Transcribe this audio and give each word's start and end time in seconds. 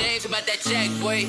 James 0.00 0.24
about 0.24 0.46
that 0.46 0.60
check, 0.60 0.90
boy. 1.00 1.28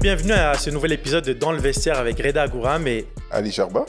Bienvenue 0.00 0.32
à 0.32 0.54
ce 0.54 0.70
nouvel 0.70 0.92
épisode 0.92 1.24
de 1.24 1.32
Dans 1.32 1.52
le 1.52 1.58
vestiaire 1.58 1.98
avec 1.98 2.18
Reda 2.20 2.46
Gouram 2.48 2.86
et 2.86 3.06
Ali 3.30 3.50
Sherba. 3.50 3.86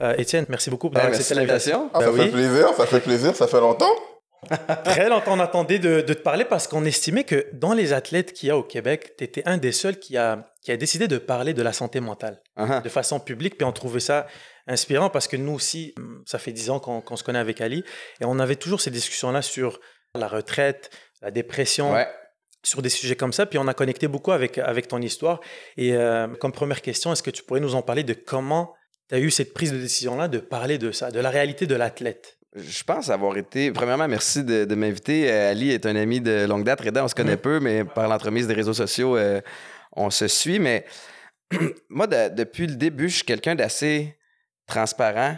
euh, 0.00 0.14
Étienne. 0.18 0.44
Merci 0.48 0.70
beaucoup 0.70 0.88
pour 0.88 0.94
Ben, 0.94 1.06
avoir 1.06 1.10
merci 1.18 1.32
accepté 1.32 1.34
de 1.34 1.46
l'invitation. 1.46 1.90
Ah, 1.92 1.98
Ben 2.00 2.04
ça 2.06 2.12
oui. 2.12 2.20
fait 2.20 2.28
plaisir, 2.28 2.68
ça 2.76 2.86
fait 2.86 3.00
plaisir, 3.00 3.36
ça 3.36 3.46
fait 3.46 3.60
longtemps. 3.60 3.92
Très 4.84 5.08
longtemps 5.08 5.34
on 5.34 5.40
attendait 5.40 5.78
de, 5.78 6.00
de 6.00 6.14
te 6.14 6.20
parler 6.22 6.44
parce 6.44 6.66
qu'on 6.68 6.84
estimait 6.84 7.24
que 7.24 7.46
dans 7.52 7.72
les 7.72 7.92
athlètes 7.92 8.32
qu'il 8.32 8.48
y 8.48 8.50
a 8.50 8.56
au 8.56 8.62
Québec, 8.62 9.14
tu 9.18 9.24
étais 9.24 9.42
un 9.46 9.56
des 9.56 9.72
seuls 9.72 9.98
qui 9.98 10.16
a, 10.16 10.50
qui 10.62 10.72
a 10.72 10.76
décidé 10.76 11.08
de 11.08 11.18
parler 11.18 11.54
de 11.54 11.62
la 11.62 11.72
santé 11.72 12.00
mentale 12.00 12.40
Uh-huh. 12.56 12.82
de 12.82 12.88
façon 12.88 13.18
publique. 13.18 13.56
Puis 13.58 13.64
on 13.64 13.72
trouvait 13.72 13.98
ça 13.98 14.28
inspirant 14.68 15.10
parce 15.10 15.26
que 15.26 15.36
nous 15.36 15.52
aussi, 15.52 15.92
hum, 15.98 16.22
ça 16.24 16.38
fait 16.38 16.52
dix 16.52 16.70
ans 16.70 16.78
qu'on 16.78 17.16
se 17.16 17.24
connaît 17.24 17.40
avec 17.40 17.60
Ali 17.60 17.82
et 18.20 18.24
on 18.24 18.38
avait 18.38 18.54
toujours 18.54 18.80
ces 18.80 18.92
discussions-là 18.92 19.42
sur 19.42 19.80
la 20.14 20.28
retraite, 20.28 20.90
la 21.20 21.30
dépression. 21.32 21.92
Ouais. 21.92 22.06
sur 22.62 22.80
des 22.80 22.88
sujets 22.88 23.16
comme 23.16 23.32
ça. 23.32 23.44
Puis 23.44 23.58
on 23.58 23.66
a 23.68 23.74
connecté 23.74 24.08
beaucoup 24.08 24.32
avec, 24.32 24.56
avec 24.58 24.88
ton 24.88 25.00
histoire. 25.02 25.40
Et 25.76 25.94
euh, 25.94 26.28
comme 26.40 26.52
première 26.52 26.80
question, 26.80 27.12
est-ce 27.12 27.22
que 27.22 27.30
tu 27.30 27.42
pourrais 27.42 27.60
nous 27.60 27.74
en 27.74 27.82
parler 27.82 28.04
de 28.04 28.14
comment 28.14 28.72
tu 29.10 29.16
as 29.16 29.18
eu 29.18 29.30
cette 29.30 29.52
prise 29.52 29.70
de 29.72 29.78
décision-là 29.78 30.28
de 30.28 30.38
parler 30.38 30.78
de 30.78 30.90
ça, 30.92 31.10
de 31.10 31.20
la 31.20 31.28
réalité 31.30 31.66
de 31.66 31.74
l'athlète? 31.74 32.38
Je 32.54 32.84
pense 32.84 33.10
avoir 33.10 33.36
été. 33.36 33.72
Premièrement, 33.72 34.06
merci 34.06 34.44
de, 34.44 34.64
de 34.64 34.74
m'inviter. 34.76 35.30
Euh, 35.30 35.50
Ali 35.50 35.70
est 35.72 35.86
un 35.86 35.96
ami 35.96 36.20
de 36.20 36.44
longue 36.46 36.64
date. 36.64 36.82
Reda, 36.82 37.04
on 37.04 37.08
se 37.08 37.14
connaît 37.14 37.32
Mhm. 37.32 37.38
peu, 37.38 37.60
mais 37.60 37.84
par 37.84 38.08
l'entremise 38.08 38.46
des 38.46 38.54
réseaux 38.54 38.74
sociaux, 38.74 39.16
euh, 39.16 39.40
on 39.92 40.08
se 40.10 40.28
suit. 40.28 40.60
Mais 40.60 40.84
moi, 41.88 42.06
de- 42.06 42.32
depuis 42.34 42.66
le 42.68 42.76
début, 42.76 43.08
je 43.08 43.16
suis 43.16 43.24
quelqu'un 43.24 43.54
d'assez 43.56 44.16
transparent. 44.66 45.36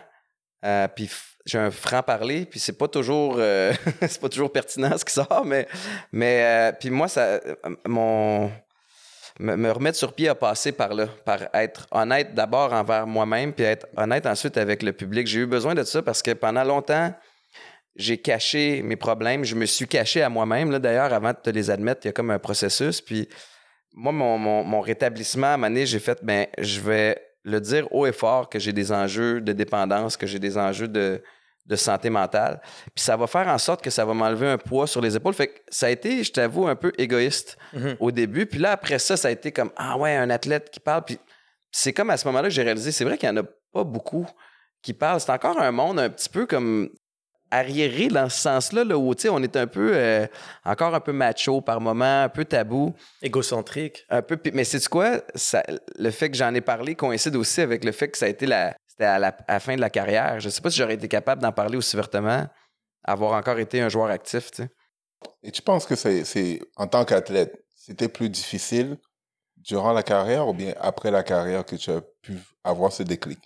Euh, 0.64 0.88
puis 0.88 1.10
j'ai 1.46 1.58
un 1.58 1.70
franc-parler, 1.70 2.44
puis 2.44 2.58
c'est 2.60 2.76
pas 2.76 2.88
toujours 2.88 3.36
c'est 4.02 4.20
pas 4.20 4.28
toujours 4.28 4.50
pertinent 4.52 4.96
ce 4.98 5.04
qui 5.04 5.14
sort, 5.14 5.44
mais, 5.46 5.66
mais 6.12 6.72
puis 6.80 6.90
moi, 6.90 7.08
ça, 7.08 7.40
mon, 7.86 8.50
me, 9.38 9.56
me 9.56 9.70
remettre 9.70 9.98
sur 9.98 10.12
pied 10.12 10.28
a 10.28 10.34
passé 10.34 10.72
par 10.72 10.94
là, 10.94 11.06
par 11.24 11.48
être 11.54 11.86
honnête 11.90 12.34
d'abord 12.34 12.72
envers 12.72 13.06
moi-même, 13.06 13.52
puis 13.52 13.64
être 13.64 13.86
honnête 13.96 14.26
ensuite 14.26 14.56
avec 14.56 14.82
le 14.82 14.92
public. 14.92 15.26
J'ai 15.26 15.40
eu 15.40 15.46
besoin 15.46 15.74
de 15.74 15.82
ça 15.82 16.02
parce 16.02 16.22
que 16.22 16.32
pendant 16.32 16.64
longtemps, 16.64 17.12
j'ai 17.96 18.18
caché 18.18 18.82
mes 18.82 18.96
problèmes. 18.96 19.44
Je 19.44 19.54
me 19.54 19.66
suis 19.66 19.86
caché 19.86 20.22
à 20.22 20.28
moi-même. 20.28 20.70
là, 20.70 20.78
D'ailleurs, 20.78 21.12
avant 21.12 21.30
de 21.30 21.38
te 21.42 21.50
les 21.50 21.70
admettre, 21.70 22.02
il 22.04 22.08
y 22.08 22.10
a 22.10 22.12
comme 22.12 22.30
un 22.30 22.38
processus. 22.38 23.00
Puis 23.00 23.28
moi, 23.94 24.12
mon 24.12 24.80
rétablissement, 24.80 25.46
à 25.46 25.50
un 25.50 25.56
moment 25.56 25.68
donné, 25.68 25.86
j'ai 25.86 25.98
fait, 25.98 26.18
ben, 26.22 26.46
je 26.58 26.80
vais 26.80 27.18
le 27.44 27.60
dire 27.60 27.86
haut 27.92 28.06
et 28.06 28.12
fort 28.12 28.48
que 28.48 28.58
j'ai 28.58 28.72
des 28.72 28.92
enjeux 28.92 29.40
de 29.40 29.52
dépendance, 29.52 30.16
que 30.16 30.26
j'ai 30.26 30.38
des 30.38 30.58
enjeux 30.58 30.88
de, 30.88 31.22
de 31.66 31.76
santé 31.76 32.10
mentale. 32.10 32.60
Puis 32.94 33.04
ça 33.04 33.16
va 33.16 33.26
faire 33.26 33.48
en 33.48 33.58
sorte 33.58 33.82
que 33.82 33.90
ça 33.90 34.04
va 34.04 34.14
m'enlever 34.14 34.46
un 34.48 34.58
poids 34.58 34.86
sur 34.86 35.00
les 35.00 35.16
épaules. 35.16 35.34
Fait 35.34 35.48
que 35.48 35.60
ça 35.68 35.86
a 35.86 35.90
été, 35.90 36.22
je 36.22 36.32
t'avoue, 36.32 36.68
un 36.68 36.76
peu 36.76 36.92
égoïste 36.96 37.56
Mhm. 37.72 37.96
au 38.00 38.10
début. 38.12 38.46
Puis 38.46 38.58
là, 38.60 38.72
après 38.72 38.98
ça, 38.98 39.16
ça 39.16 39.28
a 39.28 39.30
été 39.32 39.50
comme 39.52 39.70
Ah 39.76 39.96
ouais, 39.98 40.14
un 40.14 40.30
athlète 40.30 40.70
qui 40.70 40.80
parle. 40.80 41.04
Puis 41.04 41.18
c'est 41.72 41.92
comme 41.92 42.10
à 42.10 42.16
ce 42.16 42.26
moment-là 42.28 42.48
que 42.48 42.54
j'ai 42.54 42.62
réalisé, 42.62 42.92
c'est 42.92 43.04
vrai 43.04 43.18
qu'il 43.18 43.28
n'y 43.30 43.38
en 43.38 43.42
a 43.42 43.46
pas 43.72 43.84
beaucoup 43.84 44.26
qui 44.82 44.92
parlent. 44.92 45.20
C'est 45.20 45.32
encore 45.32 45.60
un 45.60 45.72
monde 45.72 45.98
un 45.98 46.08
petit 46.08 46.28
peu 46.28 46.46
comme 46.46 46.88
arriéré 47.50 48.08
dans 48.08 48.28
ce 48.28 48.38
sens-là, 48.40 48.82
là, 48.84 48.98
où 48.98 49.14
tu 49.14 49.22
sais, 49.22 49.28
on 49.28 49.40
est 49.42 49.56
un 49.56 49.66
peu 49.68 49.92
euh, 49.94 50.26
encore 50.64 50.94
un 50.94 51.00
peu 51.00 51.12
macho 51.12 51.60
par 51.60 51.80
moment, 51.80 52.22
un 52.24 52.28
peu 52.28 52.44
tabou. 52.44 52.94
Égocentrique. 53.22 54.04
Un 54.10 54.22
peu, 54.22 54.38
mais 54.52 54.64
c'est 54.64 54.86
quoi? 54.88 55.20
Ça, 55.34 55.62
le 55.96 56.10
fait 56.10 56.30
que 56.30 56.36
j'en 56.36 56.52
ai 56.54 56.60
parlé 56.60 56.94
coïncide 56.94 57.36
aussi 57.36 57.60
avec 57.60 57.84
le 57.84 57.92
fait 57.92 58.08
que 58.08 58.18
ça 58.18 58.26
a 58.26 58.28
été 58.28 58.46
la, 58.46 58.74
c'était 58.96 59.04
à 59.04 59.18
la, 59.18 59.28
à 59.46 59.54
la 59.54 59.60
fin 59.60 59.76
de 59.76 59.80
la 59.80 59.90
carrière. 59.90 60.40
Je 60.40 60.48
sais 60.48 60.62
pas 60.62 60.70
si 60.70 60.78
j'aurais 60.78 60.94
été 60.94 61.06
capable 61.06 61.42
d'en 61.42 61.52
parler 61.52 61.76
aussi 61.76 61.94
ouvertement, 61.96 62.46
avoir 63.04 63.32
encore 63.32 63.58
été 63.58 63.80
un 63.82 63.90
joueur 63.90 64.08
actif, 64.08 64.50
tu 64.50 64.62
sais. 64.62 64.70
Et 65.42 65.50
tu 65.52 65.60
penses 65.62 65.84
que 65.86 65.96
c'est, 65.96 66.24
c'est 66.24 66.60
en 66.76 66.86
tant 66.86 67.04
qu'athlète, 67.04 67.52
c'était 67.74 68.08
plus 68.08 68.30
difficile 68.30 68.96
durant 69.56 69.92
la 69.92 70.02
carrière 70.02 70.48
ou 70.48 70.54
bien 70.54 70.72
après 70.80 71.10
la 71.10 71.22
carrière 71.22 71.64
que 71.64 71.76
tu 71.76 71.90
as 71.90 72.00
pu 72.22 72.38
avoir 72.64 72.90
ce 72.92 73.02
déclic? 73.02 73.38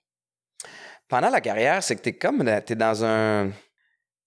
pendant 1.08 1.30
la 1.30 1.40
carrière, 1.40 1.82
c'est 1.82 1.96
que 1.96 2.02
t'es 2.02 2.12
comme 2.12 2.44
dans- 2.44 2.62
t'es 2.64 2.76
dans 2.76 3.04
un. 3.04 3.50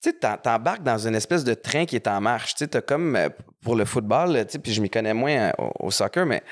Tu 0.02 0.10
sais, 0.10 0.38
t'embarques 0.44 0.84
dans 0.84 0.98
une 1.08 1.16
espèce 1.16 1.46
de 1.46 1.54
train 1.54 1.86
qui 1.86 1.96
est 1.96 2.08
en 2.10 2.20
marche. 2.20 2.56
Tu 2.56 2.66
sais, 2.70 2.82
comme 2.82 3.16
euh, 3.16 3.30
pour 3.62 3.78
le 3.78 3.86
football, 3.86 4.46
tu 4.46 4.52
sais, 4.52 4.60
puis 4.60 4.74
je 4.74 4.82
m'y 4.82 4.90
connais 4.90 5.14
moins 5.14 5.32
euh, 5.32 5.52
au, 5.60 5.88
au 5.88 5.92
soccer, 5.92 6.26
mais 6.26 6.42
tu 6.42 6.46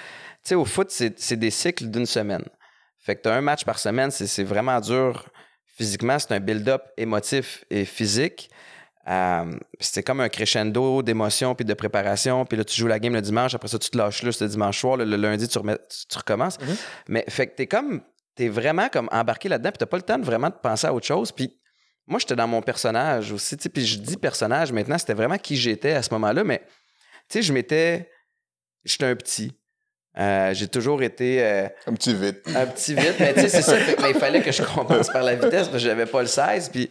sais, 0.43 0.55
au 0.55 0.63
foot, 0.63 0.89
c'est 0.89 1.19
c'est 1.19 1.35
des 1.35 1.51
cycles 1.51 1.87
d'une 1.89 2.05
semaine. 2.05 2.45
Fait 3.01 3.15
que 3.15 3.21
t'as 3.21 3.35
un 3.35 3.41
match 3.41 3.65
par 3.65 3.79
semaine, 3.79 4.11
c'est 4.11 4.27
c'est 4.27 4.43
vraiment 4.43 4.79
dur 4.79 5.27
physiquement. 5.65 6.19
C'est 6.19 6.33
un 6.33 6.39
build-up 6.39 6.83
émotif 6.97 7.65
et 7.69 7.85
physique. 7.85 8.49
Euh, 9.07 9.51
c'est 9.79 10.03
comme 10.03 10.19
un 10.21 10.29
crescendo 10.29 11.01
d'émotions 11.01 11.55
puis 11.55 11.65
de 11.65 11.73
préparation. 11.73 12.45
Puis 12.45 12.57
là, 12.57 12.63
tu 12.63 12.79
joues 12.79 12.85
la 12.87 12.99
game 12.99 13.13
le 13.13 13.21
dimanche. 13.21 13.55
Après 13.55 13.67
ça, 13.67 13.79
tu 13.79 13.89
te 13.89 13.97
lâches 13.97 14.21
là, 14.21 14.31
ce 14.31 14.43
dimanche 14.45 14.79
soir. 14.79 14.97
Le, 14.97 15.05
le 15.05 15.15
lundi, 15.17 15.47
tu, 15.47 15.57
remets- 15.57 15.79
tu, 15.89 16.05
tu 16.07 16.17
recommences. 16.17 16.59
Mhm. 16.59 16.75
Mais 17.07 17.25
fait 17.27 17.47
que 17.47 17.55
t'es 17.55 17.67
comme... 17.67 18.01
T'es 18.35 18.47
vraiment 18.47 18.87
comme 18.89 19.09
embarqué 19.11 19.49
là-dedans. 19.49 19.71
Puis 19.71 19.79
t'as 19.79 19.87
pas 19.87 19.97
le 19.97 20.03
temps 20.03 20.19
de 20.19 20.23
vraiment 20.23 20.49
de 20.49 20.55
penser 20.55 20.85
à 20.87 20.93
autre 20.93 21.07
chose. 21.07 21.31
Puis 21.31 21.59
moi, 22.05 22.19
j'étais 22.19 22.35
dans 22.35 22.47
mon 22.47 22.61
personnage 22.61 23.31
aussi. 23.31 23.57
tu 23.57 23.69
Puis 23.69 23.85
je 23.85 23.97
dis 23.97 24.17
personnage 24.17 24.71
maintenant. 24.71 24.97
C'était 24.99 25.15
vraiment 25.15 25.37
qui 25.39 25.57
j'étais 25.57 25.93
à 25.93 26.03
ce 26.03 26.13
moment-là. 26.13 26.43
Mais 26.43 26.59
tu 27.27 27.39
sais, 27.39 27.41
je 27.41 27.51
m'étais... 27.51 28.07
J'étais 28.85 29.05
un 29.05 29.15
petit. 29.15 29.51
Euh, 30.17 30.53
j'ai 30.53 30.67
toujours 30.67 31.01
été... 31.03 31.41
euh, 31.41 31.67
Un 31.87 31.93
petit 31.93 32.13
vite. 32.13 32.41
un 32.55 32.65
petit 32.65 32.93
vite. 32.93 33.15
Mais 33.19 33.33
tu 33.33 33.41
sais, 33.41 33.49
c'est 33.49 33.61
ça. 33.61 33.77
Fait 33.77 33.95
que, 33.95 34.09
il 34.09 34.15
fallait 34.15 34.41
que 34.41 34.51
je 34.51 34.61
compense 34.63 35.09
par 35.09 35.23
la 35.23 35.35
vitesse 35.35 35.67
parce 35.67 35.71
que 35.71 35.77
j'avais 35.77 36.05
pas 36.05 36.21
le 36.21 36.27
16. 36.27 36.69
Puis 36.69 36.89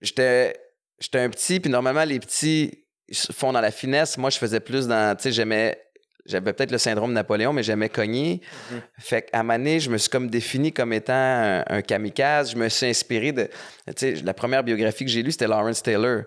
j'étais, 0.00 0.56
j'étais 0.98 1.18
un 1.18 1.28
petit. 1.28 1.60
Puis 1.60 1.70
normalement, 1.70 2.04
les 2.04 2.18
petits 2.18 2.84
font 3.32 3.52
dans 3.52 3.60
la 3.60 3.70
finesse. 3.70 4.16
Moi, 4.16 4.30
je 4.30 4.38
faisais 4.38 4.60
plus 4.60 4.86
dans. 4.86 5.14
Tu 5.16 5.24
sais, 5.24 5.32
j'aimais. 5.32 5.78
J'avais 6.24 6.52
peut-être 6.52 6.72
le 6.72 6.78
syndrome 6.78 7.10
de 7.10 7.14
Napoléon, 7.14 7.52
mais 7.52 7.62
j'aimais 7.62 7.88
cogner. 7.88 8.40
Mhm. 8.72 8.80
Fait 8.98 9.22
qu'à 9.22 9.42
donné, 9.44 9.78
je 9.78 9.88
me 9.90 9.96
suis 9.98 10.10
comme 10.10 10.28
défini 10.28 10.72
comme 10.72 10.92
étant 10.92 11.12
un, 11.14 11.62
un 11.68 11.82
kamikaze. 11.82 12.50
Je 12.52 12.56
me 12.56 12.68
suis 12.68 12.86
inspiré 12.86 13.30
de. 13.32 13.44
Tu 13.88 13.92
sais, 13.96 14.14
la 14.24 14.34
première 14.34 14.64
biographie 14.64 15.04
que 15.04 15.10
j'ai 15.10 15.22
lue, 15.22 15.30
c'était 15.30 15.46
Lawrence 15.46 15.82
Taylor, 15.84 16.22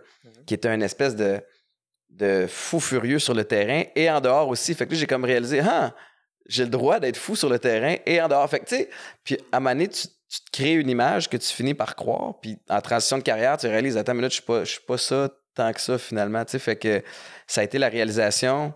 qui 0.46 0.53
était 0.53 0.69
un 0.69 0.79
espèce 0.79 1.16
de, 1.17 1.41
de 2.11 2.46
fou 2.47 2.79
furieux 2.79 3.19
sur 3.19 3.34
le 3.34 3.44
terrain 3.44 3.84
et 3.96 4.09
en 4.09 4.22
dehors 4.22 4.47
aussi. 4.47 4.73
Fait 4.73 4.85
que 4.85 4.94
là, 4.94 4.97
j'ai 5.00 5.07
comme 5.07 5.25
réalisé, 5.25 5.59
ah, 5.59 5.94
j'ai 6.49 6.63
le 6.63 6.69
droit 6.69 6.99
d'être 6.99 7.15
fou 7.15 7.35
sur 7.35 7.47
le 7.47 7.59
terrain 7.59 7.95
et 8.05 8.19
en 8.21 8.27
dehors. 8.27 8.49
Fait 8.49 8.59
que, 8.59 8.65
tu 8.65 8.75
sais, 8.75 8.89
puis 9.23 9.37
à 9.51 9.57
un 9.57 9.59
moment 9.59 9.75
donné, 9.75 9.87
tu, 9.87 10.07
tu 10.07 10.41
te 10.41 10.51
crées 10.51 10.73
une 10.73 10.89
image 10.89 11.29
que 11.29 11.37
tu 11.37 11.47
finis 11.47 11.73
par 11.73 11.95
croire, 11.95 12.39
puis 12.41 12.57
en 12.69 12.81
transition 12.81 13.17
de 13.17 13.23
carrière, 13.23 13.57
tu 13.57 13.67
réalises, 13.67 13.97
attends, 13.97 14.15
mais 14.15 14.23
là, 14.23 14.29
je 14.29 14.33
suis 14.33 14.43
pas, 14.43 14.65
suis 14.65 14.81
pas 14.81 14.97
ça 14.97 15.29
tant 15.55 15.71
que 15.71 15.79
ça, 15.79 15.97
finalement. 15.97 16.43
Fait 16.45 16.75
que 16.75 17.03
ça 17.47 17.61
a 17.61 17.63
été 17.63 17.77
la 17.77 17.87
réalisation. 17.87 18.73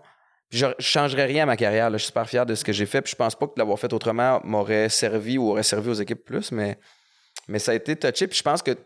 Je, 0.50 0.66
je 0.78 0.86
changerais 0.86 1.24
rien 1.24 1.42
à 1.42 1.46
ma 1.46 1.56
carrière. 1.56 1.90
Je 1.92 1.98
suis 1.98 2.06
super 2.06 2.28
fier 2.28 2.46
de 2.46 2.54
ce 2.54 2.64
que 2.64 2.72
j'ai 2.72 2.86
fait, 2.86 3.02
puis 3.02 3.10
je 3.10 3.16
pense 3.16 3.34
pas 3.34 3.46
que 3.46 3.54
l'avoir 3.56 3.78
fait 3.78 3.92
autrement 3.92 4.40
m'aurait 4.44 4.88
servi 4.88 5.36
ou 5.36 5.50
aurait 5.50 5.62
servi 5.64 5.90
aux 5.90 5.94
équipes 5.94 6.24
plus, 6.24 6.52
mais, 6.52 6.78
mais 7.48 7.58
ça 7.58 7.72
a 7.72 7.74
été 7.74 7.96
touché, 7.96 8.28
puis 8.28 8.38
je 8.38 8.42
pense 8.42 8.62
que 8.62 8.76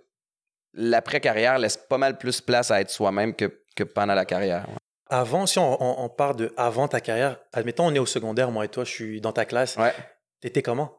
l'après-carrière 0.74 1.58
laisse 1.58 1.76
pas 1.76 1.98
mal 1.98 2.16
plus 2.16 2.40
place 2.40 2.70
à 2.70 2.80
être 2.80 2.90
soi-même 2.90 3.34
que, 3.34 3.62
que 3.76 3.84
pendant 3.84 4.14
la 4.14 4.24
carrière. 4.24 4.66
Avant, 5.10 5.46
si 5.46 5.58
on, 5.58 5.82
on, 5.82 6.04
on 6.04 6.08
part 6.08 6.34
de 6.34 6.52
avant 6.56 6.88
ta 6.88 7.00
carrière, 7.00 7.38
admettons, 7.52 7.86
on 7.86 7.94
est 7.94 7.98
au 7.98 8.06
secondaire, 8.06 8.50
moi 8.50 8.64
et 8.64 8.68
toi, 8.68 8.84
je 8.84 8.90
suis 8.90 9.20
dans 9.20 9.32
ta 9.32 9.44
classe. 9.44 9.76
Ouais. 9.76 9.94
T'étais 10.40 10.62
comment? 10.62 10.98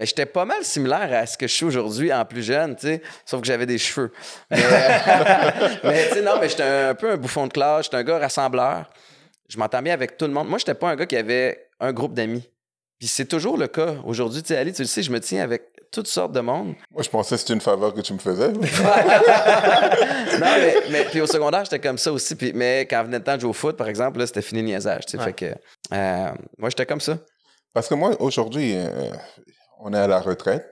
Mais 0.00 0.06
j'étais 0.06 0.24
pas 0.24 0.46
mal 0.46 0.64
similaire 0.64 1.12
à 1.12 1.26
ce 1.26 1.36
que 1.36 1.46
je 1.46 1.52
suis 1.52 1.66
aujourd'hui 1.66 2.10
en 2.10 2.24
plus 2.24 2.42
jeune, 2.42 2.74
tu 2.74 2.86
sais, 2.86 3.02
sauf 3.26 3.42
que 3.42 3.46
j'avais 3.46 3.66
des 3.66 3.76
cheveux. 3.76 4.10
Mais, 4.50 4.56
mais 5.84 6.08
tu 6.08 6.14
sais, 6.14 6.22
non, 6.22 6.38
mais 6.40 6.48
j'étais 6.48 6.62
un, 6.62 6.94
peu 6.94 7.10
un 7.10 7.16
bouffon 7.18 7.46
de 7.46 7.52
classe, 7.52 7.84
j'étais 7.84 7.98
un 7.98 8.04
gars 8.04 8.18
rassembleur. 8.18 8.88
Je 9.48 9.58
m'entends 9.58 9.82
bien 9.82 9.92
avec 9.92 10.16
tout 10.16 10.26
le 10.26 10.32
monde. 10.32 10.48
Moi, 10.48 10.58
j'étais 10.58 10.74
pas 10.74 10.88
un 10.88 10.96
gars 10.96 11.06
qui 11.06 11.16
avait 11.16 11.68
un 11.80 11.92
groupe 11.92 12.14
d'amis. 12.14 12.48
Puis 12.98 13.08
c'est 13.08 13.26
toujours 13.26 13.58
le 13.58 13.66
cas 13.66 13.96
aujourd'hui. 14.04 14.42
Tu 14.42 14.48
sais, 14.48 14.56
Ali, 14.56 14.72
tu 14.72 14.82
le 14.82 14.88
sais, 14.88 15.02
je 15.02 15.10
me 15.10 15.20
tiens 15.20 15.42
avec 15.42 15.69
toutes 15.90 16.06
sortes 16.06 16.32
de 16.32 16.40
monde. 16.40 16.74
Moi, 16.90 17.02
je 17.02 17.08
pensais 17.08 17.34
que 17.34 17.40
c'était 17.40 17.54
une 17.54 17.60
faveur 17.60 17.92
que 17.92 18.00
tu 18.00 18.12
me 18.12 18.18
faisais. 18.18 18.48
non, 18.52 18.60
mais, 20.40 20.74
mais 20.90 21.04
puis 21.04 21.20
au 21.20 21.26
secondaire, 21.26 21.64
j'étais 21.64 21.80
comme 21.80 21.98
ça 21.98 22.12
aussi. 22.12 22.36
Puis, 22.36 22.52
mais 22.54 22.86
quand 22.88 23.02
venait 23.04 23.18
le 23.18 23.24
temps 23.24 23.36
de 23.36 23.40
jouer 23.40 23.50
au 23.50 23.54
foot, 23.54 23.76
par 23.76 23.88
exemple, 23.88 24.18
là, 24.18 24.26
c'était 24.26 24.42
fini 24.42 24.60
le 24.60 24.68
niaisage. 24.68 25.06
tu 25.06 25.12
sais. 25.12 25.18
Ouais. 25.18 25.24
Fait 25.24 25.32
que, 25.32 25.54
euh, 25.94 26.30
moi, 26.58 26.70
j'étais 26.70 26.86
comme 26.86 27.00
ça. 27.00 27.18
Parce 27.72 27.88
que 27.88 27.94
moi, 27.94 28.20
aujourd'hui, 28.20 28.74
euh, 28.74 29.10
on 29.80 29.92
est 29.92 29.98
à 29.98 30.06
la 30.06 30.20
retraite. 30.20 30.66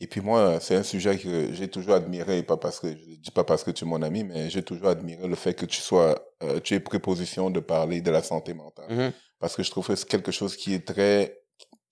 Et 0.00 0.08
puis 0.08 0.20
moi, 0.20 0.58
c'est 0.60 0.74
un 0.74 0.82
sujet 0.82 1.16
que 1.16 1.52
j'ai 1.52 1.68
toujours 1.68 1.94
admiré, 1.94 2.42
pas 2.42 2.56
parce 2.56 2.80
que 2.80 2.88
je 2.88 3.10
le 3.10 3.16
dis 3.18 3.30
pas 3.30 3.44
parce 3.44 3.62
que 3.62 3.70
tu 3.70 3.84
es 3.84 3.86
mon 3.86 4.02
ami, 4.02 4.24
mais 4.24 4.50
j'ai 4.50 4.64
toujours 4.64 4.88
admiré 4.88 5.28
le 5.28 5.36
fait 5.36 5.54
que 5.54 5.64
tu 5.64 5.80
sois, 5.80 6.18
euh, 6.42 6.58
tu 6.58 6.74
aies 6.74 6.80
préposition 6.80 7.50
de 7.50 7.60
parler 7.60 8.00
de 8.00 8.10
la 8.10 8.20
santé 8.20 8.52
mentale. 8.52 8.86
Mhm. 8.90 9.12
Parce 9.38 9.54
que 9.54 9.62
je 9.62 9.70
trouve 9.70 9.86
que 9.86 9.94
c'est 9.94 10.08
quelque 10.08 10.32
chose 10.32 10.56
qui 10.56 10.74
est 10.74 10.84
très, 10.84 11.41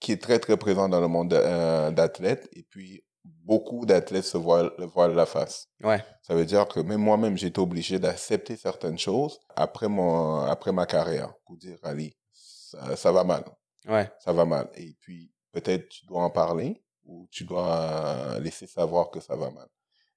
qui 0.00 0.12
est 0.12 0.20
très 0.22 0.38
très 0.38 0.56
présent 0.56 0.88
dans 0.88 1.00
le 1.00 1.08
monde 1.08 1.32
euh, 1.34 1.90
d'athlètes. 1.90 2.48
Et 2.54 2.62
puis 2.64 3.04
beaucoup 3.24 3.84
d'athlètes 3.86 4.24
se 4.24 4.38
voilent, 4.38 4.72
le 4.78 4.86
voilent 4.86 5.14
la 5.14 5.26
face. 5.26 5.68
Ouais. 5.82 6.02
Ça 6.22 6.34
veut 6.34 6.44
dire 6.46 6.66
que 6.68 6.80
même 6.80 7.00
moi-même, 7.00 7.36
été 7.36 7.60
obligé 7.60 7.98
d'accepter 7.98 8.56
certaines 8.56 8.98
choses 8.98 9.38
après 9.56 9.88
mon, 9.88 10.40
après 10.40 10.72
ma 10.72 10.86
carrière 10.86 11.32
pour 11.44 11.56
dire, 11.56 11.78
Ali, 11.82 12.16
ça, 12.32 12.96
ça 12.96 13.12
va 13.12 13.24
mal. 13.24 13.44
Ouais. 13.88 14.10
ça 14.18 14.32
va 14.32 14.44
mal. 14.44 14.68
Et 14.76 14.94
puis, 15.00 15.32
peut-être 15.52 15.88
tu 15.88 16.06
dois 16.06 16.22
en 16.22 16.30
parler 16.30 16.82
ou 17.04 17.26
tu 17.30 17.44
dois 17.44 18.38
laisser 18.40 18.66
savoir 18.66 19.10
que 19.10 19.20
ça 19.20 19.36
va 19.36 19.50
mal. 19.50 19.66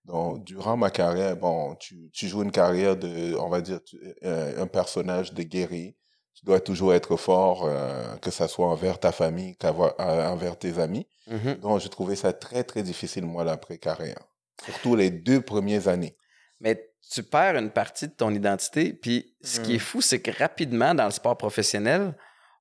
Donc, 0.05 0.43
durant 0.43 0.75
ma 0.75 0.89
carrière, 0.91 1.37
bon, 1.37 1.75
tu, 1.75 2.09
tu 2.11 2.27
joues 2.27 2.43
une 2.43 2.51
carrière 2.51 2.97
de, 2.97 3.35
on 3.35 3.47
va 3.49 3.61
dire, 3.61 3.81
tu- 3.83 3.97
euh, 4.23 4.61
un 4.61 4.67
personnage 4.67 5.33
de 5.33 5.43
guerrier. 5.43 5.97
Tu 6.35 6.45
dois 6.45 6.59
toujours 6.59 6.93
être 6.93 7.15
fort, 7.15 7.65
euh, 7.65 8.15
que 8.17 8.31
ça 8.31 8.47
soit 8.47 8.67
envers 8.67 8.99
ta 8.99 9.11
famille, 9.11 9.55
qu'avoir- 9.55 9.93
euh, 9.99 10.27
envers 10.27 10.57
tes 10.57 10.79
amis. 10.79 11.07
Mhm. 11.27 11.55
Donc, 11.61 11.79
j'ai 11.79 11.89
trouvé 11.89 12.15
ça 12.15 12.33
très, 12.33 12.63
très 12.63 12.81
difficile, 12.83 13.25
moi, 13.25 13.43
l'après-carrière. 13.43 14.19
Surtout 14.65 14.95
les 14.95 15.09
deux 15.09 15.41
premières 15.41 15.87
années. 15.87 16.15
Mais 16.59 16.89
tu 17.11 17.21
perds 17.23 17.57
une 17.57 17.69
partie 17.69 18.07
de 18.07 18.13
ton 18.13 18.33
identité. 18.33 18.93
Puis 18.93 19.35
ce 19.43 19.59
qui 19.59 19.73
est 19.73 19.77
Mm. 19.77 19.79
fou, 19.79 20.01
c'est 20.01 20.19
que 20.21 20.31
rapidement, 20.31 20.95
dans 20.95 21.05
le 21.05 21.11
sport 21.11 21.37
professionnel, 21.37 22.15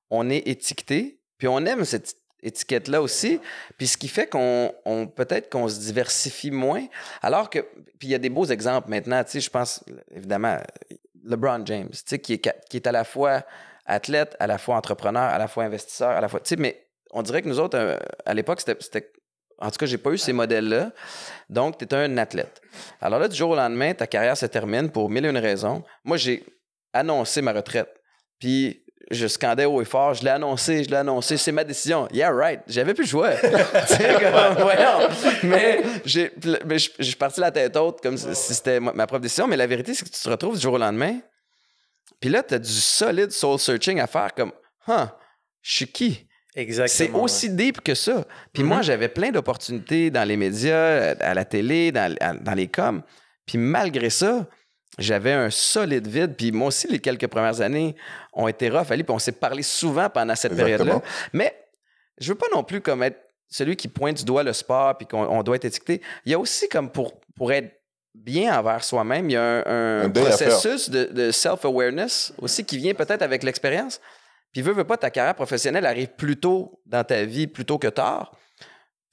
on 0.09 0.29
est 0.29 0.47
étiqueté, 0.47 1.19
puis 1.37 1.47
on 1.47 1.59
aime 1.65 1.85
cette 1.85 2.15
étiquette-là 2.41 3.01
aussi. 3.01 3.39
Puis 3.77 3.87
ce 3.87 3.97
qui 3.97 4.07
fait 4.09 4.27
qu'on 4.27 4.73
on- 4.85 5.07
peut-être 5.07 5.49
qu'on 5.49 5.67
se 5.69 5.79
diversifie 5.79 6.51
moins. 6.51 6.85
Alors 7.21 7.49
que, 7.49 7.59
puis 7.99 8.09
il 8.09 8.11
y 8.11 8.15
a 8.15 8.19
des 8.19 8.29
beaux 8.29 8.45
exemples 8.45 8.89
maintenant, 8.89 9.23
tu 9.23 9.31
sais, 9.31 9.39
je 9.39 9.49
pense, 9.49 9.83
évidemment, 10.11 10.57
LeBron 11.23 11.65
James, 11.65 11.89
tu 11.89 11.99
sais, 12.05 12.19
qui 12.19 12.33
est, 12.33 12.53
qui 12.69 12.77
est 12.77 12.87
à 12.87 12.91
la 12.91 13.03
fois 13.03 13.43
athlète, 13.85 14.35
à 14.39 14.47
la 14.47 14.57
fois 14.57 14.75
entrepreneur, 14.75 15.23
à 15.23 15.37
la 15.37 15.47
fois 15.47 15.63
investisseur, 15.65 16.09
à 16.11 16.21
la 16.21 16.27
fois, 16.27 16.39
tu 16.39 16.49
sais, 16.49 16.55
mais 16.55 16.87
on 17.11 17.21
dirait 17.21 17.41
que 17.41 17.47
nous 17.49 17.59
autres, 17.59 17.77
euh, 17.77 17.97
à 18.25 18.33
l'époque, 18.33 18.59
c'était- 18.59 18.81
c'était 18.81 19.11
en 19.59 19.69
tout 19.69 19.77
cas, 19.77 19.85
j'ai 19.85 19.97
pas 19.99 20.09
eu 20.11 20.17
ces 20.17 20.33
modèles-là. 20.33 20.91
Donc, 21.49 21.77
tu 21.77 21.85
es 21.85 21.93
un 21.93 22.17
athlète. 22.17 22.59
Alors 22.99 23.19
là, 23.19 23.27
du 23.27 23.35
jour 23.35 23.51
au 23.51 23.55
lendemain, 23.55 23.93
ta 23.93 24.07
carrière 24.07 24.35
se 24.35 24.45
termine 24.47 24.89
pour 24.89 25.09
mille 25.09 25.25
et 25.25 25.29
une 25.29 25.37
raisons. 25.37 25.83
Moi, 26.03 26.17
j'ai 26.17 26.43
annoncé 26.91 27.41
ma 27.41 27.53
retraite. 27.53 27.89
Puis, 28.39 28.83
je 29.11 29.27
scandais 29.27 29.65
haut 29.65 29.81
et 29.81 29.85
fort, 29.85 30.13
je 30.13 30.23
l'ai 30.23 30.29
annoncé, 30.29 30.83
je 30.83 30.89
l'ai 30.89 30.95
annoncé, 30.97 31.37
c'est 31.37 31.51
ma 31.51 31.63
décision. 31.63 32.07
Yeah, 32.13 32.31
right. 32.31 32.61
J'avais 32.67 32.93
plus 32.93 33.03
le 33.03 33.09
choix. 33.09 33.31
tu 33.35 33.47
sais, 33.95 34.13
comme, 34.13 34.63
voyons. 34.63 35.09
Mais, 35.43 35.81
j'ai, 36.05 36.31
mais 36.65 36.79
je, 36.79 36.89
je 36.97 37.03
suis 37.03 37.15
parti 37.15 37.39
la 37.41 37.51
tête 37.51 37.75
haute 37.75 37.99
comme 38.01 38.17
si 38.17 38.53
c'était 38.53 38.79
ma 38.79 39.05
propre 39.07 39.21
décision. 39.21 39.47
Mais 39.47 39.57
la 39.57 39.67
vérité, 39.67 39.93
c'est 39.93 40.05
que 40.05 40.09
tu 40.15 40.21
te 40.21 40.29
retrouves 40.29 40.55
du 40.55 40.61
jour 40.61 40.73
au 40.73 40.77
lendemain. 40.77 41.19
Puis 42.19 42.29
là, 42.29 42.41
tu 42.43 42.53
as 42.53 42.59
du 42.59 42.71
solide 42.71 43.31
soul 43.31 43.59
searching 43.59 43.99
à 43.99 44.07
faire 44.07 44.33
comme, 44.33 44.51
huh, 44.87 45.07
je 45.61 45.73
suis 45.75 45.87
qui? 45.87 46.27
Exactement. 46.55 46.87
C'est 47.17 47.19
aussi 47.19 47.49
deep 47.49 47.81
que 47.81 47.95
ça. 47.95 48.23
Puis 48.53 48.63
Mhm. 48.63 48.69
moi, 48.69 48.81
j'avais 48.83 49.09
plein 49.09 49.31
d'opportunités 49.31 50.11
dans 50.11 50.23
les 50.27 50.37
médias, 50.37 51.15
à 51.19 51.33
la 51.33 51.45
télé, 51.45 51.91
dans, 51.91 52.15
à- 52.21 52.33
dans 52.35 52.53
les 52.53 52.67
coms. 52.67 53.01
Puis 53.45 53.57
malgré 53.57 54.09
ça, 54.09 54.47
j'avais 54.97 55.31
un 55.31 55.49
solide 55.49 56.07
vide. 56.07 56.35
Puis 56.35 56.51
moi 56.51 56.67
aussi, 56.67 56.87
les 56.87 56.99
quelques 56.99 57.27
premières 57.27 57.61
années 57.61 57.95
ont 58.33 58.47
été 58.47 58.69
rough, 58.69 58.91
Ali, 58.91 59.03
puis 59.03 59.13
on 59.13 59.19
s'est 59.19 59.31
parlé 59.31 59.63
souvent 59.63 60.09
pendant 60.09 60.35
cette 60.35 60.55
période-là. 60.55 61.01
Mais 61.33 61.55
je 62.19 62.29
veux 62.29 62.37
pas 62.37 62.47
non 62.53 62.63
plus 62.63 62.81
comme 62.81 63.03
être 63.03 63.19
celui 63.49 63.75
qui 63.75 63.87
pointe 63.87 64.17
du 64.17 64.25
doigt 64.25 64.43
le 64.43 64.53
sport 64.53 64.97
puis 64.97 65.07
qu'on 65.07 65.25
on 65.25 65.43
doit 65.43 65.55
être 65.55 65.65
étiqueté. 65.65 66.01
Il 66.25 66.31
y 66.31 66.35
a 66.35 66.39
aussi 66.39 66.67
comme 66.69 66.89
pour, 66.89 67.13
pour 67.35 67.51
être 67.51 67.71
bien 68.15 68.57
envers 68.57 68.83
soi-même, 68.83 69.29
il 69.29 69.33
y 69.33 69.37
a 69.37 69.67
un, 69.67 70.09
processus 70.09 70.89
de, 70.89 71.05
de 71.05 71.31
self-awareness 71.31 72.33
aussi 72.39 72.63
qui 72.63 72.77
vient 72.77 72.93
peut-être 72.93 73.21
avec 73.23 73.43
l'expérience. 73.43 73.99
Puis 74.51 74.61
veux, 74.61 74.73
veux 74.73 74.83
pas, 74.83 74.97
ta 74.97 75.09
carrière 75.09 75.35
professionnelle 75.35 75.85
arrive 75.85 76.09
plus 76.09 76.37
tôt 76.37 76.79
dans 76.85 77.03
ta 77.03 77.25
vie, 77.25 77.47
plutôt 77.47 77.79
que 77.79 77.87
tard. 77.87 78.31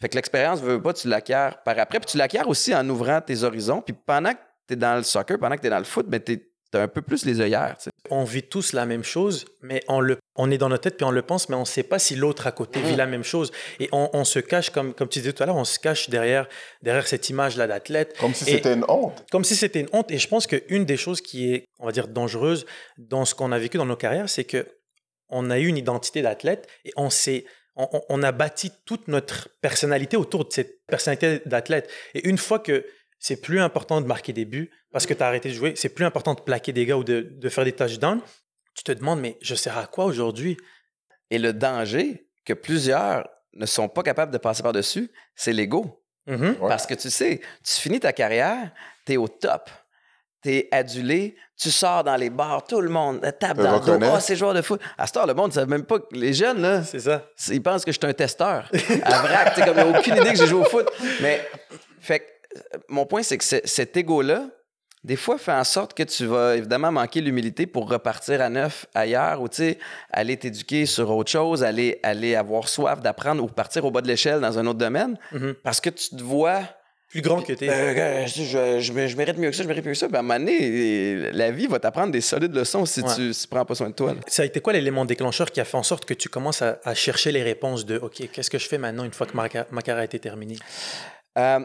Fait 0.01 0.09
que 0.09 0.15
l'expérience, 0.17 0.61
veux, 0.61 0.75
veux 0.75 0.83
pas, 0.83 0.93
tu 0.93 1.09
l'acquiers 1.09 1.51
par 1.65 1.79
après. 1.79 1.99
Puis 1.99 2.11
tu 2.11 2.19
l'acquiers 2.19 2.45
aussi 2.47 2.75
en 2.75 2.87
ouvrant 2.89 3.21
tes 3.21 3.43
horizons. 3.43 3.81
Puis 3.81 3.95
pendant 3.95 4.33
que 4.33 4.39
tu 4.71 4.75
es 4.75 4.77
dans 4.77 4.97
le 4.97 5.03
soccer, 5.03 5.39
pendant 5.39 5.57
que 5.57 5.61
tu 5.61 5.67
es 5.67 5.71
dans 5.71 5.79
le 5.79 5.85
foot, 5.85 6.07
ben 6.09 6.21
tu 6.21 6.41
as 6.75 6.81
un 6.83 6.89
peu 6.89 7.03
plus 7.03 7.25
les 7.25 7.41
œillères. 7.41 7.77
On 8.11 8.23
vit 8.25 8.45
tous 8.45 8.73
la 8.73 8.87
même 8.87 9.03
chose, 9.05 9.45
mais 9.61 9.83
on, 9.89 10.01
le, 10.01 10.19
on 10.37 10.51
est 10.53 10.59
dans 10.59 10.69
notre 10.69 10.83
tête 10.85 10.97
puis 10.97 11.05
on 11.05 11.11
le 11.11 11.23
pense, 11.23 11.49
mais 11.49 11.57
on 11.57 11.61
ne 11.61 11.65
sait 11.65 11.83
pas 11.83 11.99
si 11.99 12.15
l'autre 12.15 12.47
à 12.47 12.53
côté 12.53 12.81
vit 12.81 12.93
Mhm. 12.93 12.97
la 12.97 13.07
même 13.07 13.25
chose. 13.25 13.51
Et 13.81 13.89
on, 13.93 14.09
on 14.13 14.25
se 14.25 14.39
cache, 14.39 14.71
comme, 14.71 14.95
comme 14.95 15.09
tu 15.09 15.19
disais 15.19 15.33
tout 15.33 15.43
à 15.43 15.47
l'heure, 15.47 15.57
on 15.57 15.65
se 15.65 15.79
cache 15.81 16.09
derrière, 16.11 16.49
derrière 16.83 17.07
cette 17.09 17.29
image-là 17.29 17.67
d'athlète. 17.67 18.17
Comme 18.19 18.35
si 18.35 18.45
c'était 18.45 18.73
une 18.75 18.85
honte. 18.89 19.25
comme 19.33 19.43
si 19.45 19.57
c'était 19.57 19.81
une 19.81 19.89
honte. 19.93 20.11
Et 20.13 20.19
je 20.19 20.29
pense 20.29 20.47
qu'une 20.47 20.85
des 20.85 20.97
choses 20.97 21.21
qui 21.21 21.53
est, 21.53 21.65
on 21.81 21.87
va 21.87 21.93
dire, 21.93 22.07
dangereuse 22.09 22.67
dans 22.99 23.25
ce 23.25 23.35
qu'on 23.35 23.51
a 23.53 23.59
vécu 23.59 23.77
dans 23.77 23.87
nos 23.87 23.97
carrières, 23.97 24.29
c'est 24.29 24.45
que 24.45 24.67
on 25.29 25.51
a 25.51 25.59
eu 25.59 25.67
une 25.67 25.77
identité 25.77 26.23
d'athlète 26.23 26.69
et 26.85 26.93
on 26.97 27.11
s'est, 27.11 27.45
on, 27.77 27.89
on- 27.93 28.03
on 28.09 28.23
a 28.23 28.33
bâti 28.33 28.71
toute 28.85 29.07
notre 29.09 29.49
personnalité 29.61 30.17
autour 30.17 30.45
de 30.45 30.53
cette 30.53 30.85
personnalité 30.87 31.41
d'athlète. 31.47 31.89
Et 32.15 32.29
une 32.29 32.39
fois 32.39 32.59
que 32.59 32.85
c'est 33.21 33.41
plus 33.41 33.61
important 33.61 34.01
de 34.01 34.07
marquer 34.07 34.33
des 34.33 34.45
buts 34.45 34.71
parce 34.93 35.07
que 35.07 35.15
tu 35.15 35.23
as 35.23 35.27
arrêté 35.29 35.51
de 35.51 35.55
jouer, 35.55 35.75
c'est 35.77 35.91
plus 35.91 36.05
important 36.05 36.35
de 36.35 36.41
plaquer 36.41 36.73
des 36.73 36.87
gars 36.87 36.97
ou 36.97 37.05
de, 37.05 37.21
de 37.21 37.49
faire 37.49 37.65
des 37.65 37.73
touchdowns, 37.73 38.21
tu 38.75 38.83
te 38.83 38.93
demandes, 38.93 39.21
mais 39.21 39.37
je 39.43 39.55
sers 39.55 39.77
à 39.79 39.87
quoi 39.87 40.07
aujourd'hui? 40.07 40.57
Et 41.31 41.39
le 41.39 41.53
danger 41.53 42.27
que 42.45 42.53
plusieurs 42.55 43.29
ne 43.55 43.67
sont 43.67 43.89
pas 43.89 44.03
capables 44.03 44.33
de 44.33 44.39
passer 44.39 44.63
par-dessus, 44.63 45.11
c'est 45.37 45.53
l'ego. 45.53 46.03
Mhm. 46.27 46.57
Ouais. 46.61 46.69
Parce 46.69 46.87
que 46.87 46.95
tu 46.95 47.11
sais, 47.11 47.41
tu 47.65 47.77
finis 47.77 48.01
ta 48.01 48.13
carrière, 48.13 48.73
tu 49.07 49.13
es 49.13 49.17
au 49.17 49.29
top. 49.29 49.69
Tu 50.43 50.51
es 50.55 50.69
adulé, 50.73 51.37
tu 51.59 51.71
sors 51.71 52.03
dans 52.03 52.17
les 52.17 52.31
bars, 52.31 52.65
tout 52.65 52.81
le 52.81 52.89
monde 52.89 53.21
tape 53.39 53.59
dans 53.59 53.79
le 53.79 53.99
dos. 53.99 54.07
Ah, 54.15 54.21
c'est 54.21 54.37
joueur 54.37 54.55
de 54.55 54.63
foot. 54.63 54.81
À 54.97 55.07
ce 55.07 55.13
temps, 55.13 55.27
le 55.27 55.35
monde 55.35 55.49
ne 55.49 55.53
savent 55.55 55.69
même 55.69 55.85
pas 55.85 55.99
que 55.99 56.07
les 56.13 56.33
jeunes, 56.33 56.63
là, 56.63 56.83
C'est 56.83 57.01
ça. 57.01 57.27
ils 57.49 57.63
pensent 57.63 57.85
que 57.85 57.93
je 57.93 57.99
suis 57.99 58.09
un 58.09 58.15
testeur. 58.15 58.71
À 59.03 59.19
vrac, 59.21 59.55
tu 59.55 59.61
sais, 59.61 59.67
comme 59.67 59.77
ils 59.79 59.85
n'ont 59.93 59.99
aucune 59.99 60.17
idée 60.17 60.31
que 60.31 60.37
j'ai 60.39 60.47
joué 60.47 60.61
au 60.63 60.65
foot. 60.65 60.89
Mais, 61.21 61.47
fait 62.01 62.21
que, 62.21 62.25
mon 62.89 63.07
point, 63.07 63.23
c'est 63.23 63.39
que 63.39 63.45
ce- 63.45 63.65
cet 63.65 63.97
ego-là, 63.97 64.47
des 65.03 65.17
fois, 65.17 65.39
fait 65.39 65.53
en 65.53 65.65
sorte 65.65 65.95
que 65.95 66.03
tu 66.03 66.27
vas 66.27 66.57
évidemment 66.57 66.93
manquer 66.93 67.23
l'humilité 67.23 67.67
pour 67.67 67.89
repartir 67.89 68.43
à 68.43 68.51
neuf 68.51 68.85
ailleurs 68.95 69.41
ou, 69.41 69.49
aller 70.11 70.37
t'éduquer 70.37 70.85
sur 70.85 71.11
autre 71.11 71.31
chose, 71.31 71.65
aller, 71.65 71.99
aller 72.03 72.35
avoir 72.35 72.69
soif 72.69 73.01
d'apprendre 73.01 73.43
ou 73.43 73.47
partir 73.47 73.85
au 73.87 73.91
bas 73.91 74.03
de 74.03 74.09
l'échelle 74.09 74.41
dans 74.41 74.59
un 74.59 74.67
autre 74.67 74.79
domaine 74.79 75.19
Mhm. 75.33 75.55
parce 75.63 75.81
que 75.81 75.89
tu 75.91 76.11
te 76.11 76.23
vois. 76.23 76.61
Plus 77.09 77.23
grand 77.23 77.41
que 77.43 77.55
tu 77.55 77.65
es. 77.65 77.71
Euh, 77.71 77.93
gars, 77.95 78.27
je, 78.27 78.43
je- 78.79 79.09
je 79.09 79.17
mérite 79.17 79.37
mieux 79.39 79.51
que 79.51 79.57
ça, 79.57 79.63
je 79.65 79.69
mérite 79.69 79.85
mieux 79.85 79.93
que 79.93 79.99
ça. 79.99 80.07
Puis 80.07 80.17
à 80.17 80.21
un 80.21 80.23
moment 80.23 80.39
donné, 80.39 81.33
la 81.33 81.51
vie 81.51 81.67
va 81.67 81.81
t'apprendre 81.81 82.13
des 82.13 82.21
solides 82.21 82.55
leçons 82.55 82.85
si 82.85 83.01
Ouais. 83.01 83.15
tu 83.17 83.33
si 83.35 83.43
tu 83.43 83.49
prends 83.49 83.65
pas 83.65 83.75
soin 83.75 83.89
de 83.89 83.95
toi. 83.95 84.13
là. 84.15 84.21
Ça 84.29 84.43
a 84.43 84.45
été 84.45 84.61
quoi 84.61 84.75
l'élément 84.75 85.05
déclencheur 85.07 85.51
qui 85.51 85.61
a 85.61 85.65
fait 85.65 85.77
en 85.79 85.83
sorte 85.83 86.05
que 86.05 86.15
tu 86.15 86.29
commences 86.29 86.61
à, 86.63 86.79
à 86.85 86.95
chercher 86.95 87.33
les 87.33 87.43
réponses 87.43 87.85
de 87.87 87.97
OK, 87.97 88.29
qu'est-ce 88.31 88.51
que 88.51 88.59
je 88.59 88.69
fais 88.69 88.79
maintenant 88.79 89.03
une 89.05 89.13
fois 89.13 89.27
que 89.27 89.35
ma 89.35 89.49
carrière 89.49 89.99
a 90.03 90.05
été 90.05 90.19
terminée? 90.21 90.59
Euh, 91.39 91.61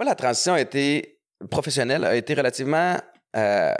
moi, 0.00 0.06
la 0.08 0.14
transition 0.14 0.54
a 0.54 0.60
été 0.62 1.20
professionnelle, 1.50 2.04
a 2.06 2.16
été 2.16 2.32
relativement 2.32 2.96
euh, 3.36 3.74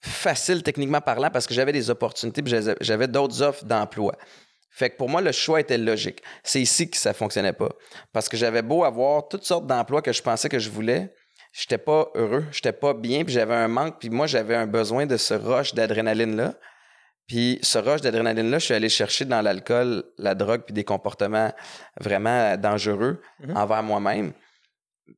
facile 0.00 0.62
techniquement 0.62 1.00
parlant 1.00 1.28
parce 1.28 1.44
que 1.48 1.54
j'avais 1.54 1.72
des 1.72 1.90
opportunités 1.90 2.40
puis 2.40 2.54
j'avais- 2.80 3.08
d'autres 3.08 3.42
offres 3.42 3.64
d'emploi. 3.64 4.14
Fait 4.70 4.90
que 4.90 4.96
pour 4.96 5.08
moi, 5.08 5.20
le 5.20 5.32
choix 5.32 5.58
était 5.60 5.76
logique. 5.76 6.22
C'est 6.44 6.60
ici 6.60 6.88
que 6.88 6.96
ça 6.96 7.12
fonctionnait 7.14 7.52
pas. 7.52 7.70
Parce 8.12 8.28
que 8.28 8.36
j'avais 8.36 8.62
beau 8.62 8.84
avoir 8.84 9.26
toutes 9.26 9.42
sortes 9.44 9.66
d'emplois 9.66 10.02
que 10.02 10.12
je 10.12 10.22
pensais 10.22 10.48
que 10.48 10.60
je 10.60 10.70
voulais, 10.70 11.12
j'étais 11.52 11.78
pas 11.78 12.10
heureux, 12.14 12.44
j'étais 12.52 12.72
pas 12.72 12.94
bien, 12.94 13.24
puis 13.24 13.34
j'avais 13.34 13.56
un 13.56 13.66
manque, 13.66 13.98
puis 13.98 14.10
moi, 14.10 14.28
j'avais 14.28 14.54
un 14.54 14.68
besoin 14.68 15.04
de 15.06 15.16
ce 15.16 15.34
rush 15.34 15.74
d'adrénaline-là. 15.74 16.54
Puis 17.26 17.58
ce 17.62 17.78
rush 17.78 18.02
d'adrénaline-là, 18.02 18.60
je 18.60 18.66
suis 18.66 18.74
allé 18.74 18.88
chercher 18.88 19.24
dans 19.24 19.42
l'alcool, 19.42 20.04
la 20.16 20.36
drogue, 20.36 20.62
puis 20.64 20.74
des 20.74 20.84
comportements 20.84 21.52
vraiment 22.00 22.56
dangereux 22.56 23.20
Mhm. 23.40 23.56
envers 23.56 23.82
moi-même. 23.82 24.32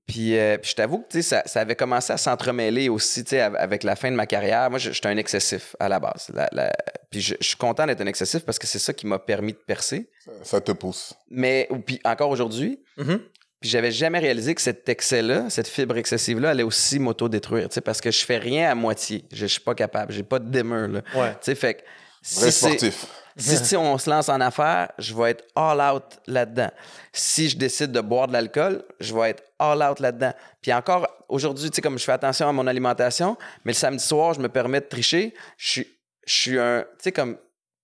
Puis, 0.06 0.36
euh, 0.36 0.56
puis 0.58 0.70
je 0.70 0.76
t'avoue 0.76 1.04
que 1.08 1.22
ça, 1.22 1.42
ça 1.46 1.60
avait 1.60 1.76
commencé 1.76 2.12
à 2.12 2.16
s'entremêler 2.16 2.88
aussi 2.88 3.24
avec 3.36 3.82
la 3.84 3.96
fin 3.96 4.10
de 4.10 4.16
ma 4.16 4.26
carrière. 4.26 4.68
Moi, 4.70 4.78
je- 4.78 4.90
j'étais 4.92 5.08
un 5.08 5.16
excessif 5.16 5.76
à 5.80 5.88
la 5.88 6.00
base. 6.00 6.28
La- 6.34 6.48
la- 6.52 6.72
Puis 7.10 7.20
je, 7.20 7.34
je 7.40 7.46
suis 7.48 7.56
content 7.56 7.86
d'être 7.86 8.00
un 8.00 8.06
excessif 8.06 8.44
parce 8.44 8.58
que 8.58 8.66
c'est 8.66 8.78
ça 8.78 8.92
qui 8.92 9.06
m'a 9.06 9.18
permis 9.18 9.52
de 9.52 9.58
percer. 9.58 10.10
Ça, 10.24 10.30
ça 10.42 10.60
te 10.60 10.72
pousse. 10.72 11.14
Mais 11.30 11.68
puis 11.86 12.00
encore 12.04 12.30
aujourd'hui, 12.30 12.80
Mhm. 12.96 13.18
puis 13.60 13.70
j'avais 13.70 13.90
jamais 13.92 14.18
réalisé 14.20 14.54
que 14.54 14.60
cet 14.60 14.88
excès-là, 14.88 15.50
cette 15.50 15.68
fibre 15.68 15.96
excessive-là, 15.96 16.50
allait 16.50 16.62
aussi 16.62 16.98
m'auto-détruire. 16.98 17.68
Parce 17.84 18.00
que 18.00 18.10
je 18.10 18.24
fais 18.24 18.38
rien 18.38 18.70
à 18.70 18.74
moitié. 18.74 19.24
Je, 19.32 19.38
je 19.38 19.46
suis 19.46 19.60
pas 19.60 19.74
capable. 19.74 20.12
J'ai 20.12 20.22
pas 20.22 20.38
de 20.38 20.48
dimmer. 20.50 20.86
Là. 20.88 21.02
Ouais. 21.14 21.54
fait 21.54 21.74
que 21.74 21.80
si 22.22 22.50
sportif. 22.52 23.06
Si, 23.40 23.56
si 23.64 23.76
on 23.76 23.96
se 23.98 24.08
lance 24.08 24.28
en 24.28 24.40
affaires, 24.40 24.90
je 24.98 25.14
vais 25.14 25.30
être 25.30 25.44
all 25.54 25.80
out 25.80 26.04
là-dedans. 26.26 26.70
Si 27.12 27.48
je 27.48 27.56
décide 27.56 27.92
de 27.92 28.00
boire 28.00 28.28
de 28.28 28.32
l'alcool, 28.32 28.84
je 29.00 29.14
vais 29.14 29.30
être 29.30 29.42
all 29.58 29.82
out 29.82 30.00
là-dedans. 30.00 30.32
Puis 30.62 30.72
encore, 30.72 31.06
aujourd'hui, 31.28 31.70
tu 31.70 31.76
sais, 31.76 31.82
comme 31.82 31.98
je 31.98 32.04
fais 32.04 32.12
attention 32.12 32.48
à 32.48 32.52
mon 32.52 32.66
alimentation, 32.66 33.36
mais 33.64 33.72
le 33.72 33.76
samedi 33.76 34.04
soir, 34.04 34.34
je 34.34 34.40
me 34.40 34.48
permets 34.48 34.80
de 34.80 34.86
tricher, 34.86 35.34
je 35.56 35.70
suis, 35.70 35.88
je 36.26 36.32
suis 36.32 36.58
un, 36.58 36.82
tu 36.82 37.04
sais, 37.04 37.12
comme, 37.12 37.36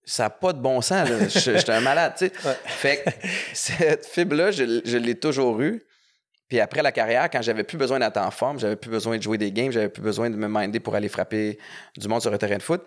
ça 0.05 0.25
n'a 0.25 0.31
pas 0.31 0.53
de 0.53 0.61
bon 0.61 0.81
sens, 0.81 1.09
là. 1.09 1.29
Je 1.29 1.39
je 1.39 1.59
suis 1.59 1.73
un 1.73 1.81
malade, 1.81 2.15
tu 2.17 2.27
sais. 2.27 2.33
Ouais. 2.47 2.57
Fait 2.65 3.03
que 3.05 3.11
cette 3.53 4.07
fibre-là, 4.07 4.53
je, 4.53 4.83
je 4.85 4.97
l'ai 4.97 5.19
toujours 5.19 5.61
eue. 5.61 5.83
Puis 6.49 6.61
après 6.61 6.83
la 6.83 6.93
carrière, 6.93 7.29
quand 7.29 7.43
j'avais 7.43 7.65
plus 7.65 7.77
besoin 7.77 7.99
d'être 7.99 8.19
en 8.19 8.31
forme, 8.31 8.61
j'avais 8.61 8.77
plus 8.77 8.91
besoin 8.91 9.17
de 9.17 9.23
jouer 9.23 9.37
des 9.37 9.51
games, 9.51 9.73
j'avais 9.73 9.89
plus 9.89 10.03
besoin 10.03 10.31
de 10.31 10.37
me 10.37 10.47
minder 10.47 10.79
pour 10.79 10.95
aller 10.95 11.09
frapper 11.09 11.59
du 11.97 12.07
monde 12.07 12.23
sur 12.23 12.33
un 12.33 12.39
terrain 12.39 12.59
de 12.59 12.63
foot, 12.63 12.87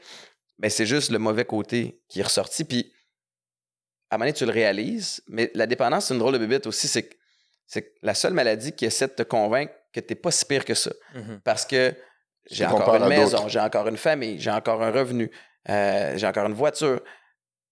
mais 0.59 0.69
c'est 0.69 0.85
juste 0.85 1.09
le 1.11 1.19
mauvais 1.19 1.45
côté 1.45 2.01
qui 2.07 2.19
est 2.19 2.23
ressorti. 2.23 2.63
Puis 2.65 2.93
à 4.09 4.15
un 4.15 4.17
moment 4.17 4.25
donné, 4.25 4.33
tu 4.33 4.45
le 4.45 4.51
réalises, 4.51 5.21
mais 5.27 5.51
la 5.53 5.65
dépendance, 5.67 6.05
c'est 6.07 6.13
une 6.13 6.19
drôle 6.19 6.33
de 6.33 6.37
bébête 6.39 6.67
aussi. 6.67 6.87
C'est 6.87 7.03
que, 7.03 7.15
c'est 7.67 7.93
la 8.01 8.13
seule 8.15 8.33
maladie 8.33 8.71
qui 8.71 8.85
essaie 8.85 9.07
de 9.07 9.13
te 9.13 9.23
convaincre 9.23 9.73
que 9.93 9.99
tu 9.99 10.07
n'es 10.13 10.15
pas 10.15 10.31
si 10.31 10.45
pire 10.45 10.65
que 10.65 10.73
ça. 10.73 10.91
Mhm. 11.15 11.41
Parce 11.43 11.65
que 11.65 11.93
j'ai 12.49 12.65
encore 12.65 12.95
une 12.95 13.07
maison, 13.07 13.47
j'ai 13.47 13.59
encore 13.59 13.87
une 13.87 13.97
famille, 13.97 14.39
j'ai 14.39 14.49
encore 14.51 14.81
un 14.81 14.91
revenu, 14.91 15.29
euh, 15.69 16.17
j'ai 16.17 16.25
encore 16.27 16.45
une 16.47 16.53
voiture. 16.53 17.01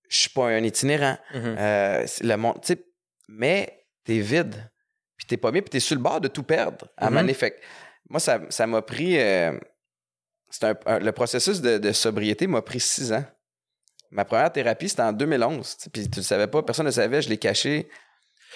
je 0.09 0.19
suis 0.19 0.29
pas 0.29 0.45
un 0.47 0.63
itinérant. 0.63 1.17
Mhm. 1.33 1.55
Euh, 1.59 2.03
c'est 2.07 2.23
le 2.23 2.37
monde, 2.37 2.61
tu 2.61 2.67
sais, 2.73 2.85
mais 3.27 3.85
t'es 4.05 4.19
vide, 4.19 4.55
puis 5.17 5.25
t'es 5.27 5.35
pas 5.35 5.51
bien, 5.51 5.61
puis 5.61 5.69
t'es 5.69 5.81
sur 5.81 5.95
le 5.97 6.01
bord 6.01 6.21
de 6.21 6.29
tout 6.29 6.43
perdre 6.43 6.87
à 6.95 7.07
un 7.07 7.09
Mhm. 7.09 7.13
moment 7.13 7.21
donné. 7.23 7.33
Fait 7.33 7.51
que 7.51 7.57
moi, 8.09 8.19
ça 8.21 8.39
ça 8.49 8.65
m'a 8.67 8.81
pris. 8.81 9.19
euh, 9.19 9.51
un- 10.63 10.75
un- 10.85 10.99
le 10.99 11.11
processus 11.11 11.61
de, 11.61 11.77
de 11.77 11.91
sobriété 11.91 12.47
m'a 12.47 12.61
pris 12.61 12.79
six 12.79 13.11
ans. 13.13 13.23
Ma 14.11 14.23
première 14.25 14.51
thérapie, 14.51 14.87
c'était 14.89 15.01
en 15.01 15.11
2011. 15.13 15.75
tu 15.77 15.83
sais, 15.83 15.89
Puis 15.89 16.09
tu 16.09 16.19
le 16.19 16.23
savais 16.23 16.47
pas, 16.47 16.63
personne 16.63 16.85
ne 16.85 16.91
savait, 16.91 17.21
je 17.21 17.29
l'ai 17.29 17.37
caché. 17.37 17.89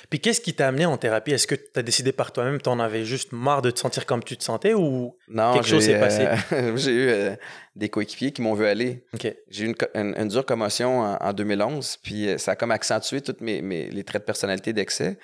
Puis 0.09 0.19
qu'est-ce 0.21 0.39
qui 0.39 0.53
t'a 0.53 0.69
amené 0.69 0.85
en 0.85 0.97
thérapie? 0.97 1.31
Est-ce 1.33 1.45
que 1.45 1.55
tu 1.55 1.63
as 1.75 1.83
décidé 1.83 2.13
par 2.13 2.31
toi-même, 2.31 2.61
tu 2.61 2.69
en 2.69 2.79
avais 2.79 3.03
juste 3.03 3.33
marre 3.33 3.61
de 3.61 3.69
te 3.71 3.79
sentir 3.79 4.05
comme 4.05 4.23
tu 4.23 4.37
te 4.37 4.43
sentais 4.43 4.73
ou 4.73 5.17
Non, 5.27 5.53
Quelque 5.53 5.67
chose 5.67 5.83
s'est 5.85 5.99
passé? 5.99 6.27
euh, 6.53 6.75
j'ai 6.77 6.91
eu 6.91 7.09
euh, 7.09 7.35
des 7.75 7.89
coéquipiers 7.89 8.31
qui 8.31 8.41
m'ont 8.41 8.53
vu 8.53 8.65
aller. 8.65 9.05
J'ai 9.49 9.65
eu 9.65 9.67
une, 9.67 9.75
co- 9.75 9.87
une- 9.93 10.15
une 10.17 10.27
dure 10.29 10.45
commotion 10.45 11.01
en, 11.01 11.17
en 11.17 11.33
2011, 11.33 11.97
puis 12.01 12.29
euh, 12.29 12.37
ça 12.37 12.51
a 12.51 12.55
comme 12.55 12.71
accentué 12.71 13.21
mes, 13.41 13.61
mes- 13.61 13.89
les 13.91 14.03
traits 14.05 14.21
de 14.23 14.25
personnalité 14.25 14.71
d'excès. 14.71 15.19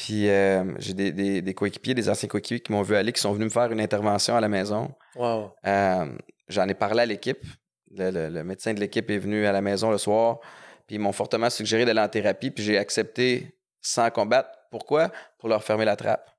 Puis 0.00 0.28
euh, 0.28 0.62
j'ai 0.78 0.94
des, 0.94 1.10
des- 1.10 1.42
des 1.42 1.54
coéquipiers, 1.54 1.92
des 1.94 2.08
anciens 2.08 2.28
coéquipiers 2.28 2.60
qui 2.60 2.70
m'ont 2.70 2.82
vu 2.82 2.94
aller, 2.94 3.12
qui 3.12 3.20
sont 3.20 3.32
venus 3.32 3.46
me 3.46 3.50
faire 3.50 3.72
une 3.72 3.80
intervention 3.80 4.36
à 4.36 4.40
la 4.40 4.48
maison. 4.48 4.94
Wow. 5.16 5.50
Euh, 5.66 6.06
J'en 6.48 6.68
ai 6.68 6.74
parlé 6.74 7.02
à 7.02 7.06
l'équipe. 7.06 7.42
Le, 7.90 8.10
le- 8.10 8.28
le 8.28 8.44
médecin 8.44 8.72
de 8.74 8.78
l'équipe 8.80 9.10
est 9.10 9.18
venu 9.18 9.44
à 9.44 9.50
la 9.52 9.60
maison 9.60 9.90
le 9.90 9.98
soir, 9.98 10.38
puis 10.86 10.96
ils 10.96 10.98
m'ont 11.00 11.10
fortement 11.12 11.50
suggéré 11.50 11.84
d'aller 11.84 12.00
en 12.00 12.08
thérapie, 12.08 12.50
puis 12.52 12.62
j'ai 12.62 12.78
accepté 12.78 13.58
sans 13.80 14.08
combattre. 14.10 14.50
Pourquoi? 14.70 15.10
Pour 15.38 15.48
leur 15.48 15.64
fermer 15.64 15.84
la 15.84 15.96
trappe. 15.96 16.30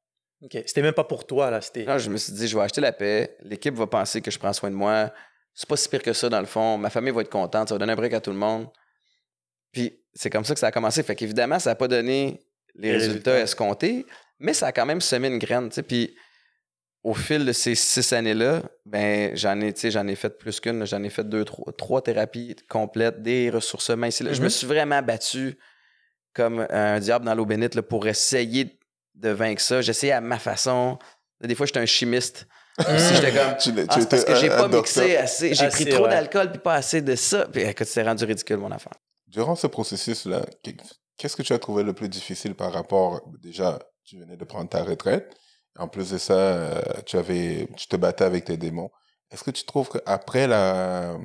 Ok. 0.41 0.53
C'était 0.65 0.81
même 0.81 0.93
pas 0.93 1.03
pour 1.03 1.27
toi 1.27 1.51
là. 1.51 1.59
Là, 1.75 1.97
je 1.97 2.09
me 2.09 2.15
suis 2.17 2.31
dit, 2.31 2.47
je 2.47 2.57
vais 2.57 2.63
acheter 2.63 2.79
la 2.79 2.93
paix. 2.93 3.35
L'équipe 3.41 3.75
va 3.75 3.87
penser 3.87 4.21
que 4.21 4.31
je 4.31 4.39
prends 4.39 4.53
soin 4.53 4.69
de 4.71 4.75
moi. 4.75 5.11
C'est 5.53 5.67
pas 5.67 5.75
si 5.75 5.89
pire 5.89 6.01
que 6.01 6.13
ça, 6.13 6.29
dans 6.29 6.39
le 6.39 6.45
fond. 6.45 6.77
Ma 6.77 6.89
famille 6.89 7.11
va 7.11 7.21
être 7.21 7.29
contente. 7.29 7.67
Ça 7.67 7.75
va 7.75 7.79
donner 7.79 7.91
un 7.91 7.95
break 7.97 8.13
à 8.13 8.21
tout 8.21 8.31
le 8.31 8.37
monde. 8.37 8.67
Puis, 9.73 9.99
c'est 10.13 10.29
comme 10.29 10.45
ça 10.45 10.53
que 10.53 10.59
ça 10.61 10.67
a 10.67 10.71
commencé. 10.71 11.03
Fait 11.03 11.15
qu'évidemment, 11.15 11.59
ça 11.59 11.71
n'a 11.71 11.75
pas 11.75 11.89
donné 11.89 12.39
les, 12.75 12.89
Les 12.89 12.97
résultats, 12.97 13.31
résultats. 13.31 13.39
escomptés, 13.43 14.05
mais 14.39 14.53
ça 14.53 14.67
a 14.67 14.71
quand 14.71 14.85
même 14.85 15.01
semé 15.01 15.27
une 15.27 15.37
graine. 15.39 15.69
Puis, 15.87 16.15
au 17.03 17.13
fil 17.13 17.45
de 17.45 17.51
ces 17.53 17.75
six 17.75 18.11
années-là, 18.13 18.61
ben, 18.85 19.35
j'en 19.35 19.59
ai, 19.61 19.71
tu 19.73 19.81
sais, 19.81 19.91
j'en 19.91 20.05
ai 20.07 20.15
fait 20.15 20.37
plus 20.37 20.59
qu'une. 20.59 20.85
J'en 20.85 21.01
ai 21.03 21.09
fait 21.09 21.23
deux, 21.23 21.45
trois, 21.45 21.71
trois 21.73 22.01
thérapies 22.01 22.55
complètes, 22.69 23.21
des 23.21 23.49
ressourcements 23.49 24.07
ici. 24.07 24.23
là. 24.23 24.33
Je 24.33 24.39
me 24.39 24.45
Mhm. 24.45 24.49
suis 24.49 24.67
vraiment 24.67 25.01
battu 25.01 25.57
comme 26.33 26.65
un 26.69 26.99
diable 26.99 27.25
dans 27.25 27.35
l'eau 27.35 27.45
bénite 27.45 27.75
là, 27.75 27.81
pour 27.81 28.05
essayer 28.07 28.77
de 29.15 29.29
vaincre 29.29 29.61
ça. 29.61 29.81
J'essayais 29.81 30.11
à 30.13 30.21
ma 30.21 30.39
façon. 30.39 30.99
Des 31.41 31.55
fois, 31.55 31.65
j'étais 31.65 31.79
un 31.79 31.85
chimiste. 31.85 32.47
Aussi, 32.79 33.15
j'étais 33.15 33.31
comme. 33.33 33.55
Tu, 33.61 33.71
l'es- 33.71 33.85
Ah, 33.89 33.97
parce 34.09 34.23
que 34.25 34.35
j'ai 34.35 34.47
pas 34.49 34.67
mixé 34.67 35.17
assez. 35.17 35.53
J'ai 35.53 35.67
pris 35.69 35.85
trop 35.85 36.03
ouais. 36.03 36.09
d'alcool 36.09 36.51
puis 36.51 36.59
pas 36.59 36.75
assez 36.75 37.01
de 37.01 37.15
ça. 37.15 37.45
Puis 37.51 37.61
écoute, 37.61 37.87
c'est 37.87 38.03
rendu 38.03 38.23
ridicule, 38.25 38.57
mon 38.57 38.71
affaire. 38.71 38.93
Durant 39.27 39.55
ce 39.55 39.67
processus-là, 39.67 40.45
qu'est-ce 41.19 41.35
que 41.35 41.43
tu 41.43 41.53
as 41.53 41.59
trouvé 41.59 41.83
le 41.83 41.93
plus 41.93 42.09
difficile 42.09 42.55
par 42.55 42.73
rapport, 42.73 43.21
déjà, 43.41 43.77
tu 44.05 44.17
venais 44.17 44.37
de 44.37 44.45
prendre 44.45 44.69
ta 44.69 44.83
retraite, 44.83 45.35
en 45.77 45.87
plus 45.87 46.11
de 46.11 46.17
ça, 46.17 46.33
euh, 46.33 46.81
tu, 47.05 47.17
avais, 47.17 47.67
tu 47.77 47.87
te 47.87 47.95
battais 47.95 48.23
avec 48.23 48.45
tes 48.45 48.57
démons. 48.57 48.89
Est-ce 49.29 49.43
que 49.43 49.51
tu 49.51 49.65
trouves 49.65 49.89
qu'après 49.89 50.47
la, 50.47 51.17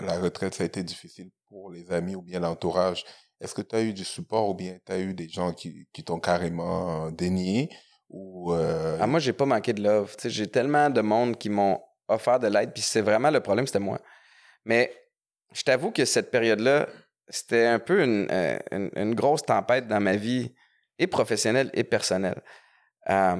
la 0.00 0.18
retraite, 0.18 0.54
ça 0.54 0.62
a 0.62 0.66
été 0.66 0.82
difficile 0.82 1.30
pour 1.48 1.70
les 1.70 1.90
amis 1.90 2.14
ou 2.14 2.22
bien 2.22 2.40
l'entourage? 2.40 3.04
Est-ce 3.40 3.54
que 3.54 3.62
tu 3.62 3.76
as 3.76 3.82
eu 3.82 3.92
du 3.92 4.04
support 4.04 4.48
ou 4.48 4.54
bien 4.54 4.78
tu 4.86 4.92
as 4.92 4.98
eu 4.98 5.12
des 5.12 5.28
gens 5.28 5.52
qui, 5.52 5.86
qui 5.92 6.04
t'ont 6.04 6.20
carrément 6.20 7.10
dénié 7.10 7.68
ou, 8.08 8.52
euh, 8.52 8.98
Ah, 9.00 9.06
moi, 9.06 9.20
j'ai 9.20 9.32
pas 9.32 9.46
manqué 9.46 9.72
de 9.72 9.82
love. 9.82 10.16
J'ai 10.24 10.48
tellement 10.48 10.90
de 10.90 11.00
monde 11.00 11.36
qui 11.36 11.48
m'ont 11.48 11.80
offert 12.08 12.40
de 12.40 12.48
l'aide, 12.48 12.72
puis 12.72 12.82
c'est 12.82 13.02
vraiment 13.02 13.30
le 13.30 13.40
problème, 13.40 13.66
c'était 13.66 13.78
moi. 13.78 14.00
Mais 14.64 14.92
je 15.52 15.62
t'avoue 15.62 15.90
que 15.90 16.04
cette 16.04 16.30
période-là, 16.30 16.88
c'était 17.30 17.66
un 17.66 17.78
peu 17.78 18.02
une, 18.04 18.28
euh, 18.30 18.58
une- 18.72 18.90
une 18.96 19.14
grosse 19.14 19.42
tempête 19.42 19.86
dans 19.88 20.00
ma 20.00 20.16
vie, 20.16 20.52
et 20.98 21.06
professionnelle 21.06 21.70
et 21.72 21.82
personnelle. 21.84 22.42
Euh, 23.08 23.36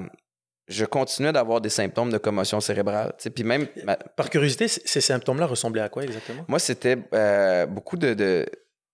je 0.67 0.85
continuais 0.85 1.31
d'avoir 1.31 1.61
des 1.61 1.69
symptômes 1.69 2.09
de 2.11 2.17
commotion 2.17 2.59
cérébrale. 2.59 3.13
Puis 3.35 3.43
même, 3.43 3.67
ma- 3.83 3.97
Par 3.97 4.29
curiosité, 4.31 4.67
ces 4.67 5.01
symptômes-là 5.01 5.45
ressemblaient 5.45 5.81
à 5.81 5.89
quoi 5.89 6.03
exactement? 6.03 6.43
Moi, 6.47 6.57
c'était 6.59 6.97
euh, 7.13 7.65
beaucoup 7.67 7.97
de, 7.97 8.13
de 8.15 8.45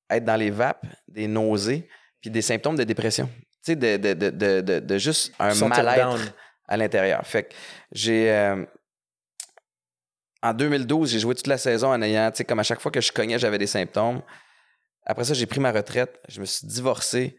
être 0.10 0.26
dans 0.26 0.36
les 0.36 0.50
vapes, 0.50 0.86
des 1.08 1.28
nausées, 1.28 1.88
puis 2.20 2.30
des 2.30 2.42
symptômes 2.42 2.76
de 2.76 2.84
dépression. 2.84 3.30
Tu 3.64 3.72
sais, 3.74 3.76
de, 3.76 3.98
de, 3.98 4.14
de, 4.14 4.30
de, 4.32 4.62
de- 4.62 4.80
de 4.80 4.98
juste 4.98 5.34
un 5.40 5.54
mal-être 5.70 6.34
à 6.68 6.76
l'intérieur. 6.78 7.26
Fait 7.26 7.44
que 7.44 7.54
j'ai. 7.94 8.32
euh, 8.32 8.66
en 10.44 10.54
2012, 10.54 11.12
j'ai 11.12 11.20
joué 11.20 11.36
toute 11.36 11.48
la 11.48 11.58
saison 11.58 11.90
en 11.92 12.02
ayant, 12.02 12.30
tu 12.32 12.38
sais, 12.38 12.44
comme 12.46 12.60
à 12.60 12.64
chaque 12.64 12.80
fois 12.80 12.92
que 12.92 13.02
je 13.02 13.12
cognais, 13.12 13.40
j'avais 13.40 13.58
des 13.58 13.68
symptômes. 13.68 14.22
Après 15.10 15.24
ça, 15.24 15.34
j'ai 15.34 15.46
pris 15.46 15.62
ma 15.62 15.72
retraite, 15.72 16.20
je 16.28 16.42
me 16.42 16.46
suis 16.46 16.68
divorcé. 16.68 17.38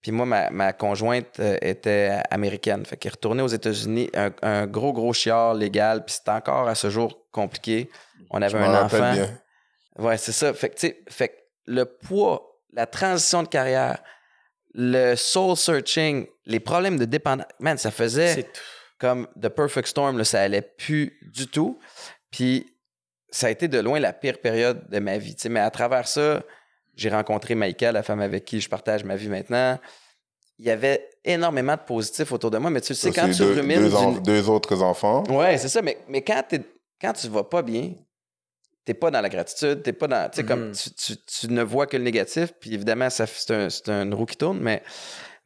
Puis 0.00 0.12
moi, 0.12 0.24
ma, 0.24 0.50
ma 0.50 0.72
conjointe 0.72 1.40
euh, 1.40 1.58
était 1.60 2.20
américaine. 2.30 2.86
Fait 2.86 2.96
qu'elle 2.96 3.10
est 3.10 3.16
retournée 3.16 3.42
aux 3.42 3.48
États-Unis, 3.48 4.08
un, 4.14 4.30
un 4.42 4.66
gros, 4.68 4.92
gros 4.92 5.12
chiard 5.12 5.54
légal. 5.54 6.04
Puis 6.04 6.14
c'était 6.14 6.30
encore 6.30 6.68
à 6.68 6.76
ce 6.76 6.88
jour 6.88 7.26
compliqué. 7.32 7.90
On 8.30 8.40
avait 8.40 8.58
un 8.58 8.84
enfant. 8.84 9.12
bien. 9.12 9.40
Ouais, 9.98 10.16
c'est 10.16 10.32
ça. 10.32 10.54
Fait 10.54 10.68
que, 10.68 10.74
tu 10.76 10.86
sais, 10.86 11.02
fait 11.08 11.28
que 11.28 11.34
le 11.66 11.84
poids, 11.84 12.60
la 12.72 12.86
transition 12.86 13.42
de 13.42 13.48
carrière, 13.48 14.00
le 14.72 15.16
soul 15.16 15.56
searching, 15.56 16.28
les 16.46 16.60
problèmes 16.60 16.98
de 16.98 17.04
dépendance, 17.04 17.48
man, 17.58 17.76
ça 17.76 17.90
faisait 17.90 18.48
comme 18.98 19.26
The 19.40 19.48
Perfect 19.48 19.88
Storm, 19.88 20.16
là, 20.16 20.24
ça 20.24 20.40
allait 20.40 20.62
plus 20.62 21.18
du 21.22 21.48
tout. 21.48 21.80
Puis 22.30 22.72
ça 23.30 23.48
a 23.48 23.50
été 23.50 23.66
de 23.66 23.78
loin 23.80 23.98
la 23.98 24.12
pire 24.12 24.40
période 24.40 24.88
de 24.88 25.00
ma 25.00 25.18
vie. 25.18 25.34
tu 25.34 25.42
sais. 25.42 25.48
Mais 25.48 25.60
à 25.60 25.70
travers 25.70 26.06
ça, 26.06 26.44
j'ai 26.98 27.08
rencontré 27.10 27.54
Maïka, 27.54 27.92
la 27.92 28.02
femme 28.02 28.20
avec 28.20 28.44
qui 28.44 28.60
je 28.60 28.68
partage 28.68 29.04
ma 29.04 29.16
vie 29.16 29.28
maintenant. 29.28 29.78
Il 30.58 30.66
y 30.66 30.70
avait 30.70 31.08
énormément 31.24 31.74
de 31.76 31.80
positifs 31.82 32.32
autour 32.32 32.50
de 32.50 32.58
moi, 32.58 32.68
mais 32.70 32.80
tu 32.80 32.92
sais, 32.92 33.12
quand 33.12 33.30
tu 33.30 33.38
deux, 33.38 33.52
rumines 33.52 33.76
deux, 33.78 33.94
en- 33.94 34.12
deux 34.12 34.48
autres 34.50 34.82
enfants. 34.82 35.22
Ouais, 35.28 35.56
c'est 35.58 35.68
ça. 35.68 35.80
Mais, 35.82 35.98
mais 36.08 36.22
quand, 36.22 36.42
t'es- 36.48 36.64
quand 37.00 37.12
tu 37.12 37.28
vas 37.28 37.44
pas 37.44 37.62
bien, 37.62 37.92
t'es 38.84 38.94
pas 38.94 39.12
dans 39.12 39.20
la 39.20 39.28
gratitude, 39.28 39.82
t'es 39.84 39.92
pas 39.92 40.08
dans. 40.08 40.28
Tu 40.28 40.36
sais, 40.38 40.44
comme 40.44 40.68
Mhm. 40.70 40.72
tu, 40.72 40.90
tu- 40.94 41.16
tu 41.24 41.48
ne 41.48 41.62
vois 41.62 41.86
que 41.86 41.96
le 41.96 42.02
négatif, 42.02 42.52
puis 42.58 42.74
évidemment, 42.74 43.08
c'est, 43.10 43.22
un, 43.52 43.70
c'est 43.70 43.88
une 43.88 44.12
roue 44.12 44.26
qui 44.26 44.36
tourne, 44.36 44.58
mais, 44.60 44.82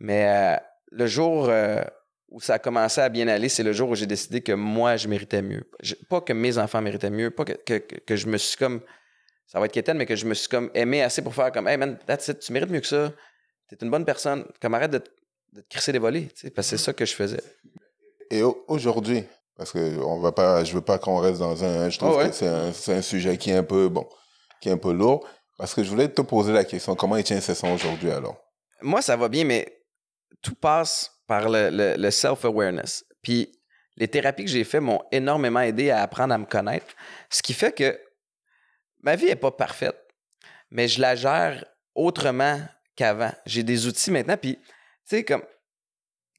mais 0.01 0.29
euh, 0.29 0.57
le 0.91 1.07
jour 1.07 1.49
euh, 1.51 1.83
où 2.31 2.41
ça 2.41 2.55
a 2.55 2.59
commencé 2.59 3.03
à 3.03 3.11
bien 3.11 3.29
aller, 3.29 3.51
c'est 3.51 3.63
le 3.65 3.75
jour 3.75 3.91
où 3.91 3.95
j'ai 3.95 4.07
décidé 4.07 4.41
que 4.41 4.53
moi, 4.53 4.97
je 4.97 5.09
méritais 5.09 5.43
mieux. 5.43 5.69
Je- 5.83 5.97
pas 6.09 6.23
que 6.23 6.33
mes 6.33 6.57
enfants 6.57 6.81
méritaient 6.81 7.11
mieux, 7.11 7.31
pas 7.31 7.45
que, 7.45 7.53
que, 7.53 7.75
que- 7.77 7.97
que 7.97 8.17
je 8.17 8.27
me 8.29 8.39
suis 8.39 8.57
comme. 8.57 8.81
Ça 9.47 9.59
va 9.61 9.67
être 9.67 9.73
quétaine, 9.73 9.99
mais 9.99 10.07
que 10.07 10.17
je 10.17 10.25
me 10.27 10.35
suis 10.35 10.49
comme 10.49 10.71
aimé 10.75 11.03
assez 11.03 11.21
pour 11.23 11.35
faire 11.35 11.53
comme 11.53 11.69
Hey 11.69 11.77
man, 11.77 11.99
that's 12.07 12.29
it, 12.29 12.39
tu 12.41 12.53
mérites 12.53 12.71
mieux 12.71 12.81
que 12.81 12.87
ça. 12.87 13.13
T'es 13.69 13.77
une 13.83 13.91
bonne 13.91 14.05
personne. 14.05 14.45
Comme 14.61 14.75
arrête 14.75 14.91
de, 14.91 14.99
te- 14.99 15.11
de 15.53 15.61
te 15.61 15.69
crisser 15.69 15.93
des 15.93 15.99
volets, 15.99 16.29
parce 16.55 16.71
que 16.71 16.77
c'est 16.77 16.83
ça 16.83 16.93
que 16.93 17.05
je 17.05 17.15
faisais. 17.15 17.41
Et 18.31 18.43
au- 18.43 18.65
aujourd'hui, 18.69 19.25
parce 19.57 19.73
que 19.73 19.99
on 20.03 20.21
va 20.21 20.33
pas, 20.33 20.65
je 20.65 20.73
veux 20.73 20.81
pas 20.81 20.99
qu'on 20.99 21.19
reste 21.19 21.39
dans 21.41 21.63
un, 21.65 21.91
je 21.91 21.99
trouve 21.99 22.17
ouais. 22.17 22.29
que 22.31 22.35
c'est 22.73 22.93
un, 22.95 23.03
sujet 23.03 23.37
qui 23.37 23.51
est 23.51 23.57
un 23.57 23.63
peu, 23.63 23.89
bon, 23.89 24.09
qui 24.61 24.69
est 24.71 24.73
un 24.73 24.79
peu 24.79 24.93
lourd, 24.93 25.27
parce 25.59 25.75
que 25.75 25.83
je 25.83 25.91
voulais 25.91 26.09
te 26.09 26.23
poser 26.23 26.53
la 26.53 26.65
question, 26.65 26.95
comment 26.95 27.17
Étienne 27.17 27.41
se 27.43 27.53
sent 27.55 27.71
aujourd'hui 27.73 28.11
alors? 28.11 28.37
moi, 28.81 29.01
ça 29.03 29.17
va 29.17 29.29
bien, 29.29 29.45
mais 29.45 29.81
tout 30.41 30.55
passe 30.55 31.13
par 31.27 31.49
le, 31.49 31.69
le- 31.71 31.95
le 31.97 32.11
self-awareness. 32.11 33.05
Puis 33.23 33.53
les 33.97 34.09
thérapies 34.09 34.45
que 34.45 34.51
j'ai 34.51 34.65
faites 34.65 34.81
m'ont 34.81 35.03
énormément 35.13 35.61
aidé 35.61 35.91
à 35.91 36.03
apprendre 36.03 36.35
à 36.35 36.39
me 36.39 36.47
connaître. 36.47 36.87
Ce 37.31 37.43
qui 37.43 37.53
fait 37.53 37.73
que 37.73 37.99
ma 39.03 39.17
vie 39.17 39.27
n'est 39.27 39.37
pas 39.37 39.51
parfaite, 39.51 39.97
mais 40.71 40.89
je 40.89 41.01
la 41.01 41.15
gère 41.15 41.65
autrement 41.95 42.61
qu'avant. 42.97 43.33
J'ai 43.47 43.63
des 43.63 43.87
outils 43.87 44.11
maintenant, 44.11 44.37
puis 44.37 44.57
tu 44.57 44.63
sais, 45.05 45.25
comme 45.25 45.43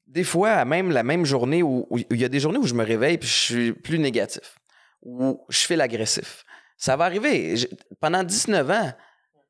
des 0.06 0.24
fois, 0.24 0.64
même 0.64 0.90
la 0.90 1.02
même 1.02 1.24
journée 1.24 1.62
où 1.62 1.88
il 2.10 2.20
y 2.20 2.24
a 2.24 2.28
des 2.28 2.40
journées 2.40 2.58
où 2.58 2.66
je 2.66 2.74
me 2.74 2.84
réveille 2.84 3.16
puis 3.18 3.28
je 3.28 3.34
suis 3.34 3.72
plus 3.72 3.98
négatif, 3.98 4.56
où 5.02 5.44
je 5.48 5.58
fais 5.60 5.76
l'agressif. 5.76 6.44
Ça 6.76 6.96
va 6.96 7.04
arriver. 7.04 7.56
Je- 7.56 7.66
pendant 8.00 8.22
19 8.22 8.68
ans, 8.70 8.92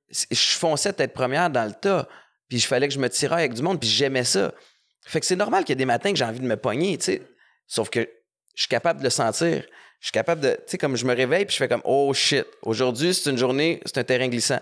je 0.09 0.50
fonçais 0.56 0.92
tête 0.92 1.12
première 1.12 1.50
dans 1.50 1.64
le 1.64 1.73
tas, 1.73 2.09
puis 2.49 2.59
il 2.59 2.61
fallait 2.61 2.87
que 2.87 2.94
je 2.94 3.00
me 3.00 3.09
tiraille 3.09 3.44
avec 3.44 3.54
du 3.54 3.62
monde, 3.62 3.80
puis 3.80 3.88
j'aimais 3.88 4.25
ça. 4.25 4.52
Fait 5.06 5.18
que 5.21 5.26
c'est 5.26 5.37
normal 5.37 5.64
qu'il 5.64 5.73
y 5.73 5.76
a 5.76 5.78
des 5.78 5.85
matins 5.87 6.11
que 6.12 6.16
j'ai 6.18 6.25
envie 6.25 6.40
de 6.40 6.47
me 6.47 6.56
pogner, 6.56 6.97
tu 6.99 7.04
sais. 7.04 7.23
Sauf 7.66 7.90
que 7.90 8.00
je 8.54 8.62
suis 8.62 8.68
capable 8.68 9.00
de 9.00 9.04
le 9.04 9.11
sentir. 9.11 9.64
Je 10.05 10.09
suis 10.09 10.13
capable 10.13 10.43
de, 10.43 10.51
tu 10.51 10.63
sais, 10.67 10.77
comme 10.77 10.97
je 10.99 11.07
me 11.07 11.15
réveille, 11.17 11.47
puis 11.47 11.55
je 11.55 11.57
fais 11.59 11.67
comme, 11.67 11.81
oh 11.83 12.13
shit, 12.13 12.45
aujourd'hui, 12.61 13.15
c'est 13.15 13.31
une 13.31 13.39
journée, 13.39 13.81
c'est 13.87 13.97
un 13.97 14.05
terrain 14.05 14.29
glissant. 14.29 14.61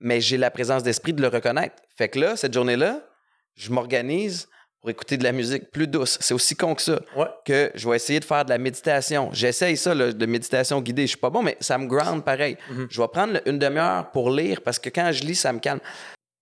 Mais 0.00 0.22
j'ai 0.22 0.38
la 0.38 0.50
présence 0.50 0.82
d'esprit 0.82 1.12
de 1.12 1.20
le 1.20 1.28
reconnaître. 1.28 1.74
Fait 1.98 2.08
que 2.08 2.18
là, 2.18 2.36
cette 2.38 2.54
journée-là, 2.54 3.06
je 3.54 3.70
m'organise 3.70 4.48
pour 4.80 4.88
écouter 4.88 5.18
de 5.18 5.24
la 5.24 5.32
musique 5.32 5.70
plus 5.70 5.86
douce. 5.86 6.16
C'est 6.22 6.32
aussi 6.32 6.56
con 6.56 6.74
que 6.74 6.80
ça 6.80 6.98
Ouais. 7.14 7.26
que 7.44 7.70
je 7.74 7.86
vais 7.86 7.96
essayer 7.96 8.18
de 8.18 8.24
faire 8.24 8.46
de 8.46 8.48
la 8.48 8.56
méditation. 8.56 9.28
J'essaye 9.30 9.76
ça, 9.76 9.94
là, 9.94 10.10
de 10.10 10.24
méditation 10.26 10.80
guidée. 10.80 11.02
Je 11.02 11.08
suis 11.08 11.16
pas 11.18 11.28
bon, 11.28 11.42
mais 11.42 11.58
ça 11.60 11.76
me 11.76 11.86
ground 11.86 12.24
pareil. 12.24 12.56
Mhm. 12.70 12.86
Je 12.88 12.98
vais 13.02 13.08
prendre 13.08 13.38
une 13.44 13.58
demi-heure 13.58 14.10
pour 14.10 14.30
lire 14.30 14.62
parce 14.62 14.78
que 14.78 14.88
quand 14.88 15.12
je 15.12 15.22
lis, 15.22 15.34
ça 15.36 15.52
me 15.52 15.58
calme. 15.58 15.80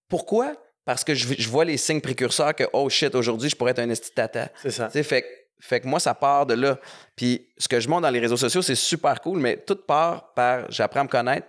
Pourquoi? 0.09 0.52
Parce 0.85 1.02
que 1.02 1.14
je, 1.14 1.26
je 1.37 1.49
vois 1.49 1.64
les 1.64 1.78
signes 1.78 2.00
précurseurs 2.00 2.54
que, 2.54 2.62
oh 2.75 2.88
shit, 2.88 3.12
aujourd'hui, 3.16 3.49
je 3.50 3.56
pourrais 3.56 3.73
être 3.73 3.80
un 3.80 3.90
esti 3.90 4.11
de 4.11 4.14
tata. 4.14 4.50
C'est 4.62 4.71
ça. 4.71 4.87
Tu 4.87 4.92
sais, 4.92 5.02
fait, 5.02 5.23
que- 5.23 5.26
fait 5.61 5.80
que 5.80 5.87
moi, 5.88 5.99
ça 6.00 6.14
part 6.14 6.46
de 6.46 6.54
là. 6.54 6.78
Puis 7.16 7.49
ce 7.58 7.68
que 7.68 7.80
je 7.80 7.88
montre 7.88 8.02
dans 8.02 8.11
les 8.11 8.20
réseaux 8.20 8.37
sociaux, 8.37 8.61
c'est 8.62 8.75
super 8.75 9.20
cool, 9.20 9.38
mais 9.38 9.56
tout 9.56 9.76
part 9.76 10.32
par 10.34 10.70
j'apprends 10.70 11.00
à 11.00 11.04
me 11.04 11.08
connaître. 11.08 11.46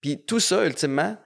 Puis 0.00 0.24
tout 0.24 0.40
ça, 0.40 0.66
ultimement, 0.66 1.16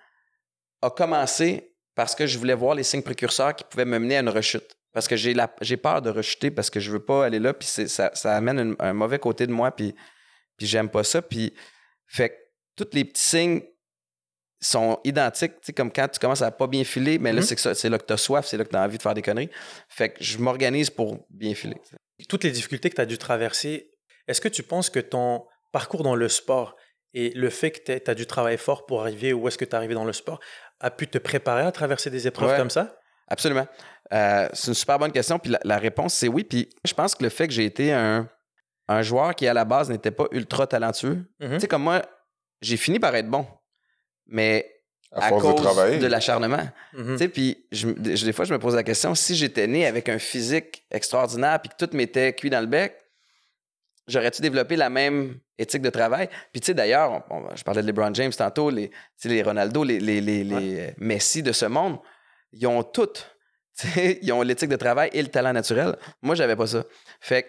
a 0.82 0.90
commencé 0.90 1.74
parce 1.94 2.14
que 2.14 2.26
je 2.26 2.38
voulais 2.38 2.54
voir 2.54 2.74
les 2.76 2.84
signes 2.84 3.02
précurseurs 3.02 3.56
qui 3.56 3.64
pouvaient 3.64 3.84
me 3.84 3.98
mener 3.98 4.18
à 4.18 4.20
une 4.20 4.28
rechute. 4.28 4.76
Parce 4.92 5.08
que 5.08 5.16
j'ai, 5.16 5.34
la, 5.34 5.52
j'ai 5.60 5.76
peur 5.76 6.00
de 6.00 6.10
rechuter 6.10 6.50
parce 6.50 6.70
que 6.70 6.78
je 6.80 6.90
veux 6.90 7.04
pas 7.04 7.24
aller 7.26 7.38
là, 7.40 7.52
puis 7.52 7.66
c'est- 7.68 7.88
ça, 7.88 8.10
ça 8.14 8.36
amène 8.36 8.76
un, 8.78 8.86
un 8.88 8.92
mauvais 8.92 9.18
côté 9.18 9.46
de 9.46 9.52
moi, 9.52 9.70
puis, 9.72 9.94
puis 10.56 10.66
j'aime 10.66 10.88
pas 10.88 11.04
ça. 11.04 11.20
Puis, 11.22 11.52
fait 12.06 12.30
que 12.30 12.34
tous 12.76 12.88
les 12.92 13.04
petits 13.04 13.22
signes 13.22 13.62
sont 14.60 14.98
identiques. 15.04 15.54
Tu 15.60 15.66
sais, 15.66 15.72
comme 15.72 15.92
quand 15.92 16.08
tu 16.08 16.18
commences 16.18 16.42
à 16.42 16.50
pas 16.50 16.66
bien 16.66 16.82
filer, 16.84 17.18
mais 17.18 17.32
là, 17.32 17.40
Mhm. 17.40 17.46
c'est, 17.46 17.54
que 17.54 17.60
ça- 17.60 17.74
c'est 17.74 17.88
là 17.88 17.98
que 17.98 18.06
tu 18.06 18.12
as 18.12 18.16
soif, 18.16 18.46
c'est 18.46 18.56
là 18.56 18.64
que 18.64 18.70
tu 18.70 18.76
as 18.76 18.82
envie 18.82 18.96
de 18.98 19.02
faire 19.02 19.14
des 19.14 19.22
conneries. 19.22 19.50
Fait 19.88 20.10
que 20.10 20.22
je 20.22 20.38
m'organise 20.38 20.90
pour 20.90 21.24
bien 21.30 21.54
filer. 21.54 21.76
Toutes 22.28 22.44
les 22.44 22.50
difficultés 22.50 22.90
que 22.90 22.96
tu 22.96 23.00
as 23.00 23.06
dû 23.06 23.18
traverser, 23.18 23.90
est-ce 24.26 24.40
que 24.40 24.48
tu 24.48 24.62
penses 24.62 24.90
que 24.90 25.00
ton 25.00 25.46
parcours 25.72 26.02
dans 26.02 26.14
le 26.14 26.28
sport 26.28 26.74
et 27.14 27.30
le 27.30 27.50
fait 27.50 27.70
que 27.70 27.98
tu 27.98 28.10
as 28.10 28.14
dû 28.14 28.26
travailler 28.26 28.56
fort 28.58 28.86
pour 28.86 29.02
arriver 29.02 29.32
où 29.32 29.46
est-ce 29.48 29.56
que 29.58 29.64
tu 29.64 29.70
es 29.70 29.74
arrivé 29.74 29.94
dans 29.94 30.04
le 30.04 30.12
sport 30.12 30.40
a 30.80 30.90
pu 30.90 31.06
te 31.08 31.18
préparer 31.18 31.62
à 31.62 31.72
traverser 31.72 32.10
des 32.10 32.26
épreuves 32.26 32.50
Ouais. 32.50 32.56
comme 32.56 32.70
ça? 32.70 32.98
Absolument. 33.28 33.66
Euh, 34.12 34.48
c'est 34.52 34.68
une 34.68 34.74
super 34.74 34.98
bonne 34.98 35.12
question. 35.12 35.38
Puis 35.38 35.50
la, 35.52 35.60
la 35.64 35.78
réponse, 35.78 36.14
c'est 36.14 36.28
oui. 36.28 36.44
Puis 36.44 36.68
je 36.84 36.94
pense 36.94 37.14
que 37.14 37.22
le 37.22 37.28
fait 37.30 37.46
que 37.46 37.52
j'ai 37.52 37.64
été 37.64 37.92
un, 37.92 38.28
un 38.88 39.02
joueur 39.02 39.34
qui, 39.34 39.46
à 39.46 39.54
la 39.54 39.64
base, 39.64 39.90
n'était 39.90 40.10
pas 40.10 40.26
ultra 40.32 40.66
talentueux. 40.66 41.24
Mhm. 41.40 41.54
Tu 41.54 41.60
sais, 41.60 41.68
comme 41.68 41.82
moi, 41.82 42.02
j'ai 42.62 42.76
fini 42.76 42.98
par 42.98 43.14
être 43.14 43.28
bon. 43.28 43.46
Mais 44.26 44.77
À 45.12 45.26
à, 45.26 45.28
force 45.30 45.42
cause 45.42 45.54
de 45.54 45.60
travailler. 45.62 45.98
de 45.98 46.06
l'acharnement. 46.06 46.68
Tu 46.94 47.18
sais, 47.18 47.28
puis 47.28 47.64
je- 47.72 47.88
je- 48.14 48.24
des 48.26 48.32
fois, 48.32 48.44
je 48.44 48.52
me 48.52 48.58
pose 48.58 48.74
la 48.74 48.82
question, 48.82 49.14
si 49.14 49.34
j'étais 49.36 49.66
né 49.66 49.86
avec 49.86 50.08
un 50.08 50.18
physique 50.18 50.84
extraordinaire 50.90 51.60
puis 51.60 51.70
que 51.70 51.82
tout 51.82 51.96
m'était 51.96 52.34
cuit 52.34 52.50
dans 52.50 52.60
le 52.60 52.66
bec, 52.66 52.94
j'aurais-tu 54.06 54.42
développé 54.42 54.76
la 54.76 54.90
même 54.90 55.38
éthique 55.58 55.82
de 55.82 55.90
travail? 55.90 56.28
Puis 56.52 56.60
tu 56.60 56.66
sais, 56.66 56.74
d'ailleurs, 56.74 57.24
je 57.54 57.62
parlais 57.62 57.82
de 57.82 57.86
LeBron 57.86 58.12
James 58.14 58.32
tantôt, 58.32 58.70
les, 58.70 58.90
les 59.24 59.42
Ronaldo, 59.42 59.82
les, 59.84 59.98
les, 59.98 60.20
les, 60.20 60.44
les, 60.44 60.94
Messi 60.98 61.42
de 61.42 61.52
ce 61.52 61.66
monde, 61.66 61.98
ils 62.52 62.66
ont 62.66 62.82
toutes. 62.82 63.34
Ils 64.22 64.32
ont 64.32 64.42
l'éthique 64.42 64.70
de 64.70 64.76
travail 64.76 65.08
et 65.12 65.22
le 65.22 65.28
talent 65.28 65.52
naturel. 65.52 65.94
Moi, 66.20 66.34
j'avais 66.34 66.56
pas 66.56 66.66
ça. 66.66 66.82
Fait 67.20 67.44
que, 67.44 67.48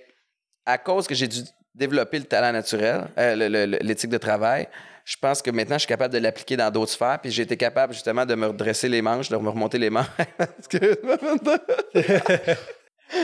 à 0.67 0.77
cause 0.77 1.07
que 1.07 1.15
j'ai 1.15 1.27
dû 1.27 1.39
développer 1.73 2.19
le 2.19 2.25
talent 2.25 2.51
naturel, 2.51 3.07
euh, 3.17 3.65
l'éthique 3.81 4.11
de 4.11 4.17
travail, 4.19 4.67
je 5.09 5.17
pense 5.19 5.41
que 5.41 5.49
maintenant, 5.49 5.73
je 5.75 5.79
suis 5.79 5.87
capable 5.87 6.13
de 6.13 6.19
l'appliquer 6.19 6.55
dans 6.55 6.69
d'autres 6.69 6.91
sphères. 6.91 7.17
Puis 7.19 7.31
j'ai 7.31 7.41
été 7.41 7.57
capable 7.57 7.93
justement 7.93 8.27
de 8.27 8.35
me 8.35 8.45
redresser 8.45 8.87
les 8.87 9.01
manches, 9.01 9.27
de 9.29 9.37
me 9.37 9.49
remonter 9.49 9.79
les 9.79 9.89
manches. 9.89 10.05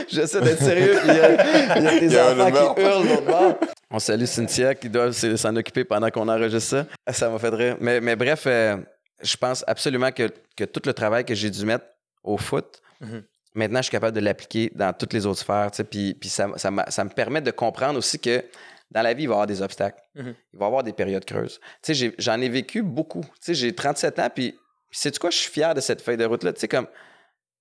J'essaie 0.08 0.40
d'être 0.40 0.58
sérieux. 0.64 0.98
Il 1.04 1.14
y 1.14 1.20
a, 1.20 1.76
il 1.78 1.84
y 1.84 1.86
a 1.86 1.90
des 2.00 2.06
Il 2.06 2.12
y 2.12 2.18
a 2.18 2.32
enfants 2.32 2.74
qui 2.74 2.80
hurlent 2.82 3.06
l'autre 3.08 3.24
bord. 3.26 3.54
On 3.88 4.00
salue 4.00 4.24
Cynthia 4.24 4.74
qui 4.74 4.88
doit 4.88 5.12
s'en 5.12 5.54
occuper 5.54 5.84
pendant 5.84 6.10
qu'on 6.10 6.28
enregistre 6.28 6.86
ça. 7.06 7.12
Ça 7.12 7.30
m'a 7.30 7.38
fait 7.38 7.50
rire. 7.50 7.76
Mais, 7.78 8.00
mais 8.00 8.16
bref, 8.16 8.42
euh, 8.48 8.78
je 9.22 9.36
pense 9.36 9.62
absolument 9.68 10.10
que, 10.10 10.28
que 10.56 10.64
tout 10.64 10.82
le 10.86 10.92
travail 10.92 11.24
que 11.24 11.36
j'ai 11.36 11.50
dû 11.50 11.64
mettre 11.64 11.84
au 12.24 12.36
foot, 12.36 12.82
Mhm. 13.00 13.22
maintenant, 13.54 13.78
je 13.80 13.84
suis 13.84 13.90
capable 13.92 14.16
de 14.16 14.22
l'appliquer 14.24 14.72
dans 14.74 14.92
toutes 14.92 15.12
les 15.12 15.24
autres 15.26 15.40
sphères. 15.40 15.70
Puis, 15.88 16.14
puis 16.14 16.30
ça, 16.30 16.48
ça, 16.56 16.70
ça 16.88 17.04
me 17.04 17.10
permet 17.10 17.42
de 17.42 17.50
comprendre 17.52 17.98
aussi 17.98 18.18
que 18.18 18.42
dans 18.90 19.02
la 19.02 19.14
vie, 19.14 19.24
il 19.24 19.26
va 19.26 19.32
y 19.32 19.34
avoir 19.34 19.46
des 19.46 19.62
obstacles. 19.62 20.00
Mhm. 20.14 20.34
Il 20.52 20.58
va 20.58 20.64
y 20.64 20.68
avoir 20.68 20.82
des 20.82 20.92
périodes 20.92 21.24
creuses. 21.24 21.60
Tu 21.82 21.94
sais, 21.94 22.14
j'en 22.18 22.40
ai 22.40 22.48
vécu 22.48 22.82
beaucoup. 22.82 23.22
Tu 23.22 23.30
sais, 23.40 23.54
j'ai 23.54 23.74
37 23.74 24.18
ans, 24.18 24.28
puis, 24.34 24.58
sais-tu 24.90 25.18
quoi? 25.18 25.30
Je 25.30 25.36
suis 25.38 25.50
fier 25.50 25.74
de 25.74 25.80
cette 25.80 26.00
feuille 26.00 26.16
de 26.16 26.24
route-là. 26.24 26.52
Tu 26.52 26.60
sais, 26.60 26.68
comme, 26.68 26.86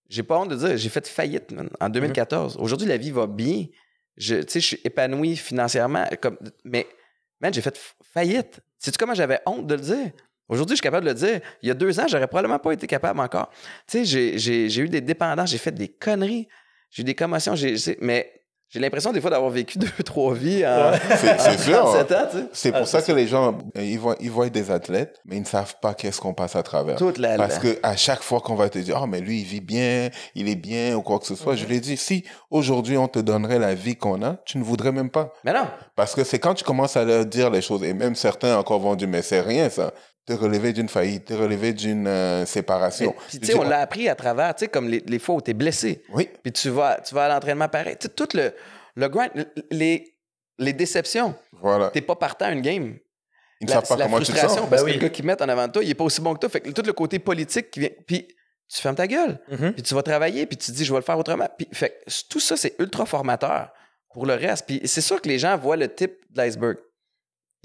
j'ai 0.07 0.23
pas 0.23 0.37
honte 0.37 0.49
de 0.49 0.55
dire, 0.55 0.77
j'ai 0.77 0.89
fait 0.89 1.07
faillite 1.07 1.51
man, 1.51 1.69
en 1.79 1.89
2014. 1.89 2.57
Aujourd'hui, 2.59 2.87
la 2.87 2.97
vie 2.97 3.11
va 3.11 3.27
bien. 3.27 3.65
Je, 4.17 4.35
tu 4.35 4.43
sais, 4.51 4.59
je 4.59 4.65
suis 4.67 4.81
épanoui 4.83 5.35
financièrement. 5.35 6.05
Comme, 6.21 6.37
mais, 6.63 6.87
man, 7.41 7.53
j'ai 7.53 7.61
fait 7.61 7.77
faillite. 8.13 8.61
Sais-tu 8.77 8.97
comment 8.97 9.15
j'avais 9.15 9.39
honte 9.45 9.65
de 9.67 9.75
le 9.75 9.81
dire? 9.81 10.11
Aujourd'hui, 10.47 10.75
je 10.75 10.77
suis 10.77 10.83
capable 10.83 11.05
de 11.07 11.11
le 11.11 11.15
dire. 11.17 11.41
Il 11.63 11.67
y 11.67 11.71
a 11.71 11.73
deux 11.73 11.99
ans, 11.99 12.05
j'aurais 12.07 12.27
probablement 12.27 12.59
pas 12.59 12.71
été 12.71 12.85
capable 12.85 13.19
encore. 13.19 13.49
Tu 13.87 14.05
sais, 14.05 14.37
j'ai- 14.37 14.77
eu 14.79 14.87
des 14.89 15.01
dépendances, 15.01 15.49
j'ai 15.49 15.57
fait 15.57 15.71
des 15.71 15.87
conneries, 15.87 16.47
j'ai 16.91 17.01
eu 17.01 17.03
des 17.03 17.15
commotions, 17.15 17.55
j'ai- 17.55 17.75
mais 17.99 18.34
j'ai 18.69 18.79
l'impression 18.79 19.11
des 19.13 19.21
fois 19.21 19.29
d'avoir 19.29 19.51
vécu 19.51 19.77
deux, 19.79 19.87
trois 20.03 20.33
vies 20.33 20.65
en. 20.65 20.91
C'est 21.17 21.33
en 21.35 21.39
c'est 21.39 21.57
sûr. 21.59 21.77
37 21.79 22.11
ans, 22.11 22.15
tu 22.31 22.37
sais. 22.37 22.43
C'est 22.53 22.73
Ah, 22.73 22.79
pour 22.79 22.87
ça 22.87 23.01
c'est 23.01 23.11
que 23.11 23.17
les 23.17 23.27
gens, 23.27 23.57
euh, 23.77 23.81
ils 23.83 23.99
voient, 23.99 24.15
ils 24.19 24.31
voient 24.31 24.49
des 24.49 24.71
athlètes, 24.71 25.19
mais 25.25 25.37
ils 25.37 25.41
ne 25.41 25.45
savent 25.45 25.75
pas 25.81 25.93
qu'est-ce 25.93 26.19
qu'on 26.19 26.33
passe 26.33 26.55
à 26.55 26.63
travers. 26.63 26.97
Toute 26.97 27.17
la, 27.17 27.37
Parce 27.37 27.59
que 27.59 27.79
à 27.83 27.95
chaque 27.95 28.21
fois 28.23 28.39
qu'on 28.41 28.55
va 28.55 28.69
te 28.69 28.79
dire, 28.79 28.99
oh, 29.01 29.07
mais 29.07 29.21
lui, 29.21 29.39
il 29.39 29.45
vit 29.45 29.61
bien, 29.61 30.09
il 30.33 30.49
est 30.49 30.55
bien, 30.55 30.95
ou 30.95 31.01
quoi 31.01 31.19
que 31.19 31.25
ce 31.25 31.35
soit, 31.35 31.55
je 31.55 31.65
lui 31.65 31.75
ai 31.75 31.79
dit, 31.79 31.97
si 31.97 32.23
aujourd'hui 32.49 32.97
on 32.97 33.07
te 33.07 33.19
donnerait 33.19 33.59
la 33.59 33.75
vie 33.75 33.95
qu'on 33.95 34.21
a, 34.23 34.37
tu 34.45 34.57
ne 34.57 34.63
voudrais 34.63 34.91
même 34.91 35.09
pas. 35.09 35.31
Mais 35.43 35.53
non, 35.53 35.67
Parce 35.95 36.15
que 36.15 36.23
c'est 36.23 36.39
quand 36.39 36.53
tu 36.55 36.63
commences 36.63 36.97
à 36.97 37.03
leur 37.05 37.25
dire 37.25 37.49
les 37.49 37.61
choses, 37.61 37.83
et 37.83 37.93
même 37.93 38.15
certains 38.15 38.57
encore 38.57 38.79
vont 38.79 38.95
dire, 38.95 39.07
mais 39.07 39.21
c'est 39.21 39.41
rien 39.41 39.69
ça, 39.69 39.93
te 40.25 40.33
relever 40.33 40.73
d'une 40.73 40.89
faillite, 40.89 41.25
te 41.25 41.33
relever 41.33 41.73
d'une 41.73 42.07
euh, 42.07 42.45
séparation. 42.45 43.13
Puis, 43.29 43.39
tu 43.39 43.47
sais, 43.47 43.55
on 43.55 43.63
l'a 43.63 43.79
appris 43.79 44.09
à 44.09 44.15
travers, 44.15 44.55
tu 44.55 44.61
sais, 44.65 44.67
comme 44.67 44.87
les, 44.89 45.03
les 45.05 45.19
fois 45.19 45.35
où 45.35 45.41
tu 45.41 45.51
es 45.51 45.53
blessé. 45.53 46.03
Oui, 46.13 46.29
Puis 46.41 46.51
tu 46.51 46.69
vas, 46.69 46.99
tu 47.01 47.13
vas 47.13 47.25
à 47.25 47.29
l'entraînement 47.29 47.67
pareil. 47.69 47.95
Tu 47.99 48.07
sais, 48.07 48.13
tout 48.13 48.27
le, 48.33 48.51
le 48.95 49.07
grind, 49.07 49.31
les, 49.71 50.15
les 50.57 50.73
déceptions. 50.73 51.35
voilà. 51.53 51.89
T'es 51.91 52.01
pas 52.01 52.15
partant 52.15 52.45
à 52.45 52.51
une 52.51 52.61
game. 52.61 52.97
Ils 53.61 53.67
ne 53.67 53.69
La, 53.73 53.75
savent 53.75 53.87
pas 53.87 53.95
la 53.97 54.05
comment 54.05 54.17
tu 54.19 54.25
te 54.25 54.31
frustration, 54.31 54.61
sens. 54.63 54.69
parce 54.69 54.81
Ben 54.83 54.87
que 54.87 54.91
oui. 54.95 54.99
le 54.99 55.07
gars 55.07 55.09
qui 55.09 55.23
met 55.23 55.41
en 55.41 55.47
avant 55.49 55.67
de 55.67 55.71
toi, 55.73 55.83
il 55.83 55.89
est 55.89 55.93
pas 55.95 56.03
aussi 56.03 56.21
bon 56.21 56.33
que 56.33 56.39
toi. 56.39 56.49
Fait 56.49 56.59
que 56.59 56.69
tout 56.71 56.81
le 56.81 56.93
côté 56.93 57.19
politique 57.19 57.69
qui 57.71 57.79
vient. 57.81 57.89
Puis 58.07 58.27
tu 58.67 58.81
fermes 58.81 58.95
ta 58.95 59.05
gueule. 59.07 59.39
Mhm. 59.49 59.73
Puis 59.73 59.83
tu 59.83 59.93
vas 59.93 60.01
travailler, 60.03 60.45
puis 60.47 60.57
tu 60.57 60.71
te 60.71 60.75
dis, 60.75 60.83
je 60.85 60.91
vais 60.91 60.99
le 60.99 61.05
faire 61.05 61.17
autrement. 61.19 61.47
Puis 61.57 61.67
fait 61.71 62.01
que 62.05 62.11
tout 62.29 62.39
ça, 62.39 62.57
c'est 62.57 62.73
ultra 62.79 63.05
formateur 63.05 63.69
pour 64.13 64.25
le 64.25 64.33
reste. 64.33 64.65
Puis 64.65 64.81
c'est 64.85 65.01
sûr 65.01 65.21
que 65.21 65.29
les 65.29 65.37
gens 65.39 65.55
voient 65.57 65.77
le 65.77 65.87
type 65.93 66.15
de 66.31 66.41
l'iceberg. 66.41 66.77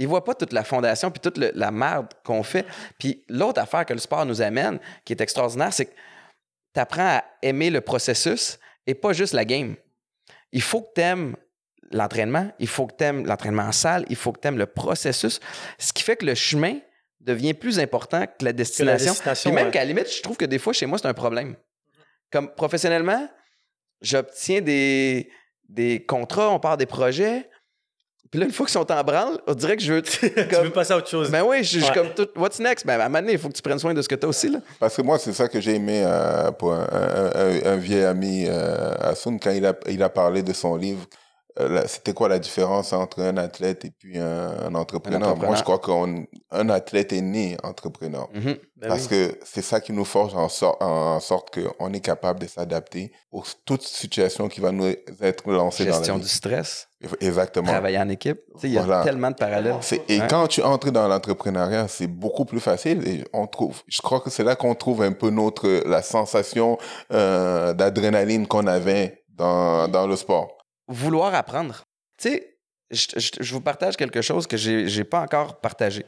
Ils 0.00 0.08
voient 0.08 0.24
pas 0.24 0.34
toute 0.34 0.52
la 0.54 0.64
fondation, 0.64 1.10
puis 1.10 1.20
toute 1.20 1.36
le- 1.36 1.52
la 1.54 1.70
merde 1.70 2.08
qu'on 2.24 2.42
fait. 2.42 2.64
Puis 2.98 3.22
l'autre 3.28 3.60
affaire 3.60 3.84
que 3.84 3.92
le 3.92 3.98
sport 4.00 4.24
nous 4.24 4.40
amène, 4.40 4.80
qui 5.04 5.12
est 5.12 5.20
extraordinaire, 5.20 5.72
c'est 5.72 5.84
que 5.86 5.94
tu 6.74 6.80
apprends 6.80 7.18
à 7.18 7.24
aimer 7.42 7.68
le 7.68 7.80
processus 7.82 8.58
et 8.86 8.94
pas 8.94 9.12
juste 9.12 9.34
la 9.34 9.44
game. 9.44 9.76
Il 10.52 10.62
faut 10.62 10.80
que 10.80 10.88
tu 10.94 11.00
aimes 11.02 11.36
l'entraînement, 11.92 12.50
il 12.58 12.66
faut 12.66 12.86
que 12.86 12.94
tu 12.96 13.04
aimes 13.04 13.26
l'entraînement 13.26 13.64
en 13.64 13.72
salle, 13.72 14.06
il 14.08 14.16
faut 14.16 14.32
que 14.32 14.40
tu 14.40 14.48
aimes 14.48 14.56
le 14.58 14.66
processus, 14.66 15.38
ce 15.78 15.92
qui 15.92 16.02
fait 16.02 16.16
que 16.16 16.24
le 16.24 16.34
chemin 16.34 16.78
devient 17.20 17.52
plus 17.52 17.78
important 17.78 18.20
que 18.20 18.26
la 18.26 18.36
Que 18.38 18.44
la 18.46 18.52
destination. 18.54 19.12
destination, 19.12 19.50
Puis 19.50 19.54
même 19.54 19.66
ouais. 19.66 19.70
qu'à 19.72 19.80
la 19.80 19.84
limite, 19.84 20.10
je 20.10 20.22
trouve 20.22 20.38
que 20.38 20.46
des 20.46 20.58
fois, 20.58 20.72
chez 20.72 20.86
moi, 20.86 20.96
c'est 20.98 21.08
un 21.08 21.12
problème. 21.14 21.56
Comme 22.32 22.54
professionnellement, 22.54 23.28
j'obtiens 24.00 24.62
des, 24.62 25.30
des 25.68 26.02
contrats, 26.06 26.48
on 26.50 26.58
part 26.58 26.78
des 26.78 26.86
projets. 26.86 27.49
Puis 28.30 28.38
là, 28.38 28.46
une 28.46 28.52
fois 28.52 28.64
qu'ils 28.66 28.74
sont 28.74 28.92
en 28.92 29.02
branle, 29.02 29.38
on 29.46 29.54
dirait 29.54 29.76
que 29.76 29.82
je 29.82 29.92
veux. 29.94 30.02
tu 30.02 30.30
comme- 30.48 30.64
veux 30.64 30.70
passer 30.70 30.92
à 30.92 30.96
autre 30.98 31.08
chose. 31.08 31.30
ben 31.30 31.42
oui, 31.44 31.64
je 31.64 31.78
je 31.78 31.84
suis 31.84 31.88
Ouais. 31.88 31.94
comme 31.94 32.14
tout. 32.14 32.28
What's 32.36 32.60
next? 32.60 32.86
Ben 32.86 33.00
à 33.00 33.04
un 33.06 33.08
moment 33.08 33.20
donné, 33.20 33.32
il 33.32 33.38
faut 33.38 33.48
que 33.48 33.54
tu 33.54 33.62
prennes 33.62 33.78
soin 33.78 33.92
de 33.92 34.02
ce 34.02 34.08
que 34.08 34.14
tu 34.14 34.24
as 34.24 34.28
aussi. 34.28 34.48
Là. 34.48 34.60
Parce 34.78 34.94
que 34.96 35.02
moi, 35.02 35.18
c'est 35.18 35.32
ça 35.32 35.48
que 35.48 35.60
j'ai 35.60 35.74
aimé 35.74 36.02
euh, 36.04 36.50
pour 36.52 36.72
un, 36.72 36.86
un- 36.92 37.40
un- 37.40 37.72
un 37.72 37.76
vieil 37.76 38.04
ami, 38.04 38.44
euh, 38.48 38.92
Asun, 39.00 39.38
quand 39.38 39.50
il 39.50 39.66
a, 39.66 39.74
il 39.88 40.02
a 40.02 40.08
parlé 40.08 40.42
de 40.42 40.52
son 40.52 40.76
livre. 40.76 41.00
Euh, 41.58 41.82
C'était 41.86 42.12
quoi 42.12 42.28
la 42.28 42.38
différence 42.38 42.92
entre 42.92 43.20
un 43.22 43.36
athlète 43.36 43.84
et 43.84 43.90
puis 43.90 44.18
un, 44.18 44.48
un 44.66 44.74
entrepreneur? 44.74 45.20
entrepreneur. 45.20 45.50
Moi, 45.50 45.56
je 45.56 45.62
crois 45.62 45.78
qu'un 45.78 46.68
athlète 46.68 47.12
est 47.12 47.20
né 47.20 47.56
entrepreneur. 47.62 48.28
Mhm. 48.34 48.56
Ben 48.76 48.88
Parce 48.88 49.02
oui. 49.02 49.08
que 49.08 49.38
c'est 49.44 49.62
ça 49.62 49.80
qui 49.80 49.92
nous 49.92 50.04
forge 50.04 50.34
en, 50.34 50.48
sor- 50.48 50.78
en 50.80 51.20
sorte 51.20 51.50
qu'on 51.54 51.92
est 51.92 52.00
capable 52.00 52.40
de 52.40 52.46
s'adapter 52.46 53.12
aux 53.30 53.42
toute 53.66 53.82
situation 53.82 54.48
qui 54.48 54.60
va 54.60 54.72
nous 54.72 54.86
être 55.20 55.50
lancée 55.50 55.84
dans 55.84 55.92
Gestion 55.96 56.14
la 56.14 56.20
du 56.20 56.26
vie. 56.26 56.30
stress, 56.32 56.88
Exactement. 57.20 57.66
travailler 57.68 57.98
en 57.98 58.08
équipe. 58.08 58.40
Il 58.62 58.70
y 58.70 58.78
a 58.78 58.82
Voilà. 58.82 59.04
tellement 59.04 59.30
de 59.30 59.36
parallèles. 59.36 59.74
Et 60.08 60.20
quand 60.28 60.46
tu 60.46 60.62
entres 60.62 60.90
dans 60.90 61.08
l'entrepreneuriat, 61.08 61.88
c'est 61.88 62.06
beaucoup 62.06 62.44
plus 62.46 62.60
facile. 62.60 63.06
Et 63.06 63.24
on 63.34 63.46
trouve, 63.46 63.82
je 63.86 64.00
crois 64.00 64.20
que 64.20 64.30
c'est 64.30 64.44
là 64.44 64.56
qu'on 64.56 64.74
trouve 64.74 65.02
un 65.02 65.12
peu 65.12 65.28
notre 65.30 65.86
la 65.86 66.00
sensation 66.02 66.78
euh, 67.12 67.74
d'adrénaline 67.74 68.46
qu'on 68.46 68.66
avait 68.66 69.24
dans, 69.28 69.88
dans 69.88 70.06
le 70.06 70.16
sport. 70.16 70.48
Vouloir 70.92 71.35
apprendre. 71.35 71.85
Tu 72.18 72.29
sais, 72.31 72.59
je, 72.90 73.07
je- 73.16 73.42
je 73.42 73.55
vous 73.55 73.61
partage 73.61 73.96
quelque 73.96 74.20
chose 74.22 74.46
que 74.46 74.57
j'ai 74.57 74.85
n'ai 74.85 75.05
pas 75.05 75.20
encore 75.20 75.61
partagé. 75.61 76.05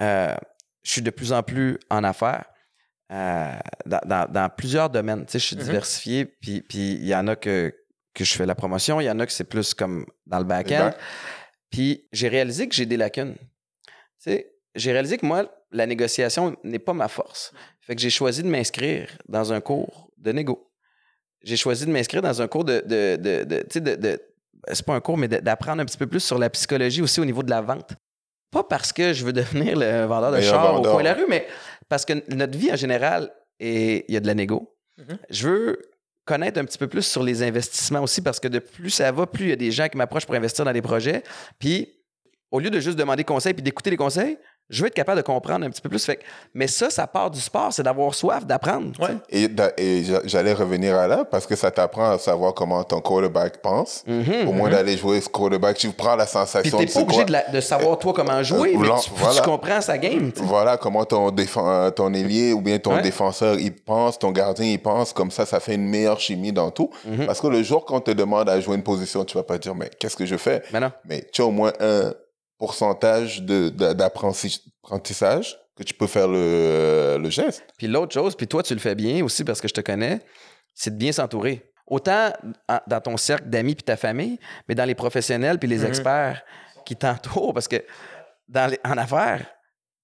Euh, 0.00 0.34
je 0.82 0.90
suis 0.92 1.02
de 1.02 1.10
plus 1.10 1.32
en 1.32 1.42
plus 1.42 1.78
en 1.90 2.02
affaires. 2.04 2.46
euh, 3.12 3.52
dans, 3.84 4.00
dans- 4.06 4.32
dans 4.32 4.48
plusieurs 4.48 4.88
domaines. 4.88 5.26
Tu 5.26 5.32
sais, 5.32 5.38
je 5.38 5.44
suis 5.44 5.56
Mhm. 5.56 5.62
diversifié, 5.64 6.24
puis 6.24 6.62
puis 6.62 6.92
il 6.94 7.04
y 7.06 7.14
en 7.14 7.28
a 7.28 7.36
que, 7.36 7.70
que 8.14 8.24
je 8.24 8.34
fais 8.34 8.46
la 8.46 8.54
promotion, 8.54 8.98
il 8.98 9.04
y 9.04 9.10
en 9.10 9.20
a 9.20 9.26
que 9.26 9.32
c'est 9.32 9.44
plus 9.44 9.74
comme 9.74 10.06
dans 10.26 10.38
le 10.38 10.44
back-end. 10.44 10.86
back. 10.86 10.96
Puis 11.70 12.08
j'ai 12.12 12.28
réalisé 12.28 12.66
que 12.66 12.74
j'ai 12.74 12.86
des 12.86 12.96
lacunes. 12.96 13.36
Tu 13.36 13.42
sais, 14.30 14.54
j'ai 14.74 14.90
réalisé 14.92 15.18
que 15.18 15.26
moi, 15.26 15.54
la 15.70 15.86
négociation 15.86 16.56
n'est 16.64 16.78
pas 16.78 16.94
ma 16.94 17.08
force. 17.08 17.52
Fait 17.82 17.94
que 17.94 18.00
j'ai 18.00 18.10
choisi 18.10 18.42
de 18.42 18.48
m'inscrire 18.48 19.10
dans 19.28 19.52
un 19.52 19.60
cours 19.60 20.10
de 20.16 20.32
négo. 20.32 20.72
J'ai 21.44 21.56
choisi 21.56 21.86
de 21.86 21.90
m'inscrire 21.90 22.22
dans 22.22 22.40
un 22.42 22.48
cours 22.48 22.64
de. 22.64 22.82
de, 22.86 23.16
de, 23.16 23.44
de- 23.44 23.60
tu 23.60 23.66
sais, 23.74 23.80
de, 23.80 23.94
de- 23.94 24.20
c'est 24.72 24.84
pas 24.84 24.94
un 24.94 25.00
cours, 25.00 25.18
mais 25.18 25.28
d'apprendre 25.28 25.82
un 25.82 25.84
petit 25.84 25.98
peu 25.98 26.06
plus 26.06 26.20
sur 26.20 26.38
la 26.38 26.48
psychologie 26.50 27.02
aussi 27.02 27.20
au 27.20 27.24
niveau 27.24 27.42
de 27.42 27.50
la 27.50 27.60
vente. 27.60 27.92
Pas 28.50 28.64
parce 28.64 28.92
que 28.92 29.12
je 29.12 29.24
veux 29.24 29.32
devenir 29.42 29.76
le 29.78 30.04
vendeur 30.06 30.32
de 30.32 30.40
char 30.40 30.74
au 30.80 30.82
coin 30.82 31.00
de 31.00 31.04
la 31.04 31.14
rue, 31.14 31.26
mais 31.28 31.46
parce 31.88 32.04
que 32.04 32.14
notre 32.34 32.56
vie 32.58 32.72
en 32.72 32.76
général, 32.76 33.30
est- 33.60 34.04
il 34.08 34.14
y 34.14 34.16
a 34.16 34.20
de 34.20 34.26
la 34.26 34.34
négo. 34.34 34.74
Mhm. 34.98 35.18
Je 35.30 35.48
veux 35.48 35.82
connaître 36.24 36.58
un 36.58 36.64
petit 36.64 36.78
peu 36.78 36.86
plus 36.86 37.02
sur 37.02 37.22
les 37.22 37.42
investissements 37.42 38.00
aussi 38.00 38.22
parce 38.22 38.40
que 38.40 38.48
de 38.48 38.58
plus 38.58 38.88
ça 38.90 39.12
va, 39.12 39.26
plus 39.26 39.44
il 39.44 39.50
y 39.50 39.52
a 39.52 39.56
des 39.56 39.70
gens 39.70 39.88
qui 39.88 39.98
m'approchent 39.98 40.24
pour 40.24 40.34
investir 40.34 40.64
dans 40.64 40.72
des 40.72 40.80
projets. 40.82 41.22
Puis, 41.58 42.00
au 42.50 42.58
lieu 42.60 42.70
de 42.70 42.80
juste 42.80 42.96
demander 42.98 43.24
conseil 43.24 43.52
puis 43.52 43.62
d'écouter 43.62 43.90
les 43.90 43.96
conseils, 43.98 44.38
je 44.70 44.80
veux 44.82 44.86
être 44.88 44.94
capable 44.94 45.18
de 45.18 45.26
comprendre 45.26 45.66
un 45.66 45.70
petit 45.70 45.80
peu 45.82 45.88
plus. 45.88 46.04
Fait 46.04 46.16
que- 46.16 46.22
mais 46.54 46.66
ça, 46.66 46.90
ça 46.90 47.06
part 47.06 47.30
du 47.30 47.40
sport, 47.40 47.72
c'est 47.72 47.82
d'avoir 47.82 48.14
soif 48.14 48.46
d'apprendre. 48.46 48.92
Ouais. 49.00 49.16
Et, 49.30 50.04
j'allais 50.24 50.52
revenir 50.52 50.96
à 50.96 51.06
là 51.06 51.24
parce 51.24 51.46
que 51.46 51.54
ça 51.56 51.70
t'apprend 51.70 52.12
à 52.12 52.18
savoir 52.18 52.54
comment 52.54 52.82
ton 52.84 53.00
quarterback 53.00 53.60
pense. 53.62 54.02
Mhm, 54.06 54.48
Au 54.48 54.52
moins 54.52 54.70
d'aller 54.70 54.96
jouer 54.96 55.20
ce 55.20 55.28
quarterback, 55.28 55.76
tu 55.76 55.90
prends 55.90 56.16
la 56.16 56.24
Puis 56.24 56.32
sensation 56.32 56.78
t'es 56.78 56.86
de 56.86 56.92
pas 56.92 57.00
obligé 57.00 57.24
de, 57.24 57.32
la- 57.32 57.48
de 57.50 57.60
savoir 57.60 57.98
toi 57.98 58.12
comment 58.14 58.42
jouer, 58.42 58.74
Euh, 58.74 58.78
mais 58.80 58.88
non, 58.88 58.96
tu, 58.98 59.10
voilà. 59.14 59.34
tu 59.40 59.42
comprends 59.42 59.80
sa 59.80 59.98
game. 59.98 60.30
Voilà 60.36 60.76
comment 60.76 61.04
ton, 61.04 61.30
défend, 61.30 61.68
euh, 61.68 61.90
ton 61.90 62.12
ailier 62.14 62.52
ou 62.52 62.60
bien 62.60 62.78
ton 62.78 62.94
Ouais. 62.94 63.02
défenseur 63.02 63.58
il 63.58 63.74
pense, 63.74 64.18
ton 64.18 64.30
gardien 64.32 64.66
il 64.66 64.80
pense, 64.80 65.12
comme 65.12 65.30
ça, 65.30 65.44
ça 65.46 65.60
fait 65.60 65.74
une 65.74 65.86
meilleure 65.88 66.20
chimie 66.20 66.52
dans 66.52 66.70
tout. 66.70 66.90
Mhm. 67.06 67.26
Parce 67.26 67.40
que 67.40 67.46
le 67.48 67.62
jour 67.62 67.84
qu'on 67.84 68.00
te 68.00 68.10
demande 68.10 68.48
à 68.48 68.60
jouer 68.60 68.76
une 68.76 68.82
position, 68.82 69.24
tu 69.24 69.36
vas 69.36 69.42
pas 69.44 69.58
dire, 69.58 69.74
mais 69.74 69.90
qu'est-ce 69.98 70.16
que 70.16 70.26
je 70.26 70.36
fais? 70.36 70.62
Mais 70.72 70.80
non. 70.80 70.90
Mais 71.04 71.26
tu 71.32 71.42
as 71.42 71.44
au 71.46 71.50
moins 71.50 71.72
un 71.80 72.12
pourcentage 72.58 73.42
d'apprentissage 73.42 75.58
que 75.76 75.82
tu 75.82 75.94
peux 75.94 76.06
faire 76.06 76.28
le, 76.28 77.18
le 77.20 77.30
geste. 77.30 77.64
Puis 77.78 77.86
l'autre 77.88 78.12
chose, 78.14 78.36
puis 78.36 78.46
toi, 78.46 78.62
tu 78.62 78.74
le 78.74 78.80
fais 78.80 78.94
bien 78.94 79.24
aussi 79.24 79.44
parce 79.44 79.60
que 79.60 79.68
je 79.68 79.74
te 79.74 79.80
connais, 79.80 80.20
c'est 80.72 80.90
de 80.90 80.96
bien 80.96 81.12
s'entourer. 81.12 81.70
Autant 81.86 82.30
dans 82.86 83.00
ton 83.00 83.16
cercle 83.16 83.48
d'amis 83.48 83.74
puis 83.74 83.82
ta 83.84 83.96
famille, 83.96 84.38
mais 84.68 84.74
dans 84.74 84.84
les 84.84 84.94
professionnels 84.94 85.58
puis 85.58 85.68
les 85.68 85.80
Mhm. 85.80 85.86
experts 85.86 86.42
qui 86.86 86.96
t'entourent. 86.96 87.52
Parce 87.52 87.68
que 87.68 87.84
dans 88.48 88.70
les- 88.70 88.78
en 88.84 88.96
affaires, 88.96 89.44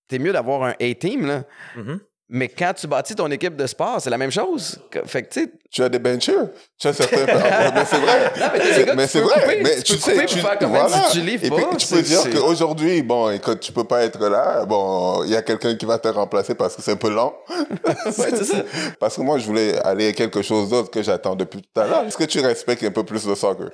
t'es 0.08 0.18
mieux 0.18 0.32
d'avoir 0.32 0.64
un 0.64 0.74
A-team, 0.80 1.26
là. 1.26 1.44
Mhm. 1.76 2.00
Mais 2.32 2.46
quand 2.48 2.72
tu 2.74 2.86
bâtis 2.86 3.16
ton 3.16 3.28
équipe 3.30 3.56
de 3.56 3.66
sport, 3.66 4.00
c'est 4.00 4.08
la 4.10 4.16
même 4.16 4.30
chose. 4.30 4.78
Fait 5.04 5.22
que, 5.24 5.28
tu 5.34 5.40
sais, 5.42 5.50
Tu 5.68 5.82
as 5.82 5.88
des 5.88 5.98
benchers. 5.98 6.32
Tu 6.78 6.86
as 6.86 6.92
certains. 6.92 7.26
Mais 7.26 7.84
c'est 7.84 7.98
vrai. 7.98 8.32
Non, 8.40 8.46
mais 8.52 8.60
C'est- 8.72 8.84
gars 8.84 8.92
que 8.92 8.96
mais 8.96 9.06
tu 9.06 9.08
c'est 9.10 9.20
peux 9.20 9.24
vrai. 9.26 9.40
couper, 9.40 9.60
mais 9.64 9.82
tu 9.82 9.92
peux 9.96 9.98
couper 10.12 10.26
pour 10.26 10.40
faire 10.40 10.58
comme 10.58 10.92
si 11.08 11.12
tu 11.12 11.20
livres 11.26 11.44
Et 11.44 11.50
puis, 11.50 11.60
pas, 11.64 11.76
tu 11.76 11.86
c'est- 11.86 11.96
peux 11.96 12.02
dire 12.02 12.30
qu'aujourd'hui, 12.30 13.02
bon, 13.02 13.30
écoute, 13.30 13.58
tu 13.60 13.72
peux 13.72 13.82
pas 13.84 14.02
être 14.04 14.20
là. 14.28 14.64
Bon, 14.64 15.24
il 15.24 15.30
y 15.30 15.36
a 15.36 15.42
quelqu'un 15.42 15.74
qui 15.74 15.86
va 15.86 15.98
te 15.98 16.06
remplacer 16.08 16.54
parce 16.54 16.76
que 16.76 16.82
c'est 16.82 16.92
un 16.92 16.96
peu 16.96 17.10
lent. 17.10 17.34
ouais, 17.48 17.94
c'est 18.14 18.44
ça. 18.44 18.56
Parce 19.00 19.16
que 19.16 19.22
moi, 19.22 19.38
je 19.38 19.46
voulais 19.46 19.76
aller 19.80 20.08
à 20.08 20.12
quelque 20.12 20.42
chose 20.42 20.68
d'autre 20.70 20.90
que 20.90 21.02
j'attends 21.02 21.34
depuis 21.34 21.62
tout 21.62 21.80
à 21.80 21.86
l'heure. 21.86 22.04
Est-ce 22.06 22.16
que 22.16 22.24
tu 22.24 22.38
respectes 22.40 22.84
un 22.84 22.90
peu 22.92 23.02
plus 23.04 23.26
le 23.26 23.34
soccer? 23.34 23.70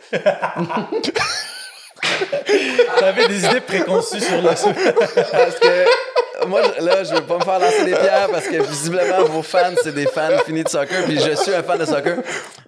T'avais 2.98 3.28
des 3.28 3.44
idées 3.44 3.60
préconçues 3.60 4.20
sur 4.20 4.36
le 4.36 4.48
Parce 4.48 5.58
que 5.58 6.46
moi, 6.46 6.60
là, 6.80 7.04
je 7.04 7.14
veux 7.14 7.22
pas 7.22 7.38
me 7.38 7.44
faire 7.44 7.58
lancer 7.58 7.84
des 7.84 7.92
pierres 7.94 8.28
parce 8.30 8.46
que 8.46 8.62
visiblement, 8.62 9.24
vos 9.24 9.42
fans, 9.42 9.74
c'est 9.82 9.94
des 9.94 10.06
fans 10.06 10.38
finis 10.44 10.64
de 10.64 10.68
soccer, 10.68 11.04
puis 11.04 11.18
je 11.18 11.34
suis 11.34 11.54
un 11.54 11.62
fan 11.62 11.78
de 11.78 11.84
soccer. 11.84 12.18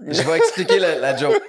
Je 0.07 0.23
vais 0.23 0.37
expliquer 0.39 0.79
la, 0.79 0.97
la 0.97 1.17
joke. 1.17 1.41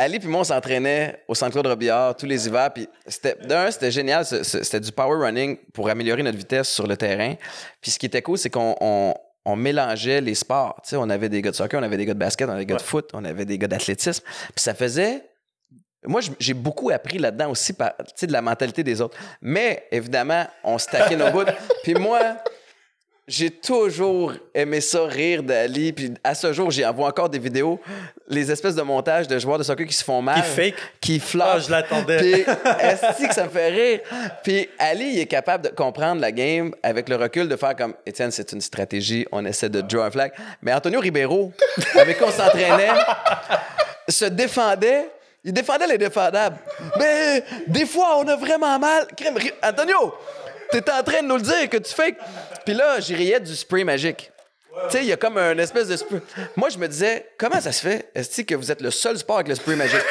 Ali 0.00 0.20
puis 0.20 0.28
moi, 0.28 0.42
on 0.42 0.44
s'entraînait 0.44 1.24
au 1.26 1.34
Centre 1.34 1.52
Claude 1.52 1.66
Robillard 1.66 2.16
tous 2.16 2.26
les 2.26 2.46
hivers. 2.46 2.72
Puis 2.72 2.88
c'était, 3.04 3.34
d'un, 3.44 3.68
c'était 3.70 3.90
génial. 3.90 4.24
C'était 4.24 4.78
du 4.78 4.92
power 4.92 5.26
running 5.26 5.58
pour 5.74 5.88
améliorer 5.88 6.22
notre 6.22 6.38
vitesse 6.38 6.68
sur 6.68 6.86
le 6.86 6.96
terrain. 6.96 7.34
Puis 7.80 7.90
ce 7.90 7.98
qui 7.98 8.06
était 8.06 8.22
cool, 8.22 8.38
c'est 8.38 8.48
qu'on 8.48 8.76
on, 8.80 9.12
on 9.44 9.56
mélangeait 9.56 10.20
les 10.20 10.36
sports. 10.36 10.76
Tu 10.84 10.90
sais, 10.90 10.96
on 10.96 11.10
avait 11.10 11.28
des 11.28 11.42
gars 11.42 11.50
de 11.50 11.56
soccer, 11.56 11.80
on 11.80 11.82
avait 11.82 11.96
des 11.96 12.06
gars 12.06 12.14
de 12.14 12.18
basket, 12.18 12.48
on 12.48 12.52
avait 12.52 12.60
des 12.60 12.66
gars 12.66 12.76
de 12.76 12.82
foot, 12.82 13.10
on 13.12 13.24
avait 13.24 13.44
des 13.44 13.58
gars 13.58 13.66
d'athlétisme. 13.66 14.22
Puis 14.24 14.62
ça 14.62 14.72
faisait 14.72 15.24
moi, 16.06 16.20
j'ai 16.38 16.54
beaucoup 16.54 16.90
appris 16.90 17.18
là-dedans 17.18 17.50
aussi, 17.50 17.72
par, 17.72 17.96
tu 17.98 18.04
sais, 18.14 18.26
de 18.26 18.32
la 18.32 18.42
mentalité 18.42 18.82
des 18.82 19.00
autres. 19.00 19.16
Mais, 19.42 19.86
évidemment, 19.90 20.46
on 20.62 20.78
se 20.78 20.86
taquait 20.86 21.16
nos 21.16 21.30
bouts. 21.30 21.44
Puis 21.82 21.94
moi, 21.94 22.20
j'ai 23.26 23.50
toujours 23.50 24.32
aimé 24.54 24.80
ça, 24.80 25.04
rire 25.04 25.42
d'Ali. 25.42 25.92
Puis 25.92 26.14
à 26.24 26.34
ce 26.34 26.50
jour, 26.52 26.70
j'y 26.70 26.82
envoie 26.86 27.08
encore 27.08 27.28
des 27.28 27.38
vidéos, 27.38 27.78
les 28.28 28.50
espèces 28.50 28.74
de 28.74 28.80
montages 28.80 29.28
de 29.28 29.38
joueurs 29.38 29.58
de 29.58 29.64
soccer 29.64 29.86
qui 29.86 29.92
se 29.92 30.02
font 30.04 30.22
mal. 30.22 30.36
Qui 30.42 30.48
fake? 30.48 30.74
Qui 31.00 31.20
Ah, 31.22 31.26
flashent. 31.26 31.66
je 31.66 31.70
l'attendais. 31.70 32.16
Puis, 32.18 32.32
est 32.40 33.28
que 33.28 33.34
ça 33.34 33.44
me 33.44 33.50
fait 33.50 33.68
rire? 33.68 34.00
Puis, 34.42 34.66
Ali, 34.78 35.10
il 35.14 35.18
est 35.18 35.26
capable 35.26 35.64
de 35.64 35.74
comprendre 35.74 36.20
la 36.22 36.32
game 36.32 36.72
avec 36.82 37.08
le 37.10 37.16
recul, 37.16 37.48
de 37.48 37.56
faire 37.56 37.76
comme 37.76 37.92
Étienne, 38.06 38.30
c'est 38.30 38.50
une 38.52 38.62
stratégie, 38.62 39.26
on 39.30 39.44
essaie 39.44 39.68
de 39.68 39.80
draw 39.82 40.02
un 40.02 40.10
flag. 40.10 40.32
Mais 40.62 40.72
Antonio 40.72 41.00
Ribeiro, 41.00 41.52
avec 42.00 42.16
qui 42.16 42.24
on 42.24 42.30
s'entraînait, 42.30 42.88
se 44.08 44.24
défendait. 44.26 45.10
Il 45.44 45.52
défendait 45.52 45.86
les 45.86 45.98
défendables. 45.98 46.58
Mais 46.98 47.44
des 47.66 47.86
fois, 47.86 48.18
on 48.18 48.26
a 48.28 48.36
vraiment 48.36 48.78
mal. 48.78 49.06
Crème, 49.16 49.38
Antonio, 49.62 50.14
t'es 50.70 50.90
en 50.90 51.02
train 51.02 51.22
de 51.22 51.28
nous 51.28 51.36
le 51.36 51.42
dire 51.42 51.68
que 51.70 51.76
tu 51.76 51.94
fais. 51.94 52.16
Puis 52.64 52.74
là, 52.74 53.00
j'y 53.00 53.14
riais 53.14 53.40
du 53.40 53.54
spray 53.54 53.84
magique. 53.84 54.30
Tu 54.90 54.90
sais, 54.90 54.98
il 55.02 55.06
y 55.06 55.12
a 55.12 55.16
comme 55.16 55.38
un 55.38 55.58
espèce 55.58 55.88
de 55.88 55.96
spray. 55.96 56.20
Moi, 56.56 56.68
je 56.68 56.78
me 56.78 56.86
disais, 56.86 57.30
comment 57.36 57.60
ça 57.60 57.72
se 57.72 57.80
fait, 57.80 58.10
est 58.14 58.44
que 58.44 58.54
vous 58.54 58.70
êtes 58.70 58.80
le 58.80 58.90
seul 58.90 59.18
sport 59.18 59.36
avec 59.36 59.48
le 59.48 59.54
spray 59.54 59.76
magique? 59.76 60.02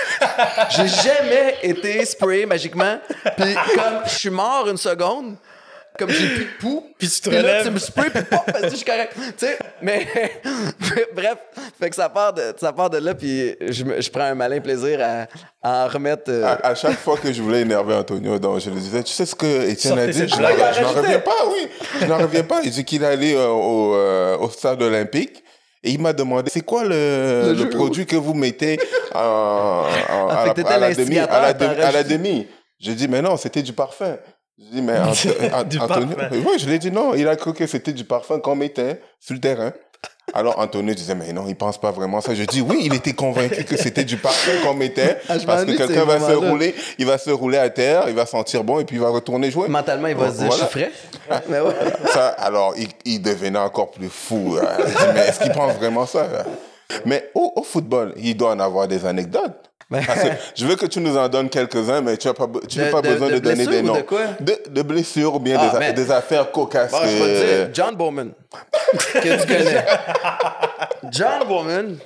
J'ai 0.72 0.88
jamais 0.88 1.58
été 1.62 2.04
spray 2.06 2.46
magiquement. 2.46 3.00
Puis 3.38 3.56
comme 3.76 4.02
je 4.06 4.18
suis 4.18 4.30
mort 4.30 4.68
une 4.68 4.78
seconde, 4.78 5.38
comme 5.98 6.10
j'ai 6.10 6.28
plus 6.36 6.46
de 6.46 6.50
poux. 6.60 6.84
Puis 6.98 7.10
tu 7.10 7.22
te 7.22 7.30
relèves. 7.30 7.66
tu 7.66 7.72
me 7.72 7.80
sprays, 7.80 8.10
puis 8.10 8.24
pop, 8.24 8.42
parce 8.46 8.62
que 8.62 8.70
je 8.70 8.76
suis 8.76 8.86
correct. 8.86 9.14
Tu 9.16 9.46
sais, 9.46 9.58
mais 9.82 10.08
bref, 11.16 11.36
fait 11.80 11.90
que 11.90 11.96
ça 11.96 12.10
part 12.10 12.34
de, 12.34 12.54
ça 12.58 12.72
part 12.74 12.90
de 12.90 12.98
là, 12.98 13.14
puis 13.14 13.56
je, 13.62 13.84
me- 13.84 14.02
je 14.02 14.10
prends 14.10 14.22
un 14.24 14.36
malin 14.36 14.60
plaisir 14.60 15.00
à, 15.02 15.28
à 15.62 15.86
en 15.86 15.88
remettre. 15.90 16.24
euh, 16.30 16.44
À, 16.46 16.68
à 16.70 16.76
chaque 16.76 16.98
fois 16.98 17.18
que 17.18 17.32
je 17.32 17.42
voulais 17.42 17.62
énerver 17.62 17.94
Antonio, 17.96 18.40
donc 18.40 18.60
je 18.60 18.70
lui 18.70 18.80
disais, 18.80 19.04
tu 19.04 19.14
sais 19.14 19.26
ce 19.26 19.36
que 19.36 19.70
Étienne 19.70 20.00
a 20.00 20.08
dit? 20.08 20.28
Je 20.28 20.36
n'en 20.42 20.48
je 20.74 20.98
reviens 21.00 21.20
pas, 21.20 21.36
oui. 21.52 21.68
Je 22.02 22.06
n'en 22.06 22.18
reviens 22.18 22.44
pas. 22.44 22.62
Il 22.64 22.72
dit 22.72 22.84
qu'il 22.86 23.04
est 23.04 23.08
allé 23.08 23.34
euh, 23.36 23.48
au, 23.48 23.96
euh, 23.96 24.38
au 24.38 24.50
stade 24.50 24.82
olympique. 24.82 25.44
Et 25.84 25.92
il 25.92 26.02
m'a 26.02 26.12
demandé, 26.12 26.50
c'est 26.52 26.66
quoi 26.66 26.84
le, 26.84 27.54
le 27.56 27.70
produit 27.70 28.06
que 28.08 28.16
vous 28.16 28.34
mettez 28.34 28.80
en- 29.14 29.20
en- 29.20 30.28
Ah, 30.30 30.46
à, 30.50 30.54
fait 30.56 30.64
la, 30.64 30.70
à 30.72 30.78
la 30.80 30.94
demi, 30.96 31.20
à, 31.20 31.40
la 31.42 31.54
demi, 31.54 31.76
à 31.82 31.92
la 31.92 32.04
demi? 32.04 32.48
J'ai 32.80 32.94
dit, 32.96 33.08
mais 33.08 33.22
non, 33.22 33.38
c'était 33.38 33.62
du 33.62 33.74
parfum. 33.74 34.18
J'ai 34.60 34.66
dit, 34.78 34.82
mais 34.82 34.98
Antonio, 35.54 36.16
oui, 36.32 36.58
je 36.60 36.66
lui 36.66 36.74
ai 36.76 36.80
dit 36.80 36.92
non. 36.92 37.14
Il 37.14 37.28
a 37.28 37.36
cru 37.36 37.54
que 37.54 37.68
c'était 37.68 37.94
du 37.94 38.04
parfum 38.06 38.40
qu'on 38.40 38.56
mettait 38.56 39.02
sur 39.20 39.34
le 39.36 39.40
terrain. 39.40 39.72
Alors 40.34 40.60
Antonio 40.60 40.94
disait, 40.94 41.16
mais 41.16 41.32
non, 41.32 41.46
il 41.48 41.56
pense 41.56 41.80
pas 41.80 41.92
vraiment 41.92 42.20
ça. 42.22 42.36
Je 42.36 42.44
dis, 42.44 42.60
oui, 42.62 42.80
il 42.82 42.94
était 42.94 43.14
convaincu 43.14 43.64
que 43.64 43.78
c'était 43.78 44.04
du 44.04 44.18
parfum 44.18 44.52
qu'on 44.64 44.74
mettait. 44.74 45.18
Ah, 45.30 45.38
je 45.40 45.46
parce 45.46 45.64
que 45.64 45.72
quelqu'un 45.72 46.04
va 46.04 46.20
se 46.20 46.34
rouler, 46.34 46.76
il 46.98 47.06
va 47.06 47.18
se 47.18 47.30
rouler 47.30 47.58
à 47.58 47.70
terre, 47.70 48.06
il 48.10 48.14
va 48.16 48.26
sentir 48.26 48.64
bon 48.64 48.80
et 48.80 48.86
puis 48.86 48.98
il 48.98 49.02
va 49.02 49.10
retourner 49.10 49.50
jouer. 49.52 49.68
Mentalement, 49.70 50.08
il 50.08 50.16
va 50.16 50.32
se 50.32 50.40
dire, 50.40 50.52
je 50.52 50.58
suis 50.58 50.66
frais. 50.66 50.92
Ouais. 51.50 51.60
Ça, 52.12 52.28
alors, 52.30 52.74
il, 52.78 52.88
il 53.06 53.22
devenait 53.22 53.60
encore 53.60 53.92
plus 53.92 54.10
fou. 54.10 54.56
là. 54.56 54.78
Il 54.80 54.86
dit, 54.86 54.94
mais 55.14 55.28
est-ce 55.28 55.40
qu'il 55.40 55.52
pense 55.52 55.74
vraiment 55.76 56.06
ça? 56.06 56.28
là? 56.28 56.46
Mais 57.06 57.30
au, 57.36 57.54
au 57.56 57.64
football, 57.64 58.14
il 58.18 58.36
doit 58.36 58.52
en 58.52 58.60
avoir 58.60 58.88
des 58.88 59.06
anecdotes. 59.06 59.67
Parce 59.90 60.22
que 60.24 60.28
je 60.56 60.66
veux 60.66 60.76
que 60.76 60.86
tu 60.86 61.00
nous 61.00 61.16
en 61.18 61.30
donnes 61.30 61.50
quelques-uns, 61.50 62.02
mais 62.02 62.18
tu 62.18 62.28
n'as 62.28 62.34
pas, 62.34 62.46
be- 62.48 62.66
tu 62.68 62.78
De- 62.78 62.84
n'as 62.84 62.92
pas 62.92 63.02
de- 63.02 63.10
besoin 63.10 63.28
de, 63.30 63.34
de 63.36 63.40
donner 63.40 63.66
des 63.66 63.80
ou 63.80 63.84
noms. 63.84 63.96
de 63.96 64.02
quoi? 64.02 64.26
De, 64.40 64.58
de 64.68 64.82
blessures 64.82 65.36
ou 65.36 65.40
bien 65.40 65.58
Ah, 65.60 65.92
des, 65.94 66.12
affaires 66.12 66.52
cocasses. 66.52 66.92
Bon, 66.92 67.00
je 67.04 67.08
vais 67.08 67.20
te 67.20 67.46
dire, 67.66 67.70
John 67.74 67.96
Bowman, 67.96 68.34
que 69.14 69.42
tu 69.42 69.48
connais. 69.48 69.86
John 71.12 71.48
Bowman, 71.48 71.98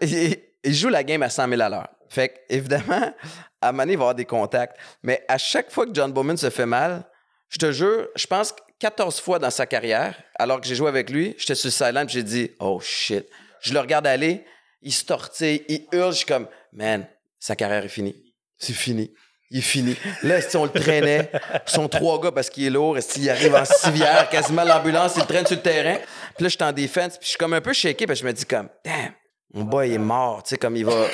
il, 0.00 0.36
il 0.64 0.74
joue 0.74 0.88
la 0.88 1.02
game 1.04 1.22
à 1.22 1.28
100 1.30 1.48
000 1.48 1.60
à 1.60 1.68
l'heure. 1.68 1.88
Fait 2.08 2.28
que, 2.28 2.34
évidemment, 2.50 3.12
à 3.60 3.68
un 3.68 3.72
moment 3.72 3.82
donné, 3.84 3.92
il 3.92 3.96
va 3.98 4.02
avoir 4.04 4.14
des 4.14 4.24
contacts. 4.24 4.76
Mais 5.02 5.24
à 5.28 5.38
chaque 5.38 5.70
fois 5.70 5.86
que 5.86 5.92
John 5.94 6.12
Bowman 6.12 6.36
se 6.36 6.50
fait 6.50 6.66
mal, 6.66 7.04
je 7.48 7.58
te 7.58 7.70
jure, 7.72 8.08
je 8.16 8.26
pense 8.26 8.52
que 8.52 8.58
14 8.80 9.20
fois 9.20 9.38
dans 9.38 9.50
sa 9.50 9.66
carrière, 9.66 10.14
alors 10.38 10.60
que 10.60 10.66
j'ai 10.66 10.74
joué 10.74 10.88
avec 10.88 11.10
lui, 11.10 11.34
j'étais 11.38 11.54
sur 11.54 11.68
le 11.68 11.72
sideline 11.72 12.06
et 12.06 12.08
j'ai 12.12 12.22
dit 12.22 12.50
«Oh 12.60 12.80
shit». 12.82 13.26
Je 13.60 13.72
le 13.72 13.80
regarde 13.80 14.06
aller, 14.06 14.44
il 14.82 14.92
se 14.92 15.04
tortille, 15.04 15.64
il 15.68 15.86
hurle, 15.92 16.12
je 16.12 16.18
suis 16.18 16.26
comme 16.26 16.48
«Man, 16.72 17.06
sa 17.38 17.56
carrière 17.56 17.84
est 17.84 17.88
finie. 17.88 18.14
C'est 18.58 18.72
fini.» 18.72 19.12
Il 19.54 19.58
est 19.58 19.60
fini. 19.60 19.94
Là, 20.22 20.40
si 20.40 20.56
on 20.56 20.64
le 20.64 20.70
traînait, 20.70 21.30
son 21.66 21.86
trois 21.86 22.18
gars 22.18 22.32
parce 22.32 22.48
qu'il 22.48 22.64
est 22.64 22.70
lourd, 22.70 22.96
il 23.16 23.28
arrive 23.28 23.54
en 23.54 23.66
civière, 23.66 24.30
quasiment 24.30 24.64
l'ambulance, 24.64 25.12
il 25.16 25.20
le 25.20 25.26
traîne 25.26 25.46
sur 25.46 25.56
le 25.56 25.62
terrain. 25.62 25.98
Puis 26.36 26.44
là, 26.44 26.48
je 26.48 26.56
suis 26.56 26.64
en 26.64 26.72
défense, 26.72 27.18
puis 27.18 27.24
je 27.24 27.28
suis 27.28 27.38
comme 27.38 27.52
un 27.52 27.60
peu 27.60 27.74
shaké, 27.74 28.06
que 28.06 28.14
je 28.14 28.24
me 28.24 28.32
dis 28.32 28.46
comme, 28.46 28.70
damn, 28.82 29.12
mon 29.52 29.64
boy 29.64 29.92
est 29.92 29.98
mort, 29.98 30.42
tu 30.42 30.50
sais, 30.50 30.56
comme 30.56 30.74
il 30.74 30.86
va, 30.86 31.06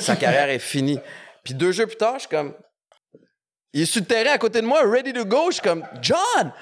sa 0.00 0.16
carrière 0.16 0.48
est 0.48 0.58
finie. 0.58 0.98
Puis 1.44 1.54
deux 1.54 1.70
jours 1.70 1.86
plus 1.86 1.96
tard, 1.96 2.14
je 2.14 2.22
suis 2.22 2.28
comme, 2.28 2.56
il 3.72 3.82
est 3.82 3.86
sur 3.86 4.00
le 4.00 4.06
terrain 4.08 4.32
à 4.32 4.38
côté 4.38 4.60
de 4.60 4.66
moi, 4.66 4.82
ready 4.84 5.12
to 5.12 5.24
go. 5.24 5.46
Je 5.50 5.54
suis 5.54 5.62
comme, 5.62 5.86
John, 6.02 6.52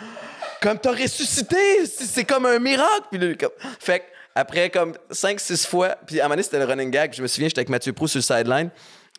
comme 0.61 0.79
t'as 0.79 0.92
ressuscité, 0.92 1.87
c'est 1.87 2.05
c'est 2.05 2.24
comme 2.24 2.44
un 2.44 2.59
miracle. 2.59 3.07
Puis 3.11 3.18
là, 3.18 3.35
comme, 3.35 3.53
fait 3.81 4.01
que 4.01 4.05
après 4.38 4.70
comme 4.70 4.94
5-6 5.11 5.66
fois, 5.66 5.96
puis 6.07 6.20
à 6.20 6.27
un 6.27 6.29
moment 6.29 6.40
c'était 6.40 6.61
le 6.61 6.64
running 6.64 6.92
gag. 6.92 7.12
Je 7.12 7.22
me 7.22 7.27
souviens, 7.27 7.48
j'étais 7.48 7.59
avec 7.59 7.70
Mathieu 7.70 7.92
Prou 7.92 8.07
sur 8.07 8.18
le 8.18 8.22
sideline. 8.22 8.70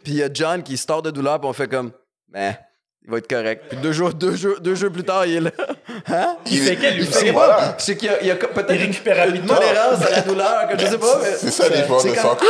Puis 0.02 0.14
il 0.14 0.18
y 0.20 0.24
a 0.24 0.30
John 0.34 0.64
qui 0.64 0.78
sort 0.78 1.02
de 1.02 1.12
douleur, 1.12 1.42
puis 1.42 1.50
on 1.50 1.52
fait 1.52 1.68
comme, 1.68 1.92
ben, 2.30 2.56
il 3.06 3.12
va 3.12 3.18
être 3.18 3.28
correct. 3.30 3.64
Puis 3.70 3.78
deux 3.78 3.92
jours, 3.92 4.14
deux 4.14 4.36
jours, 4.36 4.60
deux 4.60 4.76
jours 4.76 4.92
plus 4.92 5.04
tard, 5.04 5.26
il 5.26 5.38
est 5.38 5.42
là. 5.42 5.52
Hein? 6.12 6.38
Il 6.50 6.60
fait 6.60 6.76
quel, 6.78 6.96
lui? 6.96 7.06
Je 7.06 7.12
sais 7.12 7.34
pas. 7.34 7.76
C'est 7.78 7.96
qu'il 7.98 8.08
y 8.08 8.12
a, 8.12 8.22
il 8.22 8.32
a 8.32 8.36
peut-être 8.36 8.72
Il 8.74 8.82
récupère 8.82 9.28
une 9.28 9.42
tolérance 9.46 10.02
à 10.06 10.10
la 10.12 10.22
douleur, 10.22 10.68
que 10.70 10.80
je 10.80 10.86
sais 10.86 10.98
pas. 10.98 11.20
mais- 11.22 11.36
C'est 11.38 11.52
ça, 11.52 11.68
les 11.68 11.86
joueurs 11.86 12.02
C'est 12.02 12.12
de 12.12 12.16
soccer. 12.16 12.48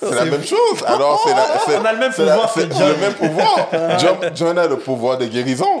C'est 0.00 0.14
la 0.14 0.24
même 0.24 0.44
chose. 0.44 0.82
Alors, 0.86 1.22
c'est 1.26 1.34
la- 1.72 1.80
On 1.80 1.84
a 1.84 1.92
le 1.92 1.98
même 1.98 2.12
pouvoir 2.12 2.52
C'est 2.54 2.72
John. 2.72 2.88
le 2.88 2.96
même 2.96 3.12
pouvoir. 3.14 3.68
John, 3.98 4.16
John 4.34 4.58
a 4.58 4.66
le 4.66 4.78
pouvoir 4.78 5.18
de 5.18 5.26
guérison. 5.26 5.80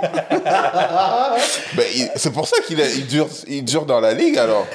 ben, 1.74 1.84
il- 1.94 2.10
c'est 2.16 2.32
pour 2.32 2.46
ça 2.46 2.56
qu'il 2.66 2.78
il 2.80 3.06
dure, 3.06 3.28
il 3.46 3.64
dure 3.64 3.86
dans 3.86 4.00
la 4.00 4.12
ligue, 4.12 4.38
alors. 4.38 4.66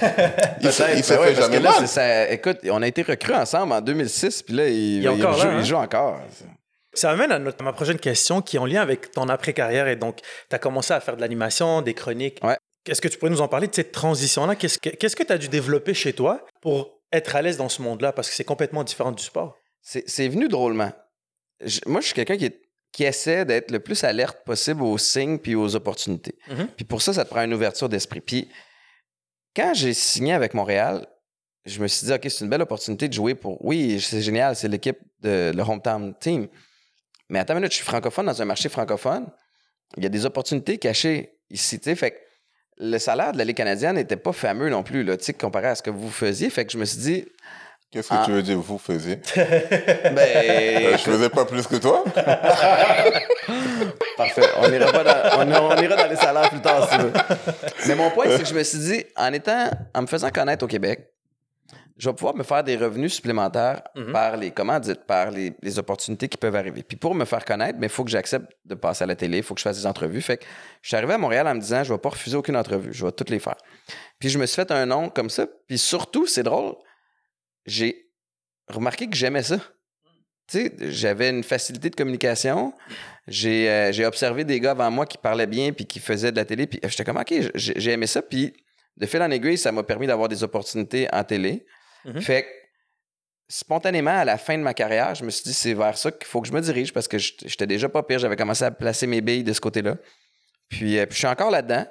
Il 0.62 0.67
il 0.67 0.71
se 0.71 0.82
ben 1.13 1.19
ouais, 1.19 1.27
fait 1.27 1.34
que 1.36 1.41
jamais 1.41 1.60
là, 1.60 1.71
mal. 1.80 1.88
ça- 1.88 2.30
écoute, 2.32 2.58
on 2.69 2.82
a 2.82 2.88
été 2.88 3.01
recrues 3.04 3.36
ensemble 3.36 3.73
en 3.73 3.82
2006, 3.82 4.41
puis 4.43 4.56
là, 4.56 4.67
il, 4.67 4.73
Il 4.73 5.04
il 5.04 5.08
hein? 5.25 5.58
il 5.60 5.65
joue 5.65 5.75
encore. 5.75 6.19
Ça 6.93 7.12
amène 7.12 7.32
à, 7.32 7.39
notre, 7.39 7.62
à 7.62 7.63
ma 7.63 7.73
prochaine 7.73 7.99
question 7.99 8.41
qui 8.41 8.58
est 8.58 8.60
en 8.60 8.65
lien 8.65 8.82
avec 8.82 9.12
ton 9.12 9.30
après-carrière. 9.30 9.88
Et 9.88 9.95
donc, 9.95 10.17
tu 10.49 10.56
as 10.56 10.60
commencé 10.60 10.93
à 10.93 10.99
faire 10.99 11.15
de 11.15 11.21
l'animation, 11.21 11.82
des 11.82 11.93
chroniques. 11.93 12.39
Ouais. 12.43 12.58
Est-ce 12.89 12.99
que 13.01 13.08
tu 13.08 13.17
pourrais 13.17 13.32
nous 13.32 13.41
en 13.41 13.47
parler 13.47 13.67
de 13.67 13.75
cette 13.75 13.91
transition-là? 13.91 14.56
Qu'est-ce 14.56 14.77
que 15.15 15.23
tu 15.23 15.32
as 15.32 15.38
dû 15.38 15.47
développer 15.49 15.93
chez 15.93 16.13
toi 16.13 16.45
pour 16.62 16.99
être 17.12 17.36
à 17.36 17.41
l'aise 17.41 17.58
dans 17.58 17.69
ce 17.69 17.82
monde-là? 17.82 18.12
Parce 18.12 18.30
que 18.30 18.36
c'est 18.36 18.43
complètement 18.43 18.84
différent 18.84 19.12
du 19.12 19.23
sport. 19.23 19.56
C'est 19.82 20.27
venu 20.27 20.47
drôlement. 20.47 20.91
Je- 21.63 21.80
moi, 21.86 22.01
je 22.01 22.08
suis 22.08 22.15
quelqu'un 22.15 22.38
qui, 22.38 23.04
essaie 23.04 23.45
d'être 23.45 23.71
le 23.71 23.80
plus 23.80 24.04
alerte 24.04 24.39
possible 24.45 24.84
aux 24.84 24.97
signes 24.97 25.39
puis 25.39 25.56
aux 25.56 25.75
opportunités. 25.75 26.36
Mhm. 26.49 26.67
Puis 26.75 26.86
pour 26.86 27.01
ça, 27.01 27.13
ça 27.13 27.23
te 27.23 27.30
prend 27.30 27.41
une 27.43 27.54
ouverture 27.54 27.88
d'esprit. 27.88 28.19
Puis 28.21 28.49
quand 29.56 29.73
j'ai 29.73 29.93
signé 29.93 30.34
avec 30.34 30.54
Montréal, 30.54 31.08
je 31.65 31.80
me 31.80 31.88
suis 31.88 32.06
dit, 32.08 32.13
OK, 32.13 32.21
c'est 32.23 32.43
une 32.43 32.49
belle 32.49 32.62
opportunité 32.63 33.08
de 33.08 33.13
jouer 33.13 33.36
pour. 33.36 33.63
Oui, 33.63 33.99
c'est 34.01 34.21
génial, 34.21 34.56
c'est 34.56 34.67
l'équipe 34.67 34.97
de 35.21 35.51
le 35.56 35.62
hometown 35.63 36.13
team. 36.19 36.47
Mais 37.32 37.39
attends 37.39 37.54
une 37.54 37.60
minute, 37.62 37.72
je 37.72 37.78
suis 37.78 37.86
francophone 37.86 38.26
dans 38.28 38.41
un 38.41 38.46
marché 38.46 38.67
francophone. 38.70 39.26
Il 39.98 40.04
y 40.04 40.06
a 40.06 40.10
des 40.10 40.26
opportunités 40.26 40.78
cachées 40.78 41.32
ici, 41.50 41.80
tu 41.80 41.86
sais. 41.86 41.96
Fait 41.96 42.12
que 42.12 42.17
le 42.78 42.98
salaire 43.00 43.32
de 43.32 43.38
la 43.38 43.46
Ligue 43.46 43.56
canadienne 43.58 43.96
n'était 43.96 44.17
pas 44.17 44.34
fameux 44.34 44.70
non 44.70 44.84
plus, 44.84 45.04
là, 45.04 45.15
tu 45.17 45.24
sais, 45.24 45.34
comparé 45.34 45.67
à 45.67 45.76
ce 45.76 45.82
que 45.82 45.89
vous 45.89 46.10
faisiez. 46.12 46.50
Fait 46.50 46.65
que 46.65 46.72
je 46.72 46.78
me 46.78 46.86
suis 46.86 47.00
dit, 47.00 47.26
Qu'est-ce 47.91 48.08
que 48.10 48.13
Ah. 48.17 48.24
tu 48.26 48.32
veux 48.32 48.41
dire, 48.44 48.58
vous 48.58 48.78
faisiez? 48.78 49.17
Ben. 49.36 50.17
Euh, 50.17 50.91
Je 50.98 51.04
faisais 51.04 51.30
pas 51.30 51.44
plus 51.46 51.67
que 51.67 51.76
toi? 51.76 52.04
Parfait. 54.17 54.44
On 54.58 54.72
ira, 54.72 54.91
pas 54.91 55.04
dans, 55.04 55.39
on, 55.39 55.72
on 55.78 55.82
ira 55.82 55.96
dans 55.96 56.08
les 56.10 56.15
salaires 56.15 56.50
plus 56.50 56.62
tard, 56.62 56.89
si 56.89 56.98
tu 56.98 57.04
veux. 57.04 57.13
Mais 57.88 57.96
mon 57.96 58.10
point, 58.12 58.26
c'est 58.30 58.44
que 58.44 58.48
je 58.48 58.54
me 58.54 58.63
suis 58.63 58.80
dit, 58.80 59.04
en 59.17 59.32
étant, 59.34 59.70
en 59.94 60.02
me 60.04 60.08
faisant 60.08 60.30
connaître 60.30 60.63
au 60.63 60.67
Québec, 60.67 61.06
je 62.02 62.10
vais 62.10 62.16
pouvoir 62.16 62.36
me 62.36 62.42
faire 62.42 62.64
des 62.64 62.76
revenus 62.78 63.14
supplémentaires 63.14 63.84
Mhm. 63.96 64.12
par 64.12 64.36
les 64.36 64.50
commandites, 64.50 65.06
par 65.06 65.30
les, 65.30 65.54
les 65.62 65.78
opportunités 65.78 66.28
qui 66.28 66.38
peuvent 66.38 66.56
arriver. 66.56 66.82
Puis 66.82 66.98
pour 66.98 67.14
me 67.14 67.26
faire 67.26 67.46
connaître, 67.46 67.78
il 67.80 67.90
faut 67.90 68.04
que 68.04 68.10
j'accepte 68.10 68.52
de 68.66 68.74
passer 68.74 69.04
à 69.04 69.08
la 69.08 69.16
télé, 69.16 69.38
il 69.38 69.44
faut 69.44 69.54
que 69.54 69.60
je 69.60 69.64
fasse 69.64 69.78
des 69.78 69.86
entrevues. 69.86 70.22
Fait 70.22 70.38
que 70.38 70.46
je 70.82 70.88
suis 70.88 70.98
arrivé 70.98 71.14
à 71.14 71.20
Montréal 71.20 71.48
en 71.48 71.54
me 71.54 71.60
disant, 71.62 71.84
je 71.84 71.94
vais 71.94 72.00
pas 72.00 72.10
refuser 72.10 72.36
aucune 72.36 72.58
entrevue, 72.58 72.92
je 72.92 73.06
vais 73.06 73.12
toutes 73.12 73.30
les 73.30 73.38
faire. 73.40 73.56
Puis 74.20 74.30
je 74.30 74.40
me 74.40 74.48
suis 74.48 74.56
fait 74.56 74.72
un 74.72 74.88
nom 74.88 75.10
comme 75.10 75.30
ça. 75.30 75.46
Puis 75.68 75.78
surtout, 75.78 76.26
c'est 76.26 76.42
drôle, 76.44 76.74
j'ai 77.68 78.10
remarqué 78.68 79.08
que 79.08 79.16
j'aimais 79.16 79.44
ça. 79.44 79.58
Tu 80.48 80.58
sais, 80.58 80.74
j'avais 80.80 81.30
une 81.30 81.44
facilité 81.44 81.92
de 81.92 81.96
communication. 81.96 82.74
J'ai 83.28 83.70
euh, 83.70 83.92
j'ai 83.92 84.06
observé 84.08 84.44
des 84.44 84.60
gars 84.60 84.72
avant 84.72 84.90
moi 84.90 85.06
qui 85.06 85.18
parlaient 85.20 85.46
bien 85.48 85.72
puis 85.72 85.86
qui 85.86 86.00
faisaient 86.00 86.32
de 86.32 86.38
la 86.38 86.46
télé. 86.46 86.66
Puis 86.66 86.80
j'étais 86.84 87.04
comme, 87.06 87.18
OK, 87.18 87.32
j'ai 87.54 87.74
j'ai 87.76 87.92
aimé 87.92 88.08
ça. 88.08 88.22
Puis 88.24 88.54
de 88.98 89.06
fil 89.06 89.22
en 89.22 89.30
aiguille, 89.30 89.58
ça 89.58 89.72
m'a 89.72 89.84
permis 89.84 90.08
d'avoir 90.08 90.28
des 90.28 90.44
opportunités 90.44 91.08
en 91.14 91.24
télé. 91.24 91.66
Mhm. 92.06 92.22
Fait 92.22 92.44
que 92.44 92.48
spontanément, 93.48 94.18
à 94.18 94.26
la 94.26 94.38
fin 94.38 94.58
de 94.58 94.64
ma 94.64 94.74
carrière, 94.74 95.14
je 95.14 95.26
me 95.26 95.30
suis 95.30 95.44
dit, 95.44 95.54
c'est 95.54 95.74
vers 95.74 95.98
ça 95.98 96.12
qu'il 96.12 96.26
faut 96.26 96.42
que 96.42 96.48
je 96.48 96.54
me 96.54 96.62
dirige 96.62 96.94
parce 96.94 97.08
que 97.08 97.18
j'étais 97.18 97.68
déjà 97.68 97.90
pas 97.90 98.02
pire. 98.02 98.20
J'avais 98.20 98.38
commencé 98.38 98.64
à 98.64 98.72
placer 98.72 99.08
mes 99.08 99.22
billes 99.22 99.44
de 99.44 99.54
ce 99.54 99.60
côté-là. 99.60 99.98
Puis, 100.70 100.98
euh, 100.98 101.06
puis 101.06 101.16
je 101.16 101.20
suis 101.20 101.28
encore 101.28 101.52
là-dedans. 101.52 101.86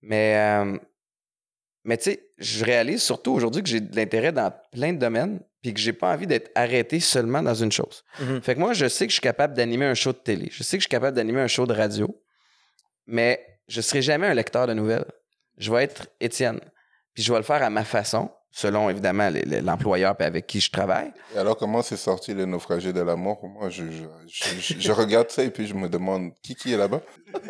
Mais, 0.00 0.36
euh, 0.36 0.78
mais 1.84 1.98
tu 1.98 2.04
sais, 2.04 2.30
je 2.38 2.64
réalise 2.64 3.02
surtout 3.02 3.32
aujourd'hui 3.32 3.62
que 3.62 3.68
j'ai 3.68 3.80
de 3.80 3.94
l'intérêt 3.94 4.32
dans 4.32 4.52
plein 4.72 4.92
de 4.92 4.98
domaines 4.98 5.40
puis 5.62 5.72
que 5.72 5.80
j'ai 5.80 5.92
pas 5.92 6.12
envie 6.12 6.26
d'être 6.26 6.50
arrêté 6.54 7.00
seulement 7.00 7.42
dans 7.42 7.54
une 7.54 7.72
chose. 7.72 8.04
Mhm. 8.20 8.42
Fait 8.42 8.54
que 8.54 8.60
moi, 8.60 8.72
je 8.72 8.86
sais 8.86 9.06
que 9.06 9.10
je 9.10 9.16
suis 9.16 9.22
capable 9.22 9.54
d'animer 9.54 9.86
un 9.86 9.94
show 9.94 10.12
de 10.12 10.18
télé. 10.18 10.48
Je 10.50 10.62
sais 10.62 10.76
que 10.76 10.80
je 10.80 10.86
suis 10.86 10.90
capable 10.90 11.16
d'animer 11.16 11.40
un 11.40 11.46
show 11.46 11.66
de 11.66 11.74
radio. 11.74 12.22
Mais 13.06 13.46
je 13.68 13.80
serai 13.80 14.02
jamais 14.02 14.26
un 14.26 14.34
lecteur 14.34 14.66
de 14.66 14.74
nouvelles. 14.74 15.06
Je 15.58 15.72
vais 15.72 15.84
être 15.84 16.08
Étienne. 16.20 16.60
Puis 17.14 17.22
je 17.22 17.32
vais 17.32 17.38
le 17.38 17.44
faire 17.44 17.62
à 17.62 17.70
ma 17.70 17.84
façon, 17.84 18.30
selon 18.56 18.88
évidemment 18.88 19.28
l'employeur 19.62 20.14
avec 20.20 20.46
qui 20.46 20.60
je 20.60 20.70
travaille. 20.70 21.10
Et 21.34 21.38
alors, 21.38 21.56
comment 21.56 21.82
c'est 21.82 21.96
sorti 21.96 22.32
le 22.34 22.44
naufragé 22.46 22.92
de 22.92 23.00
l'amour 23.00 23.38
Moi, 23.42 23.68
je, 23.68 23.82
je, 23.90 24.04
je, 24.28 24.74
je- 24.74 24.80
je 24.80 24.92
regarde 24.92 25.28
ça 25.30 25.42
et 25.42 25.50
puis 25.50 25.66
je 25.66 25.74
me 25.74 25.88
demande 25.88 26.30
qui 26.40 26.54
qui 26.54 26.72
est 26.72 26.76
là-bas. 26.76 27.00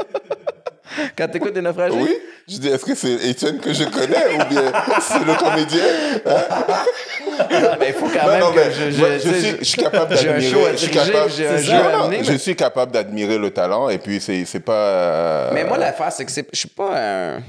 Quand 1.19 1.29
tu 1.29 1.37
écoutes 1.39 1.53
des 1.55 1.61
naufragés, 1.61 1.97
Oui 2.01 2.17
Je 2.49 2.59
dis, 2.59 2.69
est-ce 2.69 2.85
que 2.85 2.95
c'est 2.95 3.15
Étienne 3.29 3.59
que 3.59 3.73
je 3.73 3.85
connais 3.85 4.35
ou 4.35 4.49
bien 4.49 4.73
c'est 5.01 5.25
le 5.25 5.35
comédien? 5.35 5.83
Ah, 6.25 7.77
mais 7.81 7.89
il 7.89 7.95
faut 7.95 8.07
quand 8.09 8.27
Non, 8.27 8.31
même 8.33 8.41
non, 8.41 8.53
que 8.53 8.57
mais 8.61 8.71
je, 8.73 8.91
je- 8.91 9.01
moi, 9.01 9.09
je 9.19 9.23
tu 9.23 9.29
sais, 9.29 9.41
suis, 9.41 9.59
je 9.59 9.65
suis 9.65 9.83
capable 9.83 10.15
d'admirer. 10.15 10.41
je 10.73 10.77
suis 10.77 10.91
capable- 10.91 11.93
non, 11.93 12.03
amener, 12.05 12.25
Je 12.25 12.33
mais- 12.33 12.39
suis 12.39 12.57
capable 12.57 12.93
d'admirer 12.93 13.39
le 13.39 13.51
talent 13.51 13.89
et 13.89 13.99
puis 13.99 14.21
c'est 14.21 14.61
pas. 14.61 14.73
euh, 14.73 15.51
Mais 15.53 15.65
moi, 15.65 15.77
l'affaire, 15.79 16.13
c'est 16.13 16.25
que 16.25 16.31
je 16.53 16.59
suis 16.59 16.69
pas 16.69 16.93
un. 17.37 17.43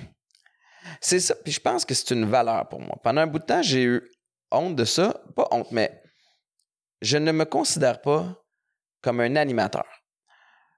C'est 1.05 1.19
ça. 1.19 1.35
Puis 1.35 1.53
je 1.53 1.59
pense 1.59 1.85
que 1.85 1.93
c'est 1.93 2.15
une 2.15 2.25
valeur 2.25 2.67
pour 2.67 2.81
moi. 2.81 2.97
Pendant 3.03 3.21
un 3.21 3.27
bout 3.27 3.37
de 3.37 3.45
temps, 3.45 3.61
j'ai 3.61 3.83
eu 3.83 4.09
honte 4.49 4.75
de 4.75 4.85
ça. 4.85 5.21
Pas 5.35 5.47
honte, 5.51 5.71
mais 5.71 6.01
je 6.99 7.17
ne 7.17 7.31
me 7.31 7.45
considère 7.45 8.01
pas 8.01 8.25
comme 9.03 9.19
un 9.19 9.35
animateur. 9.35 9.85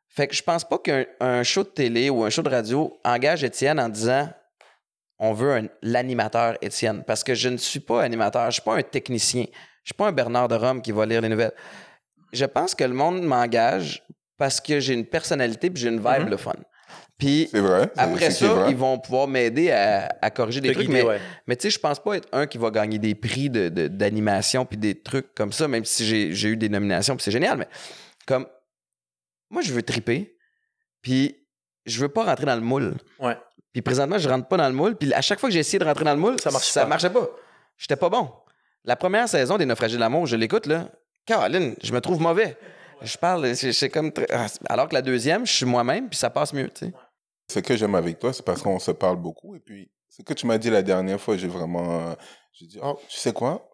Fait 0.10 0.28
que 0.28 0.36
je 0.36 0.44
pense 0.44 0.66
pas 0.68 0.80
qu'un 0.80 1.06
un 1.22 1.44
show 1.44 1.64
de 1.64 1.70
télé 1.70 2.10
ou 2.10 2.26
un 2.26 2.30
show 2.30 2.42
de 2.42 2.50
radio 2.50 3.00
engage 3.06 3.46
Étienne 3.46 3.80
en 3.80 3.88
disant 3.88 4.30
on 5.18 5.32
veut 5.32 5.70
l'animateur 5.82 6.58
Étienne. 6.62 7.06
Parce 7.08 7.24
que 7.24 7.34
je 7.34 7.48
ne 7.48 7.56
suis 7.58 7.80
pas 7.80 8.04
animateur, 8.04 8.48
je 8.48 8.56
suis 8.56 8.62
pas 8.62 8.76
un 8.76 8.84
technicien. 8.84 9.46
Je 9.84 9.94
suis 9.94 9.98
pas 9.98 10.08
un 10.08 10.12
Bernard 10.12 10.50
de 10.50 10.56
Rome 10.56 10.82
qui 10.82 10.92
va 10.92 11.06
lire 11.06 11.22
les 11.22 11.30
nouvelles. 11.30 11.54
Je 12.34 12.44
pense 12.44 12.76
que 12.76 12.84
le 12.84 12.94
monde 12.94 13.22
m'engage 13.22 14.04
parce 14.38 14.60
que 14.60 14.82
j'ai 14.82 14.94
une 14.94 15.06
personnalité 15.06 15.70
puis 15.70 15.82
j'ai 15.82 15.88
une 15.90 16.00
vibe 16.00 16.24
Mhm. 16.26 16.30
le 16.32 16.38
fun. 16.38 16.54
Puis 17.18 17.50
vrai. 17.54 17.90
après 17.98 18.30
ça, 18.30 18.54
vrai? 18.54 18.70
ils 18.72 18.78
vont 18.78 19.00
pouvoir 19.00 19.28
m'aider 19.28 19.72
à, 19.72 20.08
à 20.22 20.30
corriger 20.30 20.62
des 20.62 20.72
trucs. 20.72 20.86
guider, 20.88 21.02
mais 21.02 21.08
ouais. 21.10 21.20
mais 21.48 21.56
tu 21.56 21.64
sais, 21.64 21.70
je 21.72 21.80
pense 21.80 22.00
pas 22.00 22.16
être 22.18 22.28
un 22.32 22.46
qui 22.46 22.58
va 22.60 22.70
gagner 22.70 23.00
des 23.00 23.16
prix 23.16 23.50
de- 23.50 23.70
de- 23.70 23.88
d'animation 23.88 24.66
puis 24.66 24.78
des 24.78 24.94
trucs 25.02 25.34
comme 25.34 25.52
ça, 25.52 25.68
même 25.68 25.84
si 25.84 26.06
j'ai 26.06 26.34
j'ai 26.34 26.50
eu 26.50 26.58
des 26.58 26.70
nominations 26.70 27.16
puis 27.16 27.24
c'est 27.24 27.32
génial. 27.32 27.58
Mais 27.58 27.68
comme 28.28 28.46
moi, 29.50 29.62
je 29.64 29.74
veux 29.74 29.82
triper, 29.82 30.38
puis 31.02 31.36
je 31.86 32.00
veux 32.00 32.10
pas 32.10 32.24
rentrer 32.26 32.46
dans 32.46 32.56
le 32.56 32.62
moule. 32.62 32.94
Ouais. 33.20 33.38
Puis 33.74 33.82
présentement, 33.82 34.18
je 34.20 34.28
rentre 34.30 34.48
pas 34.48 34.58
dans 34.58 34.68
le 34.68 34.74
moule. 34.76 34.96
Puis 34.96 35.12
à 35.14 35.22
chaque 35.22 35.40
fois 35.40 35.50
que 35.50 35.54
j'ai 35.54 35.60
essayé 35.62 35.80
de 35.80 35.86
rentrer 35.86 36.04
dans 36.06 36.14
le 36.14 36.20
moule, 36.20 36.36
Ça 36.40 36.52
marche 36.52 36.68
ça 36.70 36.82
pas. 36.82 36.88
marchait 36.88 37.10
pas. 37.10 37.28
J'étais 37.78 37.96
pas 37.96 38.10
bon. 38.10 38.30
La 38.84 38.96
première 38.96 39.28
saison 39.28 39.58
des 39.58 39.66
Naufragés 39.66 39.96
de 39.96 40.00
l'amour, 40.02 40.26
je 40.28 40.36
l'écoute 40.36 40.66
là. 40.68 40.90
Caroline, 41.26 41.76
je 41.82 41.92
me 41.94 42.00
trouve 42.02 42.22
mauvais. 42.22 42.58
Je 43.02 43.18
parle, 43.18 43.56
c'est 43.56 43.90
comme. 43.90 44.12
très- 44.12 44.28
ah, 44.32 44.48
Alors 44.70 44.88
que 44.90 44.96
la 44.96 45.02
deuxième, 45.04 45.46
je 45.46 45.54
suis 45.54 45.66
moi-même, 45.66 46.10
puis 46.10 46.18
ça 46.18 46.30
passe 46.32 46.52
mieux, 46.54 46.70
tu 46.70 46.88
sais. 46.88 46.94
Ce 47.50 47.60
que 47.60 47.76
j'aime 47.78 47.96
avec 47.96 48.20
toi, 48.20 48.34
c'est 48.34 48.44
parce 48.44 48.62
qu'on 48.62 48.80
se 48.80 48.92
parle 48.92 49.18
beaucoup. 49.18 49.56
Et 49.56 49.60
puis, 49.60 49.90
ce 50.10 50.22
que 50.22 50.34
tu 50.34 50.46
m'as 50.48 50.58
dit 50.58 50.70
la 50.70 50.82
dernière 50.84 51.20
fois, 51.22 51.38
j'ai 51.38 51.48
vraiment. 51.48 52.10
euh, 52.12 52.16
J'ai 52.54 52.66
dit, 52.68 52.80
oh, 52.82 53.00
tu 53.08 53.18
sais 53.20 53.34
quoi? 53.34 53.70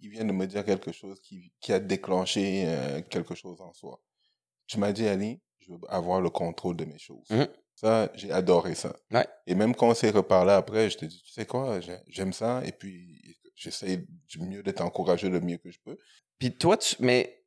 Il 0.00 0.10
vient 0.10 0.24
de 0.24 0.32
me 0.32 0.46
dire 0.46 0.64
quelque 0.64 0.92
chose 0.92 1.20
qui, 1.20 1.52
qui 1.60 1.72
a 1.72 1.78
déclenché 1.80 2.64
euh, 2.66 3.00
quelque 3.02 3.34
chose 3.34 3.60
en 3.60 3.72
soi. 3.72 4.02
Tu 4.66 4.78
m'as 4.78 4.92
dit, 4.92 5.06
Ali, 5.06 5.40
je 5.60 5.72
veux 5.72 5.78
avoir 5.88 6.20
le 6.20 6.28
contrôle 6.30 6.76
de 6.76 6.84
mes 6.84 6.98
choses. 6.98 7.28
Mhm. 7.30 7.48
Ça, 7.74 8.10
j'ai 8.14 8.30
adoré 8.30 8.74
ça. 8.74 8.94
Ouais. 9.10 9.26
Et 9.46 9.54
même 9.54 9.74
quand 9.74 9.88
on 9.88 9.94
s'est 9.94 10.10
reparlé 10.10 10.52
après, 10.52 10.90
je 10.90 10.98
te 10.98 11.04
dis, 11.06 11.22
tu 11.24 11.32
sais 11.32 11.46
quoi? 11.46 11.80
J'ai- 11.80 11.98
J'aime 12.08 12.32
ça. 12.32 12.62
Et 12.64 12.72
puis, 12.72 13.20
j'essaie 13.54 14.04
du 14.28 14.38
mieux 14.40 14.62
d'être 14.62 14.82
encouragé 14.82 15.28
le 15.28 15.40
mieux 15.40 15.56
que 15.58 15.70
je 15.70 15.78
peux. 15.84 15.96
Puis 16.38 16.56
toi, 16.56 16.76
tu. 16.76 16.96
Mais. 17.00 17.40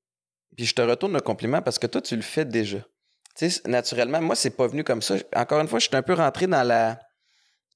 Puis 0.55 0.65
je 0.65 0.73
te 0.73 0.81
retourne 0.81 1.13
le 1.13 1.19
compliment 1.21 1.61
parce 1.61 1.77
que 1.77 1.85
toi, 1.87 2.01
tu 2.01 2.15
le 2.15 2.21
fais 2.23 2.45
déjà. 2.45 2.79
Tu 3.37 3.49
sais, 3.49 3.61
naturellement, 3.67 4.21
moi, 4.21 4.35
c'est 4.35 4.55
pas 4.55 4.67
venu 4.67 4.83
comme 4.83 5.01
ça. 5.01 5.15
Encore 5.35 5.61
une 5.61 5.67
fois, 5.67 5.79
je 5.79 5.87
suis 5.87 5.95
un 5.95 6.01
peu 6.01 6.13
rentré 6.13 6.47
dans 6.47 6.95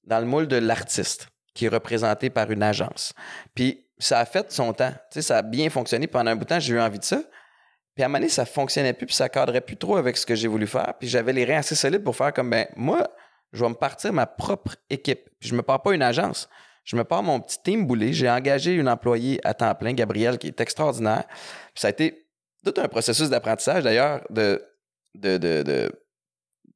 le 0.08 0.26
moule 0.26 0.48
de 0.48 0.58
l'artiste 0.58 1.28
qui 1.54 1.66
est 1.66 1.70
représenté 1.70 2.30
par 2.30 2.50
une 2.50 2.64
agence. 2.64 3.14
Puis 3.54 3.86
ça 4.00 4.20
a 4.20 4.26
fait 4.26 4.52
son 4.52 4.74
temps. 4.74 4.92
Tu 5.12 5.16
sais, 5.16 5.22
ça 5.22 5.38
a 5.38 5.42
bien 5.42 5.70
fonctionné 5.70 6.08
pendant 6.08 6.32
un 6.32 6.36
bout 6.36 6.46
de 6.46 6.50
temps, 6.50 6.60
j'ai 6.60 6.74
eu 6.74 6.80
envie 6.80 7.00
de 7.00 7.04
ça. 7.04 7.22
Puis 7.94 8.04
à 8.04 8.06
un 8.06 8.08
moment 8.08 8.20
donné, 8.20 8.30
ça 8.30 8.46
fonctionnait 8.46 8.94
plus, 8.94 9.06
puis 9.06 9.16
ça 9.16 9.30
cadrait 9.30 9.62
plus 9.62 9.78
trop 9.78 9.98
avec 9.98 10.18
ce 10.18 10.26
que 10.26 10.34
j'ai 10.34 10.48
voulu 10.48 10.66
faire. 10.66 10.94
Puis 10.98 11.10
j'avais 11.10 11.34
les 11.34 11.46
reins 11.46 11.58
assez 11.58 11.76
solides 11.76 12.04
pour 12.04 12.16
faire 12.16 12.34
comme, 12.34 12.50
ben, 12.50 12.68
moi, 12.76 13.08
je 13.52 13.64
vais 13.64 13.70
me 13.70 13.76
partir 13.76 14.14
ma 14.14 14.26
propre 14.26 14.78
équipe. 14.90 15.30
Puis 15.40 15.50
je 15.50 15.56
me 15.56 15.62
pars 15.62 15.82
pas 15.82 15.94
une 15.94 16.02
agence. 16.02 16.50
Je 16.86 16.96
me 16.96 17.04
pars 17.04 17.22
mon 17.22 17.40
petit 17.40 17.62
team 17.62 17.86
boulé. 17.86 18.14
J'ai 18.14 18.30
engagé 18.30 18.74
une 18.74 18.90
employée 18.90 19.40
à 19.44 19.54
temps 19.54 19.76
plein, 19.76 19.94
Gabrielle, 19.94 20.40
qui 20.40 20.48
est 20.48 20.62
extraordinaire. 20.62 21.26
Puis 21.28 21.82
ça 21.82 21.88
a 21.88 21.92
été 21.92 22.28
tout 22.64 22.74
un 22.78 22.88
processus 22.88 23.30
d'apprentissage, 23.30 23.84
d'ailleurs, 23.84 24.26
de, 24.30 24.64
de, 25.16 25.38
de, 25.38 25.64
de, 25.64 25.92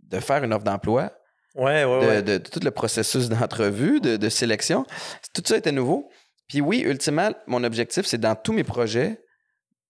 de 0.04 0.20
faire 0.20 0.44
une 0.44 0.54
offre 0.54 0.64
d'emploi, 0.66 1.12
Ouais, 1.56 1.86
ouais, 1.86 2.02
de, 2.02 2.06
ouais. 2.08 2.22
de- 2.22 2.38
de 2.38 2.50
tout 2.50 2.60
le 2.62 2.72
processus 2.72 3.30
d'entrevue, 3.30 4.02
de, 4.02 4.18
de 4.18 4.30
sélection. 4.30 4.86
Tout 5.34 5.42
ça 5.46 5.56
était 5.58 5.72
nouveau. 5.72 6.10
Puis 6.50 6.60
oui, 6.60 6.82
ultimement, 6.82 7.30
mon 7.48 7.64
objectif, 7.64 8.06
c'est 8.06 8.18
dans 8.18 8.36
tous 8.36 8.52
mes 8.52 8.66
projets 8.66 9.22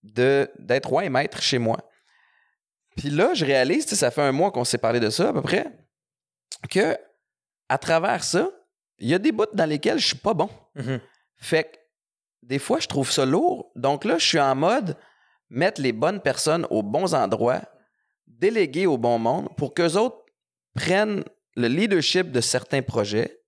d'être 0.03 0.89
roi 0.89 1.05
et 1.05 1.09
maître 1.09 1.41
chez 1.41 1.57
moi. 1.57 1.77
Puis 2.95 3.09
là, 3.09 3.33
je 3.33 3.43
réalise, 3.45 3.85
ça 3.87 4.11
fait 4.11 4.21
un 4.21 4.31
mois 4.31 4.51
qu'on 4.51 4.63
s'est 4.63 4.77
parlé 4.77 4.99
de 4.99 5.09
ça 5.09 5.29
à 5.29 5.33
peu 5.33 5.41
près, 5.41 5.65
que 6.69 6.95
à 7.67 7.77
travers 7.77 8.23
ça, 8.23 8.49
il 8.99 9.09
y 9.09 9.13
a 9.13 9.19
des 9.19 9.31
bouts 9.31 9.45
dans 9.53 9.65
lesquels 9.65 9.97
je 9.97 10.07
suis 10.07 10.15
pas 10.17 10.33
bon. 10.33 10.49
Mhm. 10.75 11.01
Fait 11.37 11.63
que 11.63 11.77
des 12.43 12.59
fois, 12.59 12.79
je 12.79 12.87
trouve 12.87 13.11
ça 13.11 13.25
lourd. 13.25 13.71
Donc 13.75 14.05
là, 14.05 14.17
je 14.19 14.25
suis 14.25 14.39
en 14.39 14.53
mode 14.55 14.95
mettre 15.49 15.81
les 15.81 15.91
bonnes 15.91 16.21
personnes 16.21 16.65
aux 16.69 16.83
bons 16.83 17.13
endroits, 17.15 17.61
déléguer 18.27 18.85
au 18.85 18.97
bon 18.97 19.19
monde 19.19 19.49
pour 19.57 19.73
qu'eux 19.73 19.93
autres 19.93 20.17
prennent 20.73 21.23
le 21.55 21.67
leadership 21.67 22.31
de 22.31 22.41
certains 22.41 22.81
projets, 22.81 23.39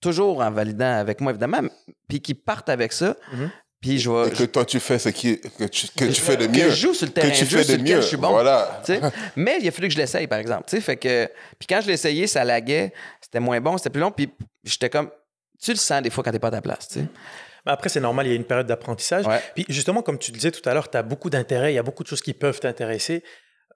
toujours 0.00 0.40
en 0.40 0.50
validant 0.50 0.92
avec 0.92 1.20
moi, 1.20 1.32
évidemment, 1.32 1.62
puis 2.08 2.20
qu'ils 2.20 2.36
partent 2.40 2.68
avec 2.68 2.92
ça. 2.92 3.16
Mhm. 3.32 3.50
Puis 3.80 3.98
je 3.98 4.10
vais. 4.10 4.28
Et 4.28 4.30
que 4.30 4.44
toi, 4.44 4.64
tu 4.64 4.80
fais 4.80 4.98
ce 4.98 5.10
qui, 5.10 5.38
que 5.40 5.64
tu, 5.64 5.88
que 5.88 6.04
tu 6.06 6.20
fais 6.20 6.38
de 6.38 6.46
que 6.46 6.52
mieux. 6.52 6.70
je 6.70 6.74
joue 6.74 6.94
sur 6.94 7.06
le 7.06 7.12
terrain 7.12 7.28
que 7.28 7.36
tu 7.36 7.44
fais 7.44 7.76
de 7.76 7.82
mieux. 7.82 8.00
je 8.00 8.06
suis 8.06 8.16
bon. 8.16 8.30
Voilà. 8.30 8.82
Mais 9.36 9.58
il 9.60 9.68
a 9.68 9.70
fallu 9.70 9.88
que 9.88 9.94
je 9.94 9.98
l'essaye, 9.98 10.26
par 10.26 10.38
exemple. 10.38 10.64
tu 10.66 10.76
sais. 10.76 10.80
Fait 10.80 10.96
que, 10.96 11.28
puis 11.58 11.66
quand 11.68 11.82
je 11.82 11.90
essayé, 11.90 12.26
ça 12.26 12.44
laguait, 12.44 12.94
c'était 13.20 13.40
moins 13.40 13.60
bon, 13.60 13.76
c'était 13.76 13.90
plus 13.90 14.00
long. 14.00 14.10
Puis 14.10 14.30
j'étais 14.62 14.88
comme. 14.88 15.10
Tu 15.62 15.72
le 15.72 15.76
sens 15.76 16.00
des 16.00 16.08
fois 16.08 16.24
quand 16.24 16.32
t'es 16.32 16.38
pas 16.38 16.48
à 16.48 16.52
ta 16.52 16.62
place. 16.62 16.88
tu 16.88 17.00
sais. 17.00 17.06
Mais 17.66 17.72
après, 17.72 17.90
c'est 17.90 18.00
normal, 18.00 18.26
il 18.26 18.30
y 18.30 18.32
a 18.32 18.36
une 18.36 18.44
période 18.44 18.66
d'apprentissage. 18.66 19.26
Ouais. 19.26 19.40
Puis 19.54 19.66
justement, 19.68 20.02
comme 20.02 20.18
tu 20.18 20.30
le 20.30 20.36
disais 20.36 20.50
tout 20.50 20.66
à 20.66 20.74
l'heure, 20.74 20.90
tu 20.90 20.96
as 20.96 21.02
beaucoup 21.02 21.28
d'intérêts, 21.28 21.72
il 21.72 21.76
y 21.76 21.78
a 21.78 21.82
beaucoup 21.82 22.02
de 22.02 22.08
choses 22.08 22.20
qui 22.22 22.32
peuvent 22.32 22.60
t'intéresser. 22.60 23.22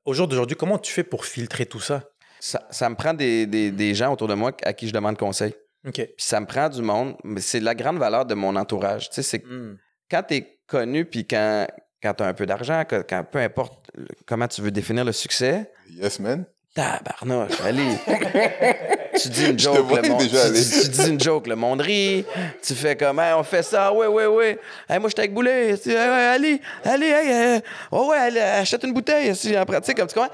Au 0.05 0.13
jour 0.15 0.27
d'aujourd'hui, 0.29 0.57
comment 0.57 0.79
tu 0.79 0.93
fais 0.93 1.05
pour 1.05 1.25
filtrer 1.25 1.67
tout 1.67 1.81
ça? 1.81 2.03
Ça, 2.41 2.67
ça 2.71 2.89
me 2.89 2.95
prend 2.95 3.15
des, 3.15 3.47
des, 3.47 3.71
des 3.71 3.95
gens 3.95 4.13
autour 4.13 4.29
de 4.29 4.35
moi 4.35 4.53
à 4.63 4.73
qui 4.73 4.87
je 4.89 4.93
demande 4.93 5.17
conseil. 5.19 5.55
OK. 5.87 5.95
Puis 5.95 6.13
ça 6.19 6.41
me 6.41 6.47
prend 6.47 6.69
du 6.69 6.83
monde. 6.83 7.17
Mais 7.25 7.41
c'est 7.41 7.61
la 7.61 7.75
grande 7.75 7.99
valeur 7.99 8.25
de 8.27 8.35
mon 8.35 8.55
entourage. 8.57 9.09
Tu 9.11 9.17
sais, 9.17 9.23
c'est 9.23 9.41
que 9.41 9.49
Hmm. 9.49 9.79
quand 10.11 10.23
tu 10.29 10.35
es 10.35 10.61
connu, 10.67 11.05
puis 11.05 11.27
quand, 11.27 11.67
quand 12.03 12.15
tu 12.15 12.23
as 12.23 12.27
un 12.27 12.35
peu 12.35 12.47
d'argent, 12.47 12.85
quand, 12.89 13.03
quand- 13.09 13.25
peu 13.25 13.39
importe 13.39 13.91
comment 14.27 14.47
tu 14.49 14.61
veux 14.63 14.71
définir 14.71 15.05
le 15.05 15.13
succès, 15.13 15.71
Yes, 15.91 16.21
man. 16.21 16.45
Tabarnouche, 16.79 17.61
allez. 17.63 17.99
tu 19.21 19.29
dis 19.31 19.47
une 19.47 19.59
Je 19.59 19.65
joke, 19.65 19.91
le 19.91 20.09
monde, 20.09 20.21
déjà 20.21 20.47
tu, 20.47 20.53
dis- 20.53 20.83
tu 20.83 20.89
dis 20.89 21.09
une 21.09 21.21
joke, 21.21 21.47
le 21.49 21.57
monde 21.57 21.81
rit. 21.81 22.25
Tu 22.63 22.75
fais 22.75 22.97
comme, 22.97 23.19
Hey, 23.19 23.33
on 23.35 23.43
fait 23.43 23.65
ça, 23.65 23.93
ouais, 23.93 24.07
ouais, 24.07 24.27
ouais. 24.27 24.59
Hey, 24.89 25.01
moi, 25.01 25.09
j'étais 25.09 25.23
avec 25.23 25.35
Boulet. 25.35 25.71
Hey, 25.71 25.79
ouais, 25.87 25.97
allez, 25.97 26.61
allez, 26.85 27.07
hey, 27.07 27.63
oh, 27.91 28.09
ouais, 28.11 28.19
allez, 28.19 28.41
achète 28.41 28.85
une 28.85 28.93
bouteille. 28.93 29.35
Si, 29.35 29.49
tu 29.49 29.55
sais, 29.83 29.95
comme 29.95 30.07
tu 30.07 30.15
comprends? 30.15 30.33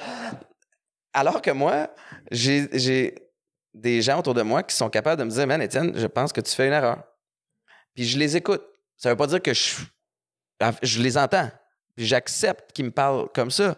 Alors 1.15 1.41
que 1.41 1.51
moi, 1.51 1.89
j'ai 2.31 2.69
j'ai 2.73 3.15
des 3.73 4.03
gens 4.03 4.19
autour 4.19 4.35
de 4.35 4.43
moi 4.43 4.63
qui 4.63 4.77
sont 4.77 4.91
capables 4.91 5.19
de 5.19 5.25
me 5.25 5.31
dire, 5.31 5.47
man, 5.47 5.63
Étienne, 5.63 5.93
je 5.97 6.07
pense 6.07 6.33
que 6.33 6.43
tu 6.43 6.55
fais 6.55 6.67
une 6.67 6.75
erreur. 6.75 6.99
Puis 7.95 8.05
je 8.05 8.19
les 8.19 8.37
écoute. 8.37 8.63
Ça 8.97 9.09
veut 9.09 9.17
pas 9.17 9.27
dire 9.27 9.41
que 9.41 9.55
je, 9.55 9.77
je 10.83 11.01
les 11.01 11.17
entends. 11.17 11.51
Puis 11.97 12.07
j'accepte 12.07 12.73
qu'ils 12.73 12.85
me 12.87 12.91
parlent 12.91 13.29
comme 13.35 13.51
ça. 13.51 13.77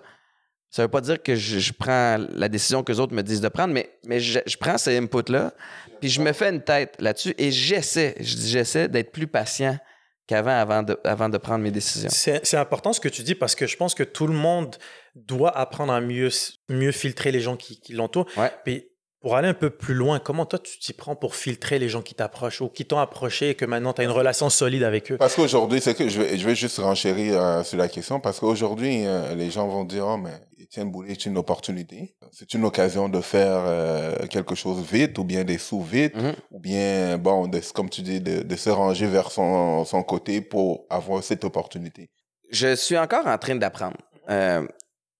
Ça 0.70 0.82
veut 0.82 0.88
pas 0.88 1.00
dire 1.00 1.22
que 1.22 1.34
je, 1.34 1.58
je 1.58 1.72
prends 1.72 2.18
la 2.34 2.48
décision 2.48 2.82
que 2.82 2.92
les 2.92 3.00
autres 3.00 3.14
me 3.14 3.22
disent 3.22 3.40
de 3.40 3.48
prendre, 3.48 3.72
mais, 3.72 3.90
mais 4.04 4.20
je, 4.20 4.40
je 4.46 4.56
prends 4.56 4.78
ces 4.78 4.96
inputs-là, 4.98 5.52
puis 6.00 6.10
je 6.10 6.20
me 6.20 6.32
fais 6.32 6.50
une 6.50 6.62
tête 6.62 6.96
là-dessus 6.98 7.34
et 7.38 7.50
j'essaie, 7.50 8.14
je 8.20 8.34
dis 8.34 8.50
j'essaie 8.50 8.88
d'être 8.88 9.12
plus 9.12 9.26
patient 9.26 9.78
qu'avant 10.26 10.58
avant 10.58 10.82
de, 10.82 10.98
avant 11.04 11.28
de 11.28 11.38
prendre 11.38 11.62
mes 11.62 11.70
décisions. 11.70 12.08
C'est 12.10 12.44
c'est 12.44 12.56
important 12.56 12.92
ce 12.92 13.00
que 13.00 13.08
tu 13.08 13.22
dis 13.22 13.34
parce 13.34 13.54
que 13.54 13.66
je 13.66 13.76
pense 13.76 13.94
que 13.94 14.02
tout 14.02 14.26
le 14.26 14.34
monde 14.34 14.76
doit 15.14 15.56
apprendre 15.56 15.92
à 15.92 16.00
mieux, 16.00 16.30
mieux 16.68 16.92
filtrer 16.92 17.30
les 17.30 17.40
gens 17.40 17.56
qui, 17.56 17.80
qui 17.80 17.92
l'entourent. 17.92 18.28
Ouais. 18.36 18.50
Puis 18.64 18.88
pour 19.20 19.34
aller 19.36 19.48
un 19.48 19.54
peu 19.54 19.70
plus 19.70 19.94
loin, 19.94 20.18
comment 20.18 20.46
toi 20.46 20.58
tu 20.58 20.78
t'y 20.78 20.92
prends 20.92 21.16
pour 21.16 21.34
filtrer 21.34 21.78
les 21.78 21.88
gens 21.88 22.02
qui 22.02 22.14
t'approchent 22.14 22.60
ou 22.60 22.68
qui 22.68 22.84
t'ont 22.84 22.98
approché 22.98 23.50
et 23.50 23.54
que 23.54 23.64
maintenant 23.64 23.92
tu 23.92 24.00
as 24.02 24.04
une 24.04 24.10
relation 24.10 24.50
solide 24.50 24.82
avec 24.84 25.10
eux? 25.10 25.16
Parce 25.16 25.34
qu'aujourd'hui, 25.34 25.80
c'est 25.80 25.94
que 25.94 26.08
je 26.08 26.20
vais, 26.22 26.38
je 26.38 26.46
vais 26.46 26.54
juste 26.54 26.78
renchérir 26.78 27.40
euh, 27.40 27.62
sur 27.64 27.78
la 27.78 27.88
question, 27.88 28.20
parce 28.20 28.38
qu'aujourd'hui, 28.40 29.04
euh, 29.06 29.34
les 29.34 29.50
gens 29.50 29.66
vont 29.68 29.84
dire, 29.84 30.06
oh, 30.06 30.16
mais 30.16 30.30
Étienne 30.58 30.90
Boulay 30.90 31.12
est 31.12 31.26
une 31.26 31.38
opportunité. 31.38 32.16
C'est 32.32 32.54
une 32.54 32.64
occasion 32.64 33.08
de 33.08 33.20
faire 33.20 33.62
euh, 33.66 34.26
quelque 34.28 34.54
chose 34.54 34.80
vite, 34.84 35.18
ou 35.18 35.24
bien 35.24 35.44
des 35.44 35.58
sous 35.58 35.82
vite, 35.82 36.14
Mhm. 36.14 36.34
ou 36.50 36.60
bien, 36.60 37.18
bon, 37.18 37.48
de, 37.48 37.60
comme 37.74 37.88
tu 37.90 38.02
dis, 38.02 38.20
de, 38.20 38.42
de 38.42 38.56
se 38.56 38.70
ranger 38.70 39.06
vers 39.06 39.30
son, 39.30 39.84
son 39.84 40.02
côté 40.02 40.40
pour 40.40 40.86
avoir 40.90 41.22
cette 41.22 41.44
opportunité. 41.44 42.10
Je 42.50 42.76
suis 42.76 42.96
encore 42.98 43.26
en 43.26 43.38
train 43.38 43.56
d'apprendre. 43.56 43.96
Euh, 44.30 44.66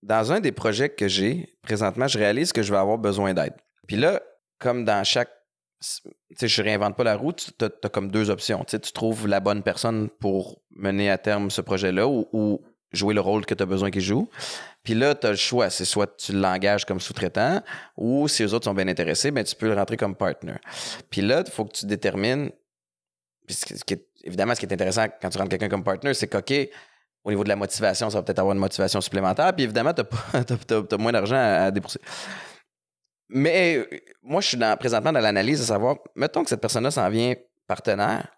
dans 0.02 0.30
un 0.32 0.38
des 0.40 0.52
projets 0.52 0.90
que 0.90 1.08
j'ai, 1.08 1.48
présentement, 1.62 2.06
je 2.06 2.18
réalise 2.18 2.52
que 2.52 2.62
je 2.62 2.70
vais 2.70 2.78
avoir 2.78 2.98
besoin 2.98 3.34
d'aide. 3.34 3.54
Puis 3.86 3.96
là, 3.96 4.22
comme 4.58 4.84
dans 4.84 5.04
chaque. 5.04 5.30
Tu 5.80 6.36
sais, 6.36 6.48
je 6.48 6.62
réinvente 6.62 6.96
pas 6.96 7.04
la 7.04 7.16
roue, 7.16 7.32
tu 7.32 7.52
as, 7.60 7.88
comme 7.90 8.10
deux 8.10 8.30
options. 8.30 8.64
Tu 8.64 8.80
tu 8.80 8.92
trouves 8.92 9.28
la 9.28 9.40
bonne 9.40 9.62
personne 9.62 10.08
pour 10.08 10.62
mener 10.70 11.10
à 11.10 11.18
terme 11.18 11.50
ce 11.50 11.60
projet-là 11.60 12.08
ou, 12.08 12.26
ou 12.32 12.62
jouer 12.92 13.14
le 13.14 13.20
rôle 13.20 13.44
que 13.44 13.54
tu 13.54 13.62
as 13.62 13.66
besoin 13.66 13.90
qu'il 13.90 14.00
joue. 14.00 14.28
Puis 14.82 14.94
là, 14.94 15.14
tu 15.14 15.26
as 15.26 15.30
le 15.30 15.36
choix. 15.36 15.70
C'est 15.70 15.84
soit 15.84 16.16
tu 16.16 16.32
l'engages 16.32 16.84
comme 16.84 17.00
sous-traitant 17.00 17.62
ou 17.96 18.26
si 18.28 18.42
les 18.42 18.54
autres 18.54 18.64
sont 18.64 18.74
bien 18.74 18.88
intéressés, 18.88 19.30
ben, 19.30 19.44
tu 19.44 19.54
peux 19.54 19.66
le 19.66 19.74
rentrer 19.74 19.96
comme 19.96 20.14
partner. 20.14 20.54
Puis 21.10 21.20
là, 21.20 21.42
il 21.44 21.52
faut 21.52 21.64
que 21.64 21.72
tu 21.72 21.86
détermines. 21.86 22.50
Puis 23.46 23.56
ce 23.56 23.94
évidemment, 24.24 24.54
ce 24.54 24.60
qui 24.60 24.66
est 24.66 24.72
intéressant 24.72 25.06
quand 25.20 25.28
tu 25.28 25.38
rentres 25.38 25.50
quelqu'un 25.50 25.68
comme 25.68 25.84
partner, 25.84 26.14
c'est 26.14 26.26
qu'OK, 26.26 26.52
au 27.24 27.30
niveau 27.30 27.44
de 27.44 27.48
la 27.48 27.56
motivation, 27.56 28.10
ça 28.10 28.18
va 28.18 28.22
peut-être 28.22 28.38
avoir 28.38 28.54
une 28.54 28.60
motivation 28.60 29.00
supplémentaire. 29.00 29.52
Puis 29.54 29.64
évidemment, 29.64 29.92
tu 29.92 30.02
as, 30.02 30.96
moins 30.98 31.12
d'argent 31.12 31.36
à, 31.36 31.64
à 31.64 31.70
débourser. 31.70 32.00
Mais 33.28 33.76
euh, 33.78 33.98
moi, 34.22 34.40
je 34.40 34.48
suis 34.48 34.56
dans- 34.56 34.76
présentement 34.76 35.12
dans 35.12 35.20
l'analyse 35.20 35.60
de 35.60 35.64
savoir, 35.64 35.96
mettons 36.14 36.42
que 36.44 36.48
cette 36.50 36.60
personne-là 36.60 36.90
s'en 36.90 37.08
vient 37.10 37.34
partenaire, 37.66 38.28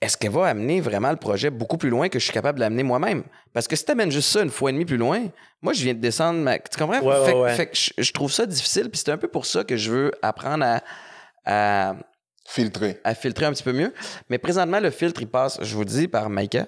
est-ce 0.00 0.16
qu'elle 0.18 0.32
va 0.32 0.46
amener 0.46 0.80
vraiment 0.80 1.10
le 1.10 1.16
projet 1.16 1.50
beaucoup 1.50 1.78
plus 1.78 1.88
loin 1.88 2.08
que 2.08 2.18
je 2.18 2.24
suis 2.24 2.32
capable 2.32 2.58
de 2.58 2.64
l'amener 2.64 2.82
moi-même? 2.82 3.24
Parce 3.52 3.66
que 3.68 3.76
si 3.76 3.84
tu 3.84 3.92
amènes 3.92 4.10
juste 4.10 4.28
ça 4.30 4.42
une 4.42 4.50
fois 4.50 4.70
et 4.70 4.72
demie 4.72 4.84
plus 4.84 4.96
loin, 4.98 5.26
moi, 5.62 5.72
je 5.72 5.82
viens 5.82 5.94
de 5.94 6.00
descendre 6.00 6.40
ma... 6.40 6.58
Tu 6.58 6.78
comprends? 6.78 7.00
Ouais, 7.00 7.24
fait, 7.26 7.32
que- 7.32 7.38
ouais. 7.38 7.54
fait 7.54 7.66
que 7.68 7.76
je, 7.76 7.90
je 8.02 8.12
trouve 8.12 8.30
ça 8.30 8.44
difficile, 8.44 8.90
puis 8.90 9.00
c'est 9.02 9.10
un 9.12 9.16
peu 9.18 9.28
pour 9.28 9.46
ça 9.46 9.64
que 9.64 9.76
je 9.76 9.90
veux 9.90 10.12
apprendre 10.22 10.64
à- 10.64 10.82
à 11.46 11.96
Filtrer. 12.46 13.00
à 13.04 13.14
filtrer 13.14 13.46
un 13.46 13.52
petit 13.52 13.62
peu 13.62 13.72
mieux. 13.72 13.94
Mais 14.28 14.36
présentement, 14.38 14.78
le 14.80 14.90
filtre, 14.90 15.22
il 15.22 15.28
passe, 15.28 15.58
je 15.62 15.74
vous 15.74 15.84
dis, 15.86 16.08
par 16.08 16.28
Maïka, 16.28 16.66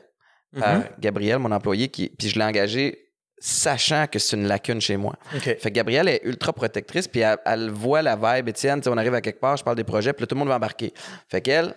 par 0.59 0.79
Mhm. 0.79 0.85
Gabriel, 0.99 1.39
mon 1.39 1.53
employé, 1.53 1.89
qui, 1.89 2.09
puis 2.09 2.29
je 2.31 2.39
l'ai 2.39 2.45
engagé 2.45 3.06
sachant 3.39 4.07
que 4.07 4.19
c'est 4.19 4.37
une 4.37 4.47
lacune 4.49 4.81
chez 4.81 4.97
moi. 4.97 5.15
Fait 5.41 5.57
que 5.57 5.69
Gabrielle 5.69 6.09
est 6.09 6.21
ultra 6.25 6.53
protectrice, 6.53 7.07
puis 7.09 7.21
elle, 7.21 7.37
elle 7.45 7.71
voit 7.71 8.03
la 8.03 8.17
vibe, 8.17 8.49
Étienne, 8.49 8.81
tu 8.81 8.85
sais, 8.85 8.91
on 8.91 8.97
arrive 8.97 9.15
à 9.15 9.21
quelque 9.21 9.41
part, 9.41 9.57
je 9.57 9.65
parle 9.65 9.77
des 9.77 9.85
projets, 9.85 10.13
puis 10.13 10.23
là, 10.23 10.27
tout 10.27 10.35
le 10.35 10.39
monde 10.41 10.49
va 10.49 10.57
embarquer. 10.57 10.93
Fait 11.29 11.41
qu'elle, 11.41 11.75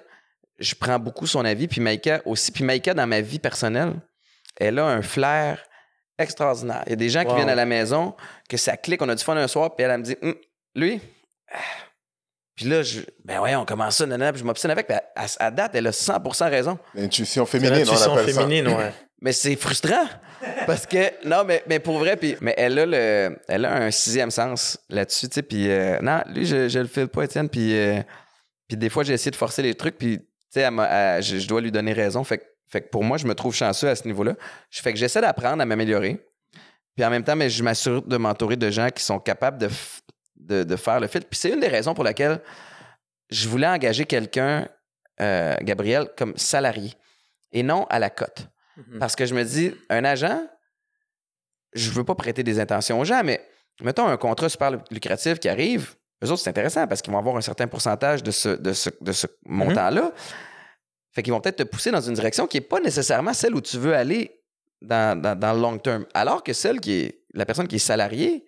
je 0.57 0.73
prends 0.75 0.99
beaucoup 0.99 1.27
son 1.27 1.43
avis, 1.45 1.67
puis 1.67 1.81
Maïka 1.81 2.21
aussi. 2.25 2.51
Puis 2.51 2.63
Maïka, 2.63 2.93
dans 2.93 3.07
ma 3.07 3.21
vie 3.21 3.39
personnelle, 3.39 3.93
elle 4.57 4.79
a 4.79 4.85
un 4.85 5.01
flair 5.01 5.63
extraordinaire. 6.17 6.83
Il 6.87 6.89
y 6.91 6.93
a 6.93 6.95
des 6.97 7.09
gens 7.09 7.21
qui 7.23 7.29
Wow. 7.29 7.35
viennent 7.35 7.49
à 7.49 7.55
la 7.55 7.65
maison, 7.65 8.13
que 8.49 8.57
ça 8.57 8.75
clique, 8.77 9.01
on 9.01 9.09
a 9.09 9.15
du 9.15 9.23
fun 9.23 9.35
un 9.37 9.47
soir, 9.47 9.75
puis 9.75 9.85
elle, 9.85 9.91
elle 9.91 9.99
me 9.99 10.03
dit, 10.03 10.17
Hum, 10.21 10.35
lui, 10.75 10.99
puis 12.55 12.65
là, 12.65 12.83
je, 12.83 13.01
ben 13.23 13.39
ouais, 13.39 13.55
on 13.55 13.65
commence 13.65 13.97
ça, 13.97 14.05
nanana, 14.05 14.31
puis 14.33 14.41
je 14.41 14.45
m'obstine 14.45 14.69
avec, 14.71 14.87
puis 14.87 14.95
à, 14.95 15.03
à- 15.15 15.45
à 15.45 15.51
date, 15.51 15.71
elle 15.75 15.87
a 15.87 15.91
100% 15.91 16.49
raison. 16.49 16.77
L'intuition 16.93 17.45
féminine, 17.45 17.85
on 17.89 17.93
appelle 18.11 18.33
ça. 18.33 18.41
féminine, 18.41 18.67
ouais. 18.69 18.91
Mais 19.21 19.33
c'est 19.33 19.55
frustrant. 19.55 20.05
Parce 20.65 20.85
que, 20.85 21.27
non, 21.27 21.43
mais, 21.43 21.63
mais 21.67 21.79
pour 21.79 21.99
vrai, 21.99 22.15
puis, 22.15 22.35
mais 22.41 22.53
elle 22.57 22.79
a, 22.79 22.85
le, 22.85 23.37
elle 23.47 23.65
a 23.65 23.75
un 23.75 23.91
sixième 23.91 24.31
sens 24.31 24.77
là-dessus, 24.89 25.27
tu 25.27 25.35
sais. 25.35 25.41
Puis, 25.43 25.69
euh, 25.69 25.99
non, 26.01 26.21
lui, 26.27 26.45
je, 26.45 26.69
je 26.69 26.79
le 26.79 26.87
file 26.87 27.07
pas, 27.07 27.23
Étienne. 27.23 27.49
Puis, 27.49 27.77
euh, 27.77 28.01
puis 28.67 28.77
des 28.77 28.89
fois, 28.89 29.03
j'ai 29.03 29.13
essayé 29.13 29.31
de 29.31 29.35
forcer 29.35 29.61
les 29.61 29.75
trucs, 29.75 29.97
puis, 29.97 30.19
tu 30.19 30.25
sais, 30.61 30.63
je, 30.63 31.47
dois 31.47 31.59
lui 31.59 31.71
donner 31.71 31.91
raison. 31.91 32.23
Fait, 32.23 32.55
fait 32.67 32.81
que 32.81 32.89
pour 32.89 33.03
moi, 33.03 33.17
je 33.17 33.25
me 33.25 33.35
trouve 33.35 33.53
chanceux 33.53 33.89
à 33.89 33.95
ce 33.95 34.07
niveau-là. 34.07 34.35
Je 34.69 34.81
fais 34.81 34.93
que 34.93 34.99
j'essaie 34.99 35.21
d'apprendre 35.21 35.61
à 35.61 35.65
m'améliorer. 35.65 36.23
Puis 36.95 37.05
en 37.05 37.09
même 37.09 37.23
temps, 37.23 37.35
mais 37.35 37.49
je 37.49 37.63
m'assure 37.63 38.01
de 38.01 38.17
m'entourer 38.17 38.55
de 38.55 38.69
gens 38.69 38.89
qui 38.89 39.03
sont 39.03 39.19
capables 39.19 39.57
de, 39.57 39.69
de, 40.35 40.63
de 40.63 40.75
faire 40.75 40.99
le 40.99 41.07
filtre. 41.07 41.27
Puis 41.29 41.39
c'est 41.39 41.49
une 41.49 41.59
des 41.59 41.67
raisons 41.67 41.93
pour 41.93 42.03
laquelle 42.03 42.41
je 43.29 43.47
voulais 43.47 43.67
engager 43.67 44.05
quelqu'un, 44.05 44.67
euh, 45.21 45.55
Gabriel, 45.61 46.09
comme 46.17 46.33
salarié 46.35 46.93
et 47.51 47.63
non 47.63 47.85
à 47.89 47.99
la 47.99 48.09
cote. 48.09 48.47
Mhm. 48.87 48.99
Parce 48.99 49.15
que 49.15 49.25
je 49.25 49.33
me 49.35 49.43
dis, 49.43 49.73
un 49.89 50.03
agent, 50.05 50.41
je 51.73 51.89
veux 51.91 52.03
pas 52.03 52.15
prêter 52.15 52.43
des 52.43 52.59
intentions 52.59 52.99
aux 52.99 53.05
gens, 53.05 53.21
mais 53.23 53.41
mettons 53.81 54.07
un 54.07 54.17
contrat 54.17 54.49
super 54.49 54.71
lu- 54.71 54.77
lucratif 54.91 55.39
qui 55.39 55.49
arrive, 55.49 55.95
eux 56.23 56.31
autres, 56.31 56.41
c'est 56.41 56.49
intéressant 56.49 56.85
parce 56.87 57.01
qu'ils 57.01 57.13
vont 57.13 57.19
avoir 57.19 57.35
un 57.37 57.41
certain 57.41 57.67
pourcentage 57.67 58.23
de 58.23 58.31
ce, 58.31 58.49
de 58.49 58.73
ce, 58.73 58.89
de 59.01 59.11
ce 59.11 59.27
montant-là. 59.45 60.11
Fait 61.13 61.23
qu'ils 61.23 61.31
vont 61.33 61.39
peut-être 61.41 61.57
te 61.57 61.63
pousser 61.63 61.91
dans 61.91 62.01
une 62.01 62.13
direction 62.13 62.45
qui 62.47 62.57
n'est 62.57 62.61
pas 62.61 62.79
nécessairement 62.79 63.33
celle 63.33 63.55
où 63.55 63.61
tu 63.61 63.77
veux 63.77 63.95
aller 63.95 64.41
dans, 64.81 65.19
dans, 65.19 65.37
dans 65.37 65.53
le 65.53 65.59
long 65.61 65.77
terme. 65.77 66.05
Alors 66.13 66.43
que 66.43 66.53
celle 66.53 66.79
qui 66.79 66.93
est, 66.93 67.23
la 67.33 67.45
personne 67.45 67.67
qui 67.67 67.75
est 67.77 67.79
salariée, 67.79 68.45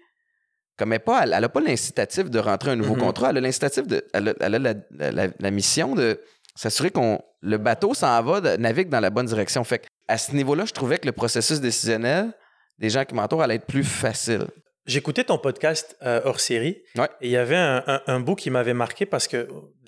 comme 0.77 0.93
elle 0.93 0.99
pas, 1.01 1.23
elle 1.23 1.29
n'a 1.29 1.49
pas 1.49 1.59
l'incitatif 1.61 2.29
de 2.29 2.39
rentrer 2.39 2.71
un 2.71 2.75
nouveau 2.75 2.95
Mhm. 2.95 3.01
contrat, 3.01 3.29
elle 3.29 3.37
a 3.37 3.41
l'incitatif 3.41 3.87
de, 3.87 4.05
elle 4.13 4.29
a, 4.29 4.33
elle 4.39 4.55
a 4.55 4.59
la, 4.59 4.73
la- 4.91 5.11
la- 5.11 5.27
la 5.39 5.51
mission 5.51 5.95
de 5.95 6.19
s'assurer 6.55 6.89
qu'on 6.91 7.21
le 7.41 7.57
bateau 7.57 7.93
s'en 7.93 8.21
va, 8.23 8.41
de- 8.41 8.57
navigue 8.57 8.89
dans 8.89 8.99
la 8.99 9.09
bonne 9.09 9.25
direction. 9.27 9.63
Fait 9.63 9.79
que 9.79 9.85
à 10.11 10.17
ce 10.17 10.33
niveau-là, 10.33 10.65
je 10.65 10.73
trouvais 10.73 10.97
que 10.97 11.05
le 11.05 11.11
processus 11.11 11.59
décisionnel 11.61 12.31
des 12.77 12.89
gens 12.89 13.05
qui 13.05 13.13
m'entourent 13.15 13.43
allait 13.43 13.55
être 13.55 13.65
plus 13.67 13.83
facile. 13.83 14.47
J'écoutais 14.85 15.23
ton 15.23 15.37
podcast 15.37 15.95
euh, 16.01 16.21
hors 16.25 16.39
série 16.39 16.81
Ouais. 16.95 17.07
et 17.21 17.27
il 17.27 17.31
y 17.31 17.37
avait 17.37 17.55
un, 17.55 17.83
un- 17.85 18.01
un 18.07 18.19
bout 18.19 18.35
qui 18.35 18.49
m'avait 18.49 18.73
marqué 18.73 19.05
parce 19.05 19.27
que 19.27 19.47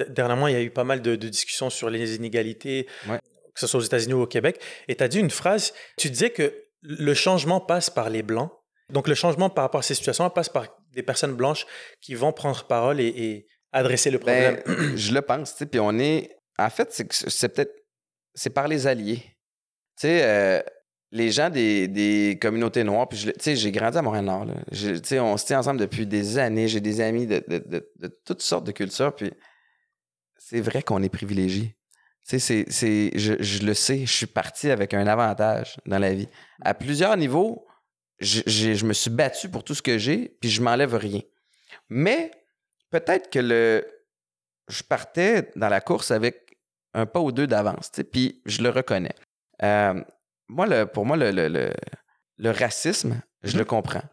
dernièrement, 0.09 0.47
il 0.47 0.53
y 0.53 0.57
a 0.57 0.61
eu 0.61 0.69
pas 0.69 0.84
mal 0.84 1.01
de, 1.01 1.15
de 1.15 1.28
discussions 1.30 1.69
sur 1.71 1.89
les 1.89 2.15
inégalités, 2.15 2.88
Ouais. 3.09 3.17
que 3.53 3.59
ce 3.59 3.65
soit 3.67 3.80
aux 3.80 3.84
États-Unis 3.84 4.13
ou 4.13 4.21
au 4.21 4.28
Québec. 4.28 4.61
Et 4.88 4.95
tu 4.95 5.03
as 5.03 5.07
dit 5.07 5.19
une 5.19 5.32
phrase, 5.32 5.74
tu 5.97 6.09
disais 6.11 6.30
que 6.30 6.53
le 6.82 7.13
changement 7.15 7.59
passe 7.59 7.89
par 7.89 8.09
les 8.09 8.21
Blancs. 8.24 8.51
Donc 8.89 9.07
le 9.07 9.15
changement 9.15 9.49
par 9.49 9.63
rapport 9.63 9.80
à 9.80 9.84
ces 9.84 9.95
situations 9.95 10.30
passe 10.30 10.49
par 10.49 10.67
des 10.91 11.01
personnes 11.03 11.34
blanches 11.34 11.65
qui 12.01 12.13
vont 12.13 12.32
prendre 12.32 12.63
parole 12.65 12.99
et, 13.01 13.07
et 13.07 13.47
adresser 13.71 14.11
le 14.11 14.19
problème. 14.19 14.61
Ben, 14.67 14.95
je 14.97 15.11
le 15.11 15.21
pense. 15.21 15.55
Puis 15.71 15.80
on 15.80 15.97
est. 15.97 16.30
En 16.59 16.69
fait, 16.69 16.93
c'est 16.93 17.49
peut-être. 17.49 17.74
C'est 18.36 18.51
par 18.51 18.67
les 18.67 18.86
alliés. 18.86 19.24
Tu 19.95 20.07
sais, 20.07 20.23
euh, 20.23 20.61
les 21.11 21.29
gens 21.31 21.49
des, 21.49 21.87
des 21.87 22.39
communautés 22.41 22.83
noires, 22.83 23.07
puis 23.07 23.19
tu 23.19 23.31
sais, 23.39 23.55
j'ai 23.55 23.71
grandi 23.71 23.97
à 23.97 24.01
Montréal-Nord. 24.01 24.47
Tu 24.71 24.97
sais, 25.03 25.19
on 25.19 25.37
se 25.37 25.45
tient 25.45 25.59
ensemble 25.59 25.79
depuis 25.79 26.07
des 26.07 26.37
années. 26.39 26.67
J'ai 26.67 26.81
des 26.81 27.01
amis 27.01 27.27
de, 27.27 27.43
de- 27.47 27.63
de- 27.99 28.19
toutes 28.25 28.41
sortes 28.41 28.65
de 28.65 28.71
cultures, 28.71 29.13
puis 29.15 29.31
c'est 30.37 30.61
vrai 30.61 30.81
qu'on 30.81 31.01
est 31.03 31.09
privilégiés. 31.09 31.77
Tu 32.27 32.39
sais, 32.39 32.65
c'est, 32.69 33.11
je, 33.19 33.33
je 33.39 33.63
le 33.65 33.73
sais, 33.73 34.05
je 34.05 34.11
suis 34.11 34.25
parti 34.25 34.71
avec 34.71 34.93
un 34.93 35.05
avantage 35.07 35.77
dans 35.85 35.99
la 35.99 36.13
vie. 36.13 36.29
À 36.61 36.73
plusieurs 36.73 37.15
niveaux, 37.17 37.67
je, 38.19 38.41
je 38.47 38.85
me 38.85 38.93
suis 38.93 39.09
battu 39.11 39.49
pour 39.49 39.63
tout 39.63 39.75
ce 39.75 39.81
que 39.81 39.97
j'ai, 39.97 40.37
puis 40.39 40.49
je 40.49 40.61
m'enlève 40.61 40.95
rien. 40.95 41.21
Mais 41.89 42.31
peut-être 42.89 43.29
que 43.29 43.39
le, 43.39 43.85
je 44.69 44.83
partais 44.83 45.51
dans 45.55 45.69
la 45.69 45.81
course 45.81 46.11
avec 46.11 46.57
un 46.93 47.05
pas 47.05 47.19
ou 47.19 47.31
deux 47.31 47.47
d'avance, 47.47 47.91
puis 48.11 48.41
je 48.45 48.61
le 48.61 48.69
reconnais. 48.69 49.15
Euh, 49.62 50.01
moi, 50.47 50.66
le, 50.68 50.86
pour 50.86 51.06
moi, 51.06 51.18
le, 51.18 51.32
le, 51.32 51.47
le, 51.47 51.72
le 52.38 52.51
racisme, 52.51 53.22
je 53.43 53.58
le 53.58 53.66
comprends. 53.66 54.04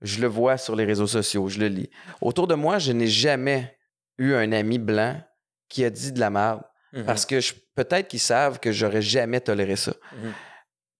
Je 0.00 0.20
le 0.20 0.26
vois 0.28 0.56
sur 0.58 0.76
les 0.76 0.84
réseaux 0.84 1.06
sociaux, 1.06 1.48
je 1.48 1.58
le 1.58 1.66
lis. 1.68 1.90
Autour 2.20 2.46
de 2.46 2.54
moi, 2.54 2.78
je 2.78 2.92
n'ai 2.92 3.06
jamais 3.08 3.76
eu 4.18 4.32
un 4.34 4.52
ami 4.52 4.78
blanc 4.78 5.20
qui 5.68 5.84
a 5.84 5.90
dit 5.90 6.12
de 6.12 6.20
la 6.20 6.30
merde 6.30 6.62
Mhm. 6.94 7.04
parce 7.04 7.26
que 7.26 7.38
peut-être 7.74 8.08
qu'ils 8.08 8.18
savent 8.20 8.58
que 8.60 8.72
j'aurais 8.72 9.02
jamais 9.02 9.40
toléré 9.40 9.76
ça. 9.76 9.92
Mhm. 10.16 10.32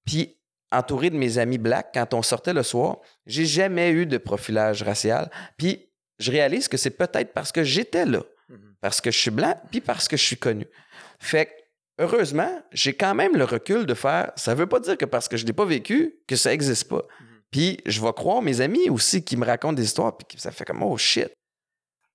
Puis, 0.05 0.39
entouré 0.71 1.09
de 1.09 1.17
mes 1.17 1.39
amis 1.39 1.57
blacks, 1.57 1.89
quand 1.95 2.13
on 2.13 2.21
sortait 2.21 2.53
le 2.53 2.63
soir, 2.63 2.99
j'ai 3.25 3.47
jamais 3.47 3.91
eu 3.91 4.05
de 4.05 4.19
profilage 4.19 4.83
racial. 4.83 5.31
Puis, 5.57 5.91
je 6.19 6.31
réalise 6.31 6.69
que 6.69 6.77
c'est 6.77 6.91
peut-être 6.91 7.33
parce 7.33 7.53
que 7.53 7.65
j'étais 7.65 8.05
là, 8.05 8.21
Mhm. 8.51 8.75
parce 8.83 9.01
que 9.01 9.11
je 9.11 9.19
suis 9.19 9.31
blanc, 9.31 9.59
puis 9.71 9.81
parce 9.81 10.09
que 10.09 10.17
je 10.19 10.25
suis 10.25 10.37
connu. 10.37 10.67
Fait 11.21 11.47
que, 11.47 11.51
heureusement, 11.99 12.63
j'ai 12.73 12.95
quand 12.95 13.15
même 13.15 13.37
le 13.37 13.45
recul 13.45 13.87
de 13.87 13.95
faire. 13.95 14.33
Ça 14.37 14.55
veut 14.55 14.67
pas 14.67 14.81
dire 14.81 14.97
que 14.97 15.05
parce 15.05 15.29
que 15.29 15.37
je 15.37 15.45
l'ai 15.45 15.53
pas 15.53 15.65
vécu, 15.65 16.17
que 16.27 16.37
ça 16.37 16.53
existe 16.53 16.89
pas. 16.89 17.05
Mhm. 17.21 17.27
Puis, 17.51 17.79
je 17.87 18.01
vais 18.01 18.13
croire 18.13 18.43
mes 18.43 18.61
amis 18.61 18.89
aussi 18.91 19.25
qui 19.25 19.37
me 19.37 19.45
racontent 19.45 19.75
des 19.75 19.85
histoires, 19.85 20.17
puis 20.17 20.37
que 20.37 20.41
ça 20.41 20.51
fait 20.51 20.65
comme 20.65 20.83
oh 20.83 20.97
shit. 20.97 21.33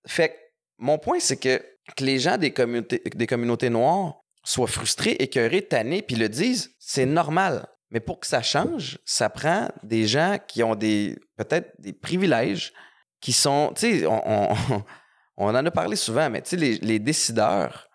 Fait 0.07 0.29
que, 0.29 0.33
mon 0.77 0.97
point, 0.97 1.19
c'est 1.19 1.37
que, 1.37 1.61
que 1.95 2.03
les 2.03 2.19
gens 2.19 2.37
des 2.37 2.51
communautés, 2.51 3.01
des 3.15 3.27
communautés 3.27 3.69
noires 3.69 4.19
soient 4.43 4.67
frustrés, 4.67 5.11
écœurés, 5.19 5.61
tannés, 5.61 6.01
puis 6.01 6.15
le 6.15 6.29
disent, 6.29 6.71
c'est 6.79 7.05
normal. 7.05 7.67
Mais 7.91 7.99
pour 7.99 8.19
que 8.19 8.27
ça 8.27 8.41
change, 8.41 8.97
ça 9.05 9.29
prend 9.29 9.69
des 9.83 10.07
gens 10.07 10.37
qui 10.47 10.63
ont 10.63 10.75
des 10.75 11.15
peut-être 11.37 11.73
des 11.79 11.93
privilèges, 11.93 12.73
qui 13.21 13.31
sont, 13.31 13.71
tu 13.75 13.99
sais, 13.99 14.05
on, 14.05 14.51
on, 14.51 14.55
on 15.37 15.47
en 15.47 15.65
a 15.65 15.71
parlé 15.71 15.95
souvent, 15.95 16.29
mais 16.29 16.41
tu 16.41 16.51
sais, 16.51 16.55
les, 16.57 16.77
les 16.77 16.99
décideurs, 16.99 17.87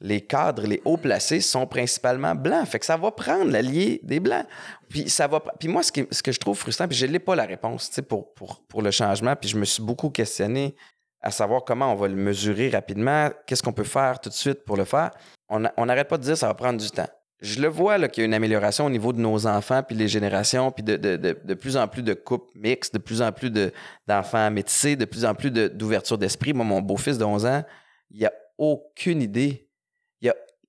les 0.00 0.20
cadres, 0.20 0.66
les 0.66 0.82
hauts 0.84 0.96
placés 0.98 1.40
sont 1.40 1.66
principalement 1.66 2.34
blancs. 2.34 2.66
Fait 2.66 2.78
que 2.78 2.84
ça 2.86 2.96
va 2.96 3.10
prendre 3.10 3.50
l'allié 3.50 4.00
des 4.02 4.20
blancs. 4.20 4.44
Puis 4.88 5.08
ça 5.08 5.26
va. 5.26 5.40
Puis 5.58 5.68
moi, 5.68 5.82
ce, 5.82 5.90
qui- 5.92 6.06
ce 6.10 6.22
que 6.22 6.32
je 6.32 6.38
trouve 6.38 6.56
frustrant, 6.58 6.86
puis 6.86 6.96
je 6.96 7.06
n'ai 7.06 7.18
pas 7.18 7.34
la 7.34 7.44
réponse, 7.44 7.90
pour, 8.08 8.34
pour, 8.34 8.62
pour 8.68 8.82
le 8.82 8.90
changement, 8.90 9.34
puis 9.36 9.48
je 9.48 9.56
me 9.56 9.64
suis 9.64 9.82
beaucoup 9.82 10.10
questionné 10.10 10.76
à 11.22 11.30
savoir 11.30 11.64
comment 11.64 11.90
on 11.92 11.96
va 11.96 12.08
le 12.08 12.14
mesurer 12.14 12.68
rapidement, 12.68 13.30
qu'est-ce 13.46 13.62
qu'on 13.62 13.72
peut 13.72 13.84
faire 13.84 14.20
tout 14.20 14.28
de 14.28 14.34
suite 14.34 14.64
pour 14.64 14.76
le 14.76 14.84
faire. 14.84 15.10
On 15.48 15.64
a- 15.64 15.72
n'arrête 15.86 16.08
pas 16.08 16.18
de 16.18 16.22
dire 16.22 16.36
ça 16.36 16.46
va 16.48 16.54
prendre 16.54 16.78
du 16.80 16.90
temps. 16.90 17.08
Je 17.40 17.60
le 17.60 17.68
vois 17.68 17.98
qu'il 18.08 18.22
y 18.22 18.24
a 18.24 18.26
une 18.26 18.34
amélioration 18.34 18.86
au 18.86 18.90
niveau 18.90 19.12
de 19.12 19.18
nos 19.20 19.46
enfants, 19.46 19.82
puis 19.82 19.94
les 19.96 20.08
générations, 20.08 20.70
puis 20.72 20.82
de, 20.82 20.96
de, 20.96 21.16
de, 21.16 21.38
de 21.42 21.54
plus 21.54 21.76
en 21.76 21.86
plus 21.88 22.02
de 22.02 22.14
couples 22.14 22.50
mixtes, 22.58 22.94
de 22.94 22.98
plus 22.98 23.20
en 23.22 23.30
plus 23.32 23.50
de- 23.50 23.72
d'enfants 24.06 24.50
métissés, 24.50 24.96
de 24.96 25.04
plus 25.04 25.24
en 25.24 25.34
plus 25.34 25.50
d'ouverture 25.50 26.16
d'esprit. 26.18 26.52
Moi, 26.52 26.64
mon 26.64 26.80
beau-fils 26.80 27.18
de 27.18 27.24
11 27.24 27.44
ans, 27.46 27.62
il 28.10 28.22
n'a 28.22 28.32
aucune 28.58 29.20
idée. 29.20 29.65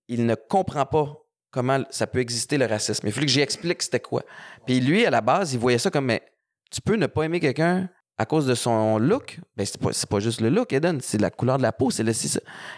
Il, 0.08 0.26
ne 0.26 0.36
comprend 0.36 0.86
pas 0.86 1.16
comment 1.52 1.84
ça 1.90 2.08
peut 2.08 2.20
exister 2.20 2.58
le 2.58 2.66
racisme. 2.66 3.08
Il 3.08 3.14
fallait 3.14 3.26
que 3.26 3.32
j'explique 3.32 3.82
c'était 3.82 4.00
quoi. 4.00 4.24
Puis 4.66 4.80
lui, 4.80 5.06
à 5.06 5.10
la 5.10 5.22
base, 5.22 5.54
il 5.54 5.60
voyait 5.60 5.78
ça 5.78 5.90
comme, 5.90 6.06
mais 6.06 6.22
tu 6.72 6.82
peux 6.82 6.96
ne 6.96 7.08
pas 7.08 7.24
aimer 7.24 7.40
quelqu'un 7.40 7.90
à 8.18 8.26
cause 8.26 8.46
de 8.48 8.56
son 8.56 8.98
look? 8.98 9.40
Ben, 9.56 9.66
c'est 9.66 9.80
pas, 9.80 9.92
pas 10.10 10.20
juste 10.20 10.42
le 10.42 10.50
look, 10.50 10.74
Eden, 10.74 11.00
c'est 11.02 11.20
la 11.20 11.30
couleur 11.30 11.58
de 11.58 11.64
la 11.64 11.72
peau, 11.72 11.92
c'est 11.92 12.04
le. 12.04 12.14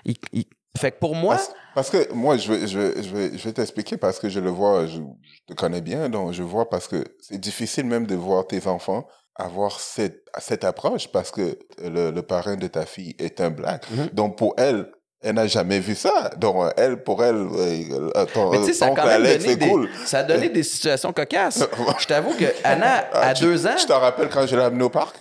Il- 0.06 0.16
il- 0.34 0.46
fait 0.78 0.92
que 0.92 1.00
pour 1.00 1.16
moi, 1.16 1.36
Parce, 1.36 1.52
parce 1.74 1.90
que 1.90 2.14
moi, 2.14 2.38
je 2.38 2.54
vais, 2.54 2.68
je 2.68 2.80
vais, 2.80 3.04
je 3.04 3.10
vais, 3.10 3.38
je 3.38 3.44
vais 3.44 3.54
t'expliquer 3.54 3.98
parce 3.98 4.20
que 4.20 4.30
je 4.30 4.40
le 4.40 4.52
vois, 4.52 4.86
je, 4.86 5.00
je 5.00 5.40
te 5.48 5.54
connais 5.54 5.82
bien, 5.82 6.10
donc 6.10 6.32
je 6.32 6.44
vois 6.44 6.70
parce 6.70 6.88
que 6.88 7.04
c'est 7.20 7.40
difficile 7.40 7.86
même 7.86 8.06
de 8.06 8.16
voir 8.16 8.46
tes 8.46 8.68
enfants 8.68 9.08
avoir 9.40 9.80
cette, 9.80 10.26
cette 10.40 10.64
approche 10.66 11.08
parce 11.12 11.32
que 11.32 11.58
le, 11.82 12.12
le 12.12 12.22
parrain 12.22 12.58
de 12.58 12.68
ta 12.68 12.86
fille 12.86 13.16
est 13.18 13.40
un 13.42 13.50
black. 13.50 13.90
Mhm. 13.90 14.10
Donc 14.14 14.38
pour 14.38 14.54
elle, 14.58 14.92
elle 15.22 15.36
n'a 15.36 15.48
jamais 15.48 15.80
vu 15.80 15.96
ça. 15.96 16.30
Donc 16.38 16.72
elle, 16.78 17.04
pour 17.04 17.24
elle, 17.24 17.36
euh, 17.58 18.26
ton, 18.34 18.52
Mais 18.52 18.72
ça 18.74 18.88
Alex, 18.96 19.44
c'est 19.46 19.58
cool. 19.60 19.90
ça 20.06 20.20
a 20.20 20.24
donné 20.24 20.50
des 20.50 20.64
situations 20.64 21.12
cocasses. 21.14 21.64
Je 22.00 22.06
t'avoue 22.08 22.34
que 22.36 22.46
Anna, 22.64 23.06
Ah, 23.14 23.30
à 23.30 23.34
tu- 23.34 23.44
deux 23.44 23.66
ans, 23.68 23.76
Je 23.80 23.86
te 23.86 23.94
rappelle 23.94 24.30
quand 24.30 24.46
je 24.48 24.56
l'ai 24.56 24.64
amené 24.64 24.84
au 24.84 24.90
parc? 24.90 25.16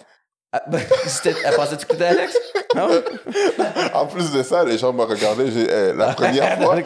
ah, 0.52 0.62
ben, 0.68 0.80
c'était- 1.06 1.34
elle 1.44 1.54
pensait 1.54 1.76
que 1.76 1.82
écoutais 1.82 2.04
Alex? 2.06 2.38
Non? 2.76 2.88
En 3.94 4.06
plus 4.06 4.30
de 4.30 4.42
ça, 4.42 4.62
les 4.64 4.78
gens 4.78 4.92
me 4.92 5.02
regardaient. 5.02 5.50
j'ai- 5.50 5.68
eh, 5.70 5.92
la 5.94 6.12
première 6.12 6.58
fois, 6.62 6.76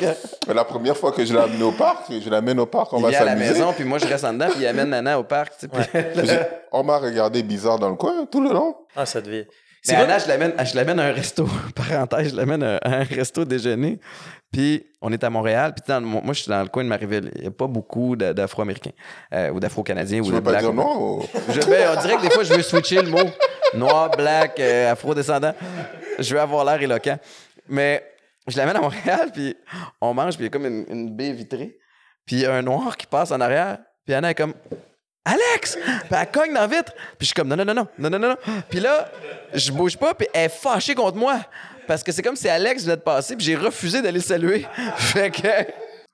la 0.55 0.65
première 0.65 0.97
fois 0.97 1.13
que 1.13 1.25
je 1.25 1.33
l'ai 1.35 1.41
amené 1.41 1.63
au 1.63 1.73
parc, 1.73 2.05
je 2.11 2.31
l'amène 2.31 2.59
au 2.61 2.67
parc, 2.67 2.93
on 2.93 2.99
il 2.99 3.03
va 3.03 3.09
vient 3.11 3.21
à 3.21 3.25
la 3.25 3.31
s'amuser. 3.33 3.53
maison, 3.55 3.73
puis 3.73 3.85
moi, 3.85 3.99
je 3.99 4.07
reste 4.07 4.25
en 4.25 4.33
dedans, 4.33 4.49
puis 4.51 4.61
il 4.61 4.67
amène 4.67 4.95
Anna 4.95 5.19
au 5.19 5.25
parc. 5.25 5.53
tu 5.59 5.67
sais, 5.67 5.69
puis- 5.69 6.27
J'ai- 6.27 6.41
On 6.73 6.83
m'a 6.85 6.99
regardé 6.99 7.43
bizarre 7.43 7.79
dans 7.79 7.91
le 7.91 7.97
coin 7.97 8.27
tout 8.31 8.41
le 8.41 8.51
long. 8.53 8.75
Ah, 8.97 9.05
ça 9.07 9.21
devait. 9.21 9.47
Mais 9.87 9.95
C'est 9.95 9.97
Anna, 9.97 10.19
je 10.19 10.29
l'amène, 10.29 10.53
je 10.65 10.77
l'amène 10.77 11.01
à 11.01 11.05
un 11.07 11.13
resto. 11.13 11.49
Parenthèse, 11.75 12.31
je 12.31 12.37
l'amène 12.37 12.63
à 12.63 12.79
un 12.83 13.03
resto 13.05 13.45
déjeuner. 13.45 13.99
Puis 14.53 14.87
on 15.01 15.13
est 15.13 15.25
à 15.25 15.31
Montréal. 15.31 15.73
Puis 15.75 15.83
dans 15.89 15.99
le- 15.99 16.07
moi, 16.07 16.23
je 16.35 16.41
suis 16.43 16.49
dans 16.51 16.63
le 16.63 16.69
coin 16.69 16.85
de 16.85 16.89
Marieville. 16.89 17.31
Il 17.37 17.41
n'y 17.43 17.47
a 17.49 17.51
pas 17.51 17.67
beaucoup 17.67 18.15
d'a- 18.15 18.33
d'Afro-Américains 18.33 18.93
euh, 19.35 19.51
ou 19.51 19.59
d'Afro-Canadiens 19.61 20.21
ou 20.21 20.27
de 20.27 20.33
veux 20.33 20.41
pas 20.43 20.51
Blacks. 20.51 20.63
dire 20.63 20.73
non 20.75 21.19
ou- 21.19 21.23
Je, 21.49 21.61
ben, 21.69 21.89
on 21.97 22.01
dirait 22.01 22.17
que 22.17 22.23
des 22.23 22.31
fois, 22.31 22.45
je 22.45 22.53
veux 22.55 22.63
switcher 22.63 23.03
le 23.03 23.11
mot 23.11 23.25
noir, 23.75 24.11
black, 24.11 24.61
euh, 24.61 24.93
afro-descendant. 24.93 25.55
Je 26.19 26.35
veux 26.35 26.41
avoir 26.41 26.65
l'air 26.65 26.81
éloquent. 26.81 27.19
Mais 27.69 28.05
je 28.47 28.57
l'amène 28.59 28.77
à 28.77 28.81
Montréal, 28.81 29.31
puis 29.33 29.57
on 30.01 30.13
mange, 30.15 30.35
puis 30.37 30.43
il 30.43 30.47
y 30.47 30.49
a 30.49 30.51
comme 30.51 30.67
une, 30.67 30.85
une 30.91 31.17
baie 31.17 31.33
vitrée. 31.33 31.79
Puis 32.27 32.37
il 32.37 32.43
y 32.43 32.47
a 32.47 32.53
un 32.55 32.63
noir 32.63 32.97
qui 32.97 33.07
passe 33.07 33.31
en 33.33 33.41
arrière. 33.41 33.79
Puis 34.05 34.15
Anna 34.15 34.31
est 34.31 34.35
comme 34.35 34.55
Alex! 35.25 35.77
Puis 35.77 35.91
elle 36.11 36.31
cogne 36.31 36.53
dans 36.53 36.63
la 36.63 36.67
vitre. 36.67 36.93
Puis 37.19 37.21
je 37.21 37.25
suis 37.27 37.35
comme 37.35 37.49
non, 37.49 37.57
non, 37.57 37.65
non, 37.65 37.75
non, 37.75 37.87
non, 37.99 38.11
non, 38.11 38.29
non. 38.31 38.37
Puis 38.69 38.81
là, 38.81 39.11
je 39.55 39.71
bouge 39.73 39.97
pas, 39.97 40.15
puis 40.15 40.27
elle 40.35 40.47
est 40.47 40.49
fâchée 40.49 40.95
contre 40.95 41.17
moi. 41.17 41.41
Parce 41.87 42.03
que 42.03 42.13
c'est 42.13 42.23
comme 42.23 42.37
si 42.37 42.49
Alex 42.49 42.85
venait 42.85 42.97
de 42.97 43.03
passer, 43.03 43.37
puis 43.37 43.45
j'ai 43.45 43.57
refusé 43.57 44.03
d'aller 44.03 44.19
le 44.19 44.25
saluer. 44.25 44.67
fait 44.97 45.31
que. 45.31 45.49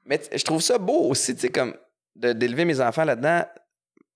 Mais 0.04 0.20
je 0.34 0.42
trouve 0.44 0.62
ça 0.62 0.78
beau 0.78 1.09
aussi, 1.11 1.34
tu 1.34 1.42
sais, 1.42 1.48
comme 1.50 1.74
d'élever 2.16 2.64
mes 2.64 2.80
enfants 2.80 3.04
là-dedans. 3.04 3.44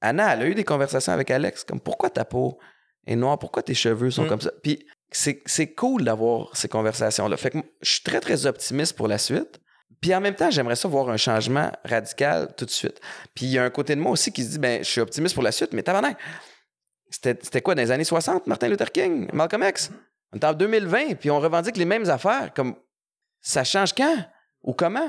Anna, 0.01 0.35
elle 0.35 0.43
a 0.43 0.47
eu 0.47 0.55
des 0.55 0.65
conversations 0.65 1.13
avec 1.13 1.31
Alex, 1.31 1.65
comme 1.65 1.81
pourquoi 1.81 2.11
ta 2.11 2.25
peau 2.25 2.59
est 3.07 3.15
noire, 3.15 3.39
pourquoi 3.39 3.63
tes 3.63 3.75
cheveux 3.75 4.11
sont 4.11 4.25
Mm. 4.25 4.29
comme 4.29 4.41
ça? 4.41 4.51
Puis 4.63 4.85
c'est 5.11 5.43
c'est 5.47 5.75
cool 5.75 6.05
d'avoir 6.05 6.57
ces 6.57 6.69
conversations-là. 6.69 7.37
Fait 7.37 7.51
que 7.51 7.59
je 7.83 7.91
suis 7.93 8.03
très, 8.03 8.21
très 8.21 8.47
optimiste 8.47 8.97
pour 8.97 9.07
la 9.09 9.19
suite. 9.19 9.61
Puis 10.03 10.13
en 10.15 10.21
même 10.21 10.35
temps, 10.35 10.51
j'aimerais 10.51 10.75
ça 10.75 10.89
voir 10.89 11.09
un 11.09 11.17
changement 11.17 11.71
radical 11.85 12.53
tout 12.57 12.67
de 12.67 12.71
suite. 12.71 13.01
Puis 13.35 13.47
il 13.47 13.53
y 13.53 13.59
a 13.59 13.65
un 13.65 13.71
côté 13.71 13.95
de 13.95 14.01
moi 14.01 14.11
aussi 14.11 14.33
qui 14.33 14.43
se 14.43 14.51
dit, 14.51 14.59
ben, 14.59 14.83
je 14.83 14.91
suis 14.91 15.01
optimiste 15.01 15.33
pour 15.33 15.45
la 15.45 15.53
suite, 15.53 15.73
mais 15.73 15.85
tabarnak, 15.85 16.19
c'était 17.09 17.39
c'était 17.41 17.63
quoi 17.63 17.77
dans 17.77 17.83
les 17.83 17.91
années 17.93 18.05
60, 18.05 18.49
Martin 18.49 18.69
Luther 18.69 18.91
King, 18.91 19.29
Malcolm 19.33 19.63
X? 19.63 19.91
On 20.33 20.39
est 20.39 20.45
en 20.45 20.55
2020, 20.55 21.15
puis 21.21 21.31
on 21.31 21.39
revendique 21.39 21.77
les 21.77 21.85
mêmes 21.85 22.11
affaires. 22.11 22.53
Comme, 22.53 22.75
ça 23.41 23.63
change 23.63 23.95
quand? 23.95 24.17
Ou 24.65 24.73
comment? 24.73 25.09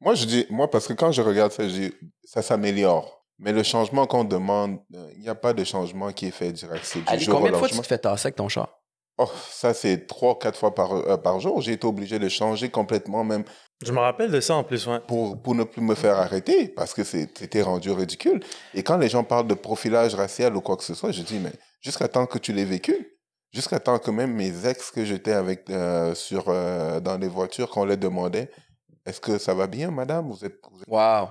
Moi, 0.00 0.14
je 0.14 0.24
dis, 0.24 0.46
moi, 0.50 0.68
parce 0.68 0.88
que 0.88 0.92
quand 0.92 1.12
je 1.12 1.22
regarde 1.22 1.52
ça, 1.52 1.68
je 1.68 1.72
dis, 1.72 1.94
ça 2.24 2.42
s'améliore. 2.42 3.24
Mais 3.38 3.52
le 3.52 3.62
changement 3.62 4.06
qu'on 4.06 4.24
demande, 4.24 4.78
il 4.90 5.20
n'y 5.20 5.28
a 5.28 5.34
pas 5.34 5.52
de 5.52 5.62
changement 5.62 6.10
qui 6.12 6.26
est 6.26 6.30
fait 6.32 6.52
direct. 6.52 6.84
C'est 6.84 7.00
du 7.00 7.24
jour 7.24 7.34
au 7.34 7.38
combien 7.38 7.52
de 7.52 7.58
fois 7.58 7.68
tu 7.68 7.78
te 7.78 7.86
fais 7.86 7.98
tasser 7.98 8.26
avec 8.26 8.36
ton 8.36 8.48
char? 8.48 8.80
Oh, 9.18 9.30
ça, 9.50 9.72
c'est 9.72 10.06
trois, 10.06 10.38
quatre 10.38 10.58
fois 10.58 10.74
par, 10.74 10.92
euh, 10.92 11.16
par 11.16 11.40
jour. 11.40 11.60
J'ai 11.60 11.72
été 11.72 11.86
obligé 11.86 12.18
de 12.18 12.28
changer 12.28 12.70
complètement, 12.70 13.24
même 13.24 13.44
Je 13.84 13.92
me 13.92 13.98
rappelle 13.98 14.30
de 14.30 14.40
ça 14.40 14.54
en 14.54 14.64
plus, 14.64 14.86
ouais. 14.86 15.00
pour, 15.06 15.40
pour 15.42 15.54
ne 15.54 15.64
plus 15.64 15.82
me 15.82 15.94
faire 15.94 16.16
arrêter, 16.16 16.68
parce 16.68 16.94
que 16.94 17.04
c'était 17.04 17.60
rendu 17.62 17.90
ridicule. 17.90 18.42
Et 18.72 18.82
quand 18.82 18.96
les 18.96 19.08
gens 19.08 19.22
parlent 19.22 19.46
de 19.46 19.54
profilage 19.54 20.14
racial 20.14 20.56
ou 20.56 20.62
quoi 20.62 20.76
que 20.76 20.84
ce 20.84 20.94
soit, 20.94 21.12
je 21.12 21.22
dis, 21.22 21.38
mais 21.38 21.52
jusqu'à 21.80 22.08
temps 22.08 22.26
que 22.26 22.38
tu 22.38 22.54
l'aies 22.54 22.64
vécu, 22.64 23.18
jusqu'à 23.52 23.78
temps 23.78 23.98
que 23.98 24.10
même 24.10 24.32
mes 24.32 24.66
ex 24.66 24.90
que 24.90 25.04
j'étais 25.04 25.32
avec 25.32 25.68
euh, 25.68 26.14
sur, 26.14 26.44
euh, 26.48 27.00
dans 27.00 27.18
les 27.18 27.28
voitures, 27.28 27.68
qu'on 27.68 27.84
les 27.84 27.98
demandait, 27.98 28.50
est-ce 29.04 29.20
que 29.20 29.36
ça 29.36 29.52
va 29.52 29.66
bien, 29.66 29.90
madame? 29.90 30.30
Vous 30.30 30.44
êtes, 30.44 30.58
vous 30.70 30.80
êtes 30.80 30.88
Wow! 30.88 31.28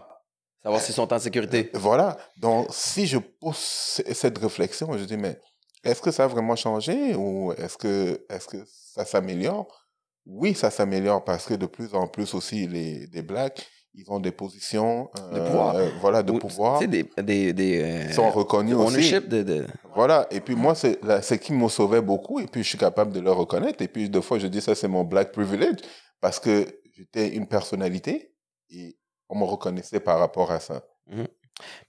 Savoir 0.62 0.82
s'ils 0.82 0.96
sont 0.96 1.12
en 1.12 1.20
sécurité. 1.20 1.72
Voilà. 1.74 2.18
Donc, 2.38 2.68
si 2.72 3.08
je 3.08 3.18
pose 3.18 3.58
cette 3.58 4.38
réflexion, 4.38 4.96
je 4.98 5.04
dis, 5.04 5.18
mais 5.18 5.40
est-ce 5.84 6.02
que 6.02 6.10
ça 6.12 6.24
a 6.24 6.28
vraiment 6.28 6.56
changé 6.56 7.16
ou 7.16 7.54
est-ce 7.54 7.78
que, 7.78 8.26
est-ce 8.30 8.48
que 8.48 8.58
ça 8.66 9.06
s'améliore? 9.06 9.85
Oui, 10.26 10.54
ça 10.56 10.72
s'améliore 10.72 11.24
parce 11.24 11.46
que 11.46 11.54
de 11.54 11.66
plus 11.66 11.94
en 11.94 12.08
plus 12.08 12.34
aussi, 12.34 12.68
les, 12.68 13.08
les 13.14 13.22
Blacks, 13.22 13.66
ils 13.94 14.04
ont 14.10 14.20
des 14.20 14.32
positions 14.32 15.10
De 15.32 15.38
euh, 15.40 15.46
pouvoir. 15.46 15.76
euh, 15.76 15.88
voilà, 16.02 16.22
de 16.24 16.32
Ou- 16.34 16.40
pouvoir. 16.40 16.80
Sais, 16.80 16.88
des. 16.88 17.04
des, 17.24 17.54
des 17.54 17.82
euh, 17.82 18.04
Ils 18.10 18.14
sont 18.14 18.30
reconnus 18.30 18.76
aussi. 18.76 18.88
ownership 18.96 19.30
de, 19.30 19.44
de- 19.44 19.66
Voilà. 19.96 20.28
Et 20.32 20.42
puis 20.42 20.56
moi, 20.56 20.76
c'est 20.76 21.02
là, 21.04 21.22
c'est 21.22 21.40
qui 21.40 21.54
me 21.54 21.70
sauvait 21.70 22.02
beaucoup. 22.02 22.40
Et 22.40 22.48
puis, 22.48 22.64
je 22.64 22.70
suis 22.70 22.78
capable 22.78 23.14
de 23.14 23.20
le 23.22 23.32
reconnaître. 23.32 23.82
Et 23.82 23.88
puis, 23.88 24.10
des 24.10 24.22
fois, 24.22 24.38
je 24.40 24.48
dis, 24.48 24.60
ça, 24.62 24.76
c'est 24.76 24.88
mon 24.90 25.04
Black 25.06 25.32
privilege 25.32 25.78
parce 26.20 26.40
que 26.40 26.66
j'étais 26.98 27.30
une 27.36 27.48
personnalité 27.48 28.34
et 28.70 28.98
on 29.30 29.38
me 29.38 29.46
reconnaissait 29.46 30.00
par 30.00 30.20
rapport 30.20 30.52
à 30.52 30.60
ça. 30.60 30.84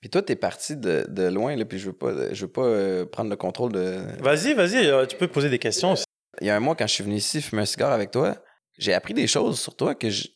Puis 0.01 0.11
toi, 0.11 0.23
t'es 0.23 0.37
parti 0.37 0.77
de, 0.77 1.07
de 1.09 1.25
loin, 1.25 1.57
là, 1.57 1.65
puis 1.65 1.79
je 1.81 1.87
veux 1.87 1.93
pas, 1.93 2.13
je 2.33 2.45
veux 2.45 2.53
pas 2.53 2.63
euh, 2.65 3.05
prendre 3.05 3.31
le 3.31 3.37
contrôle 3.37 3.73
de. 3.73 3.97
Vas-y, 4.23 4.55
vas-y, 4.55 4.87
euh, 4.87 5.07
tu 5.07 5.17
peux 5.17 5.27
poser 5.27 5.51
des 5.51 5.59
questions. 5.59 5.95
Il 6.41 6.47
y 6.47 6.51
a 6.51 6.57
un 6.57 6.61
mois, 6.61 6.75
quand 6.77 6.87
je 6.87 6.93
suis 6.95 7.05
venu 7.05 7.17
ici 7.17 7.41
fumer 7.43 7.63
un 7.63 7.67
cigare 7.67 7.93
avec 7.93 8.11
toi, 8.11 8.37
j'ai 8.79 8.93
appris 8.95 9.15
des 9.15 9.27
choses 9.27 9.59
sur 9.61 9.75
toi 9.77 9.95
que 9.95 10.11
je 10.11 10.29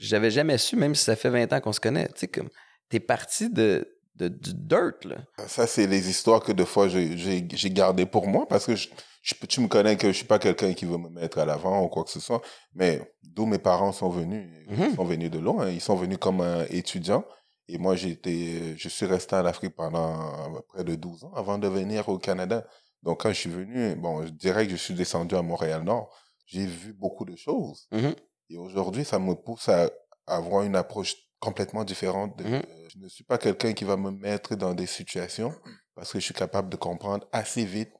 j'avais 0.00 0.30
jamais 0.30 0.58
su, 0.58 0.76
même 0.76 0.94
si 0.94 1.02
ça 1.02 1.16
fait 1.16 1.28
20 1.28 1.52
ans 1.52 1.60
qu'on 1.60 1.72
se 1.72 1.80
connaît. 1.80 2.06
Tu 2.08 2.20
sais, 2.20 2.28
comme, 2.28 2.48
t'es 2.88 3.00
parti 3.00 3.50
de, 3.50 3.98
de, 4.14 4.28
du 4.28 4.54
dirt, 4.54 5.04
là. 5.04 5.16
Ça, 5.48 5.66
c'est 5.66 5.88
les 5.88 6.08
histoires 6.08 6.40
que 6.40 6.52
des 6.52 6.64
fois 6.66 6.86
j'ai- 6.88 7.70
gardées 7.72 8.06
pour 8.06 8.28
moi 8.28 8.46
parce 8.46 8.64
que 8.66 8.76
je, 8.76 8.88
je- 9.22 9.34
tu 9.48 9.60
me 9.60 9.66
connais 9.66 9.96
que 9.96 10.06
je 10.06 10.12
suis 10.12 10.24
pas 10.26 10.38
quelqu'un 10.38 10.72
qui 10.72 10.84
veut 10.84 10.98
me 10.98 11.08
mettre 11.08 11.38
à 11.40 11.44
l'avant 11.44 11.82
ou 11.82 11.88
quoi 11.88 12.04
que 12.04 12.10
ce 12.10 12.20
soit. 12.20 12.40
Mais 12.74 13.00
d'où 13.24 13.44
mes 13.46 13.58
parents 13.58 13.90
sont 13.90 14.08
venus, 14.08 14.48
Mhm. 14.68 14.86
ils 14.90 14.94
sont 14.94 15.04
venus 15.04 15.30
de 15.32 15.40
loin. 15.40 15.68
Ils 15.68 15.80
sont 15.80 15.96
venus 15.96 16.18
comme 16.18 16.40
un 16.42 16.64
étudiant. 16.70 17.24
Et 17.66 17.76
moi, 17.76 17.96
été, 17.96 18.76
je 18.78 18.88
suis 18.88 19.04
resté 19.06 19.34
en 19.34 19.44
Afrique 19.46 19.74
pendant 19.74 20.62
près 20.68 20.84
de 20.84 20.94
12 20.94 21.24
ans 21.24 21.32
avant 21.34 21.58
de 21.58 21.66
venir 21.66 22.08
au 22.08 22.18
Canada. 22.18 22.64
Donc, 23.02 23.22
quand 23.22 23.28
je 23.30 23.34
suis 23.40 23.50
venu, 23.50 23.94
bon, 23.96 24.24
je 24.26 24.30
dirais 24.30 24.64
que 24.66 24.72
je 24.72 24.76
suis 24.76 24.94
descendu 24.94 25.34
à 25.36 25.42
Montréal-Nord. 25.42 26.14
J'ai 26.46 26.66
vu 26.66 26.92
beaucoup 26.92 27.24
de 27.24 27.36
choses. 27.36 27.86
Mhm. 27.92 28.14
Et 28.50 28.56
aujourd'hui, 28.56 29.04
ça 29.04 29.18
me 29.18 29.34
pousse 29.34 29.68
à 29.68 29.90
avoir 30.26 30.62
une 30.64 30.76
approche 30.76 31.14
complètement 31.40 31.84
différente. 31.84 32.36
de- 32.38 32.44
Mhm. 32.44 32.62
Je 32.88 32.98
ne 32.98 33.08
suis 33.08 33.24
pas 33.24 33.38
quelqu'un 33.38 33.72
qui 33.74 33.84
va 33.84 33.96
me 33.96 34.10
mettre 34.10 34.56
dans 34.56 34.74
des 34.74 34.86
situations 34.86 35.54
parce 35.94 36.12
que 36.12 36.18
je 36.18 36.24
suis 36.24 36.34
capable 36.34 36.68
de 36.70 36.76
comprendre 36.76 37.26
assez 37.32 37.64
vite 37.64 37.92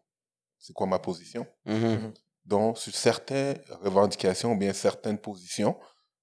c'est 0.59 0.73
quoi 0.73 0.87
ma 0.89 0.99
position. 0.99 1.47
Mhm. 1.67 2.13
Donc, 2.45 2.79
sur 2.79 2.93
certaines 2.95 3.61
revendications 3.83 4.53
ou 4.53 4.57
bien 4.59 4.73
certaines 4.73 5.19
positions, 5.19 5.79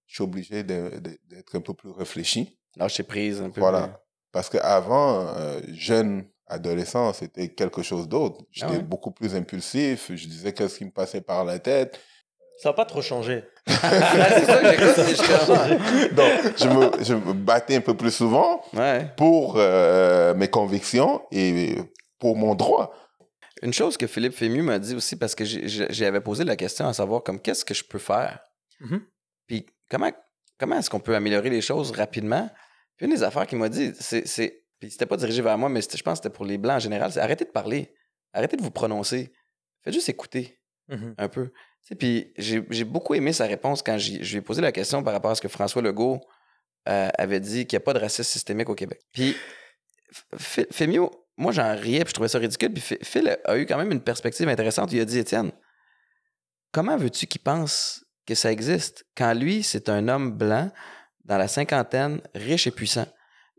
je 0.07 0.15
suis 0.15 0.23
obligé 0.23 0.63
d'être 0.63 1.55
un 1.55 1.61
peu 1.61 1.73
plus 1.73 1.91
réfléchi. 1.91 2.59
Lâcher 2.75 3.03
prise 3.03 3.39
un 3.41 3.49
peu. 3.49 3.61
Voilà. 3.61 4.01
Parce 4.33 4.49
qu'avant, 4.49 5.27
euh, 5.37 5.61
jeune 5.69 6.27
adolescent, 6.47 7.13
c'était 7.13 7.49
quelque 7.49 7.81
chose 7.81 8.07
d'autre. 8.07 8.45
J'étais 8.51 8.73
ouais? 8.73 8.79
beaucoup 8.83 9.11
plus 9.11 9.35
impulsif. 9.35 10.11
Je 10.13 10.27
disais 10.27 10.53
qu'est-ce 10.53 10.77
qui 10.77 10.85
me 10.85 10.91
passait 10.91 11.21
par 11.21 11.43
la 11.45 11.59
tête. 11.59 11.99
Ça 12.61 12.69
n'a 12.69 12.73
pas 12.73 12.85
trop 12.85 13.01
changé. 13.01 13.43
c'est 13.67 13.75
ça 13.75 14.61
que 14.61 14.69
j'écoute, 14.69 15.05
justement. 15.09 15.67
Donc, 16.13 16.57
je 16.57 16.67
me, 16.69 17.03
je 17.03 17.13
me 17.13 17.33
battais 17.33 17.75
un 17.75 17.81
peu 17.81 17.97
plus 17.97 18.11
souvent 18.11 18.61
Ouais. 18.73 19.09
pour 19.17 19.55
euh, 19.57 20.33
mes 20.35 20.47
convictions 20.47 21.21
et 21.31 21.75
pour 22.19 22.37
mon 22.37 22.55
droit. 22.55 22.93
Une 23.61 23.73
chose 23.73 23.97
que 23.97 24.07
Philippe 24.07 24.33
Fému 24.35 24.61
m'a 24.61 24.79
dit 24.79 24.95
aussi, 24.95 25.15
parce 25.17 25.35
que 25.35 25.43
j'avais 25.45 26.21
posé 26.21 26.43
la 26.45 26.55
question 26.55 26.87
à 26.87 26.93
savoir 26.93 27.23
comme 27.23 27.39
qu'est-ce 27.41 27.65
que 27.65 27.73
je 27.73 27.83
peux 27.83 27.99
faire? 27.99 28.39
Mhm. 28.79 29.01
Puis 29.47 29.65
comment, 29.89 30.11
comment 30.59 30.77
est-ce 30.77 30.89
qu'on 30.89 30.99
peut 30.99 31.15
améliorer 31.15 31.49
les 31.49 31.61
choses 31.61 31.91
rapidement? 31.91 32.49
Puis 32.97 33.05
une 33.07 33.13
des 33.13 33.23
affaires 33.23 33.47
qu'il 33.47 33.57
m'a 33.57 33.69
dit, 33.69 33.91
c'est. 33.99 34.25
c'est- 34.27 34.61
Puis 34.79 34.91
c'était 34.91 35.05
pas 35.05 35.17
dirigé 35.17 35.41
vers 35.41 35.57
moi, 35.57 35.69
mais 35.69 35.81
je 35.81 36.03
pense 36.03 36.19
que 36.19 36.23
c'était 36.23 36.35
pour 36.35 36.45
les 36.45 36.57
Blancs 36.57 36.75
en 36.77 36.79
général, 36.79 37.11
c'est 37.11 37.19
arrêtez 37.19 37.45
de 37.45 37.49
parler. 37.51 37.93
Arrêtez 38.33 38.57
de 38.57 38.61
vous 38.61 38.71
prononcer. 38.71 39.33
Faites 39.83 39.93
juste 39.93 40.09
écouter 40.09 40.59
Mhm. 40.87 41.15
un 41.17 41.29
peu. 41.29 41.51
Puis 41.99 42.31
j'ai 42.37 42.83
beaucoup 42.83 43.15
aimé 43.15 43.33
sa 43.33 43.45
réponse 43.45 43.81
quand 43.81 43.97
je 43.97 44.17
lui 44.19 44.35
ai 44.37 44.41
posé 44.41 44.61
la 44.61 44.71
question 44.71 45.01
par 45.03 45.13
rapport 45.13 45.31
à 45.31 45.35
ce 45.35 45.41
que 45.41 45.47
François 45.47 45.81
Legault 45.81 46.21
euh, 46.87 47.09
avait 47.17 47.39
dit 47.39 47.65
qu'il 47.65 47.77
n'y 47.77 47.81
a 47.81 47.85
pas 47.85 47.93
de 47.93 47.99
racisme 47.99 48.29
systémique 48.31 48.69
au 48.69 48.75
Québec. 48.75 49.01
Puis 49.11 49.35
Fémio, 50.71 51.11
moi 51.37 51.51
j'en 51.51 51.75
riais 51.75 52.01
puis 52.03 52.09
je 52.09 52.13
trouvais 52.13 52.27
ça 52.29 52.37
ridicule. 52.39 52.71
Puis 52.73 52.97
Phil 53.01 53.37
a 53.43 53.57
eu 53.57 53.65
quand 53.65 53.77
même 53.77 53.91
une 53.91 54.01
perspective 54.01 54.47
intéressante. 54.47 54.91
Il 54.93 54.99
a 54.99 55.05
dit 55.05 55.17
Étienne, 55.19 55.51
comment 56.71 56.97
veux-tu 56.97 57.27
qu'il 57.27 57.41
pense 57.41 58.05
que 58.25 58.35
ça 58.35 58.51
existe 58.51 59.05
quand 59.15 59.33
lui, 59.33 59.63
c'est 59.63 59.89
un 59.89 60.07
homme 60.07 60.31
blanc 60.37 60.71
dans 61.23 61.37
la 61.37 61.47
cinquantaine, 61.47 62.21
riche 62.33 62.67
et 62.67 62.71
puissant? 62.71 63.07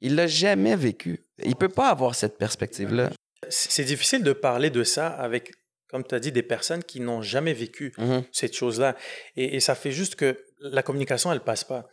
Il 0.00 0.14
l'a 0.14 0.26
jamais 0.26 0.76
vécu. 0.76 1.24
Il 1.42 1.56
peut 1.56 1.68
pas 1.68 1.88
avoir 1.88 2.14
cette 2.14 2.38
perspective-là. 2.38 3.10
C'est 3.48 3.84
difficile 3.84 4.22
de 4.22 4.32
parler 4.32 4.70
de 4.70 4.82
ça 4.84 5.08
avec, 5.08 5.52
comme 5.88 6.04
tu 6.04 6.14
as 6.14 6.18
dit, 6.20 6.32
des 6.32 6.42
personnes 6.42 6.82
qui 6.84 7.00
n'ont 7.00 7.22
jamais 7.22 7.52
vécu 7.54 7.92
Mhm. 7.98 8.24
cette 8.32 8.54
chose-là. 8.56 8.96
Et, 9.36 9.56
et 9.56 9.60
ça 9.60 9.74
fait 9.74 9.92
juste 9.92 10.16
que 10.16 10.36
la 10.60 10.82
communication, 10.82 11.32
elle 11.32 11.40
passe 11.40 11.64
pas. 11.64 11.86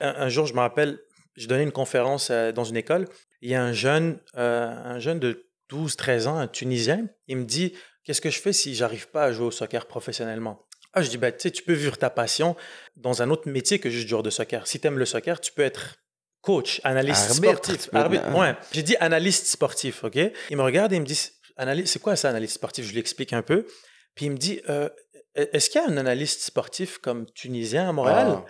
Un, 0.00 0.14
un 0.16 0.28
jour, 0.28 0.46
je 0.46 0.54
me 0.54 0.60
rappelle, 0.60 0.98
je 1.36 1.46
donnais 1.46 1.62
une 1.62 1.72
conférence 1.72 2.28
euh, 2.30 2.52
dans 2.52 2.64
une 2.64 2.76
école. 2.76 3.06
Il 3.42 3.50
y 3.50 3.54
a 3.54 3.62
un 3.62 3.72
jeune, 3.72 4.18
euh, 4.36 4.66
un 4.68 4.98
jeune 4.98 5.20
de 5.20 5.46
12-13 5.70 6.26
ans, 6.28 6.38
un 6.38 6.48
Tunisien. 6.48 7.06
Il 7.28 7.38
me 7.38 7.44
dit 7.44 7.74
Qu'est-ce 8.04 8.20
que 8.20 8.30
je 8.30 8.40
fais 8.40 8.52
si 8.52 8.74
j'arrive 8.74 9.08
pas 9.08 9.24
à 9.24 9.32
jouer 9.32 9.46
au 9.46 9.50
soccer 9.50 9.86
professionnellement? 9.86 10.64
Ah, 10.92 11.02
je 11.02 11.10
dis 11.10 11.18
bah, 11.18 11.32
tu 11.32 11.50
peux 11.62 11.72
vivre 11.74 11.98
ta 11.98 12.08
passion 12.08 12.56
dans 12.96 13.20
un 13.20 13.30
autre 13.30 13.48
métier 13.50 13.78
que 13.78 13.90
juste 13.90 14.08
joueur 14.08 14.22
de 14.22 14.30
soccer. 14.30 14.66
Si 14.66 14.80
tu 14.80 14.86
aimes 14.86 14.98
le 14.98 15.04
soccer, 15.04 15.40
tu 15.40 15.52
peux 15.52 15.62
être 15.62 15.96
coach, 16.46 16.80
analyste 16.84 17.30
Arbitre, 17.30 17.64
sportif. 17.64 17.88
Arbitre, 17.92 18.38
ouais. 18.38 18.54
J'ai 18.70 18.84
dit 18.84 18.96
analyste 19.00 19.46
sportif, 19.46 20.04
OK? 20.04 20.16
Il 20.50 20.56
me 20.56 20.62
regarde 20.62 20.92
et 20.92 20.96
il 20.96 21.00
me 21.00 21.06
dit 21.06 21.18
C'est 21.84 22.00
quoi 22.00 22.14
ça, 22.14 22.28
analyste 22.30 22.54
sportif? 22.54 22.86
Je 22.86 22.92
lui 22.92 23.00
explique 23.00 23.32
un 23.32 23.42
peu. 23.42 23.66
Puis 24.14 24.26
il 24.26 24.30
me 24.30 24.36
dit 24.36 24.60
Euh, 24.68 24.88
Est-ce 25.34 25.68
qu'il 25.68 25.80
y 25.80 25.84
a 25.84 25.88
un 25.88 25.96
analyste 25.96 26.42
sportif 26.42 26.98
comme 26.98 27.26
tunisien 27.32 27.88
à 27.88 27.92
Montréal? 27.92 28.28
Ah. 28.30 28.44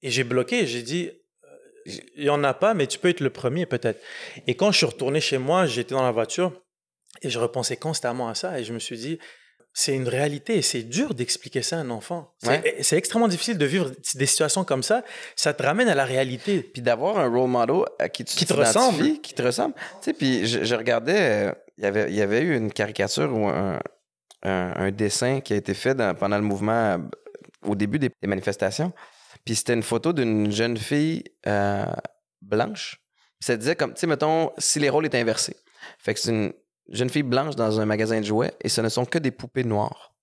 Et 0.00 0.10
j'ai 0.10 0.24
bloqué. 0.24 0.66
J'ai 0.66 0.82
dit 0.82 1.10
euh, 1.44 1.88
Il 2.16 2.22
n'y 2.22 2.30
en 2.30 2.42
a 2.42 2.54
pas, 2.54 2.72
mais 2.72 2.86
tu 2.86 2.98
peux 2.98 3.10
être 3.10 3.20
le 3.20 3.30
premier 3.30 3.66
peut-être. 3.66 4.00
Et 4.46 4.56
quand 4.56 4.72
je 4.72 4.78
suis 4.78 4.86
retourné 4.86 5.20
chez 5.20 5.36
moi, 5.36 5.66
j'étais 5.66 5.94
dans 5.94 6.02
la 6.02 6.10
voiture 6.10 6.58
et 7.20 7.28
je 7.28 7.38
repensais 7.38 7.76
constamment 7.76 8.30
à 8.30 8.34
ça 8.34 8.58
et 8.58 8.64
je 8.64 8.72
me 8.72 8.78
suis 8.78 8.96
dit 8.96 9.18
c'est 9.74 9.94
une 9.94 10.08
réalité 10.08 10.56
et 10.58 10.62
c'est 10.62 10.82
dur 10.82 11.14
d'expliquer 11.14 11.62
ça 11.62 11.76
à 11.78 11.80
un 11.80 11.90
enfant. 11.90 12.34
C'est 12.42 12.48
Ouais. 12.48 12.76
c'est 12.82 12.96
extrêmement 12.96 13.28
difficile 13.28 13.56
de 13.58 13.64
vivre 13.64 13.90
des 14.14 14.26
situations 14.26 14.64
comme 14.64 14.82
ça. 14.82 15.02
Ça 15.36 15.54
te 15.54 15.62
ramène 15.62 15.88
à 15.88 15.94
la 15.94 16.04
réalité. 16.04 16.62
Puis 16.62 16.82
d'avoir 16.82 17.18
un 17.18 17.28
role 17.28 17.48
model 17.48 17.82
à 17.98 18.08
qui 18.08 18.24
tu 18.24 18.36
Qui 18.36 18.44
te 18.46 18.52
ressemble. 18.52 19.20
Qui 19.20 19.32
te 19.34 19.42
ressemble. 19.42 19.74
Tu 19.74 19.80
sais, 20.02 20.12
puis 20.12 20.46
je, 20.46 20.62
je 20.64 20.74
regardais, 20.74 21.48
euh, 21.48 21.52
il 21.78 21.84
y 21.84 21.86
avait- 21.86 22.10
il 22.10 22.14
y 22.16 22.20
avait 22.22 22.40
eu 22.42 22.54
une 22.56 22.70
caricature 22.72 23.32
ou 23.34 23.48
un, 23.48 23.80
un- 24.42 24.72
un 24.76 24.90
dessin 24.90 25.40
qui 25.40 25.52
a 25.54 25.56
été 25.56 25.72
fait 25.74 25.94
dans- 25.94 26.14
pendant 26.14 26.36
le 26.36 26.42
mouvement, 26.44 26.72
euh, 26.94 26.98
au 27.62 27.74
début 27.74 27.98
des, 27.98 28.10
des 28.20 28.28
manifestations. 28.28 28.92
Puis 29.44 29.54
c'était 29.56 29.74
une 29.74 29.82
photo 29.82 30.12
d'une 30.12 30.52
jeune 30.52 30.76
fille 30.76 31.24
euh, 31.46 31.86
blanche. 32.42 32.98
Puis 33.40 33.46
ça 33.46 33.56
disait 33.56 33.74
comme, 33.76 33.94
tu 33.94 34.00
sais, 34.00 34.06
mettons, 34.06 34.50
si 34.58 34.78
les 34.80 34.88
rôles 34.90 35.06
étaient 35.06 35.18
inversés. 35.20 35.56
Fait 35.98 36.12
que 36.14 36.20
c'est 36.20 36.30
une 36.30 36.52
jeune 36.88 37.10
fille 37.10 37.22
blanche 37.22 37.56
dans 37.56 37.80
un 37.80 37.86
magasin 37.86 38.20
de 38.20 38.24
jouets 38.24 38.52
et 38.60 38.68
ce 38.68 38.80
ne 38.80 38.88
sont 38.88 39.04
que 39.04 39.18
des 39.18 39.30
poupées 39.30 39.64
noires. 39.64 40.14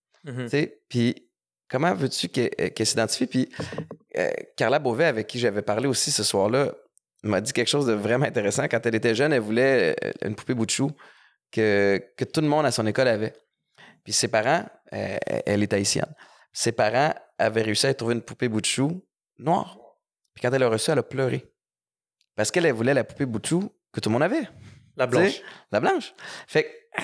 Tu 0.43 0.49
sais, 0.49 0.82
puis 0.89 1.30
comment 1.70 1.93
veux-tu 1.93 2.28
qu'elle 2.28 2.51
euh, 2.60 2.70
qu'elle 2.70 2.86
s'identifie? 2.86 3.28
Puis 3.28 3.49
euh, 4.18 4.30
Carla 4.57 4.80
Beauvais, 4.80 5.05
avec 5.05 5.28
qui 5.28 5.39
j'avais 5.39 5.62
parlé 5.62 5.88
aussi 5.88 6.12
ce 6.12 6.24
soir-là, 6.24 6.74
m'a 7.24 7.41
dit 7.41 7.53
quelque 7.53 7.68
chose 7.68 7.86
de 7.86 7.93
vraiment 7.93 8.26
intéressant. 8.26 8.64
Quand 8.64 8.86
elle 8.86 8.95
était 8.95 9.16
jeune, 9.16 9.34
elle 9.34 9.41
voulait 9.41 9.95
euh, 10.03 10.12
une 10.26 10.36
poupée 10.36 10.53
bout 10.53 10.66
de 10.66 10.72
chou 10.72 10.91
que, 11.51 12.01
que 12.18 12.26
tout 12.26 12.41
le 12.41 12.47
monde 12.47 12.66
à 12.66 12.72
son 12.72 12.86
école 12.86 13.07
avait. 13.07 13.34
Puis 14.03 14.14
ses 14.14 14.28
parents, 14.28 14.66
euh, 14.93 15.18
elle 15.45 15.64
est 15.64 15.74
haïtienne, 15.74 16.14
ses 16.53 16.72
parents 16.72 17.14
avaient 17.38 17.62
réussi 17.62 17.88
à 17.88 17.93
trouver 17.93 18.16
une 18.16 18.22
poupée 18.22 18.49
bout 18.49 18.62
de 18.62 18.66
chou 18.66 19.03
noire. 19.38 19.78
Puis 20.34 20.41
quand 20.41 20.53
elle 20.53 20.62
l'a 20.62 20.70
reçue, 20.70 20.91
elle 20.91 20.99
a 20.99 21.03
pleuré. 21.03 21.45
Parce 22.36 22.51
qu'elle 22.51 22.66
elle 22.66 22.74
voulait 22.74 22.93
la 22.93 23.03
poupée 23.03 23.26
bout 23.26 23.39
de 23.39 23.45
chou 23.45 23.72
que 23.91 23.99
tout 23.99 24.10
le 24.10 24.14
monde 24.14 24.24
avait. 24.24 24.47
La 25.00 25.08
blanche. 25.08 25.41
La 25.72 25.80
blanche. 25.80 26.14
Fait 26.47 26.64
que 26.66 27.02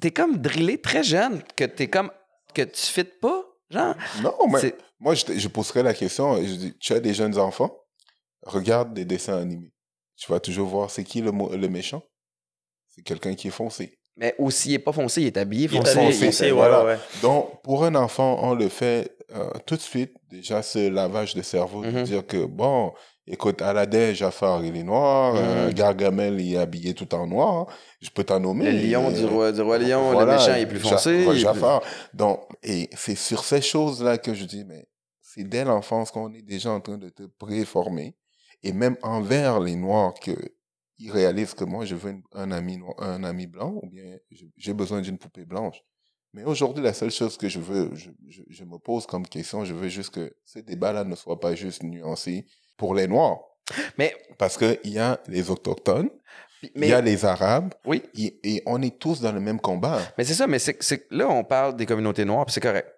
t'es 0.00 0.10
comme 0.10 0.36
drillé 0.38 0.80
très 0.80 1.02
jeune, 1.02 1.42
que 1.56 1.64
t'es 1.64 1.88
comme. 1.88 2.10
que 2.54 2.62
tu 2.62 2.82
fites 2.86 3.20
pas, 3.20 3.42
genre. 3.70 3.94
Non, 4.22 4.34
mais 4.52 4.60
C'est- 4.60 4.76
moi, 5.00 5.14
je, 5.14 5.24
je 5.38 5.48
poserais 5.48 5.82
la 5.82 5.94
question. 5.94 6.36
Je 6.36 6.54
dis, 6.54 6.74
tu 6.78 6.92
as 6.92 7.00
des 7.00 7.14
jeunes 7.14 7.38
enfants, 7.38 7.74
regarde 8.42 8.92
des 8.94 9.04
dessins 9.04 9.38
animés. 9.38 9.72
Tu 10.16 10.30
vas 10.32 10.40
toujours 10.40 10.68
voir 10.68 10.90
c'est 10.90 11.04
qui 11.04 11.20
le, 11.20 11.30
le 11.30 11.68
méchant? 11.68 12.02
C'est 12.88 13.02
quelqu'un 13.02 13.34
qui 13.34 13.48
est 13.48 13.50
foncé. 13.52 13.98
Mais 14.16 14.34
aussi, 14.38 14.70
il 14.70 14.74
est 14.74 14.78
pas 14.78 14.92
foncé, 14.92 15.20
il 15.20 15.26
est 15.26 15.36
habillé 15.36 15.68
Il 15.70 15.74
est 15.76 15.78
foncé. 15.80 15.92
foncé, 15.94 16.24
foncé, 16.26 16.50
voilà. 16.50 16.80
ouais, 16.84 16.92
ouais. 16.94 16.98
Donc, 17.20 17.62
pour 17.62 17.84
un 17.84 17.94
enfant, 17.94 18.38
on 18.42 18.54
le 18.54 18.70
fait 18.70 19.14
euh, 19.34 19.50
tout 19.66 19.76
de 19.76 19.80
suite. 19.82 20.14
Déjà, 20.30 20.62
ce 20.62 20.88
lavage 20.88 21.34
de 21.34 21.42
cerveau, 21.42 21.84
de 21.84 21.90
Mhm. 21.90 22.02
dire 22.04 22.26
que, 22.26 22.46
bon, 22.46 22.94
écoute, 23.26 23.60
Aladdin, 23.62 24.12
Jafar, 24.12 24.64
il 24.64 24.76
est 24.76 24.82
noir. 24.82 25.34
euh, 25.36 25.66
Mhm. 25.68 25.74
Gargamel, 25.74 26.40
il 26.40 26.54
est 26.54 26.56
habillé 26.58 26.94
tout 26.94 27.12
en 27.14 27.26
noir. 27.26 27.66
Je 28.00 28.10
peux 28.10 28.24
t'en 28.24 28.40
nommer. 28.40 28.70
Le 28.72 28.78
lion 28.90 29.10
du 29.10 29.24
Euh, 29.24 29.28
roi, 29.28 29.52
du 29.52 29.60
roi 29.60 29.78
lion, 29.78 30.12
Voilà, 30.12 30.32
le 30.32 30.38
méchant 30.38 30.54
il 30.56 30.62
est 30.62 30.66
plus 30.66 30.80
foncé. 30.80 31.24
plus- 31.26 31.38
Jafar. 31.38 31.82
Donc, 32.14 32.40
et 32.62 32.88
c'est 32.96 33.16
sur 33.16 33.44
ces 33.44 33.60
choses-là 33.62 34.18
que 34.18 34.34
je 34.34 34.44
dis, 34.44 34.64
mais 34.64 34.86
c'est 35.20 35.44
dès 35.44 35.64
l'enfance 35.64 36.10
qu'on 36.10 36.32
est 36.32 36.42
déjà 36.42 36.70
en 36.70 36.80
train 36.80 36.98
de 36.98 37.08
te 37.08 37.24
préformer. 37.24 38.16
Et 38.62 38.72
même 38.72 38.96
envers 39.02 39.60
les 39.60 39.76
Noirs, 39.76 40.14
que 40.14 40.32
ils 40.98 41.10
réalisent 41.10 41.52
que 41.54 41.64
moi, 41.64 41.84
je 41.84 41.94
veux 41.94 42.10
une- 42.12 42.22
un, 42.32 42.50
ami 42.52 42.78
noir- 42.78 42.94
un 42.98 43.22
ami 43.22 43.46
blanc 43.46 43.78
ou 43.82 43.86
bien 43.88 44.16
j'ai 44.56 44.72
besoin 44.72 45.02
d'une 45.02 45.18
poupée 45.18 45.44
blanche. 45.44 45.82
Mais 46.32 46.42
aujourd'hui, 46.44 46.82
la 46.82 46.92
seule 46.94 47.10
chose 47.10 47.36
que 47.36 47.48
je 47.48 47.60
veux, 47.60 47.90
je, 47.94 48.10
je- 48.28 48.42
je 48.48 48.64
me 48.64 48.78
pose 48.78 49.06
comme 49.06 49.26
question, 49.26 49.64
je 49.64 49.74
veux 49.74 49.88
juste 49.88 50.10
que 50.10 50.34
ces 50.44 50.62
débats-là 50.62 51.04
ne 51.04 51.14
soient 51.14 51.38
pas 51.40 51.54
juste 51.54 51.82
nuancés 51.82 52.46
pour 52.76 52.94
les 52.94 53.06
Noirs. 53.06 53.38
Mais, 53.98 54.14
Parce 54.38 54.56
qu'il 54.56 54.78
y 54.84 54.98
a 54.98 55.18
les 55.28 55.50
autochtones, 55.50 56.08
il 56.74 56.86
y 56.86 56.92
a 56.92 57.00
les 57.00 57.24
Arabes, 57.24 57.74
oui, 57.84 58.02
et, 58.16 58.38
et 58.44 58.62
on 58.66 58.80
est 58.82 58.98
tous 58.98 59.20
dans 59.20 59.32
le 59.32 59.40
même 59.40 59.60
combat. 59.60 59.98
mais 60.16 60.24
c'est 60.24 60.34
ça, 60.34 60.46
mais 60.46 60.58
c'est 60.58 60.76
c'est 60.82 61.00
que 61.00 61.14
là, 61.14 61.28
on 61.28 61.44
parle 61.44 61.76
des 61.76 61.86
communautés 61.86 62.24
noires, 62.24 62.46
c'est 62.48 62.60
correct. 62.60 62.88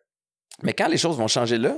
Mais 0.63 0.73
quand 0.73 0.89
les 0.89 0.99
choses 0.99 1.17
vont 1.17 1.29
changer 1.29 1.59
là, 1.59 1.77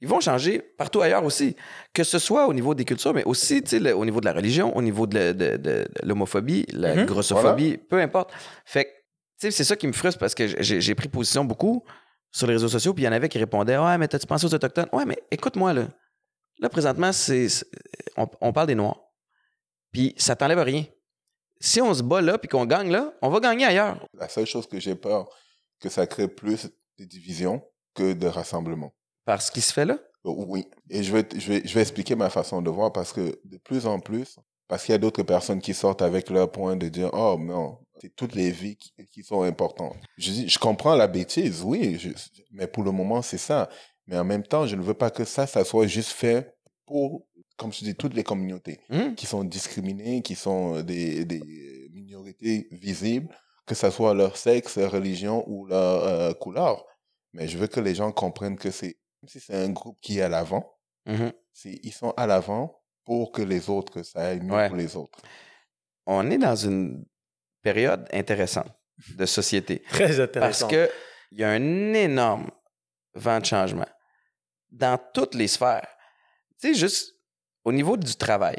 ils 0.00 0.08
vont 0.08 0.20
changer 0.20 0.58
partout 0.76 1.00
ailleurs 1.00 1.24
aussi. 1.24 1.54
Que 1.94 2.02
ce 2.04 2.18
soit 2.18 2.46
au 2.48 2.52
niveau 2.54 2.74
des 2.74 2.84
cultures, 2.84 3.14
mais 3.14 3.24
aussi 3.24 3.62
le- 3.72 3.94
au 3.94 4.04
niveau 4.04 4.20
de 4.20 4.24
la 4.26 4.32
religion, 4.32 4.76
au 4.76 4.82
niveau 4.82 5.06
de, 5.06 5.32
de- 5.32 5.56
de- 5.56 5.86
l'homophobie, 6.02 6.66
la 6.72 6.96
Mhm. 6.96 7.06
grossophobie, 7.06 7.76
peu 7.78 8.00
importe. 8.00 8.32
Fait 8.64 8.84
que, 8.84 8.90
c'est 9.50 9.64
ça 9.64 9.76
qui 9.76 9.86
me 9.86 9.92
frustre 9.92 10.18
parce 10.18 10.34
que 10.34 10.46
j'ai 10.62 10.80
j'ai 10.80 10.94
pris 10.94 11.08
position 11.08 11.44
beaucoup 11.44 11.84
sur 12.32 12.46
les 12.46 12.54
réseaux 12.54 12.68
sociaux, 12.68 12.94
puis 12.94 13.04
il 13.04 13.06
y 13.06 13.08
en 13.08 13.12
avait 13.12 13.28
qui 13.28 13.38
répondaient 13.38 13.78
Ouais, 13.78 13.96
mais 13.98 14.08
t'as-tu 14.08 14.26
pensé 14.26 14.44
aux 14.46 14.54
Autochtones 14.54 14.88
Ouais, 14.92 15.04
mais 15.04 15.18
écoute-moi, 15.30 15.72
là. 15.72 15.84
Là, 16.58 16.68
présentement, 16.68 17.12
c'est, 17.12 17.46
on, 18.16 18.26
on 18.40 18.52
parle 18.52 18.68
des 18.68 18.74
Noirs. 18.74 19.00
Puis 19.92 20.14
ça 20.16 20.36
t'enlève 20.36 20.58
rien. 20.60 20.84
Si 21.60 21.80
on 21.80 21.92
se 21.94 22.02
bat 22.02 22.20
là 22.20 22.38
puis 22.38 22.48
qu'on 22.48 22.66
gagne 22.66 22.90
là, 22.90 23.12
on 23.22 23.28
va 23.30 23.40
gagner 23.40 23.64
ailleurs. 23.66 24.06
La 24.14 24.28
seule 24.28 24.46
chose 24.46 24.66
que 24.66 24.80
j'ai 24.80 24.94
peur, 24.94 25.28
que 25.80 25.88
ça 25.88 26.06
crée 26.06 26.28
plus 26.28 26.68
de 26.98 27.04
divisions 27.04 27.62
que 27.94 28.12
de 28.14 28.26
rassemblements. 28.26 28.92
Parce 29.24 29.50
qu'il 29.50 29.62
se 29.62 29.72
fait 29.72 29.84
là? 29.84 29.98
Oui, 30.24 30.66
et 30.88 31.02
je 31.02 31.12
vais, 31.12 31.26
je, 31.36 31.52
vais, 31.52 31.62
je 31.66 31.74
vais 31.74 31.80
expliquer 31.82 32.14
ma 32.14 32.30
façon 32.30 32.62
de 32.62 32.70
voir 32.70 32.92
parce 32.92 33.12
que 33.12 33.38
de 33.44 33.58
plus 33.58 33.86
en 33.86 33.98
plus, 34.00 34.36
parce 34.68 34.84
qu'il 34.84 34.92
y 34.92 34.94
a 34.94 34.98
d'autres 34.98 35.22
personnes 35.24 35.60
qui 35.60 35.74
sortent 35.74 36.02
avec 36.02 36.30
leur 36.30 36.50
point 36.50 36.76
de 36.76 36.88
dire 36.88 37.10
Oh 37.12 37.36
non, 37.38 37.78
c'est 38.00 38.14
toutes 38.14 38.34
les 38.34 38.50
vies 38.50 38.76
qui, 38.76 38.92
qui 39.10 39.22
sont 39.24 39.42
importantes. 39.42 39.96
Je 40.18 40.30
dis 40.30 40.48
Je 40.48 40.58
comprends 40.58 40.94
la 40.94 41.08
bêtise, 41.08 41.62
oui, 41.64 41.98
je- 41.98 42.10
mais 42.52 42.66
pour 42.68 42.82
le 42.84 42.92
moment, 42.92 43.20
c'est 43.20 43.38
ça. 43.38 43.68
Mais 44.12 44.18
en 44.18 44.24
même 44.24 44.42
temps, 44.42 44.66
je 44.66 44.76
ne 44.76 44.82
veux 44.82 44.92
pas 44.92 45.10
que 45.10 45.24
ça, 45.24 45.46
ça 45.46 45.64
soit 45.64 45.86
juste 45.86 46.10
fait 46.10 46.54
pour, 46.84 47.26
comme 47.56 47.72
je 47.72 47.82
dis, 47.82 47.94
toutes 47.94 48.12
les 48.12 48.22
communautés 48.24 48.78
Hmm? 48.90 49.14
qui 49.14 49.24
sont 49.24 49.42
discriminées, 49.42 50.20
qui 50.20 50.34
sont 50.34 50.76
euh, 50.76 50.82
des, 50.82 51.24
des 51.24 51.88
minorités 51.94 52.68
visibles, 52.72 53.34
que 53.66 53.74
ce 53.74 53.88
soit 53.90 54.12
leur 54.12 54.36
sexe, 54.36 54.76
leur 54.76 54.90
religion 54.92 55.44
ou 55.48 55.64
leur 55.66 56.04
euh, 56.04 56.32
couleur. 56.34 56.84
Mais 57.32 57.48
je 57.48 57.56
veux 57.56 57.68
que 57.68 57.80
les 57.80 57.94
gens 57.94 58.12
comprennent 58.12 58.58
que 58.58 58.70
c'est, 58.70 58.98
même 59.22 59.28
si 59.28 59.40
c'est 59.40 59.54
un 59.54 59.70
groupe 59.70 59.96
qui 60.02 60.18
est 60.18 60.22
à 60.22 60.28
l'avant, 60.28 60.74
c'est, 61.54 61.80
ils 61.82 61.92
sont 61.92 62.10
à 62.18 62.26
l'avant 62.26 62.82
pour 63.06 63.32
que 63.32 63.40
les 63.40 63.70
autres, 63.70 63.94
que 63.94 64.02
ça 64.02 64.26
aille 64.26 64.40
mieux 64.40 64.52
Ouais. 64.54 64.68
pour 64.68 64.76
les 64.76 64.94
autres. 64.94 65.18
On 66.04 66.30
est 66.30 66.36
dans 66.38 66.54
une 66.56 67.02
période 67.62 68.06
intéressante 68.12 68.70
de 69.16 69.24
société. 69.24 69.80
Très 69.88 70.08
Parce 70.08 70.20
intéressant. 70.20 70.68
qu'il 70.68 70.88
y 71.32 71.44
a 71.44 71.48
un 71.50 71.94
énorme 71.94 72.50
vent 73.14 73.40
de 73.40 73.44
changement 73.46 73.86
dans 74.72 74.98
toutes 75.14 75.34
les 75.34 75.48
sphères. 75.48 75.86
Tu 76.60 76.68
sais, 76.68 76.74
juste 76.74 77.14
au 77.64 77.72
niveau 77.72 77.96
du 77.96 78.14
travail, 78.16 78.58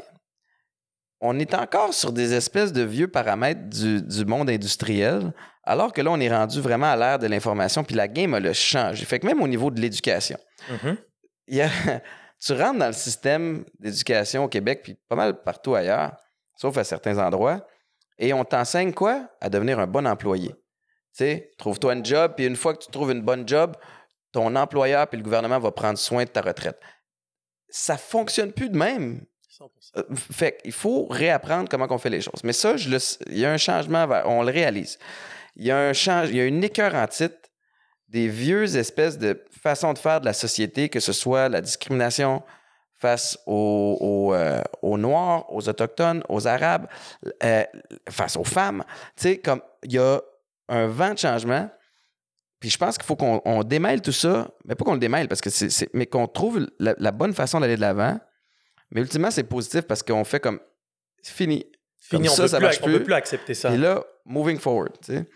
on 1.20 1.38
est 1.38 1.54
encore 1.54 1.94
sur 1.94 2.12
des 2.12 2.34
espèces 2.34 2.72
de 2.72 2.82
vieux 2.82 3.08
paramètres 3.08 3.68
du, 3.68 4.02
du 4.02 4.24
monde 4.24 4.50
industriel, 4.50 5.32
alors 5.62 5.92
que 5.92 6.02
là, 6.02 6.10
on 6.10 6.20
est 6.20 6.30
rendu 6.34 6.60
vraiment 6.60 6.90
à 6.92 6.96
l'ère 6.96 7.18
de 7.18 7.26
l'information, 7.26 7.82
puis 7.84 7.94
la 7.94 8.08
game, 8.08 8.34
elle 8.34 8.46
a 8.46 8.52
changé. 8.52 9.04
Fait 9.06 9.18
que 9.18 9.26
même 9.26 9.40
au 9.42 9.48
niveau 9.48 9.70
de 9.70 9.80
l'éducation, 9.80 10.38
Mhm. 10.68 10.96
a- 11.60 12.00
tu 12.40 12.52
rentres 12.52 12.78
dans 12.78 12.86
le 12.88 12.92
système 12.92 13.64
d'éducation 13.78 14.44
au 14.44 14.48
Québec, 14.48 14.80
puis 14.82 14.96
pas 15.08 15.16
mal 15.16 15.42
partout 15.42 15.74
ailleurs, 15.74 16.12
sauf 16.56 16.76
à 16.76 16.84
certains 16.84 17.18
endroits, 17.18 17.66
et 18.18 18.32
on 18.34 18.44
t'enseigne 18.44 18.92
quoi? 18.92 19.28
À 19.40 19.48
devenir 19.48 19.78
un 19.80 19.86
bon 19.86 20.06
employé. 20.06 20.50
Tu 20.50 20.58
sais, 21.24 21.52
trouve-toi 21.58 21.92
un 21.94 22.04
job, 22.04 22.32
puis 22.36 22.44
une 22.46 22.56
fois 22.56 22.74
que 22.74 22.84
tu 22.84 22.90
trouves 22.90 23.12
une 23.12 23.22
bonne 23.22 23.48
job, 23.48 23.76
ton 24.34 24.54
employeur 24.56 25.06
puis 25.08 25.16
le 25.16 25.22
gouvernement 25.24 25.58
va 25.60 25.70
prendre 25.70 25.96
soin 25.98 26.24
de 26.24 26.28
ta 26.28 26.40
retraite. 26.42 26.78
Ça 27.68 27.96
fonctionne 27.96 28.52
plus 28.52 28.68
de 28.68 28.76
même. 28.76 29.24
100%. 29.48 29.68
Euh, 29.96 30.02
Fait 30.32 30.58
qu'il 30.60 30.72
faut 30.72 31.06
réapprendre 31.06 31.68
comment 31.68 31.86
on 31.88 31.98
fait 31.98 32.10
les 32.10 32.20
choses. 32.20 32.42
Mais 32.42 32.52
ça, 32.52 32.76
je 32.76 32.88
le 32.90 32.96
s- 32.96 33.18
il 33.28 33.38
y 33.38 33.44
a 33.46 33.52
un 33.52 33.56
changement, 33.56 34.06
on 34.26 34.42
le 34.42 34.50
réalise. 34.50 34.98
Il 35.56 35.64
y 35.64 35.70
a 35.70 35.78
un 35.78 35.92
change, 35.92 36.30
il 36.30 36.36
y 36.36 36.40
a 36.40 36.44
une 36.46 36.62
écœur 36.64 36.94
en 36.94 37.06
titre 37.06 37.36
des 38.08 38.28
vieux 38.28 38.76
espèces 38.76 39.18
de 39.18 39.42
façons 39.62 39.92
de 39.92 39.98
faire 39.98 40.20
de 40.20 40.24
la 40.26 40.32
société, 40.32 40.88
que 40.88 40.98
ce 41.00 41.12
soit 41.12 41.48
la 41.48 41.60
discrimination 41.60 42.42
face 43.00 43.38
aux, 43.46 43.96
aux, 44.00 44.34
euh, 44.34 44.60
aux 44.82 44.98
Noirs, 44.98 45.44
aux 45.52 45.68
Autochtones, 45.68 46.24
aux 46.28 46.46
Arabes, 46.48 46.86
euh, 47.44 47.64
face 48.08 48.36
aux 48.36 48.44
femmes. 48.44 48.82
Tu 49.16 49.22
sais, 49.22 49.38
comme 49.38 49.62
il 49.84 49.92
y 49.92 49.98
a 49.98 50.20
un 50.68 50.86
vent 50.88 51.12
de 51.14 51.18
changement. 51.18 51.70
Puis 52.64 52.70
je 52.70 52.78
pense 52.78 52.96
qu'il 52.96 53.04
faut 53.04 53.14
qu'on 53.14 53.42
on 53.44 53.62
démêle 53.62 54.00
tout 54.00 54.10
ça, 54.10 54.48
mais 54.64 54.74
pas 54.74 54.86
qu'on 54.86 54.94
le 54.94 54.98
démêle, 54.98 55.28
parce 55.28 55.42
que 55.42 55.50
c'est, 55.50 55.86
mais 55.92 56.06
qu'on 56.06 56.26
trouve 56.26 56.66
la, 56.78 56.94
la 56.96 57.10
bonne 57.12 57.34
façon 57.34 57.60
d'aller 57.60 57.76
de 57.76 57.82
l'avant. 57.82 58.18
Mais 58.90 59.02
ultimement, 59.02 59.30
c'est 59.30 59.42
positif 59.44 59.82
parce 59.82 60.02
qu'on 60.02 60.24
fait 60.24 60.40
comme 60.40 60.58
c'est 61.20 61.34
fini. 61.34 61.66
Fini, 61.98 62.22
Comme 62.22 62.32
on 62.32 62.34
ça, 62.34 62.42
peut 62.44 62.48
ça 62.48 62.56
plus, 62.56 62.64
marche 62.64 62.78
on 62.80 62.84
peut 62.86 62.92
plus. 62.96 63.04
plus 63.04 63.12
accepter 63.12 63.52
ça. 63.52 63.70
Et 63.70 63.76
là, 63.76 64.02
moving 64.24 64.58
forward, 64.58 64.92
tu 65.04 65.12
sais. 65.14 65.26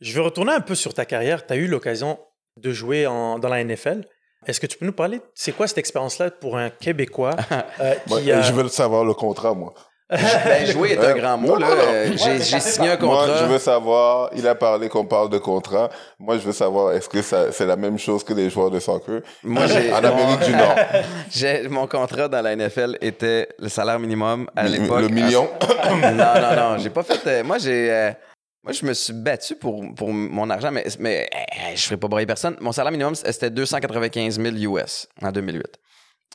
Je 0.00 0.12
veux 0.14 0.20
retourner 0.22 0.52
un 0.52 0.60
peu 0.60 0.76
sur 0.76 0.94
ta 0.94 1.04
carrière. 1.04 1.44
Tu 1.44 1.52
as 1.52 1.56
eu 1.56 1.66
l'occasion 1.66 2.16
de 2.56 2.70
jouer 2.72 3.08
en- 3.08 3.40
dans 3.40 3.48
la 3.48 3.64
NFL. 3.64 4.04
Est-ce 4.46 4.60
que 4.60 4.68
tu 4.68 4.78
peux 4.78 4.86
nous 4.86 4.92
parler, 4.92 5.20
c'est 5.34 5.50
quoi 5.50 5.66
cette 5.66 5.78
expérience-là 5.78 6.30
pour 6.30 6.56
un 6.56 6.70
Québécois 6.70 7.34
euh, 7.80 7.94
qui 8.06 8.30
a... 8.30 8.40
Je 8.42 8.52
veux 8.52 8.62
le 8.62 8.68
savoir, 8.68 9.04
le 9.04 9.14
contrat, 9.14 9.52
moi. 9.52 9.74
Ben, 10.10 10.66
jouer 10.66 10.90
est 10.92 10.98
un 11.04 11.14
grand 11.14 11.38
mot. 11.38 11.48
non, 11.48 11.56
là. 11.56 11.68
non, 11.68 11.74
non. 11.76 11.82
Euh, 11.88 12.06
J'ai, 12.16 12.40
j'ai 12.42 12.60
signé 12.60 12.90
un 12.90 12.96
Moi, 12.98 13.18
contrat. 13.26 13.38
je 13.38 13.44
veux 13.44 13.58
savoir, 13.58 14.30
il 14.34 14.46
a 14.48 14.54
parlé 14.54 14.88
qu'on 14.88 15.04
parle 15.04 15.30
de 15.30 15.38
contrat. 15.38 15.88
Moi, 16.18 16.36
je 16.38 16.42
veux 16.42 16.52
savoir, 16.52 16.92
est-ce 16.92 17.08
que 17.08 17.22
ça, 17.22 17.52
c'est 17.52 17.66
la 17.66 17.76
même 17.76 17.98
chose 17.98 18.24
que 18.24 18.32
les 18.34 18.50
joueurs 18.50 18.70
de 18.70 18.80
soccer? 18.80 19.20
Moi, 19.44 19.66
j'ai, 19.66 19.92
en 19.92 20.02
Amérique 20.04 20.40
du 20.40 20.52
Nord? 20.56 20.74
j'ai- 21.30 21.68
mon 21.68 21.86
contrat 21.86 22.28
dans 22.28 22.42
la 22.42 22.56
NFL 22.56 22.98
était 23.00 23.48
le 23.58 23.68
salaire 23.68 23.98
minimum 23.98 24.48
à 24.56 24.64
Mi- 24.64 24.70
l'époque. 24.78 25.00
le 25.00 25.08
million? 25.08 25.48
non, 25.90 26.00
non, 26.16 26.56
non. 26.56 26.78
J'ai 26.78 26.90
pas 26.90 27.02
fait. 27.02 27.20
euh, 27.26 27.44
moi, 27.44 27.58
j'ai. 27.58 27.90
euh, 27.90 28.10
moi, 28.62 28.72
je 28.74 28.84
me 28.84 28.92
suis 28.92 29.14
battu 29.14 29.54
pour, 29.56 29.82
pour 29.94 30.08
mon 30.12 30.50
argent, 30.50 30.70
mais, 30.70 30.84
mais 30.98 31.30
euh, 31.34 31.72
je 31.74 31.82
ferai 31.82 31.96
pas 31.96 32.08
brailler 32.08 32.26
personne. 32.26 32.56
Mon 32.60 32.72
salaire 32.72 32.92
minimum, 32.92 33.14
c'était 33.14 33.48
295 33.48 34.38
000 34.38 34.76
US 34.76 35.08
en 35.22 35.30
2008. 35.32 35.64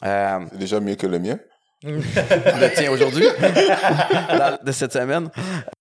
Euh, 0.03 0.39
C'est 0.51 0.57
déjà 0.57 0.80
mieux 0.80 0.95
que 0.95 1.05
le 1.07 1.19
mien. 1.19 1.38
le 1.86 2.75
tien 2.75 2.91
aujourd'hui, 2.91 3.25
de 4.63 4.71
cette 4.71 4.93
semaine. 4.93 5.29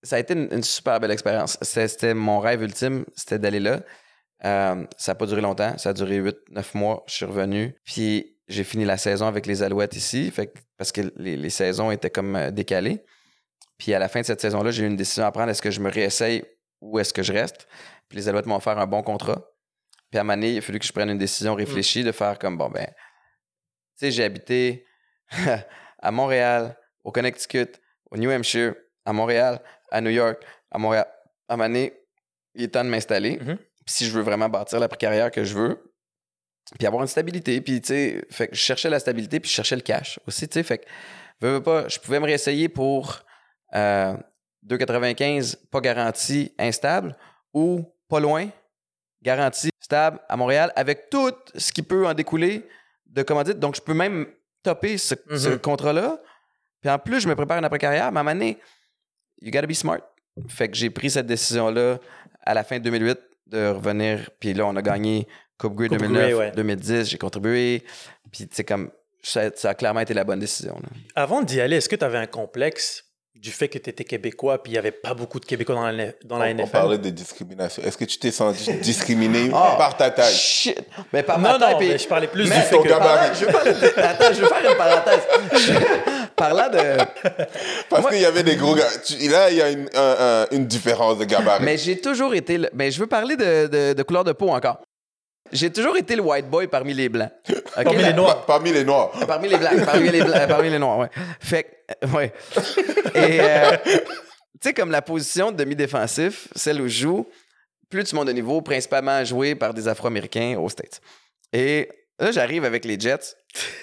Ça 0.03 0.17
a 0.17 0.19
été 0.19 0.35
une, 0.35 0.63
super 0.63 1.01
belle 1.01 1.11
expérience. 1.11 1.57
C'était, 1.63 2.13
mon 2.13 2.41
rêve 2.41 2.63
ultime, 2.63 3.07
c'était 3.17 3.39
d'aller 3.39 3.61
là. 3.61 3.81
Euh, 4.45 4.85
ça 4.99 5.13
n'a 5.13 5.15
pas 5.17 5.25
duré 5.25 5.41
longtemps, 5.41 5.79
ça 5.79 5.91
a 5.91 5.93
duré 5.95 6.21
8-9 6.21 6.35
mois. 6.75 7.05
Je 7.09 7.15
suis 7.15 7.25
revenu, 7.25 7.75
puis 7.85 8.37
j'ai 8.49 8.65
fini 8.65 8.85
la 8.85 8.99
saison 8.99 9.27
avec 9.27 9.47
les 9.47 9.63
Alouettes 9.63 9.97
ici, 9.97 10.31
parce 10.77 10.93
que 10.93 11.01
les, 11.17 11.51
saisons 11.51 11.91
étaient 11.91 12.11
comme 12.11 12.37
euh, 12.37 12.51
décalées. 12.51 13.03
Puis 13.79 13.95
à 13.95 13.99
la 13.99 14.09
fin 14.09 14.21
de 14.21 14.27
cette 14.27 14.43
saison-là, 14.43 14.73
j'ai 14.73 14.85
eu 14.85 14.87
une 14.87 14.97
décision 14.97 15.25
à 15.25 15.33
prendre. 15.33 15.51
Est-ce 15.51 15.63
que 15.63 15.71
je 15.71 15.81
me 15.81 15.91
réessaye 15.91 16.45
ou 16.83 16.99
est-ce 16.99 17.15
que 17.15 17.23
je 17.23 17.33
reste? 17.33 17.67
Puis 18.09 18.19
les 18.19 18.29
Alouettes 18.29 18.47
m'ont 18.47 18.57
offert 18.57 18.79
un 18.79 18.87
bon 18.87 19.03
contrat. 19.03 19.43
Puis 20.11 20.19
à 20.19 20.21
un 20.21 20.25
moment 20.25 20.43
il 20.43 20.59
a 20.59 20.61
fallu 20.61 20.79
que 20.79 20.87
je 20.87 20.93
prenne 20.93 21.09
une 21.09 21.19
décision 21.19 21.55
réfléchie 21.55 22.05
de 22.05 22.13
faire 22.13 22.39
comme, 22.39 22.59
bon, 22.59 22.69
ben, 22.69 22.87
tu 22.87 22.93
sais, 23.97 24.11
j'ai 24.11 24.25
habité 24.25 24.85
à 26.05 26.11
Montréal, 26.11 26.77
au 27.03 27.11
Connecticut, 27.11 27.73
au 28.11 28.17
New 28.17 28.31
Hampshire, 28.31 28.75
à 29.05 29.13
Montréal, 29.13 29.61
à 29.91 30.01
New 30.01 30.11
York, 30.11 30.43
à 30.71 30.79
Montréal. 30.79 31.07
À 31.49 31.57
donné, 31.57 31.93
il 32.55 32.65
est 32.65 32.69
temps 32.69 32.85
de 32.85 32.91
m'installer. 32.91 33.39
Puis 33.39 33.57
si 33.87 34.07
je 34.07 34.13
veux 34.13 34.23
vraiment 34.23 34.49
bâtir 34.49 34.79
la 34.79 34.89
carrière 34.89 35.31
que 35.31 35.45
je 35.45 35.55
veux, 35.55 35.95
puis 36.79 36.87
avoir 36.87 37.03
une 37.03 37.09
stabilité. 37.09 37.61
Puis, 37.61 37.81
tu 37.81 37.89
sais, 37.89 38.25
fait 38.31 38.49
que 38.49 38.55
je 38.55 38.61
cherchais 38.61 38.89
la 38.89 38.99
stabilité, 38.99 39.41
puis 39.41 39.51
je 39.51 39.55
cherchais 39.55 39.77
le 39.77 39.83
cash 39.83 40.19
aussi, 40.27 40.49
tu 40.49 40.55
sais. 40.55 40.63
Fait 40.63 40.79
que, 40.79 40.85
veux, 41.41 41.53
veux 41.53 41.63
pas, 41.63 41.89
je 41.89 41.99
pouvais 41.99 42.21
me 42.21 42.25
réessayer 42.25 42.69
pour 42.69 43.21
euh, 43.75 44.17
2,95, 44.67 45.57
pas 45.71 45.81
garanti, 45.81 46.55
instable, 46.59 47.17
ou 47.53 47.85
pas 48.09 48.21
loin, 48.21 48.49
garanti, 49.23 49.69
stable, 49.79 50.21
à 50.29 50.37
Montréal, 50.37 50.73
avec 50.75 51.11
tout 51.11 51.33
ce 51.55 51.73
qui 51.73 51.83
peut 51.83 52.07
en 52.07 52.15
découler 52.15 52.67
de 53.07 53.23
commandite. 53.23 53.59
Donc, 53.59 53.77
je 53.77 53.83
peux 53.83 53.95
même 53.95 54.27
topper 54.65 54.99
ce, 54.99 55.15
ce 55.37 55.49
Mhm. 55.51 55.59
contrat-là. 55.61 56.21
Puis 56.81 56.91
en 56.91 56.99
plus, 56.99 57.21
je 57.21 57.29
me 57.29 57.35
prépare 57.37 57.59
une 57.59 57.65
après-carrière, 57.65 58.11
mais 58.11 58.19
à 58.19 58.21
un 58.21 58.25
moment 58.25 58.35
donné, 58.35 58.59
you 59.41 59.51
gotta 59.53 59.67
be 59.67 59.73
smart. 59.73 60.01
Fait 60.49 60.69
que 60.69 60.77
j'ai 60.77 60.91
pris 60.91 61.11
cette 61.11 61.27
décision-là 61.27 61.99
à 62.43 62.55
la 62.55 62.65
fin 62.65 62.79
de 62.79 62.83
2008 62.85 63.19
de 63.47 63.69
revenir. 63.69 64.31
Puis 64.41 64.53
là, 64.55 64.67
on 64.67 64.75
a 64.75 64.83
gagné 64.83 65.29
Coupe 65.59 65.77
Grey 65.77 65.89
Coupe 65.89 65.99
2009, 65.99 66.23
Grey, 66.23 66.35
ouais. 66.35 66.51
2010. 66.53 67.09
J'ai 67.09 67.19
contribué. 67.19 67.85
Puis, 68.33 68.49
tu 68.49 68.57
sais, 68.57 68.65
comme, 68.65 68.91
ça, 69.23 69.51
ça 69.55 69.71
a 69.71 69.75
clairement 69.75 70.01
été 70.01 70.13
la 70.13 70.25
bonne 70.25 70.41
décision. 70.41 70.75
là. 70.83 70.89
Avant 71.15 71.43
d'y 71.43 71.61
aller, 71.61 71.77
est-ce 71.77 71.89
que 71.89 71.97
tu 71.97 72.05
avais 72.05 72.19
un 72.19 72.27
complexe 72.27 73.05
du 73.35 73.51
fait 73.51 73.69
que 73.69 73.79
tu 73.79 73.91
étais 73.91 74.05
québécois 74.05 74.63
puis 74.63 74.71
il 74.73 74.75
n'y 74.75 74.79
avait 74.79 74.91
pas 74.93 75.13
beaucoup 75.13 75.39
de 75.41 75.45
Québécois 75.45 75.75
dans 75.75 75.91
la, 75.91 76.05
dans 76.25 76.39
la 76.39 76.47
On, 76.47 76.51
on 76.51 76.55
NFL? 76.55 76.71
parlait 76.71 76.99
de 76.99 77.11
discrimination. 77.11 77.83
Est-ce 77.83 77.97
que 77.99 78.05
tu 78.05 78.19
t'es 78.19 78.31
senti 78.31 78.73
discriminé 78.81 79.51
Ah, 79.53 79.75
par 79.77 79.97
ta 79.97 80.11
taille? 80.11 80.33
Shit! 80.35 80.81
Mais 81.13 81.23
par 81.23 81.39
ma 81.39 81.53
Non, 81.53 81.59
taille, 81.59 81.73
non, 81.73 81.79
puis- 81.79 81.89
mais 81.89 81.99
je 81.99 82.09
parlais 82.09 82.27
plus 82.29 82.49
Mais 82.49 82.55
du 82.57 82.63
fait 82.63 82.77
ton 82.77 82.83
que... 82.83 82.89
gabarit. 82.89 83.35
Je 83.39 83.45
de- 83.47 84.01
Attends, 84.01 84.33
je 84.33 84.41
veux 84.41 84.47
faire 84.49 84.71
une 84.71 84.77
parenthèse. 84.77 85.21
Je- 85.53 85.73
Parlant 86.37 86.69
de. 86.69 86.79
Parce 87.89 88.03
Moi- 88.03 88.11
qu'il 88.13 88.21
y 88.21 88.25
avait 88.25 88.43
des 88.43 88.57
gros 88.57 88.75
gars. 88.75 88.85
Tu- 89.05 89.29
Là, 89.29 89.51
il 89.51 89.57
y 89.57 89.63
a 89.63 89.69
une, 89.71 89.89
un- 89.95 90.17
un- 90.19 90.47
une 90.51 90.67
différence 90.67 91.19
de 91.19 91.25
gabarit. 91.25 91.65
Mais 91.65 91.77
j'ai 91.77 92.01
toujours 92.01 92.35
été. 92.35 92.59
le- 92.59 92.71
Mais 92.73 92.91
je 92.91 92.99
veux 92.99 93.07
parler 93.07 93.37
de, 93.37 93.67
de, 93.67 93.93
de 93.93 94.03
couleur 94.03 94.25
de 94.25 94.33
peau 94.33 94.49
encore. 94.51 94.79
J'ai 95.55 95.71
toujours 95.73 95.97
été 95.97 96.17
le 96.17 96.23
white 96.23 96.51
boy 96.51 96.67
parmi 96.67 96.93
les 96.95 97.09
blancs. 97.09 97.31
Parmi 97.75 98.03
la- 98.03 98.09
les 98.09 98.15
noirs. 98.15 98.41
Pa- 98.45 98.55
Parmi 98.55 98.73
les 98.73 98.85
noirs. 98.85 99.11
Parmi 99.27 99.49
les 99.49 99.57
blancs. 99.57 99.85
Parmi 99.87 100.09
les, 100.11 100.23
blancs, 100.23 100.49
parmi 100.49 100.69
les 100.71 100.79
noirs, 100.79 100.99
ouais. 100.99 101.09
Fait 101.41 101.65
que. 102.03 102.07
Ouais. 102.09 102.33
Et. 103.15 103.39
euh, 103.41 103.77
tu 103.85 104.69
sais, 104.71 104.75
comme 104.75 104.91
la 104.91 105.03
position 105.03 105.53
de 105.53 105.57
demi-défensif, 105.57 106.49
celle 106.57 106.81
où 106.81 106.89
je 106.89 107.01
joue, 107.03 107.29
plus 107.91 108.03
tu 108.05 108.15
montes 108.17 108.27
de 108.29 108.33
niveau, 108.33 108.61
principalement 108.63 109.25
joué 109.25 109.55
par 109.55 109.73
des 109.75 109.87
Afro-Américains 109.89 110.57
aux 110.59 110.69
States. 110.69 111.01
Et 111.53 111.89
là, 112.19 112.33
j'arrive 112.33 112.65
avec 112.65 112.85
les 112.85 112.99
Jets. 112.99 113.37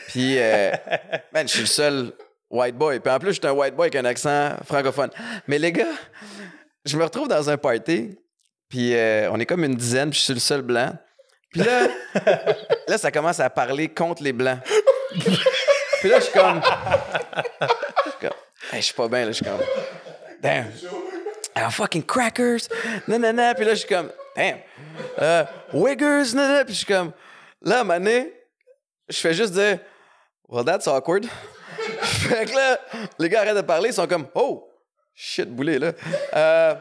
Puis, 0.07 0.35
euh, 0.39 0.71
man, 1.33 1.47
je 1.47 1.51
suis 1.53 1.61
le 1.61 1.67
seul 1.67 2.11
white 2.49 2.75
boy. 2.75 2.99
Puis 2.99 3.13
en 3.13 3.19
plus, 3.19 3.29
je 3.33 3.39
suis 3.39 3.47
un 3.47 3.51
white 3.53 3.75
boy 3.75 3.85
avec 3.87 3.95
un 3.95 4.05
accent 4.05 4.55
francophone. 4.65 5.09
Mais 5.47 5.57
les 5.59 5.71
gars, 5.71 5.93
je 6.85 6.97
me 6.97 7.03
retrouve 7.03 7.27
dans 7.27 7.49
un 7.49 7.57
party. 7.57 8.17
Puis 8.67 8.95
euh, 8.95 9.29
on 9.31 9.39
est 9.39 9.45
comme 9.45 9.63
une 9.63 9.75
dizaine, 9.75 10.09
puis 10.09 10.19
je 10.19 10.23
suis 10.25 10.33
le 10.33 10.39
seul 10.39 10.61
blanc. 10.63 10.91
Puis 11.51 11.61
là, 11.61 11.87
là, 12.87 12.97
ça 12.97 13.11
commence 13.11 13.39
à 13.39 13.49
parler 13.49 13.89
contre 13.89 14.23
les 14.23 14.31
blancs. 14.31 14.59
Puis 15.99 16.09
là, 16.09 16.19
je 16.19 16.23
suis 16.23 16.33
comme. 16.33 16.61
Je 16.63 18.09
suis 18.09 18.19
comme. 18.19 18.37
Hey, 18.71 18.81
je 18.81 18.85
suis 18.85 18.93
pas 18.93 19.07
bien, 19.07 19.25
là. 19.25 19.27
Je 19.27 19.33
suis 19.33 19.45
comme. 19.45 19.59
Damn. 20.39 20.71
Ah, 21.53 21.69
fucking 21.69 22.03
crackers. 22.03 22.69
Nanana. 23.07 23.53
Puis 23.53 23.65
là, 23.65 23.71
je 23.71 23.79
suis 23.79 23.87
comme. 23.87 24.11
Damn. 24.35 24.59
Euh, 25.19 25.43
wiggers. 25.73 26.33
Nanana. 26.33 26.65
Puis 26.65 26.73
je 26.73 26.77
suis 26.79 26.87
comme. 26.87 27.11
Là, 27.61 27.77
à 27.77 27.81
un 27.81 27.83
moment 27.83 27.99
donné, 27.99 28.33
je 29.09 29.17
fais 29.17 29.33
juste 29.33 29.53
dire. 29.53 29.79
Well, 30.47 30.65
that's 30.65 30.87
awkward. 30.87 31.25
fait 32.01 32.45
que 32.45 32.55
là, 32.55 32.79
les 33.19 33.29
gars 33.29 33.41
arrêtent 33.41 33.57
de 33.57 33.61
parler. 33.61 33.89
Ils 33.89 33.95
sont 33.95 34.07
comme. 34.07 34.27
Oh, 34.33 34.69
shit, 35.13 35.49
boulet, 35.49 35.79
là. 35.79 35.91
Euh, 36.33 36.75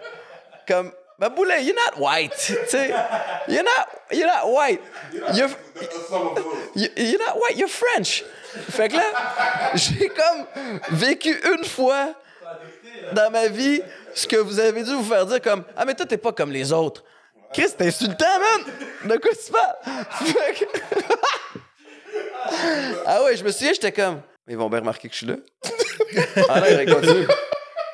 comme. 0.67 0.93
Mais 1.21 1.29
boulet, 1.29 1.63
you're 1.65 1.75
not 1.77 2.01
white. 2.01 2.33
Tu 2.39 2.55
sais. 2.67 2.89
You're 3.47 3.63
not, 3.63 3.89
you're 4.11 4.27
not 4.27 4.51
white. 4.51 4.81
You're, 5.35 5.51
You- 6.75 6.89
You're 6.97 7.19
not 7.19 7.37
white, 7.39 7.57
you're 7.57 7.69
French. 7.69 8.25
Fait 8.71 8.89
que 8.89 8.97
là, 8.97 9.05
j'ai 9.75 10.09
comme 10.09 10.47
vécu 10.91 11.39
une 11.57 11.65
fois 11.65 12.15
dans 13.13 13.31
ma 13.31 13.49
vie 13.49 13.83
ce 14.15 14.27
que 14.27 14.37
vous 14.37 14.59
avez 14.59 14.83
dû 14.83 14.95
vous 14.95 15.05
faire 15.05 15.27
dire 15.27 15.41
comme 15.43 15.63
Ah, 15.77 15.85
mais 15.85 15.95
toi, 15.95 16.07
t'es 16.07 16.17
pas 16.17 16.33
comme 16.33 16.51
les 16.53 16.73
autres. 16.73 17.05
Chris, 17.53 17.71
t'es 17.77 17.89
insultant, 17.89 18.25
man! 18.39 19.11
De 19.11 19.17
quoi 19.19 19.31
tu 19.33 19.53
parles? 19.53 19.77
Ah 23.07 23.23
ouais, 23.23 23.37
je 23.37 23.45
me 23.45 23.51
souviens, 23.51 23.73
j'étais 23.73 23.93
comme 23.93 24.23
Ils 24.49 24.57
vont 24.57 24.69
bien 24.69 24.81
remarquer 24.81 25.09
que 25.09 25.15
je 25.15 25.19
suis 25.19 25.27
là. 25.27 25.37
ah 26.49 26.61
non, 26.61 26.67
il. 26.69 27.27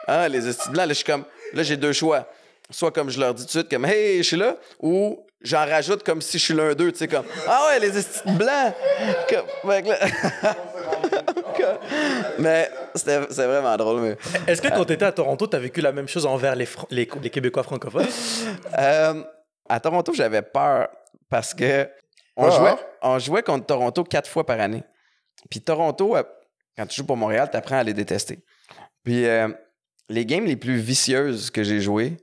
Ah, 0.07 0.29
les 0.29 0.47
estis 0.49 0.69
là, 0.73 0.87
je 0.89 0.93
suis 0.95 1.05
comme 1.05 1.25
Là, 1.53 1.63
j'ai 1.63 1.77
deux 1.77 1.93
choix. 1.93 2.27
Soit 2.71 2.91
comme 2.91 3.11
je 3.11 3.21
leur 3.21 3.33
dis 3.35 3.43
tout 3.43 3.47
de 3.47 3.51
suite, 3.51 3.69
comme 3.71 3.85
Hey, 3.85 4.19
je 4.19 4.23
suis 4.23 4.37
là, 4.37 4.57
ou 4.81 5.25
j'en 5.41 5.65
rajoute 5.67 6.03
comme 6.03 6.21
si 6.21 6.39
je 6.39 6.45
suis 6.45 6.55
l'un 6.55 6.75
d'eux, 6.75 6.91
tu 6.93 6.99
sais, 6.99 7.09
comme 7.09 7.25
Ah 7.47 7.69
ouais, 7.69 7.79
les 7.81 7.91
blancs! 7.91 8.75
Comme, 9.31 9.47
mais 12.39 12.71
c'était 12.95 13.19
vraiment 13.21 13.77
drôle. 13.77 14.01
Mais, 14.01 14.17
Est-ce 14.47 14.61
que 14.63 14.69
quand 14.69 14.85
tu 14.85 14.93
étais 14.93 15.05
à 15.05 15.13
Toronto, 15.13 15.47
tu 15.47 15.57
as 15.57 15.59
vécu 15.59 15.81
la 15.81 15.93
même 15.93 16.09
chose 16.09 16.27
envers 16.27 16.55
les, 16.57 16.69
les, 16.91 17.09
les 17.23 17.31
Québécois 17.31 17.63
francophones? 17.63 18.07
Euh, 18.79 19.23
à 19.69 19.81
Toronto, 19.81 20.13
j'avais 20.13 20.43
peur 20.43 20.89
parce 21.31 21.55
que 21.55 21.89
on, 22.37 22.47
Ah. 22.47 22.51
jouait, 22.51 22.75
on 23.03 23.19
jouait 23.19 23.43
contre 23.43 23.67
Toronto 23.67 24.05
quatre 24.05 24.29
fois 24.29 24.45
par 24.45 24.61
année. 24.61 24.83
Puis 25.51 25.61
Toronto, 25.61 26.17
euh, 26.17 26.23
quand 26.77 26.87
tu 26.87 26.97
joues 26.97 27.07
pour 27.07 27.17
Montréal, 27.17 27.49
tu 27.51 27.57
apprends 27.57 27.79
à 27.79 27.83
les 27.83 27.95
détester. 27.95 28.45
Puis 29.03 29.27
euh, 29.27 29.49
les 30.09 30.27
games 30.27 30.45
les 30.45 30.57
plus 30.57 30.77
vicieuses 30.77 31.51
que 31.51 31.63
j'ai 31.65 31.81
jouées, 31.81 32.17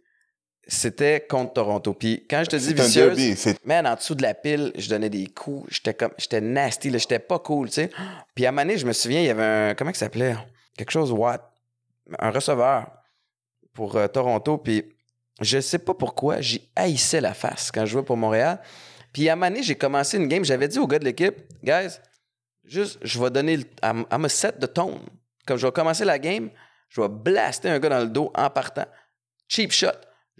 c'était 0.67 1.25
contre 1.27 1.53
Toronto. 1.53 1.93
Puis 1.93 2.25
quand 2.29 2.43
je 2.43 2.49
te 2.49 2.55
dis 2.55 2.73
vicieuse, 2.73 3.17
derby. 3.17 3.59
Man, 3.65 3.85
en 3.85 3.95
dessous 3.95 4.15
de 4.15 4.21
la 4.21 4.33
pile, 4.33 4.71
je 4.77 4.89
donnais 4.89 5.09
des 5.09 5.27
coups. 5.27 5.67
J'étais 5.73 5.93
comme, 5.93 6.11
j'étais 6.17 6.41
nasty, 6.41 6.89
là, 6.89 6.97
j'étais 6.97 7.19
pas 7.19 7.39
cool, 7.39 7.67
tu 7.67 7.75
sais. 7.75 7.89
Puis 8.33 8.45
à 8.45 8.49
un 8.49 8.51
moment 8.51 8.63
donné, 8.63 8.77
je 8.77 8.85
me 8.85 8.93
souviens, 8.93 9.19
il 9.19 9.25
y 9.25 9.29
avait 9.29 9.43
un, 9.43 9.75
comment 9.75 9.91
il 9.91 9.95
s'appelait? 9.95 10.35
Quelque 10.77 10.91
chose, 10.91 11.11
Watt. 11.11 11.41
Un 12.19 12.31
receveur 12.31 12.91
pour 13.73 13.95
euh, 13.95 14.07
Toronto. 14.07 14.57
Puis 14.57 14.85
je 15.41 15.59
sais 15.59 15.79
pas 15.79 15.93
pourquoi, 15.93 16.41
j'y 16.41 16.69
haïssais 16.75 17.21
la 17.21 17.33
face 17.33 17.71
quand 17.71 17.85
je 17.85 17.91
jouais 17.91 18.03
pour 18.03 18.17
Montréal. 18.17 18.61
Puis 19.11 19.29
à 19.29 19.33
un 19.33 19.35
moment 19.35 19.49
donné, 19.49 19.63
j'ai 19.63 19.75
commencé 19.75 20.17
une 20.17 20.27
game, 20.27 20.43
j'avais 20.45 20.67
dit 20.67 20.79
aux 20.79 20.87
gars 20.87 20.99
de 20.99 21.05
l'équipe, 21.05 21.35
guys, 21.63 21.99
juste, 22.63 22.99
je 23.01 23.19
vais 23.21 23.29
donner, 23.29 23.57
le, 23.57 23.63
I'm, 23.83 24.05
I'm 24.11 24.25
a 24.25 24.29
set 24.29 24.59
the 24.59 24.71
tone. 24.71 25.01
Comme 25.45 25.57
je 25.57 25.67
vais 25.67 25.71
commencer 25.71 26.05
la 26.05 26.19
game, 26.19 26.49
je 26.89 27.01
vais 27.01 27.09
blaster 27.09 27.69
un 27.69 27.79
gars 27.79 27.89
dans 27.89 27.99
le 27.99 28.07
dos 28.07 28.31
en 28.35 28.49
partant. 28.49 28.85
Cheap 29.47 29.71
shot. 29.71 29.89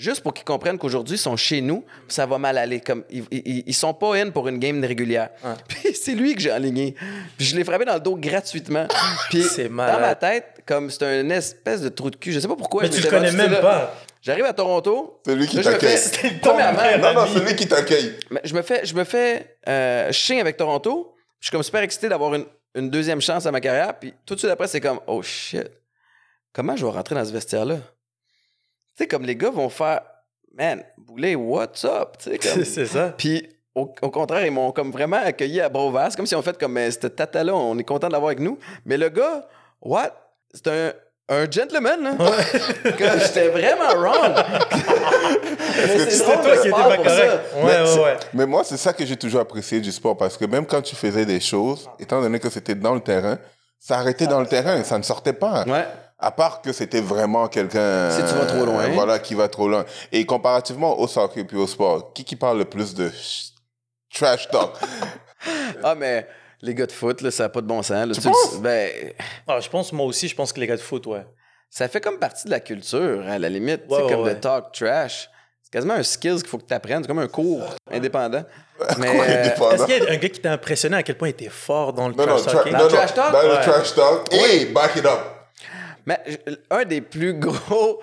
Juste 0.04 0.22
pour 0.22 0.34
qu'ils 0.34 0.44
comprennent 0.44 0.78
qu'aujourd'hui, 0.78 1.16
ils 1.16 1.20
sont 1.20 1.38
chez 1.38 1.62
nous, 1.62 1.82
puis 1.82 2.14
ça 2.16 2.26
va 2.26 2.38
mal 2.38 2.58
aller. 2.58 2.82
Comme, 2.82 3.06
ils, 3.10 3.24
ils, 3.32 3.64
ils 3.66 3.74
sont 3.74 3.94
pas 3.94 4.16
in 4.16 4.32
pour 4.32 4.50
une 4.50 4.60
game 4.60 4.84
régulière. 4.84 5.30
Ouais. 5.44 5.52
Puis 5.70 5.96
c'est 5.96 6.14
lui 6.14 6.36
que 6.36 6.42
j'ai 6.42 6.52
enligné. 6.52 6.94
Puis 7.38 7.46
je 7.48 7.56
l'ai 7.56 7.64
frappé 7.64 7.86
dans 7.86 7.94
le 7.94 8.02
dos 8.02 8.18
gratuitement. 8.18 8.86
Puis 9.30 9.44
C'est 9.44 9.70
dans 9.70 9.76
ma 9.76 10.16
tête, 10.16 10.62
comme 10.66 10.90
c'est 10.92 11.22
une 11.22 11.32
espèce 11.32 11.80
de 11.82 11.88
trou 11.88 12.10
de 12.10 12.18
cul. 12.18 12.34
Je 12.34 12.40
sais 12.42 12.48
pas 12.50 12.58
pourquoi. 12.58 12.84
Mais 12.84 12.90
je 12.92 12.98
tu 12.98 13.02
le 13.04 13.10
connais 13.10 13.32
même 13.32 13.52
là. 13.54 13.62
pas. 13.62 13.96
J'arrive 14.22 14.44
à 14.46 14.52
Toronto. 14.54 15.22
c'est 15.26 15.36
lui 15.36 15.48
qui 15.48 15.56
Là, 15.56 15.62
je 15.62 15.70
me 15.70 15.74
t'accueille. 15.74 15.98
fais- 15.98 16.32
Premièrement, 16.42 16.82
Non, 17.00 17.14
non, 17.22 17.28
c'est 17.34 17.40
lui 17.46 17.56
qui 17.56 17.68
t'accueille. 17.68 18.16
mais 18.30 18.42
je 18.44 18.54
me 18.56 18.62
fais, 18.62 18.86
je 18.86 18.94
me 18.96 19.06
fais 19.06 19.58
euh, 19.70 20.12
chien 20.12 20.40
avec 20.42 20.58
Toronto. 20.58 21.14
Je 21.40 21.48
suis 21.48 21.52
comme 21.52 21.64
super 21.64 21.82
excité 21.82 22.10
d'avoir 22.10 22.34
une, 22.36 22.46
une 22.76 22.90
deuxième 22.90 23.22
chance 23.22 23.46
à 23.46 23.52
ma 23.52 23.62
carrière. 23.62 23.98
Puis 24.00 24.14
tout 24.26 24.34
de 24.36 24.40
suite 24.40 24.52
après, 24.52 24.68
c'est 24.68 24.82
comme, 24.82 25.00
oh 25.08 25.22
shit, 25.22 25.70
comment 26.52 26.76
je 26.76 26.86
vais 26.86 26.92
rentrer 26.92 27.16
dans 27.16 27.24
ce 27.26 27.32
vestiaire-là? 27.32 27.78
Tu 28.96 29.04
sais, 29.04 29.08
comme 29.08 29.24
les 29.24 29.36
gars 29.36 29.50
vont 29.50 29.70
faire, 29.70 30.02
man, 30.56 30.84
Boulet, 30.98 31.36
what's 31.36 31.84
up? 31.86 32.18
Tu 32.20 32.30
sais, 32.32 32.38
comme- 32.38 32.64
C'est 32.66 32.86
ça. 32.86 33.14
Puis 33.18 33.48
au, 33.76 33.92
au 34.02 34.10
contraire, 34.12 34.46
ils 34.46 34.52
m'ont 34.52 34.72
comme 34.72 34.92
vraiment 34.92 35.18
accueilli 35.24 35.60
à. 35.62 35.70
C'est 36.10 36.16
comme 36.18 36.28
si 36.28 36.36
on 36.36 36.42
fait 36.42 36.58
comme, 36.60 36.74
mais 36.74 36.92
cette 36.92 37.16
tata-là, 37.16 37.56
on 37.56 37.78
est 37.78 37.84
content 37.84 38.08
de 38.08 38.14
l'avoir 38.14 38.30
avec 38.30 38.40
nous. 38.40 38.58
Mais 38.86 38.98
le 38.98 39.10
gars, 39.10 39.48
what? 39.82 40.12
C'est 40.54 40.68
un, 40.68 40.94
un 41.30 41.50
gentleman, 41.50 42.04
là. 42.04 42.12
J'étais 43.26 43.48
vraiment 43.50 43.96
wrong. 43.96 44.34
C'était 45.76 46.24
toi 46.26 46.38
qui 46.58 46.68
étais 46.68 46.70
pas 46.72 46.98
correct? 46.98 47.44
Ouais, 47.56 47.64
Mais 47.64 48.00
ouais. 48.04 48.18
Mais 48.34 48.46
moi, 48.46 48.64
c'est 48.64 48.78
ça 48.78 48.94
que 48.94 49.06
j'ai 49.06 49.16
toujours 49.18 49.42
apprécié 49.42 49.80
du 49.82 49.92
sport 49.92 50.16
parce 50.18 50.38
que 50.38 50.46
même 50.46 50.66
quand 50.66 50.82
tu 50.82 50.96
faisais 50.96 51.26
des 51.26 51.40
choses, 51.40 51.90
étant 52.00 52.22
donné 52.22 52.40
que 52.40 52.50
c'était 52.50 52.76
dans 52.76 52.94
le 52.94 53.02
terrain, 53.02 53.38
ça 53.80 53.98
arrêtait 53.98 54.28
dans 54.28 54.40
le 54.40 54.46
terrain, 54.48 54.84
ça 54.84 54.98
ne 54.98 55.04
sortait 55.04 55.34
pas. 55.34 55.64
Ouais. 55.66 55.86
À 56.26 56.32
part 56.32 56.62
que 56.62 56.72
c'était 56.72 57.02
vraiment 57.02 57.48
quelqu'un. 57.50 58.10
Si 58.12 58.24
tu 58.24 58.34
vas 58.40 58.46
trop 58.46 58.66
loin. 58.66 58.84
euh, 58.86 58.94
voilà, 58.94 59.20
qui 59.20 59.36
va 59.36 59.48
trop 59.50 59.68
loin. 59.68 59.84
Et 60.12 60.26
comparativement 60.26 60.98
au 61.00 61.08
soccer 61.08 61.46
puis 61.46 61.58
au 61.58 61.68
sport, 61.68 62.14
qui 62.14 62.24
qui 62.24 62.36
parle 62.38 62.60
le 62.60 62.66
plus 62.66 62.94
de 62.96 63.12
trash 64.14 64.48
talk? 64.50 64.72
Ah, 65.84 65.94
mais 65.96 66.26
les 66.62 66.74
gars 66.74 66.86
de 66.86 66.92
foot, 66.94 67.20
là, 67.22 67.30
ça 67.30 67.44
n'a 67.44 67.50
pas 67.50 67.60
de 67.60 67.68
bon 67.68 67.84
sens. 67.84 68.08
là. 68.08 68.14
Tu 68.14 68.22
le- 68.22 68.32
penses? 68.32 68.62
ben, 68.62 68.90
Ah, 69.46 69.60
je 69.60 69.68
pense, 69.70 69.92
moi 69.92 70.06
aussi, 70.06 70.30
je 70.30 70.36
pense 70.36 70.54
que 70.54 70.60
les 70.62 70.68
gars 70.68 70.78
de 70.78 70.82
foot, 70.82 71.06
ouais. 71.08 71.26
ça 71.70 71.90
fait 71.90 72.00
comme 72.00 72.18
partie 72.18 72.46
de 72.46 72.52
la 72.52 72.62
culture, 72.62 73.22
à 73.28 73.38
la 73.38 73.50
limite. 73.50 73.82
tu 73.86 73.90
sais, 73.90 73.96
Ouais, 73.96 74.04
ouais, 74.06 74.12
comme 74.14 74.22
ouais. 74.24 74.36
de 74.36 74.40
talk 74.40 74.72
trash. 74.72 75.30
C'est 75.62 75.72
quasiment 75.74 75.96
un 75.96 76.04
skills 76.04 76.38
qu'il 76.38 76.48
faut 76.48 76.58
que 76.60 76.66
tu 76.66 76.74
apprennes. 76.74 77.02
C'est 77.04 77.08
comme 77.10 77.20
un 77.20 77.28
cours 77.28 77.62
indépendant. 77.92 78.44
Mais 79.00 79.10
euh? 79.10 79.44
Est-ce 79.74 79.86
qu'il 79.86 80.02
y 80.02 80.08
a 80.08 80.12
un 80.14 80.16
gars 80.16 80.30
qui 80.30 80.40
t'a 80.40 80.54
impressionné 80.54 80.96
à 80.96 81.04
quel 81.04 81.18
point 81.18 81.28
il 81.28 81.32
était 81.32 81.50
fort 81.50 81.92
dans 81.92 82.08
le 82.08 82.16
Non, 82.16 82.26
non, 82.26 82.38
trash 82.38 82.54
tra- 82.54 82.58
talking? 82.58 82.72
non, 82.72 82.78
Dans 82.80 82.84
non, 82.86 82.90
le 82.92 82.96
trash 82.96 83.14
talk? 83.14 83.32
Dans 83.34 83.42
le 83.42 83.56
trash 83.62 83.96
talk. 83.96 84.34
Hey, 84.34 84.66
back 84.68 84.96
it 84.96 85.06
up. 85.06 85.20
Mais 86.06 86.20
un 86.70 86.86
des 86.86 87.02
plus 87.02 87.34
gros. 87.40 88.02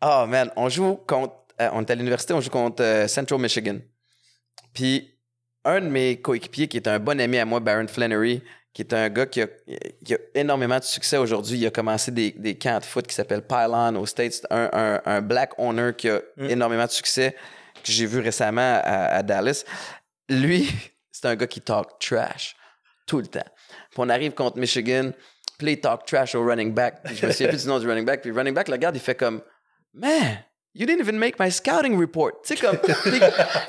Ah, 0.00 0.26
man, 0.28 0.50
on 0.56 0.68
joue 0.68 0.96
contre. 1.06 1.34
euh, 1.60 1.68
on 1.72 1.80
est 1.82 1.90
à 1.90 1.94
l'université, 1.94 2.34
on 2.34 2.40
joue 2.40 2.50
contre 2.50 2.82
euh, 2.82 3.08
Central 3.08 3.40
Michigan. 3.40 3.78
Puis, 4.74 5.14
un 5.64 5.80
de 5.80 5.86
mes 5.88 6.20
coéquipiers, 6.20 6.68
qui 6.68 6.76
est 6.76 6.86
un 6.88 6.98
bon 6.98 7.20
ami 7.20 7.38
à 7.38 7.44
moi, 7.44 7.60
Baron 7.60 7.88
Flannery, 7.88 8.42
qui 8.72 8.82
est 8.82 8.92
un 8.92 9.08
gars 9.08 9.26
qui 9.26 9.40
a, 9.40 9.46
qui 10.04 10.14
a 10.14 10.18
énormément 10.34 10.78
de 10.78 10.84
succès 10.84 11.16
aujourd'hui. 11.16 11.58
Il 11.58 11.66
a 11.66 11.70
commencé 11.70 12.10
des, 12.10 12.32
des 12.32 12.56
camps 12.58 12.78
de 12.78 12.84
foot 12.84 13.06
qui 13.06 13.14
s'appellent 13.14 13.46
Pylon 13.46 13.96
aux 13.96 14.06
States. 14.06 14.34
C'est 14.34 14.52
Un, 14.52 14.68
un- 14.72 15.00
un 15.06 15.22
black 15.22 15.58
owner 15.58 15.92
qui 15.96 16.10
a 16.10 16.20
Mm. 16.36 16.50
énormément 16.50 16.84
de 16.84 16.90
succès, 16.90 17.34
que 17.82 17.90
j'ai 17.90 18.04
vu 18.06 18.20
récemment 18.20 18.80
à, 18.84 19.06
à 19.16 19.22
Dallas. 19.22 19.64
Lui, 20.28 20.68
c'est 21.10 21.24
un 21.26 21.34
gars 21.36 21.46
qui 21.46 21.62
talk 21.62 21.98
trash 21.98 22.54
tout 23.06 23.18
le 23.18 23.26
temps. 23.26 23.40
Puis 23.90 23.98
on 23.98 24.08
arrive 24.10 24.32
contre 24.32 24.58
Michigan, 24.58 25.10
il 25.60 25.80
talk 25.80 26.04
trash 26.06 26.34
au 26.34 26.44
running 26.44 26.72
back. 26.72 27.02
Puis 27.04 27.16
je 27.16 27.26
me 27.26 27.32
souviens 27.32 27.48
plus 27.48 27.62
du 27.62 27.68
nom 27.68 27.78
du 27.78 27.86
running 27.88 28.04
back. 28.04 28.20
Puis 28.20 28.30
le 28.30 28.36
running 28.36 28.54
back 28.54 28.68
le 28.68 28.74
regarde, 28.74 28.96
il 28.96 29.00
fait 29.00 29.14
comme 29.14 29.40
Man, 29.94 30.38
you 30.74 30.86
didn't 30.86 31.00
even 31.00 31.18
make 31.18 31.38
my 31.40 31.50
scouting 31.50 31.98
report. 31.98 32.42
Tu 32.44 32.56
sais, 32.56 32.66
comme. 32.66 32.76
t'es- 32.78 32.92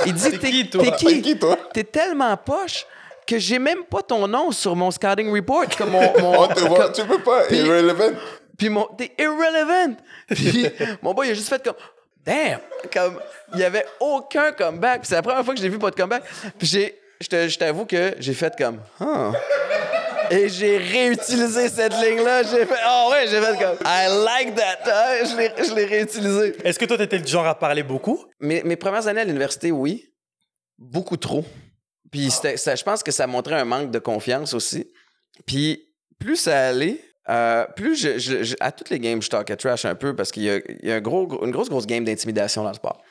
il 0.06 0.14
dit 0.14 0.32
T'es 0.32 0.38
T'es 0.38 0.52
qui, 0.52 0.70
toi? 0.70 0.84
t'es 0.84 0.92
qui? 0.92 1.22
qui, 1.22 1.40
toi? 1.40 1.58
T'es 1.74 1.84
tellement 1.86 2.36
poche 2.38 2.86
que 3.26 3.38
j'ai 3.40 3.60
même 3.60 3.84
pas 3.86 4.02
ton 4.02 4.28
nom 4.28 4.52
sur 4.52 4.76
mon 4.76 4.92
scouting 4.92 5.34
report. 5.34 5.66
Comme 5.78 5.92
mon, 5.92 6.20
mon- 6.20 6.40
On 6.44 6.48
te 6.48 6.60
voit, 6.62 6.80
comme- 6.86 6.92
tu 6.94 7.06
peux 7.06 7.20
pas. 7.20 7.44
Puis- 7.48 7.58
Irrelevant. 7.58 8.12
puis 8.58 8.70
mon, 8.70 8.86
t'es 8.98 9.12
irrelevant. 9.18 9.96
Puis 10.30 10.66
mon 11.02 11.14
boy, 11.14 11.28
il 11.28 11.32
a 11.32 11.34
juste 11.34 11.50
fait 11.50 11.64
comme, 11.64 11.76
damn, 12.26 12.60
comme, 12.94 13.20
il 13.54 13.60
y 13.60 13.64
avait 13.64 13.86
aucun 14.02 14.52
comeback. 14.52 15.02
Puis 15.02 15.08
c'est 15.10 15.16
la 15.16 15.22
première 15.22 15.44
fois 15.46 15.54
que 15.54 15.60
j'ai 15.62 15.70
vu 15.70 15.80
pas 15.80 15.90
de 15.92 15.96
comeback. 15.96 16.24
Puis 16.58 16.68
j'ai, 16.68 17.00
je 17.22 17.28
te- 17.28 17.48
je 17.48 17.58
t'avoue 17.58 17.86
que 17.86 18.16
j'ai 18.20 18.34
fait 18.34 18.54
comme, 18.58 18.80
Huh. 19.00 19.32
Et 20.32 20.50
j'ai 20.50 20.78
réutilisé 20.78 21.70
cette 21.70 21.94
ligne-là. 22.02 22.44
J'ai 22.44 22.66
fait, 22.66 22.80
oh 22.88 23.10
ouais, 23.12 23.28
j'ai 23.28 23.42
fait 23.42 23.58
comme, 23.58 23.78
I 23.86 24.08
like 24.26 24.56
that. 24.56 24.80
Ah, 24.86 25.16
je 25.24 25.74
l'ai, 25.76 25.86
réutilisé. 25.86 26.56
Est-ce 26.64 26.78
que 26.80 26.86
toi, 26.86 26.98
t'étais 26.98 27.20
du 27.20 27.28
genre 27.28 27.46
à 27.48 27.58
parler 27.58 27.84
beaucoup? 27.84 28.24
Mes, 28.40 28.64
mes 28.64 28.76
premières 28.76 29.08
années 29.08 29.22
à 29.22 29.26
l'université, 29.26 29.72
oui. 29.72 30.06
Beaucoup 30.78 31.18
trop. 31.18 31.44
Puis 32.12 32.32
c'était- 32.32 32.58
ça, 32.58 32.76
je 32.76 32.84
pense 32.84 33.04
que 33.04 33.12
ça 33.12 33.28
montrait 33.28 33.56
un 33.56 33.66
manque 33.66 33.92
de 33.92 34.00
confiance 34.00 34.54
aussi. 34.54 34.88
Puis 35.46 35.84
plus 36.20 36.36
ça 36.36 36.68
allait, 36.70 37.00
euh, 37.30 37.66
plus 37.76 37.96
je, 37.96 38.18
je- 38.18 38.44
je- 38.44 38.56
à 38.60 38.72
toutes 38.72 38.90
les 38.90 39.00
games, 39.00 39.22
je 39.22 39.30
talkais 39.30 39.56
trash 39.56 39.86
un 39.86 39.96
peu 39.96 40.16
parce 40.16 40.32
qu'il 40.32 40.44
y 40.44 40.50
a, 40.50 40.58
il 40.82 40.88
y 40.88 40.92
a 40.92 40.96
un 40.96 41.02
gros, 41.02 41.28
gros- 41.28 41.44
une 41.46 41.52
grosse, 41.52 41.70
grosse 41.70 41.86
game 41.88 42.04
d'intimidation 42.06 42.64
dans 42.64 42.70
le 42.70 42.76
sport 42.76 43.02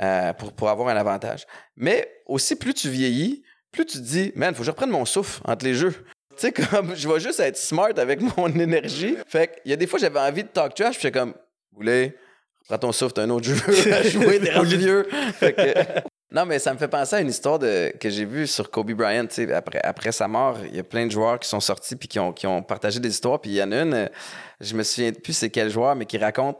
euh, 0.00 0.32
pour, 0.34 0.52
pour 0.52 0.68
avoir 0.70 0.88
un 0.88 0.96
avantage. 0.96 1.46
Mais 1.76 2.10
aussi, 2.26 2.56
plus 2.56 2.74
tu 2.74 2.88
vieillis, 2.88 3.42
plus 3.72 3.84
tu 3.86 3.98
te 3.98 4.02
dis, 4.02 4.32
man, 4.36 4.54
faut 4.54 4.60
que 4.60 4.66
je 4.66 4.70
reprenne 4.70 4.90
mon 4.90 5.04
souffle 5.04 5.40
entre 5.44 5.64
les 5.64 5.74
jeux. 5.74 5.94
Tu 6.40 6.46
sais, 6.46 6.52
comme 6.52 6.96
je 6.96 7.06
vais 7.06 7.20
juste 7.20 7.38
être 7.40 7.58
smart 7.58 7.92
avec 7.98 8.20
mon 8.36 8.48
énergie. 8.48 9.14
Fait 9.26 9.60
qu'il 9.60 9.70
y 9.70 9.74
a 9.74 9.76
des 9.76 9.86
fois, 9.86 9.98
j'avais 9.98 10.20
envie 10.20 10.42
de 10.42 10.48
talk 10.48 10.74
trash, 10.74 10.94
puis 10.94 11.02
j'étais 11.02 11.18
comme, 11.18 11.34
Boulet, 11.70 12.16
prends 12.66 12.78
ton 12.78 12.92
souffle, 12.92 13.12
t'as 13.12 13.24
un 13.24 13.30
autre 13.30 13.46
jeu 13.46 13.56
à 13.92 14.02
jouer, 14.08 14.40
rendu 14.54 14.78
vieux. 14.78 15.06
Fait 15.34 15.52
que, 15.52 16.00
Non, 16.32 16.46
mais 16.46 16.58
ça 16.58 16.72
me 16.72 16.78
fait 16.78 16.88
penser 16.88 17.16
à 17.16 17.20
une 17.20 17.28
histoire 17.28 17.58
de, 17.58 17.92
que 17.98 18.08
j'ai 18.08 18.24
vue 18.24 18.46
sur 18.46 18.70
Kobe 18.70 18.92
Bryant. 18.92 19.26
tu 19.26 19.34
sais, 19.34 19.52
Après, 19.52 19.80
après 19.82 20.12
sa 20.12 20.28
mort, 20.28 20.58
il 20.64 20.76
y 20.76 20.78
a 20.78 20.84
plein 20.84 21.04
de 21.04 21.10
joueurs 21.10 21.38
qui 21.40 21.48
sont 21.48 21.60
sortis 21.60 21.96
puis 21.96 22.08
qui 22.08 22.18
ont, 22.20 22.32
qui 22.32 22.46
ont 22.46 22.62
partagé 22.62 23.00
des 23.00 23.10
histoires. 23.10 23.40
Puis 23.40 23.50
il 23.50 23.56
y 23.56 23.62
en 23.62 23.72
a 23.72 23.82
une, 23.82 24.10
je 24.60 24.74
me 24.74 24.82
souviens 24.82 25.12
plus 25.12 25.32
c'est 25.32 25.50
quel 25.50 25.70
joueur, 25.70 25.96
mais 25.96 26.06
qui 26.06 26.18
raconte 26.18 26.56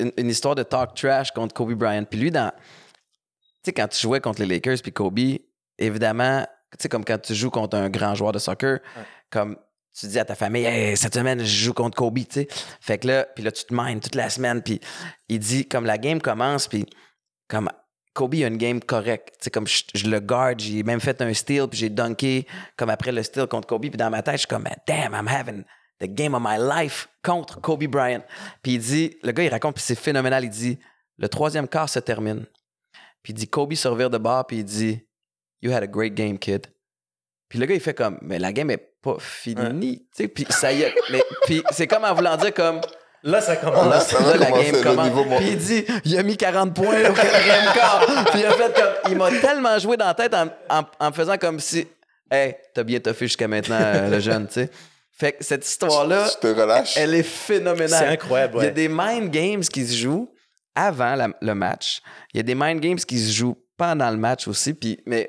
une, 0.00 0.12
une 0.16 0.28
histoire 0.28 0.56
de 0.56 0.64
talk 0.64 0.94
trash 0.94 1.30
contre 1.30 1.54
Kobe 1.54 1.72
Bryant. 1.74 2.04
Puis 2.04 2.18
lui, 2.18 2.30
dans. 2.32 2.50
Tu 2.50 2.56
sais, 3.66 3.72
quand 3.72 3.88
tu 3.88 4.00
jouais 4.00 4.20
contre 4.20 4.40
les 4.42 4.46
Lakers 4.46 4.78
puis 4.82 4.92
Kobe, 4.92 5.20
évidemment, 5.78 6.44
tu 6.72 6.82
sais, 6.82 6.88
comme 6.88 7.04
quand 7.04 7.18
tu 7.18 7.34
joues 7.34 7.50
contre 7.50 7.76
un 7.76 7.88
grand 7.88 8.14
joueur 8.14 8.32
de 8.32 8.38
soccer, 8.38 8.80
comme 9.30 9.56
tu 9.98 10.06
dis 10.06 10.18
à 10.18 10.24
ta 10.24 10.34
famille, 10.34 10.64
hey, 10.64 10.96
cette 10.96 11.14
semaine, 11.14 11.40
je 11.40 11.64
joue 11.64 11.74
contre 11.74 11.96
Kobe, 11.96 12.18
tu 12.18 12.26
sais. 12.30 12.48
Fait 12.80 12.98
que 12.98 13.08
là, 13.08 13.26
puis 13.34 13.42
là, 13.42 13.50
tu 13.50 13.64
te 13.64 13.74
mines 13.74 14.00
toute 14.00 14.14
la 14.14 14.30
semaine, 14.30 14.62
puis 14.62 14.80
il 15.28 15.38
dit, 15.38 15.66
comme 15.66 15.84
la 15.84 15.98
game 15.98 16.20
commence, 16.20 16.68
puis 16.68 16.86
comme 17.48 17.68
Kobe 18.14 18.34
a 18.34 18.46
une 18.46 18.58
game 18.58 18.80
correcte. 18.80 19.34
Tu 19.38 19.44
sais, 19.44 19.50
comme 19.50 19.66
je, 19.66 19.82
je 19.94 20.08
le 20.08 20.20
garde, 20.20 20.60
j'ai 20.60 20.82
même 20.82 21.00
fait 21.00 21.20
un 21.22 21.32
steal, 21.32 21.68
puis 21.68 21.78
j'ai 21.78 21.88
dunké 21.88 22.46
comme 22.76 22.90
après 22.90 23.12
le 23.12 23.22
steal 23.22 23.46
contre 23.46 23.66
Kobe, 23.66 23.82
puis 23.82 23.90
dans 23.90 24.10
ma 24.10 24.22
tête, 24.22 24.34
je 24.34 24.38
suis 24.40 24.48
comme, 24.48 24.68
damn, 24.86 25.14
I'm 25.14 25.28
having 25.28 25.64
the 26.00 26.06
game 26.06 26.34
of 26.34 26.42
my 26.44 26.58
life 26.58 27.08
contre 27.24 27.60
Kobe 27.60 27.84
Bryant. 27.86 28.22
Puis 28.62 28.74
il 28.74 28.78
dit, 28.78 29.16
le 29.22 29.32
gars, 29.32 29.44
il 29.44 29.48
raconte, 29.48 29.76
puis 29.76 29.84
c'est 29.84 29.98
phénoménal, 29.98 30.44
il 30.44 30.50
dit, 30.50 30.78
le 31.16 31.28
troisième 31.28 31.66
quart 31.66 31.88
se 31.88 31.98
termine. 31.98 32.46
Puis 33.22 33.32
il 33.32 33.34
dit, 33.34 33.48
Kobe 33.48 33.74
se 33.74 33.88
revire 33.88 34.10
de 34.10 34.18
bord, 34.18 34.46
puis 34.46 34.58
il 34.58 34.64
dit, 34.64 35.07
You 35.62 35.72
had 35.72 35.82
a 35.82 35.86
great 35.86 36.14
game, 36.14 36.38
kid. 36.38 36.66
Puis 37.48 37.58
le 37.58 37.66
gars, 37.66 37.74
il 37.74 37.80
fait 37.80 37.94
comme, 37.94 38.18
mais 38.22 38.38
la 38.38 38.52
game 38.52 38.70
est 38.70 38.92
pas 39.02 39.16
finie. 39.18 40.06
Tu 40.14 40.22
sais, 40.24 40.28
puis 40.28 40.46
ça 40.50 40.72
y 40.72 40.82
est. 40.82 40.94
Mais, 41.10 41.22
puis 41.44 41.62
c'est 41.70 41.86
comme 41.86 42.04
en 42.04 42.14
voulant 42.14 42.36
dire 42.36 42.52
comme, 42.54 42.80
Là, 43.24 43.40
ça 43.40 43.56
commence. 43.56 43.90
Là, 43.90 44.00
ça 44.00 44.18
va 44.20 44.36
là, 44.36 44.48
la 44.48 44.50
game 44.52 44.76
le 44.76 44.82
commence. 44.82 45.38
Puis 45.38 45.48
il 45.48 45.58
dit, 45.58 45.84
il 46.04 46.16
a 46.18 46.22
mis 46.22 46.36
40 46.36 46.72
points 46.72 47.10
au 47.10 47.12
quatrième 47.12 47.72
quart. 47.74 48.06
Puis 48.30 48.40
il 48.40 48.46
a 48.46 48.52
fait 48.52 48.72
comme, 48.72 49.10
il 49.10 49.16
m'a 49.16 49.30
tellement 49.40 49.76
joué 49.80 49.96
dans 49.96 50.06
la 50.06 50.14
tête 50.14 50.32
en, 50.34 50.46
en, 50.70 50.82
en 51.00 51.08
me 51.08 51.12
faisant 51.12 51.36
comme 51.36 51.58
si, 51.58 51.88
hey, 52.30 52.54
t'as 52.74 52.84
bien 52.84 53.00
toffé 53.00 53.26
jusqu'à 53.26 53.48
maintenant, 53.48 53.78
euh, 53.80 54.08
le 54.10 54.20
jeune, 54.20 54.46
tu 54.46 54.54
sais. 54.54 54.70
Fait 55.10 55.32
que 55.32 55.42
cette 55.42 55.66
histoire-là, 55.66 56.28
elle 56.96 57.12
est 57.14 57.24
phénoménale. 57.24 57.88
C'est 57.88 58.06
incroyable, 58.12 58.58
Il 58.60 58.64
y 58.64 58.68
a 58.68 58.70
des 58.70 58.88
mind 58.88 59.30
games 59.32 59.60
qui 59.62 59.84
se 59.84 59.96
jouent 59.96 60.30
avant 60.76 61.16
la- 61.16 61.30
le 61.42 61.54
match. 61.56 62.00
Il 62.32 62.36
y 62.36 62.40
a 62.40 62.44
des 62.44 62.54
mind 62.54 62.78
games 62.80 62.98
qui 63.00 63.18
se 63.18 63.32
jouent 63.32 63.58
pendant 63.76 64.10
le 64.12 64.16
match 64.16 64.46
aussi. 64.46 64.74
Puis, 64.74 65.00
mais 65.06 65.28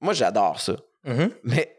moi, 0.00 0.12
j'adore 0.14 0.60
ça. 0.60 0.74
Mhm. 1.04 1.30
Mais 1.44 1.76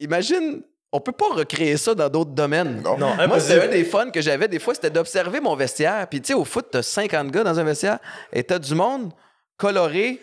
imagine, 0.00 0.62
on 0.92 1.00
peut 1.00 1.12
pas 1.12 1.28
recréer 1.32 1.76
ça 1.76 1.94
dans 1.94 2.08
d'autres 2.08 2.32
domaines. 2.32 2.82
Non. 2.82 2.98
Non, 2.98 3.14
Moi, 3.14 3.40
c'est 3.40 3.54
impossible. 3.54 3.60
un 3.62 3.68
des 3.68 3.84
fun 3.84 4.10
que 4.10 4.20
j'avais 4.20 4.48
des 4.48 4.58
fois, 4.58 4.74
c'était 4.74 4.90
d'observer 4.90 5.40
mon 5.40 5.56
vestiaire. 5.56 6.06
Puis, 6.08 6.20
tu 6.20 6.28
sais, 6.28 6.34
au 6.34 6.44
foot, 6.44 6.66
t'as 6.70 6.82
50 6.82 7.30
gars 7.30 7.44
dans 7.44 7.58
un 7.58 7.64
vestiaire 7.64 7.98
et 8.32 8.42
t'as 8.44 8.58
du 8.58 8.74
monde 8.74 9.12
coloré, 9.56 10.20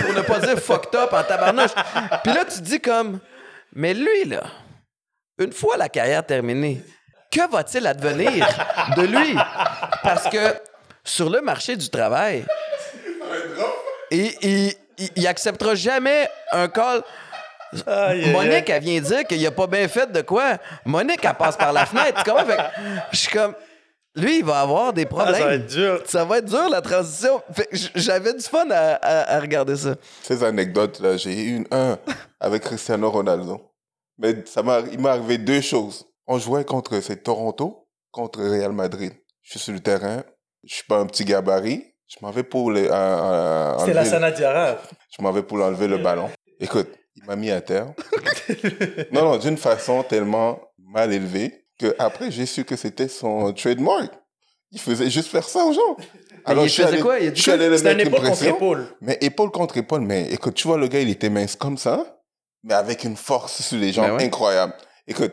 pour 0.00 0.12
ne 0.14 0.20
pas 0.22 0.40
dire 0.40 0.58
fucked 0.58 0.94
up 0.94 1.12
en 1.12 1.22
tabarnouche. 1.22 1.70
Puis 2.24 2.32
là, 2.32 2.44
tu 2.44 2.58
te 2.58 2.64
dis 2.64 2.80
comme, 2.80 3.18
mais 3.72 3.94
lui, 3.94 4.24
là, 4.26 4.42
une 5.38 5.52
fois 5.52 5.76
la 5.76 5.88
carrière 5.88 6.26
terminée, 6.26 6.82
que 7.30 7.48
va-t-il 7.50 7.86
advenir 7.86 8.46
de 8.96 9.02
lui? 9.02 9.36
Parce 10.02 10.28
que 10.28 10.54
sur 11.04 11.30
le 11.30 11.40
marché 11.40 11.76
du 11.76 11.88
travail, 11.88 12.44
il, 14.10 14.32
il, 14.42 14.72
il- 14.98 15.10
il 15.16 15.26
acceptera 15.26 15.74
jamais 15.74 16.28
un 16.52 16.68
call. 16.68 17.02
Aïe, 17.86 18.32
Monique, 18.32 18.70
aïe. 18.70 18.76
elle 18.76 18.82
vient 18.82 19.00
dire 19.00 19.24
qu'il 19.26 19.46
a 19.46 19.50
pas 19.50 19.66
bien 19.66 19.86
fait 19.88 20.10
de 20.10 20.22
quoi. 20.22 20.56
Monique, 20.86 21.22
elle 21.24 21.34
passe 21.34 21.56
par 21.56 21.72
la 21.72 21.84
fenêtre. 21.86 22.22
Comment? 22.24 22.44
Fait 22.44 22.56
que 22.56 22.62
je 23.12 23.16
suis 23.18 23.28
comme, 23.36 23.54
lui, 24.14 24.38
il 24.38 24.44
va 24.44 24.60
avoir 24.60 24.92
des 24.94 25.02
Ah, 25.02 25.06
problèmes. 25.06 25.34
ça 25.34 25.44
va 25.46 25.54
être 25.54 25.66
dur. 25.66 26.02
Ça 26.06 26.24
va 26.24 26.38
être 26.38 26.46
dur, 26.46 26.68
la 26.70 26.80
transition. 26.80 27.42
Fait 27.52 27.66
que 27.66 27.76
j- 27.76 27.90
J'avais 27.94 28.32
du 28.32 28.40
fun 28.42 28.70
à, 28.70 28.94
à- 28.94 29.36
à 29.36 29.40
regarder 29.40 29.76
ça. 29.76 29.96
Ces 30.22 30.42
anecdotes-là, 30.42 31.18
j'ai 31.18 31.34
eu 31.42 31.56
une, 31.56 31.66
un 31.70 31.98
avec 32.40 32.62
Cristiano 32.62 33.10
Ronaldo. 33.10 33.60
Mais 34.18 34.44
ça 34.46 34.62
m'a, 34.62 34.80
il 34.90 34.98
m'est 34.98 35.10
arrivé 35.10 35.36
deux 35.38 35.60
choses. 35.60 36.06
On 36.26 36.38
jouait 36.38 36.64
contre, 36.64 37.00
c'est 37.02 37.22
Toronto, 37.22 37.86
contre 38.10 38.40
Real 38.40 38.72
Madrid. 38.72 39.12
Je 39.42 39.50
suis 39.50 39.60
sur 39.60 39.72
le 39.74 39.80
terrain, 39.80 40.22
je 40.64 40.74
suis 40.74 40.84
pas 40.84 40.98
un 40.98 41.06
petit 41.06 41.24
gabarit. 41.24 41.84
Je 42.08 42.16
m'en 42.22 42.30
vais 42.30 42.42
pour 42.42 42.70
le, 42.70 42.90
à- 42.92 43.74
à- 43.74 43.78
C'était 43.80 43.92
la 43.92 44.00
enlever- 44.02 44.10
Sana 44.10 44.30
Diarra. 44.30 44.78
Je 45.16 45.22
m'en 45.22 45.30
vais 45.32 45.42
pour 45.42 45.60
enlever 45.62 45.88
le 45.88 45.98
ballon. 45.98 46.30
Écoute, 46.58 46.88
il 47.16 47.24
m'a 47.26 47.36
mis 47.36 47.50
à 47.50 47.60
terre. 47.60 47.92
non, 49.12 49.22
non, 49.24 49.36
d'une 49.36 49.56
façon 49.58 50.02
tellement 50.02 50.60
mal 50.78 51.12
élevée 51.12 51.66
que 51.78 51.94
après 51.98 52.30
j'ai 52.30 52.46
su 52.46 52.64
que 52.64 52.76
c'était 52.76 53.08
son 53.08 53.52
trademark. 53.52 54.12
Il 54.72 54.80
faisait 54.80 55.08
juste 55.10 55.28
faire 55.28 55.44
ça 55.48 55.64
aux 55.64 55.72
gens. 55.72 55.96
il 56.48 56.54
je 56.62 56.66
suis 56.68 56.82
faisait 56.82 56.94
allé- 56.94 57.02
quoi? 57.02 57.18
Il 57.18 57.34
je 57.34 57.40
suis 57.42 57.50
allé 57.50 57.68
le 57.68 57.78
mettre 57.80 58.00
une 58.00 58.06
épaule 58.06 58.20
contre 58.28 58.44
épaule. 58.44 58.86
Mais 59.00 59.18
épaule 59.20 59.50
contre 59.50 59.76
épaule, 59.78 60.00
mais 60.02 60.30
écoute, 60.32 60.54
tu 60.54 60.66
vois, 60.68 60.76
le 60.78 60.88
gars, 60.88 61.00
il 61.00 61.08
était 61.10 61.30
mince 61.30 61.56
comme 61.56 61.78
ça, 61.78 62.20
mais 62.64 62.74
avec 62.74 63.04
une 63.04 63.16
force 63.16 63.62
sur 63.62 63.78
les 63.78 63.92
jambes 63.92 64.16
ouais. 64.18 64.24
incroyable. 64.24 64.74
Écoute, 65.06 65.32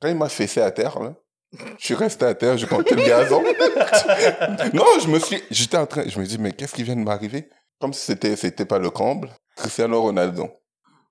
quand 0.00 0.08
il 0.08 0.16
m'a 0.16 0.28
fessé 0.28 0.60
à 0.60 0.70
terre, 0.70 1.00
là, 1.00 1.14
je 1.52 1.84
suis 1.84 1.94
resté 1.94 2.24
à 2.24 2.34
terre, 2.34 2.58
je 2.58 2.66
comptais 2.66 2.94
le 2.94 3.02
gazon. 3.02 3.42
non, 4.74 4.84
je 5.00 5.08
me 5.08 5.18
suis, 5.18 5.42
j'étais 5.50 5.76
en 5.76 5.86
train, 5.86 6.04
je 6.06 6.18
me 6.18 6.24
dis, 6.24 6.38
mais 6.38 6.52
qu'est-ce 6.52 6.74
qui 6.74 6.82
vient 6.82 6.96
de 6.96 7.02
m'arriver? 7.02 7.48
Comme 7.80 7.92
si 7.92 8.04
c'était, 8.04 8.36
c'était 8.36 8.64
pas 8.64 8.78
le 8.78 8.90
comble. 8.90 9.30
Cristiano 9.56 10.00
Ronaldo. 10.02 10.48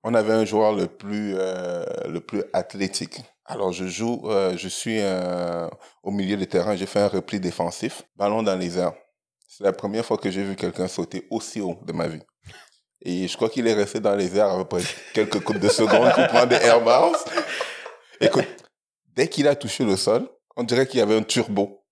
On 0.03 0.13
avait 0.13 0.33
un 0.33 0.45
joueur 0.45 0.73
le 0.73 0.87
plus, 0.87 1.33
euh, 1.35 1.83
le 2.07 2.19
plus 2.19 2.43
athlétique. 2.53 3.21
Alors, 3.45 3.71
je 3.71 3.85
joue, 3.85 4.23
euh, 4.25 4.55
je 4.57 4.67
suis 4.67 4.99
euh, 5.01 5.67
au 6.03 6.11
milieu 6.11 6.35
du 6.35 6.47
terrain, 6.47 6.75
j'ai 6.75 6.85
fait 6.85 6.99
un 6.99 7.07
repli 7.07 7.39
défensif, 7.39 8.03
ballon 8.15 8.43
dans 8.43 8.55
les 8.55 8.77
airs. 8.77 8.93
C'est 9.47 9.63
la 9.63 9.71
première 9.71 10.05
fois 10.05 10.17
que 10.17 10.29
j'ai 10.29 10.43
vu 10.43 10.55
quelqu'un 10.55 10.87
sauter 10.87 11.27
aussi 11.29 11.61
haut 11.61 11.79
de 11.85 11.93
ma 11.93 12.07
vie. 12.07 12.21
Et 13.01 13.27
je 13.27 13.35
crois 13.35 13.49
qu'il 13.49 13.67
est 13.67 13.73
resté 13.73 13.99
dans 13.99 14.15
les 14.15 14.35
airs 14.35 14.49
à 14.49 14.57
peu 14.57 14.65
près 14.65 14.81
quelques 15.13 15.39
coupes 15.41 15.59
de 15.59 15.69
secondes 15.69 16.11
pour 16.13 16.27
prendre 16.27 16.47
des 16.47 16.55
airballs. 16.55 17.15
Écoute, 18.19 18.47
dès 19.15 19.27
qu'il 19.27 19.47
a 19.47 19.55
touché 19.55 19.83
le 19.83 19.95
sol, 19.95 20.27
on 20.55 20.63
dirait 20.63 20.87
qu'il 20.87 20.99
y 20.99 21.03
avait 21.03 21.15
un 21.17 21.23
turbo. 21.23 21.83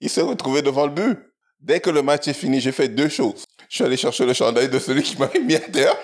Il 0.00 0.10
s'est 0.10 0.22
retrouvé 0.22 0.62
devant 0.62 0.86
le 0.86 0.92
but. 0.92 1.18
Dès 1.60 1.80
que 1.80 1.90
le 1.90 2.02
match 2.02 2.28
est 2.28 2.34
fini, 2.34 2.60
j'ai 2.60 2.70
fait 2.70 2.88
deux 2.88 3.08
choses. 3.08 3.44
Je 3.68 3.76
suis 3.76 3.84
allé 3.84 3.96
chercher 3.96 4.24
le 4.24 4.32
chandail 4.32 4.68
de 4.68 4.78
celui 4.78 5.02
qui 5.02 5.18
m'avait 5.18 5.40
mis 5.40 5.56
à 5.56 5.60
terre. 5.60 5.96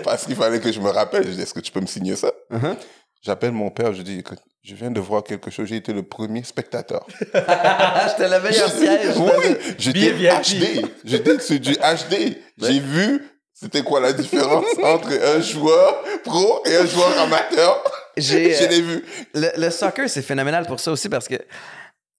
parce 0.02 0.24
qu'il 0.24 0.34
fallait 0.34 0.60
que 0.60 0.72
je 0.72 0.80
me 0.80 0.88
rappelle. 0.88 1.26
Je 1.26 1.32
dis, 1.32 1.42
est-ce 1.42 1.52
que 1.52 1.60
tu 1.60 1.70
peux 1.70 1.80
me 1.80 1.86
signer 1.86 2.16
ça? 2.16 2.32
Uh-huh. 2.50 2.74
J'appelle 3.22 3.52
mon 3.52 3.70
père, 3.70 3.92
je 3.92 4.02
dis, 4.02 4.20
écoute, 4.20 4.38
je 4.62 4.74
viens 4.74 4.90
de 4.90 5.00
voir 5.00 5.24
quelque 5.24 5.50
chose. 5.50 5.68
J'ai 5.68 5.76
été 5.76 5.92
le 5.92 6.02
premier 6.02 6.42
spectateur. 6.42 7.06
J'étais 7.20 8.28
le 8.28 8.40
meilleur 8.40 8.70
siège. 8.70 9.16
Oui, 9.16 9.56
j'étais 9.78 10.12
HD. 10.12 10.86
J'étais 11.04 11.38
sur 11.38 11.60
du 11.60 11.74
HD. 11.74 12.38
J'ai 12.58 12.80
vu 12.80 13.22
c'était 13.58 13.82
quoi 13.82 14.00
la 14.00 14.12
différence 14.12 14.66
entre 14.82 15.12
un 15.12 15.40
joueur 15.40 16.04
pro 16.24 16.62
et 16.66 16.76
un 16.76 16.84
joueur 16.84 17.18
amateur. 17.20 17.82
J'ai, 18.16 18.52
Je 18.54 18.64
euh, 18.64 18.68
l'ai 18.68 18.80
vu. 18.82 19.04
le, 19.34 19.48
le 19.60 19.70
soccer, 19.70 20.08
c'est 20.08 20.22
phénoménal 20.22 20.66
pour 20.66 20.80
ça 20.80 20.92
aussi 20.92 21.08
parce 21.08 21.28
que 21.28 21.36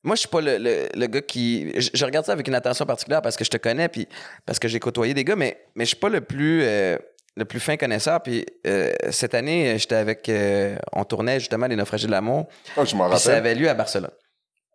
moi, 0.03 0.15
je 0.15 0.21
suis 0.21 0.29
pas 0.29 0.41
le, 0.41 0.57
le- 0.57 0.87
le 0.93 1.07
gars 1.07 1.21
qui. 1.21 1.71
Je, 1.79 1.89
je 1.93 2.05
regarde 2.05 2.25
ça 2.25 2.31
avec 2.33 2.47
une 2.47 2.55
attention 2.55 2.85
particulière 2.85 3.21
parce 3.21 3.35
que 3.35 3.43
je 3.43 3.49
te 3.49 3.57
connais 3.57 3.89
puis 3.89 4.07
parce 4.45 4.59
que 4.59 4.67
j'ai 4.67 4.79
côtoyé 4.79 5.13
des 5.13 5.23
gars, 5.23 5.35
mais, 5.35 5.57
mais 5.75 5.85
je 5.85 5.89
suis 5.89 5.97
pas 5.97 6.09
le 6.09 6.21
plus. 6.21 6.61
euh, 6.63 6.97
le 7.35 7.45
plus 7.45 7.59
fin 7.59 7.77
connaisseur. 7.77 8.21
Puis 8.23 8.43
euh, 8.65 8.93
cette 9.11 9.35
année, 9.35 9.77
j'étais 9.77 9.95
avec. 9.95 10.27
euh, 10.29 10.75
on 10.93 11.03
tournait 11.03 11.39
justement 11.39 11.67
Les 11.67 11.75
Naufragés 11.75 12.07
de 12.07 12.11
l'amour. 12.11 12.47
Oh, 12.75 12.83
je 12.83 12.95
m'en 12.95 13.15
ça 13.17 13.35
avait 13.37 13.53
lieu 13.53 13.69
à 13.69 13.75
Barcelone. 13.75 14.09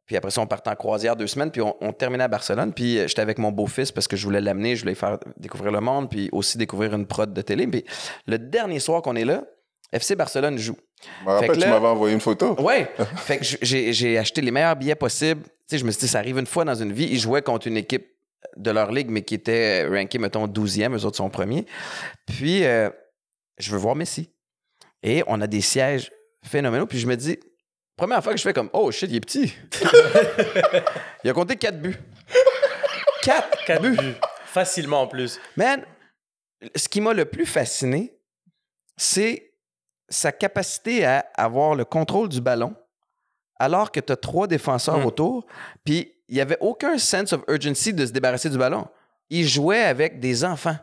Puis 0.06 0.16
après 0.16 0.30
ça, 0.30 0.40
on 0.42 0.46
partait 0.46 0.70
en 0.70 0.76
croisière 0.76 1.16
deux 1.16 1.26
semaines, 1.28 1.50
puis 1.50 1.60
on, 1.62 1.74
on 1.80 1.92
terminait 1.92 2.22
à 2.24 2.28
Barcelone. 2.28 2.72
Puis 2.72 2.98
euh, 2.98 3.08
j'étais 3.08 3.22
avec 3.22 3.38
mon 3.38 3.50
beau-fils 3.50 3.90
parce 3.90 4.06
que 4.06 4.16
je 4.16 4.24
voulais 4.24 4.40
l'amener, 4.40 4.76
je 4.76 4.82
voulais 4.82 4.94
faire 4.94 5.18
découvrir 5.38 5.72
le 5.72 5.80
monde, 5.80 6.08
puis 6.10 6.28
aussi 6.32 6.56
découvrir 6.58 6.94
une 6.94 7.06
prod 7.06 7.32
de 7.32 7.42
télé. 7.42 7.66
Puis 7.66 7.84
le 8.26 8.38
dernier 8.38 8.78
soir 8.78 9.02
qu'on 9.02 9.16
est 9.16 9.24
là, 9.24 9.42
FC 9.92 10.14
Barcelone 10.14 10.56
joue. 10.58 10.76
Je 11.20 11.24
me 11.24 11.30
rappelle, 11.30 11.50
Fait 11.50 11.56
que 11.56 11.64
tu 11.64 11.68
m'avais 11.68 11.86
envoyé 11.86 12.14
une 12.14 12.20
photo. 12.20 12.60
Ouais. 12.60 12.90
fait 13.16 13.38
que 13.38 13.44
j'ai 13.62 13.92
j'ai 13.92 14.18
acheté 14.18 14.40
les 14.40 14.50
meilleurs 14.50 14.76
billets 14.76 14.94
possibles. 14.94 15.42
Tu 15.42 15.50
sais, 15.66 15.78
je 15.78 15.84
me 15.84 15.90
suis 15.90 16.00
dit, 16.00 16.08
ça 16.08 16.18
arrive 16.18 16.38
une 16.38 16.46
fois 16.46 16.64
dans 16.64 16.74
une 16.74 16.92
vie. 16.92 17.08
Ils 17.10 17.18
jouaient 17.18 17.42
contre 17.42 17.66
une 17.66 17.76
équipe 17.76 18.06
de 18.56 18.70
leur 18.70 18.90
ligue, 18.90 19.10
mais 19.10 19.22
qui 19.22 19.34
était 19.34 19.86
rankée, 19.86 20.18
mettons, 20.18 20.46
12e. 20.46 20.96
Eux 20.96 21.04
autres 21.04 21.16
sont 21.16 21.30
premiers. 21.30 21.66
Puis, 22.26 22.64
euh, 22.64 22.90
je 23.58 23.70
veux 23.70 23.78
voir 23.78 23.94
Messi. 23.94 24.30
Et 25.02 25.22
on 25.26 25.40
a 25.40 25.46
des 25.46 25.60
sièges 25.60 26.12
phénoménaux. 26.44 26.86
Puis 26.86 26.98
je 26.98 27.06
me 27.06 27.16
dis, 27.16 27.38
première 27.96 28.22
fois 28.22 28.32
que 28.32 28.38
je 28.38 28.42
fais 28.42 28.52
comme, 28.52 28.70
oh 28.72 28.90
shit, 28.90 29.10
il 29.10 29.16
est 29.16 29.20
petit. 29.20 29.54
il 31.24 31.30
a 31.30 31.32
compté 31.32 31.56
4 31.56 31.80
buts. 31.80 31.98
4 33.22 33.64
Quatre 33.66 33.82
buts. 33.82 34.14
Facilement 34.44 35.02
en 35.02 35.06
plus. 35.06 35.40
Man, 35.56 35.84
ce 36.76 36.88
qui 36.88 37.00
m'a 37.00 37.14
le 37.14 37.24
plus 37.24 37.46
fasciné, 37.46 38.12
c'est 38.96 39.51
sa 40.12 40.30
capacité 40.32 41.04
à 41.04 41.26
avoir 41.34 41.74
le 41.74 41.84
contrôle 41.84 42.28
du 42.28 42.40
ballon 42.40 42.74
alors 43.58 43.90
que 43.92 44.00
tu 44.00 44.12
as 44.12 44.16
trois 44.16 44.46
défenseurs 44.46 44.98
Mm. 44.98 45.06
autour. 45.06 45.46
Puis 45.84 46.12
il 46.28 46.34
n'y 46.34 46.40
avait 46.40 46.58
aucun 46.60 46.98
sense 46.98 47.32
of 47.32 47.42
urgency 47.48 47.92
de 47.92 48.04
se 48.06 48.12
débarrasser 48.12 48.50
du 48.50 48.58
ballon. 48.58 48.86
Il 49.30 49.46
jouait 49.48 49.82
avec 49.82 50.20
des 50.20 50.44
enfants. 50.44 50.76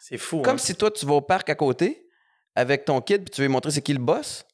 C'est 0.00 0.18
fou. 0.18 0.42
Comme 0.42 0.54
hein. 0.54 0.58
si 0.58 0.74
toi, 0.74 0.90
tu 0.90 1.04
vas 1.06 1.14
au 1.14 1.20
parc 1.20 1.48
à 1.50 1.54
côté 1.54 2.06
avec 2.54 2.84
ton 2.84 3.00
kid 3.00 3.22
puis 3.24 3.30
tu 3.30 3.40
veux 3.40 3.46
lui 3.46 3.52
montrer 3.52 3.70
c'est 3.72 3.82
qui 3.82 3.92
le 3.92 3.98
boss. 3.98 4.44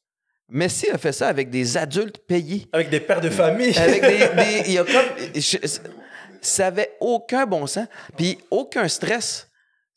Messi 0.49 0.89
a 0.91 0.97
fait 0.97 1.11
ça 1.11 1.27
avec 1.27 1.49
des 1.49 1.75
adultes 1.75 2.19
payés. 2.27 2.67
Avec 2.71 2.89
des 2.89 2.99
pères 2.99 3.21
de 3.21 3.29
famille. 3.31 3.75
Avec 3.77 4.01
des. 4.01 4.17
des- 4.35 4.63
il 4.67 4.73
y 4.73 4.77
a 4.77 4.83
comme. 4.83 5.33
je- 5.35 5.79
Ça 6.41 6.67
avait 6.67 6.95
aucun 6.99 7.47
bon 7.47 7.65
sens, 7.65 7.87
puis 8.15 8.37
aucun 8.51 8.87
stress. 8.87 9.49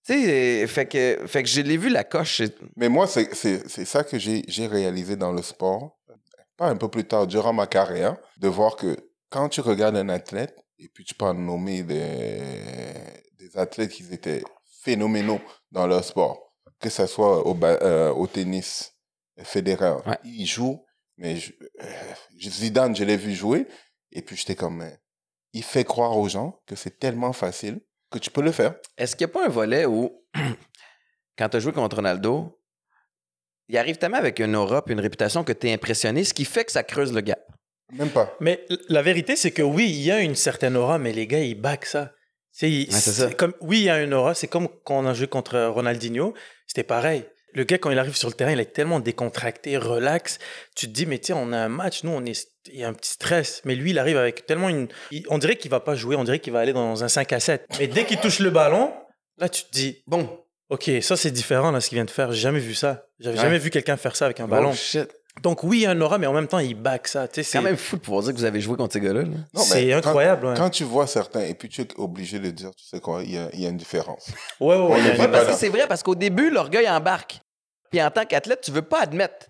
Tu 0.09 0.15
sais, 0.15 0.67
fait 0.67 0.87
que, 0.87 1.27
fait 1.27 1.43
que 1.43 1.49
je 1.51 1.61
l'ai 1.61 1.77
vu 1.77 1.91
la 1.91 2.03
coche. 2.03 2.41
Mais 2.77 2.89
moi, 2.89 3.07
c'est 3.07 3.85
ça 3.85 4.05
que 4.05 4.19
j'ai 4.19 4.67
réalisé 4.67 5.17
dans 5.17 5.33
le 5.33 5.43
sport, 5.43 5.99
pas 6.57 6.69
un 6.69 6.77
peu 6.77 6.89
plus 6.89 7.05
tard, 7.05 7.27
durant 7.27 7.53
ma 7.53 7.67
carrière, 7.67 8.17
de 8.39 8.49
voir 8.49 8.77
que 8.77 8.97
quand 9.29 9.51
tu 9.51 9.61
regardes 9.61 9.97
un 9.97 10.09
athlète, 10.09 10.57
et 10.79 10.89
puis 10.89 11.05
tu 11.05 11.15
peux 11.15 11.31
nommer 11.33 11.83
des, 11.83 12.41
des 13.39 13.59
athlètes 13.59 13.91
qui 13.91 14.03
étaient 14.11 14.43
phénoménaux 14.83 15.41
dans 15.73 15.87
leur 15.87 16.03
sport, 16.03 16.55
que 16.81 16.89
ce 16.89 17.07
soit 17.07 17.47
au, 17.47 17.55
euh, 17.63 18.11
au 18.11 18.27
tennis, 18.27 18.95
fédéral. 19.43 19.99
Il 20.25 20.47
joue, 20.47 20.83
mais 21.19 21.37
je, 21.37 21.53
euh, 21.83 21.87
Zidane, 22.41 22.97
je 22.97 23.05
l'ai 23.05 23.19
vu 23.19 23.35
jouer, 23.35 23.67
et 24.11 24.23
puis 24.23 24.37
j'étais 24.37 24.57
comme, 24.57 24.89
il 25.53 25.63
fait 25.63 25.85
croire 25.85 26.17
aux 26.17 26.31
gens 26.31 26.59
que 26.67 26.77
c'est 26.77 26.99
tellement 26.99 27.35
facile 27.35 27.83
que 28.11 28.19
tu 28.19 28.31
peux 28.31 28.43
le 28.43 28.53
faire. 28.53 28.75
Est-ce 28.97 29.17
qu'il 29.17 29.27
n'y 29.27 29.33
a 29.33 29.35
pas 29.35 29.45
un 29.47 29.51
volet 29.51 29.87
où, 29.87 30.25
quand 31.39 31.49
tu 31.49 31.57
as 31.57 31.61
joué 31.61 31.73
contre 31.73 31.97
Ronaldo, 31.97 32.59
il 33.69 33.77
arrive 33.77 33.99
tellement 33.99 34.17
avec 34.17 34.39
une 34.39 34.57
aura 34.57 34.83
et 34.87 34.93
une 34.93 35.01
réputation 35.01 35.45
que 35.45 35.53
tu 35.53 35.69
es 35.69 35.73
impressionné, 35.73 36.25
ce 36.25 36.33
qui 36.33 36.45
fait 36.45 36.65
que 36.65 36.73
ça 36.73 36.83
creuse 36.83 37.13
le 37.13 37.21
gap? 37.21 37.41
Même 37.93 38.11
pas. 38.11 38.35
Mais 38.41 38.67
la 38.89 39.03
vérité, 39.03 39.37
c'est 39.37 39.51
que 39.51 39.63
oui, 39.63 39.87
il 39.89 40.03
y 40.03 40.11
a 40.11 40.21
une 40.21 40.35
certaine 40.35 40.77
aura, 40.77 40.99
mais 40.99 41.13
les 41.13 41.27
gars, 41.27 41.41
ils 41.41 41.55
back 41.55 41.87
ça. 41.87 42.13
C'est, 42.51 42.91
ça. 42.91 43.33
Comme, 43.35 43.55
oui, 43.61 43.79
il 43.79 43.85
y 43.85 43.91
a 43.91 44.03
une 44.03 44.13
aura. 44.13 44.35
C'est 44.35 44.49
comme 44.49 44.69
quand 44.85 44.99
on 44.99 45.07
a 45.07 45.15
joué 45.15 45.29
contre 45.29 45.59
Ronaldinho. 45.67 46.35
C'était 46.67 46.83
pareil. 46.83 47.25
Le 47.55 47.65
gars, 47.65 47.79
quand 47.79 47.91
il 47.91 47.99
arrive 47.99 48.17
sur 48.17 48.29
le 48.29 48.35
terrain, 48.35 48.53
il 48.53 48.61
est 48.61 48.73
tellement 48.73 49.01
décontracté, 49.01 49.77
relax. 49.77 50.39
Tu 50.77 50.87
te 50.87 50.93
dis, 50.93 51.07
mais 51.07 51.19
tiens, 51.19 51.37
on 51.37 51.53
a 51.53 51.59
un 51.59 51.69
match, 51.69 52.05
nous, 52.05 52.11
on 52.11 52.25
est, 52.25 52.49
il 52.67 52.81
y 52.81 52.85
a 52.85 52.89
un 52.89 52.93
petit 52.93 53.13
stress. 53.13 53.63
Mais 53.65 53.75
lui, 53.75 53.91
il 53.91 53.99
arrive 53.99 54.17
avec 54.17 54.47
tellement 54.47 54.69
une. 54.69 54.89
on 55.29 55.39
dirait 55.39 55.57
qu'il 55.57 55.71
va 55.71 55.81
pas 55.81 55.95
jouer, 55.95 56.17
on 56.17 56.25
dirait 56.25 56.41
qu'il 56.41 56.53
va 56.53 56.61
aller 56.61 56.73
dans 56.73 57.03
un 57.05 57.09
5 57.09 57.33
à 57.33 57.41
7. 57.41 57.67
Mais 57.79 57.87
dès 57.87 58.05
qu'il 58.05 58.19
touche 58.19 58.41
le 58.41 58.51
ballon, 58.51 58.93
là, 59.39 59.49
tu 59.49 59.65
te 59.65 59.71
dis, 59.71 60.03
bon, 60.07 60.29
ok, 60.69 60.91
ça, 61.01 61.17
c'est 61.17 61.31
différent, 61.31 61.71
là, 61.71 61.81
ce 61.81 61.89
qu'il 61.89 61.97
vient 61.97 62.05
de 62.05 62.11
faire. 62.11 62.33
J'ai 62.33 62.41
jamais 62.41 62.61
vu 62.61 62.75
ça. 62.75 63.07
J'avais 63.19 63.39
jamais 63.39 63.59
vu 63.59 63.71
quelqu'un 63.71 63.97
faire 63.97 64.17
ça 64.17 64.27
avec 64.27 64.41
un 64.41 64.45
oh, 64.45 64.49
ballon. 64.49 64.73
Shit. 64.73 65.09
Donc 65.43 65.63
oui, 65.63 65.79
il 65.79 65.83
y 65.83 65.87
a 65.87 65.91
un 65.91 66.01
aura, 66.01 66.19
mais 66.19 66.27
en 66.27 66.33
même 66.33 66.49
temps, 66.49 66.59
il 66.59 66.75
back 66.75 67.09
ça. 67.09 67.27
C'est 67.31 67.45
quand 67.45 67.63
même 67.63 67.77
fou 67.77 67.97
de 67.97 68.03
pouvoir 68.03 68.23
dire 68.23 68.33
que 68.33 68.39
vous 68.39 68.45
avez 68.45 68.61
joué 68.61 68.77
contre 68.77 68.93
ces 68.93 69.01
gars-là. 69.01 69.23
C'est 69.55 69.93
incroyable. 69.93 70.55
Quand 70.57 70.71
tu 70.71 70.85
vois 70.85 71.07
certains, 71.07 71.43
et 71.43 71.55
puis 71.55 71.69
tu 71.69 71.83
es 71.83 71.89
obligé 71.97 72.39
de 72.39 72.51
dire, 72.51 72.71
tu 72.77 72.85
sais 72.85 73.01
quoi, 73.01 73.23
il 73.23 73.33
y 73.33 73.39
a, 73.39 73.49
y 73.55 73.67
a 73.67 73.69
une 73.69 73.77
différence. 73.77 74.31
Ouais, 74.61 74.77
ouais, 74.77 74.87
ouais. 74.93 75.53
c'est 75.55 75.69
vrai, 75.69 75.87
parce 75.87 76.03
qu'au 76.03 76.15
début, 76.15 76.51
l'orgueil 76.51 76.89
embarque. 76.89 77.41
Puis 77.91 78.03
en 78.03 78.11
tant 78.11 78.25
qu'athlète, 78.25 78.61
tu 78.63 78.71
veux 78.71 78.83
pas 78.83 79.01
admettre. 79.01 79.47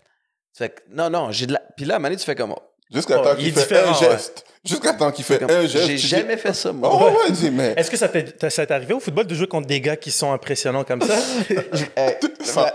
Tu 0.57 0.65
fais 0.65 0.75
non, 0.91 1.11
non, 1.11 1.33
j'ai 1.33 1.47
de 1.47 1.53
la. 1.53 1.63
Puis 1.77 1.85
là, 1.85 1.95
à 1.95 1.97
un 1.97 1.99
moment 1.99 2.09
donné, 2.09 2.19
tu 2.19 2.25
fais 2.25 2.35
comme. 2.35 2.55
Jusqu'à 2.93 3.21
oh, 3.21 3.25
temps 3.25 3.37
qu'il 3.37 3.53
fait 3.53 3.79
un 3.79 3.93
geste. 3.93 4.45
Jusqu'à 4.65 4.93
temps 4.95 5.13
qu'il 5.13 5.25
fait 5.25 5.43
un 5.43 5.67
geste. 5.67 5.87
J'ai 5.87 5.99
jamais 5.99 6.37
fait 6.37 6.55
ça, 6.55 6.73
moi. 6.73 6.91
Oh, 6.93 7.11
ouais, 7.11 7.51
mais... 7.51 7.75
Est-ce 7.77 7.91
que 7.91 7.97
ça 7.97 8.09
t'est 8.09 8.71
arrivé 8.73 8.95
au 8.95 9.01
football 9.01 9.27
de 9.27 9.35
jouer 9.35 9.47
contre 9.47 9.67
des 9.67 9.81
gars 9.81 9.97
qui 9.97 10.11
sont 10.11 10.33
impressionnants 10.33 10.85
comme 10.85 11.03
ça? 11.03 11.17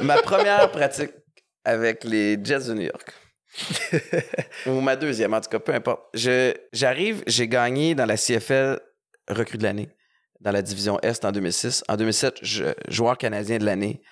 ma... 0.00 0.18
première 0.18 0.70
pratique 0.70 1.10
avec 1.64 2.04
les 2.04 2.38
Jets 2.42 2.68
de 2.68 2.74
New 2.74 2.82
York. 2.82 3.12
Ou 4.66 4.80
ma 4.80 4.96
deuxième, 4.96 5.34
en 5.34 5.40
tout 5.40 5.50
cas, 5.50 5.58
peu 5.58 5.74
importe. 5.74 6.02
J'arrive, 6.72 7.22
j'ai 7.26 7.48
gagné 7.48 7.94
dans 7.94 8.06
la 8.06 8.16
CFL 8.16 8.80
recrue 9.28 9.58
de 9.58 9.64
l'année 9.64 9.88
dans 10.44 10.52
la 10.52 10.62
division 10.62 11.00
Est 11.00 11.24
en 11.24 11.32
2006. 11.32 11.84
En 11.88 11.96
2007, 11.96 12.38
je, 12.42 12.64
joueur 12.88 13.18
canadien 13.18 13.58
de 13.58 13.64
l'année. 13.64 14.02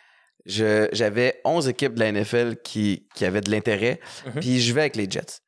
J'avais 0.47 1.41
11 1.45 1.69
équipes 1.69 1.95
de 1.95 2.01
la 2.01 2.13
NFL 2.13 2.57
qui, 2.63 3.07
qui 3.15 3.25
avaient 3.25 3.41
de 3.41 3.51
l'intérêt, 3.51 4.01
mhm. 4.27 4.41
puis 4.41 4.61
je 4.61 4.73
vais 4.73 4.83
avec 4.83 4.97
les 4.97 5.09
Jets. 5.09 5.41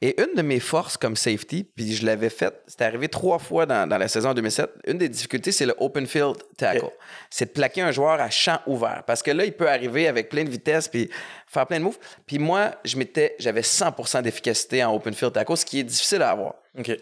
Et 0.00 0.20
une 0.20 0.36
de 0.36 0.42
mes 0.42 0.60
forces 0.60 0.96
comme 0.96 1.16
safety, 1.16 1.64
puis 1.64 1.92
je 1.92 2.06
l'avais 2.06 2.30
fait, 2.30 2.54
c'était 2.68 2.84
arrivé 2.84 3.08
trois 3.08 3.40
fois 3.40 3.66
dans, 3.66 3.88
dans, 3.88 3.98
la 3.98 4.06
saison 4.06 4.32
2007, 4.32 4.70
une 4.86 4.96
des 4.96 5.08
difficultés, 5.08 5.50
c'est 5.50 5.66
le 5.66 5.74
open 5.78 6.06
field 6.06 6.36
tackle. 6.56 6.90
C'est 7.30 7.46
de 7.46 7.50
plaquer 7.50 7.82
un 7.82 7.90
joueur 7.90 8.20
à 8.20 8.30
champ 8.30 8.60
ouvert. 8.68 9.02
Parce 9.08 9.24
que 9.24 9.32
là, 9.32 9.44
il 9.44 9.52
peut 9.52 9.68
arriver 9.68 10.06
avec 10.06 10.28
plein 10.28 10.44
de 10.44 10.50
vitesse, 10.50 10.86
puis 10.86 11.10
faire 11.48 11.66
plein 11.66 11.80
de 11.80 11.84
moves. 11.84 11.98
Puis 12.26 12.38
moi, 12.38 12.76
je 12.84 12.96
m'étais, 12.96 13.34
j'avais 13.40 13.62
100% 13.62 14.22
d'efficacité 14.22 14.84
en 14.84 14.94
open 14.94 15.14
field 15.14 15.32
tackle, 15.32 15.56
ce 15.56 15.64
qui 15.64 15.80
est 15.80 15.84
difficile 15.84 16.22
à 16.22 16.30
avoir. 16.30 16.54
OK. 16.78 16.92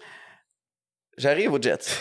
J'arrive 1.19 1.53
aux 1.53 1.61
Jets. 1.61 1.99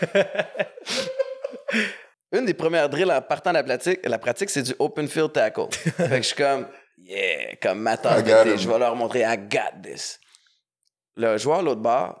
Une 2.32 2.44
des 2.44 2.54
premières 2.54 2.88
drills 2.88 3.10
en 3.10 3.22
partant 3.22 3.50
de 3.50 3.56
la 3.56 3.62
pratique, 3.62 4.00
la 4.04 4.18
pratique 4.18 4.50
c'est 4.50 4.62
du 4.62 4.74
open 4.78 5.08
field 5.08 5.32
tackle. 5.32 5.68
fait 5.72 6.08
que 6.08 6.16
je 6.16 6.22
suis 6.22 6.36
comme, 6.36 6.66
yeah, 6.98 7.56
comme 7.56 7.80
ma 7.80 7.96
je 7.96 8.68
vais 8.68 8.78
leur 8.78 8.94
montrer, 8.94 9.20
I 9.20 9.38
got 9.38 9.80
this. 9.82 10.20
Le 11.16 11.38
joueur 11.38 11.62
l'autre 11.62 11.80
bord 11.80 12.20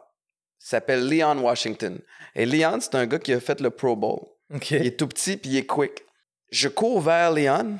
s'appelle 0.58 1.08
Leon 1.08 1.38
Washington. 1.38 1.98
Et 2.34 2.46
Leon, 2.46 2.78
c'est 2.80 2.94
un 2.94 3.06
gars 3.06 3.18
qui 3.18 3.32
a 3.32 3.40
fait 3.40 3.60
le 3.60 3.70
Pro 3.70 3.96
Bowl. 3.96 4.20
Il 4.70 4.86
est 4.86 4.98
tout 4.98 5.08
petit 5.08 5.36
puis 5.36 5.50
il 5.50 5.56
est 5.58 5.66
quick. 5.66 6.04
Je 6.50 6.68
cours 6.68 7.02
vers 7.02 7.30
Leon, 7.30 7.76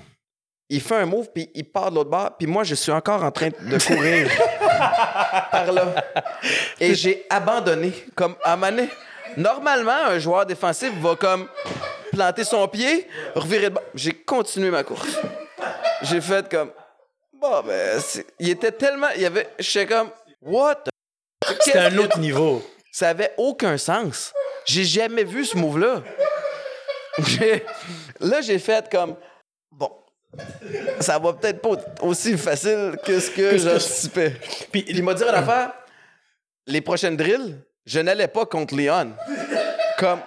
il 0.69 0.83
fait 0.83 0.97
un 0.97 1.07
move 1.07 1.29
puis 1.35 1.51
il 1.55 1.65
part 1.65 1.91
de 1.91 1.97
l'autre 1.97 2.11
bord, 2.11 2.37
puis 2.37 2.47
moi 2.47 2.63
je 2.63 2.75
suis 2.75 2.93
encore 2.93 3.25
en 3.25 3.31
train 3.31 3.49
de 3.49 3.79
courir 3.79 4.31
par 5.51 5.73
là. 5.73 5.95
Et 6.79 6.95
j'ai 6.95 7.25
abandonné 7.31 7.93
comme 8.15 8.37
à 8.45 8.55
maner. 8.57 8.89
Normalement, 9.37 10.07
un 10.09 10.19
joueur 10.19 10.45
défensif 10.45 10.93
va 11.01 11.17
comme 11.17 11.49
planter 12.13 12.45
son 12.45 12.67
pied, 12.69 13.07
revirer 13.35 13.71
de 13.71 13.75
bord. 13.75 13.85
J'ai 13.95 14.13
continué 14.13 14.71
ma 14.71 14.85
course. 14.85 15.19
J'ai 16.03 16.21
fait 16.21 16.49
comme. 16.49 16.71
Bon, 17.33 17.63
ben, 17.63 18.01
il 18.39 18.51
était 18.51 18.73
tellement. 18.73 19.09
Il 19.15 19.23
y 19.23 19.27
avait. 19.27 19.49
J'étais 19.59 19.87
comme. 19.87 20.11
What 20.43 20.85
C'était 21.61 21.79
un 21.79 21.99
autre 21.99 22.19
niveau. 22.19 22.63
Ça 22.93 23.11
avait 23.11 23.33
aucun 23.37 23.79
sens. 23.79 24.33
J'ai 24.65 24.85
jamais 24.85 25.25
vu 25.25 25.45
ce 25.45 25.57
move-là. 25.57 26.03
Là, 28.21 28.41
j'ai 28.41 28.59
fait 28.59 28.89
comme. 28.91 29.17
Bon. 29.71 29.91
Ça 31.01 31.19
va 31.19 31.33
peut-être 31.33 31.61
pas 31.61 31.71
aussi 32.03 32.37
facile 32.37 32.97
que 33.05 33.19
ce 33.19 33.31
que 33.31 33.57
j'anticipais. 33.59 34.35
Puis 34.71 34.85
il 34.89 35.03
m'a 35.03 35.15
dit 35.15 35.23
une 35.23 35.29
affaire. 35.31 35.73
Les 36.67 36.81
prochaines 36.81 37.17
drills, 37.17 37.57
je 37.87 38.01
n'allais 38.01 38.29
pas 38.29 38.47
contre 38.47 38.77
Leon. 38.77 39.13
Comme. 39.99 40.21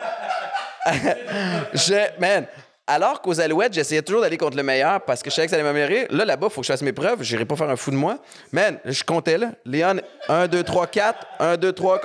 Je. 1.73 2.19
Man. 2.19 2.47
Alors 2.87 3.21
qu'aux 3.21 3.39
Alouettes, 3.39 3.73
j'essayais 3.73 4.01
toujours 4.01 4.21
d'aller 4.21 4.37
contre 4.37 4.57
le 4.57 4.63
meilleur 4.63 5.05
parce 5.05 5.23
que 5.23 5.29
je 5.29 5.35
savais 5.35 5.47
que 5.47 5.51
ça 5.51 5.55
allait 5.55 5.63
m'améliorer. 5.63 6.07
Là, 6.09 6.25
là-bas, 6.25 6.47
il 6.49 6.53
faut 6.53 6.61
que 6.61 6.67
je 6.67 6.73
fasse 6.73 6.81
mes 6.81 6.91
preuves. 6.91 7.23
Je 7.23 7.33
n'irai 7.33 7.45
pas 7.45 7.55
faire 7.55 7.69
un 7.69 7.77
fou 7.77 7.91
de 7.91 7.95
moi. 7.95 8.19
Man, 8.51 8.79
je 8.83 9.03
comptais 9.03 9.37
là. 9.37 9.53
Léon, 9.65 10.01
1, 10.27 10.47
2, 10.47 10.63
3, 10.63 10.87
4. 10.87 11.27
1, 11.39 11.57
2, 11.57 11.73
3, 11.73 12.01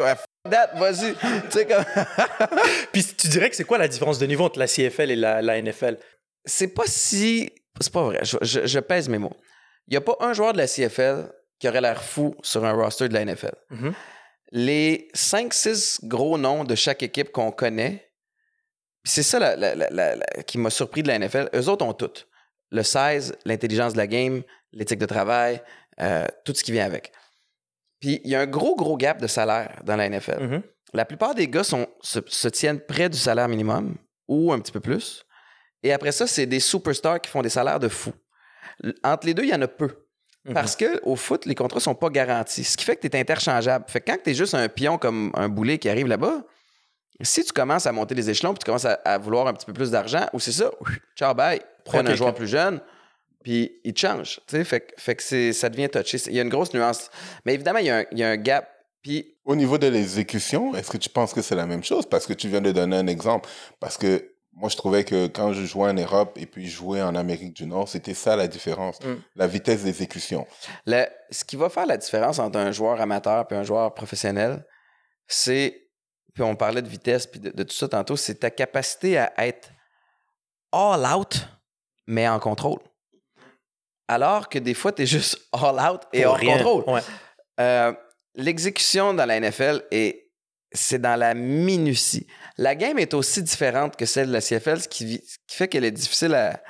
that, 0.48 0.70
vas-y. 0.76 1.14
tu 1.14 1.18
sais, 1.50 1.66
comme. 1.66 1.84
Puis 2.92 3.04
tu 3.04 3.26
dirais 3.28 3.50
que 3.50 3.56
c'est 3.56 3.64
quoi 3.64 3.78
la 3.78 3.88
différence 3.88 4.18
de 4.18 4.26
niveau 4.26 4.44
entre 4.44 4.60
la 4.60 4.68
CFL 4.68 5.10
et 5.10 5.16
la, 5.16 5.42
la 5.42 5.60
NFL? 5.60 5.96
C'est 6.44 6.68
pas 6.68 6.84
si. 6.86 7.50
C'est 7.80 7.92
pas 7.92 8.04
vrai. 8.04 8.20
Je, 8.22 8.78
pèse 8.78 9.08
mes 9.08 9.18
mots. 9.18 9.36
Il 9.88 9.92
n'y 9.92 9.96
a 9.96 10.00
pas 10.02 10.16
un 10.20 10.34
joueur 10.34 10.52
de 10.52 10.58
la 10.58 10.68
CFL 10.68 11.32
qui 11.58 11.68
aurait 11.68 11.80
l'air 11.80 12.02
fou 12.02 12.36
sur 12.42 12.64
un 12.64 12.72
roster 12.72 13.08
de 13.08 13.14
la 13.14 13.24
NFL. 13.24 13.54
Mm-hmm 13.72 13.92
les 14.52 15.08
5-6 15.14 16.06
gros 16.06 16.38
noms 16.38 16.64
de 16.64 16.74
chaque 16.74 17.02
équipe 17.02 17.32
qu'on 17.32 17.50
connaît, 17.50 18.05
c'est 19.06 19.22
ça 19.22 19.56
qui 20.46 20.58
m'a 20.58 20.70
surpris 20.70 21.02
de 21.02 21.08
la 21.08 21.18
NFL. 21.18 21.48
Eux 21.54 21.68
autres 21.68 21.84
ont 21.84 21.92
tout. 21.92 22.10
Le 22.70 22.82
size, 22.82 23.34
l'intelligence 23.44 23.92
de 23.92 23.98
la 23.98 24.06
game, 24.06 24.42
l'éthique 24.72 24.98
de 24.98 25.06
travail, 25.06 25.62
euh, 26.00 26.26
tout 26.44 26.54
ce 26.54 26.64
qui 26.64 26.72
vient 26.72 26.84
avec. 26.84 27.12
Puis 28.00 28.20
il 28.24 28.30
y 28.30 28.34
a 28.34 28.40
un 28.40 28.46
gros, 28.46 28.76
gros 28.76 28.96
gap 28.96 29.20
de 29.20 29.26
salaire 29.26 29.80
dans 29.84 29.96
la 29.96 30.08
NFL. 30.08 30.42
Mm-hmm. 30.42 30.62
La 30.92 31.04
plupart 31.04 31.34
des 31.34 31.48
gars 31.48 31.62
se, 31.64 32.48
tiennent 32.48 32.80
près 32.80 33.08
du 33.08 33.18
salaire 33.18 33.48
minimum 33.48 33.96
ou 34.28 34.52
un 34.52 34.58
petit 34.58 34.72
peu 34.72 34.80
plus. 34.80 35.24
Et 35.82 35.92
après 35.92 36.12
ça, 36.12 36.26
c'est 36.26 36.46
des 36.46 36.60
superstars 36.60 37.20
qui 37.20 37.30
font 37.30 37.42
des 37.42 37.48
salaires 37.48 37.80
de 37.80 37.88
fou. 37.88 38.12
Entre 39.04 39.26
les 39.26 39.34
deux, 39.34 39.44
il 39.44 39.50
y 39.50 39.54
en 39.54 39.62
a 39.62 39.68
peu. 39.68 40.06
Parce 40.52 40.78
mhm. 40.80 41.00
qu'au 41.00 41.16
foot, 41.16 41.44
les 41.44 41.54
contrats 41.54 41.80
sont 41.80 41.94
pas 41.94 42.08
garantis. 42.08 42.64
Ce 42.64 42.76
qui 42.76 42.84
fait 42.84 42.96
que 42.96 43.06
tu 43.06 43.16
es 43.16 43.20
interchangeable. 43.20 43.84
Fait 43.88 44.00
que 44.00 44.10
quand 44.10 44.18
tu 44.22 44.30
es 44.30 44.34
juste 44.34 44.54
un 44.54 44.68
pion 44.68 44.98
comme 44.98 45.30
un 45.34 45.48
boulet 45.48 45.78
qui 45.78 45.88
arrive 45.88 46.06
là-bas, 46.06 46.44
si 47.24 47.44
tu 47.44 47.52
commences 47.52 47.86
à 47.86 47.92
monter 47.92 48.14
les 48.14 48.28
échelons 48.30 48.52
puis 48.52 48.58
tu 48.58 48.66
commences 48.66 48.84
à, 48.86 49.18
vouloir 49.18 49.46
un 49.46 49.54
petit 49.54 49.66
peu 49.66 49.72
plus 49.72 49.90
d'argent, 49.90 50.26
ou 50.32 50.40
c'est 50.40 50.52
ça, 50.52 50.70
ciao, 51.16 51.34
bye, 51.34 51.60
prends 51.84 52.04
un 52.06 52.14
joueur 52.14 52.34
plus 52.34 52.48
jeune, 52.48 52.80
puis 53.42 53.78
il 53.84 53.94
te 53.94 54.00
change. 54.00 54.40
Fait, 54.48 54.94
fait 54.96 55.14
que 55.14 55.52
ça 55.52 55.68
devient 55.68 55.88
touché. 55.88 56.18
Il 56.26 56.34
y 56.34 56.40
a 56.40 56.42
une 56.42 56.48
grosse 56.48 56.74
nuance. 56.74 57.10
Mais 57.44 57.54
évidemment, 57.54 57.78
il 57.78 57.86
y 57.86 57.90
a 57.90 57.98
un, 57.98 58.04
il 58.10 58.18
y 58.18 58.24
a 58.24 58.28
un 58.28 58.36
gap. 58.36 58.68
Puis... 59.02 59.36
Au 59.44 59.54
niveau 59.54 59.78
de 59.78 59.86
l'exécution, 59.86 60.74
est-ce 60.74 60.90
que 60.90 60.96
tu 60.96 61.08
penses 61.08 61.32
que 61.32 61.42
c'est 61.42 61.54
la 61.54 61.66
même 61.66 61.84
chose? 61.84 62.06
Parce 62.06 62.26
que 62.26 62.32
tu 62.32 62.48
viens 62.48 62.60
de 62.60 62.72
donner 62.72 62.96
un 62.96 63.06
exemple. 63.06 63.48
Parce 63.78 63.96
que 63.96 64.36
moi, 64.56 64.70
je 64.70 64.76
trouvais 64.76 65.04
que 65.04 65.26
quand 65.26 65.52
je 65.52 65.64
jouais 65.64 65.90
en 65.90 65.94
Europe 65.94 66.38
et 66.40 66.46
puis 66.46 66.66
jouais 66.66 67.02
en 67.02 67.14
Amérique 67.14 67.54
du 67.54 67.66
Nord, 67.66 67.88
c'était 67.88 68.14
ça 68.14 68.36
la 68.36 68.48
différence, 68.48 68.98
mm. 69.02 69.14
la 69.36 69.46
vitesse 69.46 69.84
d'exécution. 69.84 70.46
Ce 70.86 71.44
qui 71.44 71.56
va 71.56 71.68
faire 71.68 71.86
la 71.86 71.98
différence 71.98 72.38
entre 72.38 72.58
un 72.58 72.72
joueur 72.72 73.00
amateur 73.00 73.46
et 73.50 73.54
un 73.54 73.62
joueur 73.62 73.92
professionnel, 73.92 74.64
c'est, 75.28 75.85
puis 76.36 76.44
on 76.44 76.54
parlait 76.54 76.82
de 76.82 76.88
vitesse 76.88 77.26
puis 77.26 77.40
de, 77.40 77.62
tout 77.62 77.74
ça 77.74 77.88
tantôt, 77.88 78.14
c'est 78.14 78.34
ta 78.34 78.50
capacité 78.50 79.16
à 79.16 79.32
être 79.38 79.70
all 80.70 81.06
out, 81.16 81.48
mais 82.06 82.28
en 82.28 82.38
contrôle. 82.38 82.78
Alors 84.06 84.48
que 84.50 84.58
des 84.58 84.74
fois, 84.74 84.92
tu 84.92 85.02
es 85.02 85.06
juste 85.06 85.38
all 85.52 85.80
out 85.80 86.02
et 86.12 86.26
hors 86.26 86.38
contrôle. 86.38 86.84
Euh, 87.58 87.92
l'exécution 88.34 89.14
dans 89.14 89.24
la 89.24 89.40
NFL 89.40 89.82
est 89.90 90.22
c'est 90.72 90.98
dans 91.00 91.16
la 91.16 91.32
minutie. 91.32 92.26
La 92.58 92.74
game 92.74 92.98
est 92.98 93.14
aussi 93.14 93.42
différente 93.42 93.96
que 93.96 94.04
celle 94.04 94.28
de 94.28 94.32
la 94.34 94.40
CFL, 94.42 94.80
ce 94.82 94.88
qui, 94.88 95.22
ce 95.26 95.38
qui 95.46 95.56
fait 95.56 95.68
qu'elle 95.68 95.84
est 95.84 95.90
difficile 95.90 96.34
à, 96.34 96.62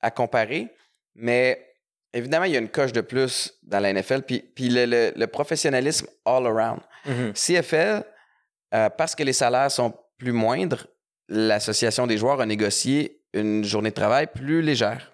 à 0.00 0.10
comparer. 0.10 0.68
Mais 1.14 1.68
évidemment, 2.14 2.46
il 2.46 2.52
y 2.52 2.56
a 2.56 2.60
une 2.60 2.70
coche 2.70 2.92
de 2.92 3.02
plus 3.02 3.52
dans 3.64 3.80
la 3.80 3.92
NFL. 3.92 4.22
Puis, 4.22 4.40
puis 4.40 4.70
le, 4.70 4.86
le- 4.86 5.12
le 5.14 5.26
professionnalisme 5.26 6.06
all 6.24 6.46
around. 6.46 6.80
Mhm. 7.04 7.32
CFL, 7.34 8.02
euh, 8.74 8.88
parce 8.90 9.14
que 9.14 9.22
les 9.22 9.32
salaires 9.32 9.70
sont 9.70 9.94
plus 10.18 10.32
moindres, 10.32 10.86
l'association 11.28 12.06
des 12.06 12.18
joueurs 12.18 12.40
a 12.40 12.46
négocié 12.46 13.22
une 13.32 13.64
journée 13.64 13.90
de 13.90 13.94
travail 13.94 14.26
plus 14.26 14.62
légère. 14.62 15.12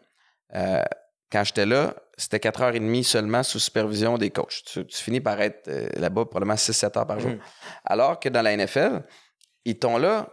Euh, 0.54 0.82
quand 1.30 1.44
j'étais 1.44 1.66
là, 1.66 1.94
c'était 2.16 2.38
4h30 2.38 3.02
seulement 3.02 3.42
sous 3.42 3.58
supervision 3.58 4.16
des 4.16 4.30
coachs. 4.30 4.62
Tu, 4.64 4.86
tu 4.86 4.96
finis 5.02 5.20
par 5.20 5.40
être 5.40 5.68
euh, 5.68 5.88
là-bas 5.96 6.24
probablement 6.24 6.54
6-7 6.54 6.98
heures 6.98 7.06
par 7.06 7.20
jour. 7.20 7.32
Mhm. 7.32 7.38
Alors 7.84 8.18
que 8.20 8.28
dans 8.28 8.42
la 8.42 8.56
NFL, 8.56 9.02
ils 9.64 9.78
t'ont 9.78 9.98
là 9.98 10.28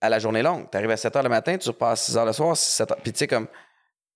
à 0.00 0.08
la 0.10 0.18
journée 0.18 0.42
longue. 0.42 0.70
Tu 0.70 0.76
arrives 0.76 0.90
à 0.90 0.96
7 0.96 1.16
heures 1.16 1.22
le 1.22 1.28
matin, 1.30 1.56
tu 1.58 1.68
repars 1.68 1.90
à 1.90 1.96
6 1.96 2.16
heures 2.16 2.26
le 2.26 2.32
soir, 2.32 2.56
7 2.56 2.90
heures. 2.90 2.98
Puis 3.02 3.12
tu 3.12 3.18
sais, 3.20 3.26
comme, 3.26 3.48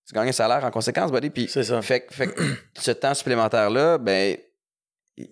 tu 0.06 0.14
gagnes 0.14 0.28
un 0.28 0.32
salaire 0.32 0.64
en 0.64 0.70
conséquence, 0.70 1.10
buddy. 1.10 1.30
Puis 1.30 1.48
C'est 1.48 1.64
ça. 1.64 1.82
fait, 1.82 2.02
que- 2.02 2.14
fait 2.14 2.26
que 2.28 2.40
ce 2.78 2.90
temps 2.92 3.14
supplémentaire-là, 3.14 3.98
ben, 3.98 4.36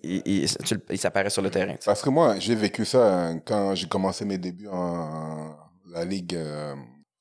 il, 0.03 0.21
il- 0.25 0.47
il- 0.89 0.97
s'apparaît 0.97 1.29
sur 1.29 1.41
le 1.41 1.49
terrain. 1.49 1.75
Parce 1.85 2.01
que 2.01 2.09
moi, 2.09 2.37
j'ai 2.39 2.55
vécu 2.55 2.85
ça 2.85 3.13
hein, 3.27 3.39
quand 3.39 3.75
j'ai 3.75 3.87
commencé 3.87 4.25
mes 4.25 4.37
débuts 4.37 4.67
en 4.67 5.55
la 5.89 6.03
Ligue. 6.05 6.35
euh, 6.35 6.75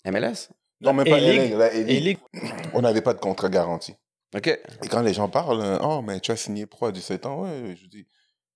MLS? 0.04 0.48
Non, 0.80 0.92
même 0.92 1.06
pas 1.06 1.18
la 1.18 1.28
A-League. 1.28 1.40
Ligue. 1.50 1.56
La 1.58 1.72
les- 1.72 2.18
On 2.74 2.82
n'avait 2.82 3.00
pas 3.00 3.14
de 3.14 3.20
contrat 3.20 3.48
garanti. 3.48 3.94
OK. 4.34 4.46
Et 4.48 4.88
quand 4.90 5.00
les 5.02 5.14
gens 5.14 5.28
parlent, 5.28 5.62
euh, 5.62 5.78
oh, 5.82 6.02
mais 6.02 6.20
tu 6.20 6.30
as 6.32 6.36
signé 6.36 6.66
pro 6.66 6.86
à 6.86 6.92
17 6.92 7.24
ans, 7.26 7.42
ouais, 7.44 7.76
je 7.80 7.86
dis, 7.86 8.06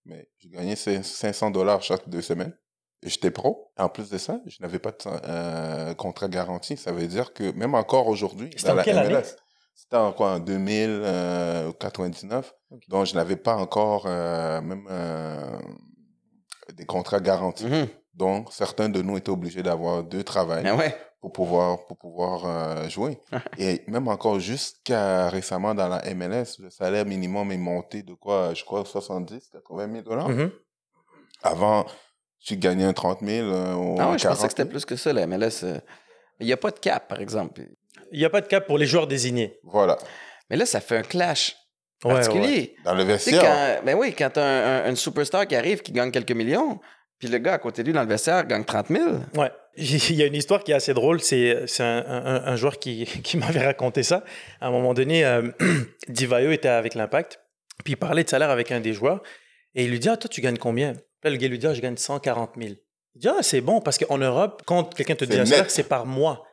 mais 0.04 0.28
j'ai 0.38 0.50
gagné 0.50 0.76
500 0.76 1.50
dollars 1.50 1.82
chaque 1.82 2.08
deux 2.08 2.20
semaines. 2.22 2.54
Et 3.02 3.08
j'étais 3.08 3.30
pro. 3.30 3.72
En 3.78 3.88
plus 3.88 4.11
de 4.11 4.18
ça, 4.18 4.40
je 4.46 4.58
n'avais 4.61 4.78
pas 4.78 4.90
de 4.90 4.96
euh, 5.06 5.94
contrat 5.94 6.28
garanti. 6.28 6.76
Ça 6.76 6.92
veut 6.92 7.06
dire 7.06 7.32
que 7.32 7.50
même 7.52 7.74
encore 7.74 8.08
aujourd'hui, 8.08 8.50
C'était 8.54 8.66
dans 8.68 8.72
en 8.74 8.76
la 8.76 8.84
quelle 8.84 8.98
année? 8.98 9.08
MLS, 9.14 9.36
c'était 9.81 9.97
en 9.97 10.12
quoi, 10.12 10.33
en 10.33 10.39
2000, 10.39 10.89
euh, 11.03 11.72
99. 11.72 12.55
Ok. 12.70 12.83
Donc, 12.89 13.07
je 13.07 13.14
n'avais 13.14 13.37
pas 13.37 13.57
encore 13.57 14.05
euh, 14.07 14.61
même 14.61 14.87
euh, 14.91 15.59
des 16.74 16.85
contrats 16.85 17.20
garantis. 17.20 17.64
Mhm. 17.66 17.89
Donc, 18.14 18.53
certains 18.53 18.89
de 18.89 19.01
nous 19.01 19.16
étaient 19.16 19.31
obligés 19.31 19.62
d'avoir 19.62 20.03
deux 20.05 20.22
travails 20.22 20.62
Ben 20.64 20.76
ouais. 20.76 20.95
pour 21.20 21.33
pouvoir, 21.33 21.87
pour 21.87 21.97
pouvoir 21.97 22.45
euh, 22.45 22.89
jouer. 22.89 23.18
Et 23.59 23.83
même 23.87 24.09
encore 24.09 24.39
jusqu'à 24.39 25.28
récemment 25.31 25.74
dans 25.74 25.89
la 25.89 26.03
MLS, 26.14 26.59
le 26.59 26.68
salaire 26.70 27.07
minimum 27.07 27.51
est 27.51 27.57
monté 27.57 28.03
de 28.03 28.12
quoi, 28.14 28.53
je 28.53 28.62
crois, 28.64 28.85
70, 28.85 29.49
80 29.53 29.93
000 29.93 30.03
dollars. 30.03 30.28
Mhm. 30.28 30.51
Avant, 31.43 31.87
tu 32.39 32.57
gagnais 32.57 32.85
un 32.85 32.93
30 32.93 33.20
000 33.22 33.47
euh, 33.49 33.74
ou 33.74 33.97
Ah 33.99 34.11
ouais, 34.11 34.18
je 34.18 34.28
pensais 34.28 34.41
40 34.41 34.43
que 34.43 34.49
c'était 34.51 34.62
000. 34.64 34.68
plus 34.70 34.85
que 34.85 34.97
ça, 34.97 35.12
la 35.14 35.26
MLS. 35.26 35.64
Il 36.41 36.47
n'y 36.47 36.53
a 36.53 36.57
pas 36.57 36.70
de 36.70 36.78
cap, 36.78 37.09
par 37.09 37.20
exemple. 37.20 37.62
Il 38.12 38.18
n'y 38.18 38.24
a 38.24 38.30
pas 38.30 38.41
de 38.41 38.47
cap 38.47 38.66
pour 38.66 38.78
les 38.78 38.86
joueurs 38.86 39.07
désignés. 39.07 39.59
Voilà. 39.64 39.97
Mais 40.49 40.57
là, 40.57 40.66
ça 40.66 40.80
fait 40.80 40.97
un 40.97 41.03
clash 41.03 41.57
Ouais, 42.03 42.14
particulier. 42.14 42.74
Dans 42.84 42.95
le 42.95 43.03
vestiaire. 43.05 43.43
quand, 43.43 43.84
ben 43.84 43.95
oui, 43.95 44.14
quand 44.16 44.30
t'as 44.30 44.43
un, 44.43 44.84
un, 44.86 44.88
une 44.91 44.97
superstar 44.97 45.47
qui 45.47 45.55
arrive, 45.55 45.82
qui 45.82 45.93
gagne 45.93 46.11
quelques 46.11 46.32
millions, 46.32 46.80
puis 47.18 47.28
le 47.28 47.36
gars 47.38 47.53
à 47.55 47.59
côté 47.59 47.82
de 47.82 47.88
lui 47.88 47.93
dans 47.93 48.01
le 48.03 48.09
vestiaire 48.09 48.47
gagne 48.47 48.64
30 48.64 48.86
000. 48.88 49.05
Ouais. 49.36 49.51
Il 49.76 50.14
y 50.14 50.22
a 50.22 50.26
une 50.26 50.34
histoire 50.34 50.64
qui 50.64 50.72
est 50.72 50.74
assez 50.74 50.95
drôle. 50.95 51.20
C'est 51.20 51.64
c'est 51.66 51.82
un, 51.82 51.99
un- 52.07 52.45
un 52.47 52.57
joueur 52.57 52.78
qui, 52.78 53.05
qui 53.22 53.36
m'avait 53.36 53.64
raconté 53.66 54.03
ça. 54.03 54.24
À 54.62 54.68
un 54.68 54.70
moment 54.70 54.95
donné, 54.95 55.24
euh, 55.26 55.51
Divayo 56.09 56.51
était 56.53 56.68
avec 56.68 56.95
l'Impact. 56.95 57.38
Puis 57.84 57.93
il 57.93 57.97
parlait 57.97 58.24
de 58.24 58.28
salaire 58.30 58.51
avec 58.51 58.72
un 58.72 58.80
des 58.80 58.95
joueurs. 58.95 59.22
Et 59.74 59.84
il 59.84 59.91
lui 59.91 59.99
dit 60.01 60.09
Ah, 60.09 60.16
toi, 60.16 60.28
tu 60.30 60.41
gagnes 60.41 60.57
combien 60.59 60.95
Puis 60.95 61.03
là, 61.24 61.30
le 61.30 61.36
gars 61.36 61.49
lui 61.49 61.59
dit 61.59 61.66
Ah, 61.66 61.74
je 61.74 61.82
gagne 61.82 61.97
140 61.99 62.53
000. 62.59 62.74
Il 63.14 63.20
dit 63.20 63.28
Ah, 63.28 63.42
c'est 63.42 63.61
bon, 63.61 63.80
parce 63.80 63.98
qu'en 63.98 64.18
Europe, 64.18 64.62
quand 64.66 64.94
quelqu'un 64.94 65.14
te 65.16 65.24
dit 65.24 65.38
un 65.38 65.44
salaire, 65.44 65.62
net. 65.64 65.70
c'est 65.70 65.84
par 65.84 66.06
mois. 66.06 66.44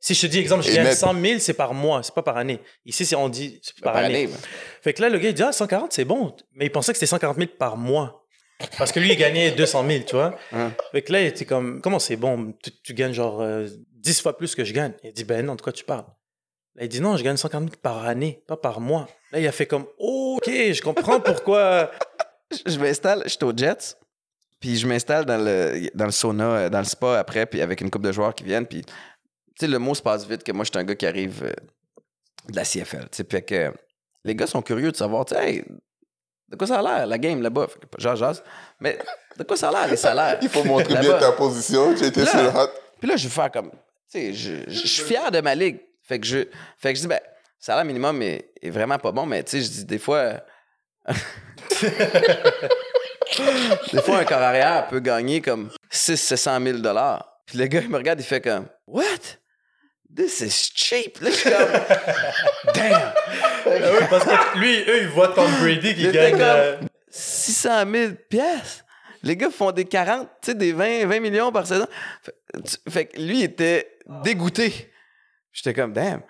Si 0.00 0.14
je 0.14 0.20
te 0.22 0.26
dis, 0.26 0.38
exemple, 0.38 0.62
je 0.62 0.72
gagne 0.72 0.84
net. 0.84 0.94
100 0.96 1.14
000, 1.20 1.38
c'est 1.40 1.54
par 1.54 1.74
mois, 1.74 2.02
c'est 2.02 2.14
pas 2.14 2.22
par 2.22 2.36
année. 2.36 2.60
Ici, 2.84 3.04
c'est- 3.06 3.16
on 3.16 3.28
dit 3.28 3.58
c'est 3.62 3.80
par, 3.82 3.94
Par 3.94 4.04
année. 4.04 4.24
année. 4.24 4.32
Fait 4.82 4.92
que 4.92 5.02
là, 5.02 5.08
le 5.08 5.18
gars, 5.18 5.30
il 5.30 5.34
dit, 5.34 5.42
ah, 5.42 5.52
140, 5.52 5.92
c'est 5.92 6.04
bon. 6.04 6.36
Mais 6.52 6.66
il 6.66 6.70
pensait 6.70 6.92
que 6.92 6.98
c'était 6.98 7.06
140 7.06 7.36
000 7.38 7.48
par 7.58 7.76
mois. 7.76 8.24
Parce 8.78 8.92
que 8.92 9.00
lui, 9.00 9.10
il 9.12 9.16
gagnait 9.16 9.50
200 9.50 9.84
000, 9.88 10.04
tu 10.06 10.14
vois. 10.14 10.34
Hein. 10.52 10.72
Fait 10.92 11.02
que 11.02 11.12
là, 11.12 11.20
il 11.22 11.26
était 11.26 11.44
comme, 11.44 11.80
comment 11.82 11.98
c'est 11.98 12.16
bon? 12.16 12.54
Tu, 12.62 12.70
tu 12.82 12.94
gagnes 12.94 13.12
genre 13.12 13.40
euh, 13.40 13.66
10 13.94 14.20
fois 14.22 14.36
plus 14.36 14.54
que 14.54 14.64
je 14.64 14.72
gagne. 14.72 14.92
Il 15.02 15.12
dit, 15.12 15.24
ben 15.24 15.44
non, 15.44 15.56
de 15.56 15.62
quoi 15.62 15.72
tu 15.72 15.84
parles? 15.84 16.06
Là, 16.76 16.84
il 16.84 16.88
dit, 16.88 17.00
non, 17.00 17.16
je 17.16 17.24
gagne 17.24 17.36
140 17.36 17.64
000 17.70 17.74
par 17.82 18.06
année, 18.06 18.42
pas 18.46 18.56
par 18.56 18.80
mois. 18.80 19.08
Là, 19.32 19.40
il 19.40 19.46
a 19.46 19.52
fait 19.52 19.66
comme, 19.66 19.86
oh, 19.98 20.36
ok, 20.38 20.48
je 20.50 20.80
comprends 20.82 21.20
pourquoi. 21.20 21.90
Je- 22.66 22.78
m'installe, 22.78 23.22
je 23.24 23.30
suis 23.30 23.42
au 23.44 23.52
Jets, 23.56 23.96
puis 24.66 24.76
je 24.76 24.86
m'installe 24.88 25.24
dans 25.24 25.36
le, 25.36 25.88
dans 25.94 26.06
le 26.06 26.10
sauna, 26.10 26.44
euh, 26.44 26.68
dans 26.68 26.80
le 26.80 26.84
spa 26.84 27.20
après, 27.20 27.46
puis 27.46 27.62
avec 27.62 27.80
une 27.80 27.88
couple 27.88 28.06
de 28.06 28.12
joueurs 28.12 28.34
qui 28.34 28.42
viennent, 28.42 28.66
puis 28.66 28.82
tu 28.82 28.90
sais, 29.60 29.68
le 29.68 29.78
mot 29.78 29.94
se 29.94 30.02
passe 30.02 30.26
vite 30.26 30.42
que 30.42 30.50
moi, 30.50 30.64
je 30.64 30.70
suis 30.72 30.78
un 30.80 30.84
gars 30.84 30.96
qui 30.96 31.06
arrive 31.06 31.44
euh, 31.44 31.52
de 32.50 32.56
la 32.56 32.64
CFL, 32.64 33.08
tu 33.12 33.24
sais, 33.30 33.42
que 33.42 33.72
les 34.24 34.34
gars 34.34 34.48
sont 34.48 34.62
curieux 34.62 34.90
de 34.90 34.96
savoir, 34.96 35.24
tu 35.24 35.36
sais, 35.36 35.48
hey, 35.54 35.64
de 36.48 36.56
quoi 36.56 36.66
ça 36.66 36.80
a 36.80 36.82
l'air, 36.82 37.06
la 37.06 37.16
game 37.18 37.42
là-bas? 37.42 37.68
Jase. 37.96 38.42
Mais 38.80 38.98
de 39.38 39.44
quoi 39.44 39.56
ça 39.56 39.68
a 39.68 39.72
l'air, 39.72 39.88
les 39.88 39.96
salaires? 39.96 40.38
Il 40.42 40.48
faut 40.48 40.64
montrer 40.64 40.96
bien 40.96 41.16
ta 41.16 41.30
position. 41.30 41.94
Tu 41.94 42.04
étais 42.04 42.24
Là. 42.24 42.26
sur 42.26 42.42
le 42.42 42.48
hot. 42.48 42.68
Puis 43.00 43.08
là, 43.08 43.16
je 43.16 43.28
vais 43.28 43.32
faire 43.34 43.50
comme. 43.52 43.70
Tu 43.70 43.78
sais, 44.08 44.32
je, 44.32 44.52
je- 44.66 44.80
je 44.80 44.86
suis 44.86 45.02
fier 45.04 45.30
de 45.30 45.40
ma 45.40 45.54
ligue. 45.54 45.78
Fait 46.02 46.18
que 46.18 46.26
je, 46.26 46.38
fait 46.76 46.92
que 46.92 46.96
je 46.96 47.02
dis, 47.02 47.08
ben, 47.08 47.20
le 47.22 47.30
salaire 47.60 47.84
minimum 47.84 48.20
est, 48.22 48.50
est 48.62 48.70
vraiment 48.70 48.98
pas 48.98 49.12
bon, 49.12 49.26
mais 49.26 49.44
tu 49.44 49.52
sais, 49.52 49.60
je 49.62 49.70
dis 49.70 49.84
des 49.84 49.98
fois. 49.98 50.40
des 53.92 54.02
fois, 54.02 54.18
un 54.18 54.24
corps 54.24 54.38
arrière 54.42 54.86
peut 54.88 55.00
gagner 55.00 55.40
comme 55.40 55.70
600 55.90 56.58
000 56.62 56.78
Puis 57.46 57.58
le 57.58 57.66
gars, 57.66 57.80
il 57.80 57.88
me 57.90 57.96
regarde, 57.96 58.20
il 58.20 58.24
fait 58.24 58.40
comme, 58.40 58.66
What? 58.86 59.02
This 60.14 60.40
is 60.40 60.70
cheap. 60.74 61.20
Là, 61.20 61.30
je 61.30 61.34
suis 61.36 61.50
comme, 61.50 61.68
Damn! 62.74 63.12
Ah 63.66 64.06
parce 64.08 64.24
que 64.24 64.58
lui, 64.58 64.80
eux, 64.88 65.02
ils 65.02 65.08
voient 65.08 65.28
Tom 65.28 65.50
Brady 65.60 65.94
qui 65.94 66.10
gagne. 66.10 66.32
comme- 66.32 66.40
euh, 66.42 66.76
600 67.10 67.84
000 67.92 68.12
pièces. 68.30 68.84
Les 69.22 69.36
gars 69.36 69.50
font 69.50 69.72
des 69.72 69.84
40, 69.84 70.28
tu 70.40 70.50
sais, 70.52 70.54
des 70.54 70.72
20, 70.72 71.06
20 71.06 71.20
millions 71.20 71.50
par 71.50 71.66
saison. 71.66 71.86
Fait, 72.22 72.34
tu- 72.62 72.90
fait 72.90 73.06
que 73.06 73.20
lui, 73.20 73.40
il 73.40 73.44
était 73.44 73.98
dégoûté. 74.22 74.92
J'étais 75.52 75.74
comme, 75.74 75.92
damn. 75.92 76.20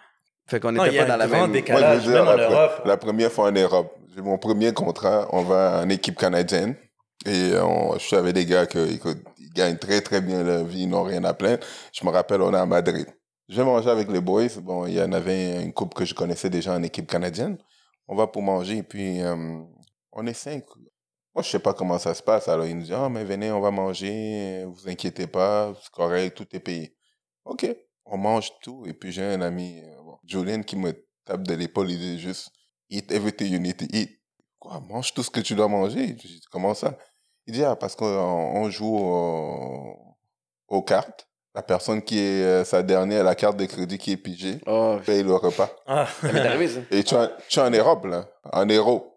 Fait 0.49 0.61
qu'on 0.61 0.73
n'était 0.73 0.97
pas 0.99 1.05
dans 1.05 1.17
la 1.17 1.27
même... 1.27 1.53
décalage. 1.53 1.83
Moi, 1.83 1.95
je 2.01 2.07
veux 2.07 2.13
dire, 2.13 2.25
même 2.25 2.33
en 2.35 2.37
la, 2.37 2.45
Europe. 2.49 2.83
la 2.85 2.97
première 2.97 3.33
fois 3.33 3.49
en 3.49 3.53
Europe, 3.53 3.97
j'ai 4.15 4.23
mon 4.23 4.39
premier 4.39 4.73
contrat, 4.73 5.29
on 5.33 5.43
va 5.43 5.81
en 5.85 5.89
équipe 5.91 6.17
canadienne. 6.17 6.77
Et 7.27 7.59
on, 7.59 7.95
je 7.95 8.05
suis 8.05 8.17
avec 8.17 8.35
des 8.35 8.47
gars 8.47 8.67
qui 8.67 9.01
gagnent 9.55 9.79
très, 9.79 10.01
très 10.01 10.21
bien 10.21 10.45
leur 10.45 10.65
vie, 10.65 10.83
ils 10.83 10.89
n'ont 10.89 11.03
rien 11.03 11.25
à 11.25 11.35
plaindre. 11.35 11.67
Je 11.93 12.05
me 12.07 12.11
rappelle, 12.11 12.41
on 12.41 12.55
est 12.55 12.57
à 12.57 12.67
Madrid. 12.67 13.07
Je 13.49 13.57
vais 13.57 13.65
manger 13.65 13.91
avec 13.91 14.09
les 14.09 14.21
boys. 14.21 14.49
Bon, 14.63 14.87
il 14.87 14.95
y 14.95 15.03
en 15.03 15.13
avait 15.13 15.63
une 15.63 15.73
couple 15.73 15.97
que 15.97 16.05
je 16.05 16.15
connaissais 16.15 16.51
déjà 16.51 16.73
en 16.73 16.83
équipe 16.83 17.11
canadienne. 17.11 17.59
On 18.07 18.15
va 18.15 18.29
pour 18.29 18.43
manger, 18.43 18.79
et 18.79 18.83
puis 18.85 19.21
euh, 19.23 19.61
on 20.13 20.27
est 20.27 20.35
cinq. 20.35 20.65
Moi, 21.35 21.43
je 21.43 21.51
sais 21.51 21.59
pas 21.59 21.75
comment 21.75 21.99
ça 21.99 22.15
se 22.15 22.23
passe. 22.23 22.47
Alors, 22.49 22.65
ils 22.67 22.77
nous 22.77 22.83
disent, 22.83 22.93
ah, 22.93 23.09
mais 23.09 23.25
venez, 23.25 23.51
on 23.51 23.61
va 23.61 23.73
manger, 23.73 24.65
vous 24.65 24.89
inquiétez 24.89 25.27
pas, 25.27 25.75
c'est 25.83 25.91
correct, 25.91 26.37
tout 26.37 26.47
est 26.53 26.61
payé. 26.61 26.97
OK. 27.45 27.67
On 28.05 28.17
mange 28.17 28.53
tout, 28.63 28.85
et 28.87 28.93
puis 28.93 29.11
j'ai 29.11 29.25
un 29.25 29.41
ami, 29.41 29.81
euh, 29.83 30.03
bon, 30.05 30.17
Julian, 30.25 30.63
qui 30.63 30.77
me 30.77 30.93
tape 31.25 31.43
de 31.43 31.55
l'épaule, 31.55 31.91
il 31.91 31.99
dit 31.99 32.21
juste, 32.21 32.51
eat 32.89 33.11
everything 33.11 33.53
you 33.53 33.59
need 33.59 33.77
to 33.77 33.87
eat. 33.93 34.11
Quoi, 34.61 34.81
mange 34.89 35.13
tout 35.13 35.25
ce 35.25 35.31
que 35.31 35.41
tu 35.41 35.57
dois 35.57 35.67
manger? 35.67 36.17
Comment 36.53 36.73
ça? 36.73 36.97
Il 37.47 37.53
dit, 37.55 37.65
ah, 37.65 37.77
parce 37.77 37.95
qu'on 37.95 38.07
on 38.07 38.69
joue 38.71 38.97
au- 38.99 40.17
aux 40.69 40.83
cartes. 40.83 41.29
La 41.55 41.63
personne 41.63 42.03
qui 42.03 42.19
est 42.19 42.43
euh, 42.43 42.65
sa 42.65 42.83
dernière, 42.83 43.25
la 43.25 43.35
carte 43.35 43.57
de 43.57 43.65
crédit 43.65 43.97
qui 43.97 44.13
est 44.13 44.17
pigée, 44.19 44.59
Oh, 44.67 44.97
paye 45.07 45.23
le 45.23 45.35
repas. 45.35 45.71
Ah. 45.87 46.07
ça 46.21 46.31
m'est 46.33 46.41
arrivé, 46.41 46.69
ça. 46.69 46.81
Et 46.91 47.03
tu 47.03 47.15
es, 47.15 47.19
en- 47.19 47.29
tu 47.49 47.59
es 47.59 47.63
en 47.63 47.71
Europe, 47.71 48.05
là, 48.05 48.27
en 48.53 48.69
héros. 48.69 49.15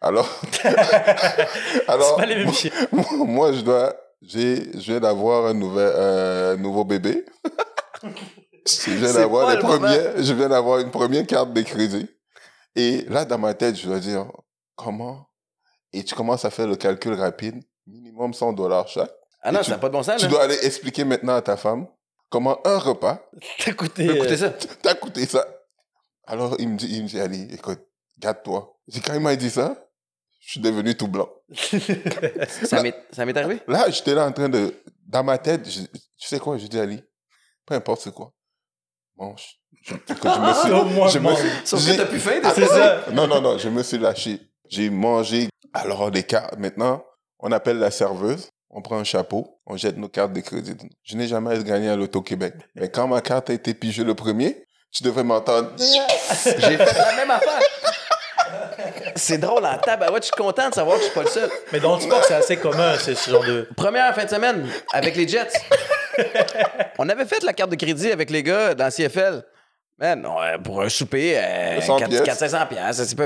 Alors, 0.00 0.28
C'est 0.52 1.88
alors 1.88 2.16
pas 2.16 2.26
les 2.26 2.34
mêmes 2.36 2.44
moi, 2.44 2.52
chiens. 2.52 2.70
moi, 2.92 3.52
je 3.52 3.60
dois, 3.62 3.94
j'ai, 4.22 4.70
je 4.74 4.92
viens 4.92 5.00
d'avoir 5.00 5.46
un 5.46 5.54
nouvel, 5.54 5.90
euh, 5.94 6.56
nouveau 6.56 6.84
bébé. 6.84 7.24
je 8.66 8.90
viens 8.90 9.12
d'avoir 9.14 9.50
les 9.50 9.58
premiers, 9.58 10.22
je 10.22 10.32
viens 10.34 10.48
d'avoir 10.48 10.78
une 10.80 10.90
première 10.90 11.26
carte 11.26 11.52
de 11.52 11.62
crédit. 11.62 12.06
Et 12.76 13.02
là, 13.08 13.24
dans 13.24 13.38
ma 13.38 13.54
tête, 13.54 13.76
je 13.76 13.86
dois 13.88 13.98
dire, 13.98 14.26
comment? 14.76 15.26
Et 15.92 16.04
tu 16.04 16.14
commences 16.14 16.44
à 16.44 16.50
faire 16.50 16.66
le 16.66 16.76
calcul 16.76 17.14
rapide, 17.14 17.62
minimum 17.86 18.34
100 18.34 18.52
dollars 18.52 18.88
chaque. 18.88 19.10
Ah 19.42 19.52
non, 19.52 19.62
ça 19.62 19.70
n'a 19.72 19.78
pas 19.78 19.88
de 19.88 19.92
bon 19.94 20.02
sens, 20.02 20.16
Tu 20.16 20.24
là. 20.26 20.30
dois 20.30 20.42
aller 20.42 20.58
expliquer 20.64 21.04
maintenant 21.04 21.34
à 21.36 21.42
ta 21.42 21.56
femme 21.56 21.86
comment 22.28 22.58
un 22.66 22.78
repas 22.78 23.22
T'as 23.64 23.72
coûté. 23.72 24.04
Écoutez 24.04 24.32
euh, 24.32 24.36
ça. 24.36 24.50
t'a 24.82 24.94
coûté 24.94 25.26
ça. 25.26 25.46
Alors, 26.26 26.56
il 26.58 26.68
me 26.68 26.76
dit, 26.76 26.88
il 26.90 27.04
me 27.04 27.08
dit, 27.08 27.18
Ali, 27.20 27.48
écoute, 27.54 27.80
garde-toi. 28.18 28.76
J'ai 28.88 29.00
quand 29.00 29.14
il 29.14 29.20
m'a 29.20 29.34
dit 29.36 29.48
ça, 29.50 29.88
je 30.40 30.50
suis 30.52 30.60
devenu 30.60 30.94
tout 30.96 31.08
blanc. 31.08 31.28
Ça 32.64 32.82
m'est 32.82 32.94
ça 33.12 33.24
m'est 33.24 33.36
arrivé? 33.36 33.60
Là, 33.66 33.88
j'étais 33.90 34.14
là 34.14 34.26
en 34.26 34.32
train 34.32 34.48
de, 34.48 34.74
dans 35.06 35.24
ma 35.24 35.38
tête, 35.38 35.68
je- 35.70 35.80
tu 35.82 36.28
sais 36.28 36.38
quoi, 36.38 36.58
je 36.58 36.66
dis, 36.66 36.78
Ali, 36.78 37.02
peu 37.66 37.74
importe 37.74 38.02
c'est 38.02 38.12
quoi, 38.14 38.32
mange. 39.16 39.58
Je, 39.82 39.94
je 39.94 40.12
me 40.12 40.52
suis, 40.54 41.12
je 41.12 41.18
me 41.18 41.64
Sauf 41.64 41.86
que 41.86 41.96
t'as 41.96 42.06
plus 42.06 42.18
faim, 42.20 42.40
Ah, 42.44 42.52
C'est 42.54 42.66
ça. 42.66 43.04
Non, 43.12 43.26
non, 43.26 43.40
non, 43.40 43.56
je 43.58 43.68
me 43.68 43.82
suis 43.82 43.98
lâché. 43.98 44.40
J'ai 44.68 44.90
mangé 44.90 45.48
Alors, 45.74 46.10
les 46.10 46.22
cartes, 46.22 46.58
maintenant, 46.58 47.04
on 47.40 47.52
appelle 47.52 47.78
la 47.78 47.90
serveuse, 47.90 48.50
on 48.70 48.82
prend 48.82 48.98
un 48.98 49.04
chapeau, 49.04 49.60
on 49.66 49.76
jette 49.76 49.96
nos 49.96 50.08
cartes 50.08 50.32
de 50.32 50.40
crédit. 50.40 50.76
Je 51.02 51.16
n'ai 51.16 51.26
jamais 51.26 51.62
gagné 51.62 51.88
à 51.88 51.96
l'Auto-Québec. 51.96 52.54
Mais 52.74 52.90
quand 52.90 53.06
ma 53.06 53.20
carte 53.20 53.50
a 53.50 53.52
été 53.52 53.74
pigée 53.74 54.04
le 54.04 54.14
premier, 54.14 54.66
tu 54.90 55.02
devrais 55.02 55.24
m'entendre. 55.24 55.70
J'ai 55.78 56.76
fait 56.76 56.98
la 56.98 57.16
même 57.16 57.30
affaire. 57.30 57.60
C'est 59.16 59.38
drôle 59.38 59.64
en 59.66 59.76
tabarouette. 59.78 60.22
Je 60.22 60.26
suis 60.28 60.36
content 60.36 60.68
de 60.68 60.74
savoir 60.74 60.96
que 60.96 61.02
je 61.02 61.06
suis 61.06 61.14
pas 61.14 61.24
le 61.24 61.28
seul. 61.28 61.50
Mais 61.72 61.80
dans 61.80 61.96
le 61.96 62.00
sport, 62.00 62.24
c'est 62.24 62.34
assez 62.34 62.56
commun, 62.56 62.94
c'est 62.98 63.14
ce 63.14 63.30
genre 63.30 63.44
de. 63.44 63.68
Première 63.76 64.14
fin 64.14 64.24
de 64.24 64.30
semaine 64.30 64.68
avec 64.92 65.16
les 65.16 65.26
Jets. 65.26 65.48
On 66.98 67.08
avait 67.08 67.24
fait 67.24 67.42
la 67.42 67.52
carte 67.52 67.70
de 67.70 67.76
crédit 67.76 68.10
avec 68.10 68.30
les 68.30 68.42
gars 68.42 68.74
dans 68.74 68.90
CFL. 68.90 69.44
Man, 69.98 70.24
ouais, 70.24 70.58
pour 70.62 70.80
un 70.80 70.88
souper, 70.88 71.34
euh, 71.36 71.76
200 71.76 71.96
pièces. 71.96 72.22
400 72.22 72.66
pièces. 72.66 73.16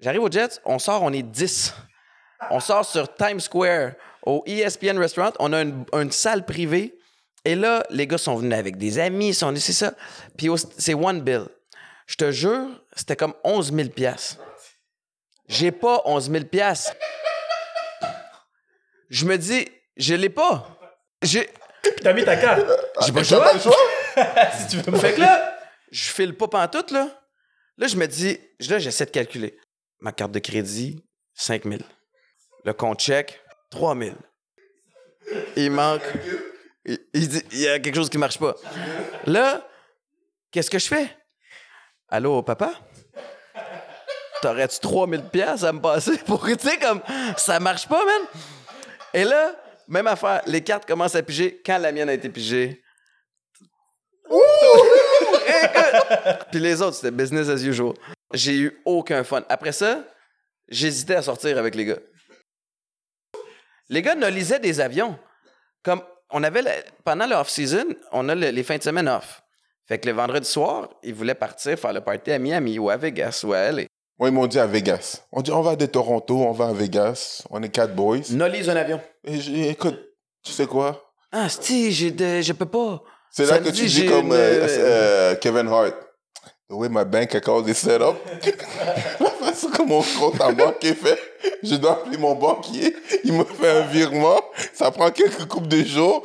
J'arrive 0.00 0.22
aux 0.22 0.30
Jets, 0.30 0.60
on 0.64 0.78
sort, 0.78 1.02
on 1.02 1.12
est 1.12 1.22
10. 1.22 1.74
On 2.50 2.60
sort 2.60 2.84
sur 2.84 3.14
Times 3.14 3.40
Square, 3.40 3.92
au 4.24 4.42
ESPN 4.46 4.98
Restaurant. 4.98 5.32
On 5.38 5.52
a 5.52 5.62
une, 5.62 5.84
une 5.92 6.12
salle 6.12 6.44
privée. 6.44 6.98
Et 7.44 7.54
là, 7.54 7.82
les 7.90 8.06
gars 8.06 8.18
sont 8.18 8.36
venus 8.36 8.58
avec 8.58 8.76
des 8.76 8.98
amis, 8.98 9.28
ils 9.28 9.34
sont 9.34 9.48
venus, 9.48 9.64
c'est 9.64 9.72
ça. 9.72 9.94
Puis 10.36 10.48
c'est 10.76 10.94
one 10.94 11.20
bill. 11.20 11.46
Je 12.06 12.16
te 12.16 12.30
jure, 12.30 12.68
c'était 12.94 13.16
comme 13.16 13.34
11 13.44 13.72
000 13.72 13.88
piastres. 13.90 14.38
J'ai 15.48 15.70
pas 15.70 16.02
11 16.04 16.30
000 16.30 16.44
piastres. 16.44 16.94
Je 19.08 19.24
me 19.24 19.36
dis, 19.38 19.68
je 19.96 20.14
l'ai 20.14 20.28
pas. 20.28 20.76
J'ai. 21.22 21.48
Puis 21.82 21.92
t'as 22.02 22.12
mis 22.12 22.24
ta 22.24 22.36
carte. 22.36 22.66
J'ai 23.04 23.12
pas 23.12 23.20
le 23.20 23.24
choix. 23.24 23.52
le 23.52 23.60
choix? 23.60 23.76
si 24.58 24.66
tu 24.68 24.76
veux 24.78 24.92
me 24.92 24.98
Fait 24.98 25.14
que 25.14 25.20
là, 25.20 25.56
je 25.90 26.10
file 26.10 26.36
pas 26.36 26.48
pantoute, 26.48 26.90
là. 26.90 27.08
Là, 27.78 27.86
je 27.86 27.96
me 27.96 28.06
dis, 28.06 28.40
là, 28.68 28.78
j'essaie 28.78 29.04
de 29.04 29.10
calculer. 29.10 29.56
Ma 30.00 30.12
carte 30.12 30.32
de 30.32 30.38
crédit, 30.38 31.02
5 31.34 31.64
000. 31.64 31.76
Le 32.64 32.72
compte 32.72 33.00
chèque, 33.00 33.40
3 33.70 33.96
000. 33.96 34.16
Il 35.56 35.70
manque. 35.70 36.02
Il, 36.84 36.98
il 37.14 37.28
dit, 37.28 37.42
il 37.52 37.60
y 37.60 37.68
a 37.68 37.78
quelque 37.78 37.94
chose 37.94 38.10
qui 38.10 38.18
marche 38.18 38.38
pas. 38.38 38.54
Là, 39.24 39.66
qu'est-ce 40.50 40.70
que 40.70 40.78
je 40.78 40.86
fais? 40.86 41.08
Allô, 42.08 42.42
papa? 42.42 42.72
T'aurais-tu 44.42 44.78
3000 44.78 45.22
pièces 45.24 45.64
à 45.64 45.72
me 45.72 45.80
passer 45.80 46.18
pour 46.18 46.46
tu 46.46 46.54
sais 46.58 46.78
comme 46.78 47.00
ça 47.36 47.58
marche 47.58 47.88
pas 47.88 48.04
man? 48.04 48.22
Et 49.14 49.24
là, 49.24 49.56
même 49.88 50.06
affaire, 50.06 50.42
les 50.46 50.62
cartes 50.62 50.86
commencent 50.86 51.14
à 51.14 51.22
piger 51.22 51.60
quand 51.64 51.78
la 51.78 51.90
mienne 51.90 52.08
a 52.08 52.12
été 52.12 52.28
pigée. 52.28 52.82
Écoute! 55.48 56.46
Puis 56.50 56.60
les 56.60 56.82
autres, 56.82 56.96
c'était 56.96 57.10
business 57.10 57.48
as 57.48 57.64
usual. 57.64 57.94
J'ai 58.32 58.56
eu 58.56 58.80
aucun 58.84 59.22
fun. 59.24 59.44
Après 59.48 59.72
ça, 59.72 60.04
j'hésitais 60.68 61.14
à 61.14 61.22
sortir 61.22 61.58
avec 61.58 61.74
les 61.74 61.84
gars. 61.84 61.98
Les 63.88 64.02
gars 64.02 64.14
ne 64.14 64.26
lisaient 64.28 64.58
des 64.60 64.80
avions. 64.80 65.18
Comme 65.82 66.02
on 66.30 66.42
avait 66.42 66.62
le- 66.62 66.70
pendant 67.04 67.26
le 67.26 67.36
off-season, 67.36 67.84
on 68.12 68.28
a 68.28 68.34
le- 68.34 68.50
les 68.50 68.62
fins 68.64 68.78
de 68.78 68.82
semaine 68.82 69.08
off. 69.08 69.42
Fait 69.86 69.98
que 70.00 70.08
le 70.08 70.14
vendredi 70.14 70.48
soir, 70.48 70.88
ils 71.04 71.14
voulaient 71.14 71.36
partir 71.36 71.78
faire 71.78 71.92
le 71.92 72.00
party 72.00 72.32
à 72.32 72.38
Miami 72.40 72.78
ou 72.80 72.90
à 72.90 72.96
Vegas 72.96 73.42
ou 73.44 73.52
à 73.52 73.58
LA. 73.70 73.84
Moi, 74.18 74.30
ils 74.30 74.32
m'ont 74.34 74.46
dit 74.48 74.58
à 74.58 74.66
Vegas. 74.66 75.22
On 75.30 75.42
dit, 75.42 75.52
on 75.52 75.60
va 75.60 75.76
de 75.76 75.86
Toronto, 75.86 76.36
on 76.38 76.50
va 76.52 76.68
à 76.68 76.72
Vegas. 76.72 77.42
On 77.50 77.62
est 77.62 77.68
quatre 77.68 77.94
boys. 77.94 78.18
Ne 78.30 78.46
lise 78.48 78.68
un 78.68 78.74
avion. 78.76 79.00
Et 79.24 79.68
écoute, 79.68 80.00
tu 80.42 80.50
sais 80.50 80.66
quoi? 80.66 81.12
Ah, 81.30 81.48
si, 81.48 81.92
je 81.92 82.52
peux 82.52 82.66
pas. 82.66 83.02
C'est 83.30 83.44
là 83.46 83.58
que 83.58 83.68
tu 83.68 83.84
dis 83.84 84.06
comme 84.06 84.26
une- 84.26 84.32
euh, 84.32 84.66
euh, 84.68 85.34
Kevin 85.36 85.68
Hart. 85.68 85.94
The 86.68 86.74
way 86.74 86.88
my 86.88 87.04
bank 87.04 87.32
account 87.36 87.68
is 87.68 87.74
set 87.78 88.02
up. 88.02 88.16
La 89.20 89.30
façon 89.30 89.70
que 89.70 89.82
mon 89.82 90.02
compte 90.02 90.40
en 90.40 90.52
banque 90.52 90.84
est 90.84 90.94
fait. 90.94 91.16
Je 91.62 91.76
dois 91.76 91.92
appeler 91.92 92.18
mon 92.18 92.34
banquier. 92.34 92.94
Il 93.22 93.34
me 93.34 93.44
fait 93.44 93.70
un 93.70 93.82
virement. 93.82 94.40
Ça 94.74 94.90
prend 94.90 95.10
quelques 95.12 95.46
coupes 95.46 95.68
de 95.68 95.84
jours. 95.84 96.24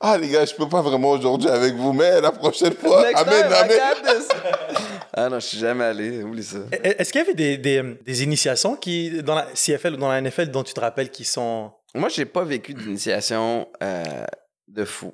Ah, 0.00 0.16
les 0.16 0.28
gars, 0.30 0.46
je 0.46 0.54
peux 0.54 0.68
pas 0.68 0.80
vraiment 0.80 1.10
aujourd'hui 1.10 1.48
avec 1.50 1.74
vous, 1.74 1.92
mais 1.92 2.20
la 2.22 2.32
prochaine 2.32 2.72
fois. 2.72 3.02
Next 3.02 3.18
amen, 3.20 3.42
time, 3.42 3.70
amen. 3.70 4.22
ah 5.12 5.28
non, 5.28 5.38
je 5.38 5.46
suis 5.46 5.58
jamais 5.58 5.84
allé. 5.84 6.22
Oublie 6.22 6.42
ça. 6.42 6.56
E- 6.72 6.94
Est-ce 6.98 7.12
qu'il 7.12 7.20
y 7.20 7.24
avait 7.24 7.34
des, 7.34 7.58
des, 7.58 7.82
des 8.04 8.22
initiations 8.24 8.74
qui, 8.76 9.22
dans 9.22 9.34
la 9.34 9.46
CFL 9.54 9.92
ou 9.94 9.96
dans 9.98 10.08
la 10.08 10.20
NFL 10.22 10.46
dont 10.46 10.62
tu 10.64 10.72
te 10.72 10.80
rappelles 10.80 11.10
qui 11.10 11.24
sont. 11.24 11.70
Moi, 11.94 12.08
j'ai 12.08 12.24
pas 12.24 12.42
vécu 12.44 12.72
d'initiation 12.72 13.68
euh, 13.82 14.24
de 14.68 14.84
fou. 14.86 15.12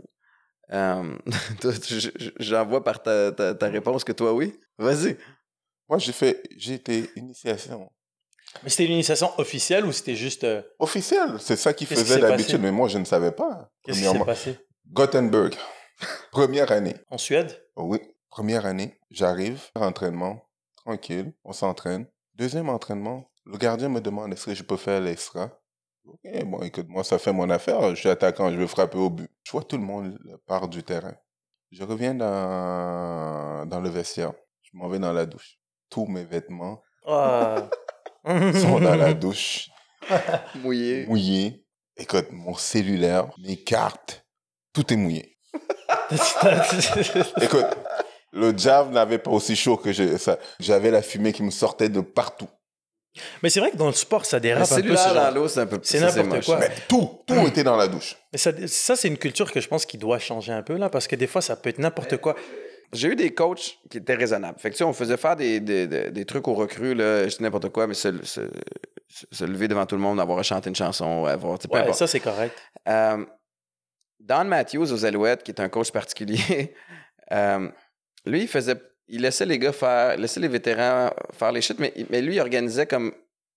Euh, 0.73 1.17
J'en 2.39 2.67
vois 2.67 2.85
par 2.85 3.03
ta, 3.03 3.33
ta- 3.33 3.55
ta 3.55 3.69
réponse 3.69 4.05
que 4.05 4.13
toi, 4.13 4.33
oui. 4.33 4.59
Vas-y. 4.79 5.17
Moi, 5.89 5.99
j'ai 5.99 6.13
fait, 6.13 6.43
j'ai 6.57 6.75
été 6.75 7.11
initiation. 7.17 7.91
Mais 8.63 8.71
c'était 8.71 8.85
une 8.87 8.93
initiation 8.93 9.31
officielle 9.39 9.85
ou 9.87 9.93
c'était 9.93 10.17
juste. 10.17 10.45
euh, 10.45 10.63
Officielle, 10.79 11.37
c'est 11.39 11.57
ça 11.57 11.73
qui 11.73 11.87
faisaient 11.87 12.15
s'est 12.15 12.21
d'habitude, 12.21 12.61
mais 12.61 12.73
moi, 12.73 12.89
je 12.89 12.99
ne 12.99 13.05
savais 13.05 13.33
pas. 13.33 13.71
Qu'est-ce 13.83 13.97
qui 13.99 14.05
s'est 14.05 14.09
Premièrement, 14.09 14.25
passé? 14.25 14.59
Gothenburg, 14.91 15.55
première 16.31 16.73
année. 16.73 16.97
En 17.11 17.19
Suède? 17.19 17.63
Oui, 17.77 17.99
première 18.31 18.67
année, 18.67 18.99
j'arrive, 19.11 19.63
entraînement, 19.75 20.43
tranquille, 20.77 21.33
on 21.45 21.53
s'entraîne. 21.53 22.07
Deuxième 22.35 22.69
entraînement, 22.69 23.31
le 23.45 23.57
gardien 23.59 23.89
me 23.89 24.01
demande 24.01 24.33
est-ce 24.33 24.47
que 24.47 24.55
je 24.55 24.63
peux 24.63 24.77
faire 24.77 25.01
l'extra? 25.01 25.58
Ok, 26.09 26.45
bon, 26.47 26.61
écoute, 26.63 26.87
moi, 26.89 27.05
ça 27.05 27.19
fait 27.19 27.33
mon 27.33 27.51
affaire. 27.51 27.91
Je 27.91 28.01
suis 28.01 28.09
attaquant, 28.09 28.51
je 28.51 28.57
veux 28.57 28.67
frapper 28.67 28.97
au 28.99 29.11
but. 29.11 29.31
Je 29.45 29.53
vois 29.53 29.63
tout 29.63 29.77
le 29.77 29.83
monde 29.85 30.19
part 30.47 30.69
du 30.69 30.83
terrain. 30.83 31.15
Je 31.71 31.85
reviens 31.85 32.15
dans, 32.15 33.67
dans 33.67 33.81
le 33.81 33.91
vestiaire. 33.91 34.33
Je 34.63 34.71
m'en 34.73 34.89
vais 34.89 34.99
dans 34.99 35.13
la 35.13 35.27
douche. 35.27 35.59
Tous 35.91 36.07
mes 36.07 36.25
vêtements 36.25 36.83
Ah. 37.07 37.69
sont 38.25 38.81
dans 38.81 38.97
la 38.97 39.13
douche, 39.25 39.69
Mouillé. 40.57 41.07
mouillés. 41.07 41.65
Écoute, 41.97 42.29
mon 42.31 42.55
cellulaire, 42.55 43.29
mes 43.43 43.57
cartes, 43.57 44.25
tout 44.73 44.93
est 44.93 44.97
mouillé. 44.97 45.37
Écoute, 47.41 47.67
le 48.33 48.57
Jav 48.57 48.91
n'avait 48.93 49.19
pas 49.19 49.31
aussi 49.31 49.57
chaud 49.57 49.77
que 49.77 49.93
je- 49.93 50.17
ça. 50.17 50.39
J'avais 50.61 50.91
la 50.91 51.03
fumée 51.03 51.33
qui 51.33 51.43
me 51.43 51.51
sortait 51.51 51.89
de 51.89 52.01
partout. 52.01 52.49
Mais 53.43 53.51
c'est 53.51 53.61
vrai 53.61 53.71
que 53.71 53.77
dans 53.77 53.87
le 53.87 53.93
sport, 53.93 54.25
ça 54.25 54.41
dérape 54.41 54.63
un 54.63 54.67
peu. 54.67 54.69
ce 54.75 54.75
cellulaire 54.77 55.05
genre- 55.15 55.15
dans 55.15 55.31
l'eau, 55.35 55.49
c'est 55.49 55.61
un 55.61 55.67
peu 55.67 55.79
C'est 55.83 55.99
ça, 55.99 56.07
n'importe 56.23 56.45
quoi. 56.45 56.59
Mais 56.59 56.71
tout, 56.89 57.21
tout 57.27 57.47
était 57.47 57.65
dans 57.65 57.77
la 57.77 57.89
douche. 57.89 58.17
Mais 58.33 58.39
ça, 58.39 58.53
ça, 58.67 58.97
c'est 58.97 59.09
une 59.09 59.19
culture 59.19 59.51
que 59.53 59.61
je 59.61 59.69
pense 59.69 59.87
qui 59.87 59.99
doit 59.99 60.19
changer 60.19 60.53
un 60.53 60.63
peu, 60.63 60.77
là, 60.77 60.89
parce 60.91 61.07
que 61.07 61.17
des 61.17 61.27
fois, 61.27 61.41
ça 61.43 61.57
peut 61.57 61.69
être 61.71 61.79
n'importe 61.79 62.17
quoi. 62.19 62.35
J'ai 62.93 63.09
eu 63.09 63.17
des 63.17 63.35
coachs 63.35 63.79
qui 63.91 63.99
étaient 63.99 64.15
raisonnables. 64.15 64.59
Fait 64.59 64.71
que, 64.71 64.75
tu 64.75 64.79
sais, 64.79 64.85
on 64.85 64.95
faisait 64.95 65.19
faire 65.19 65.37
des, 65.37 65.61
des, 65.61 65.87
des, 65.87 66.11
des 66.11 66.25
trucs 66.25 66.49
aux 66.49 66.55
recrues, 66.55 66.95
là, 66.95 67.29
je 67.29 67.37
n'importe 67.41 67.69
quoi, 67.69 67.87
mais 67.87 67.93
se, 67.93 68.25
se, 68.25 68.41
se 69.31 69.45
lever 69.45 69.69
devant 69.69 69.85
tout 69.85 69.95
le 69.97 70.01
monde, 70.01 70.19
avoir 70.19 70.39
à 70.39 70.43
chanter 70.43 70.71
une 70.71 70.77
chanson, 70.77 71.27
avoir, 71.27 71.59
tu 71.59 71.65
sais, 71.65 71.69
peu 71.69 71.87
Ouais, 71.87 71.93
ça, 71.93 72.07
c'est 72.07 72.21
correct. 72.21 72.57
Euh, 72.89 73.25
Don 74.21 74.45
Matthews 74.45 74.91
aux 74.93 75.05
Alouettes, 75.05 75.43
qui 75.43 75.51
est 75.51 75.61
un 75.61 75.69
coach 75.69 75.91
particulier, 75.93 76.75
euh, 77.33 77.69
lui, 78.25 78.43
il 78.43 78.49
faisait. 78.49 78.77
Il 79.09 79.23
laissait 79.23 79.47
les 79.47 79.59
gars 79.59 79.73
faire. 79.73 80.17
laissait 80.17 80.41
les 80.41 80.49
vétérans 80.49 81.11
faire 81.33 81.53
les 81.53 81.61
shit, 81.61 81.79
mais, 81.79 81.93
mais 82.11 82.21
lui, 82.21 82.37
il 82.37 82.41
organisait 82.41 82.87
comme. 82.87 83.13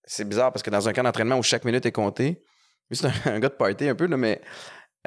C'est 0.06 0.28
bizarre 0.28 0.52
parce 0.52 0.64
que 0.64 0.70
dans 0.70 0.90
un 0.90 0.94
camp 0.94 1.04
d'entraînement 1.04 1.38
où 1.38 1.44
chaque 1.44 1.64
minute 1.64 1.86
est 1.86 1.92
comptée, 1.92 2.44
lui, 2.90 2.98
c'est 2.98 3.08
un, 3.08 3.14
un 3.26 3.40
gars 3.40 3.50
de 3.50 3.54
party 3.54 3.88
un 3.88 3.96
peu, 3.96 4.08
là, 4.08 4.18
mais 4.18 4.42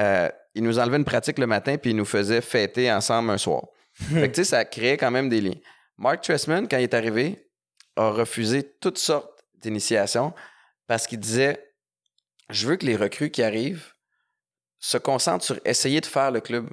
euh, 0.00 0.28
il 0.54 0.62
nous 0.62 0.78
enlevait 0.78 0.96
une 0.96 1.04
pratique 1.04 1.38
le 1.38 1.46
matin 1.46 1.76
puis 1.76 1.90
il 1.90 1.96
nous 1.96 2.04
faisait 2.04 2.40
fêter 2.40 2.92
ensemble 2.92 3.30
un 3.30 3.38
soir. 3.38 3.62
fait 3.94 4.28
que, 4.28 4.34
tu 4.34 4.44
sais, 4.44 4.50
ça 4.50 4.64
créait 4.64 4.96
quand 4.96 5.10
même 5.10 5.28
des 5.28 5.40
liens. 5.40 5.58
Mark 5.98 6.22
Tressman, 6.22 6.66
quand 6.68 6.78
il 6.78 6.82
est 6.82 6.94
arrivé, 6.94 7.50
a 7.96 8.10
refusé 8.10 8.62
toutes 8.80 8.98
sortes 8.98 9.44
d'initiations 9.54 10.34
parce 10.86 11.06
qu'il 11.06 11.20
disait 11.20 11.72
Je 12.50 12.66
veux 12.66 12.76
que 12.76 12.86
les 12.86 12.96
recrues 12.96 13.30
qui 13.30 13.42
arrivent 13.42 13.92
se 14.80 14.98
concentrent 14.98 15.44
sur 15.44 15.58
essayer 15.64 16.00
de 16.00 16.06
faire 16.06 16.30
le 16.30 16.40
club 16.40 16.68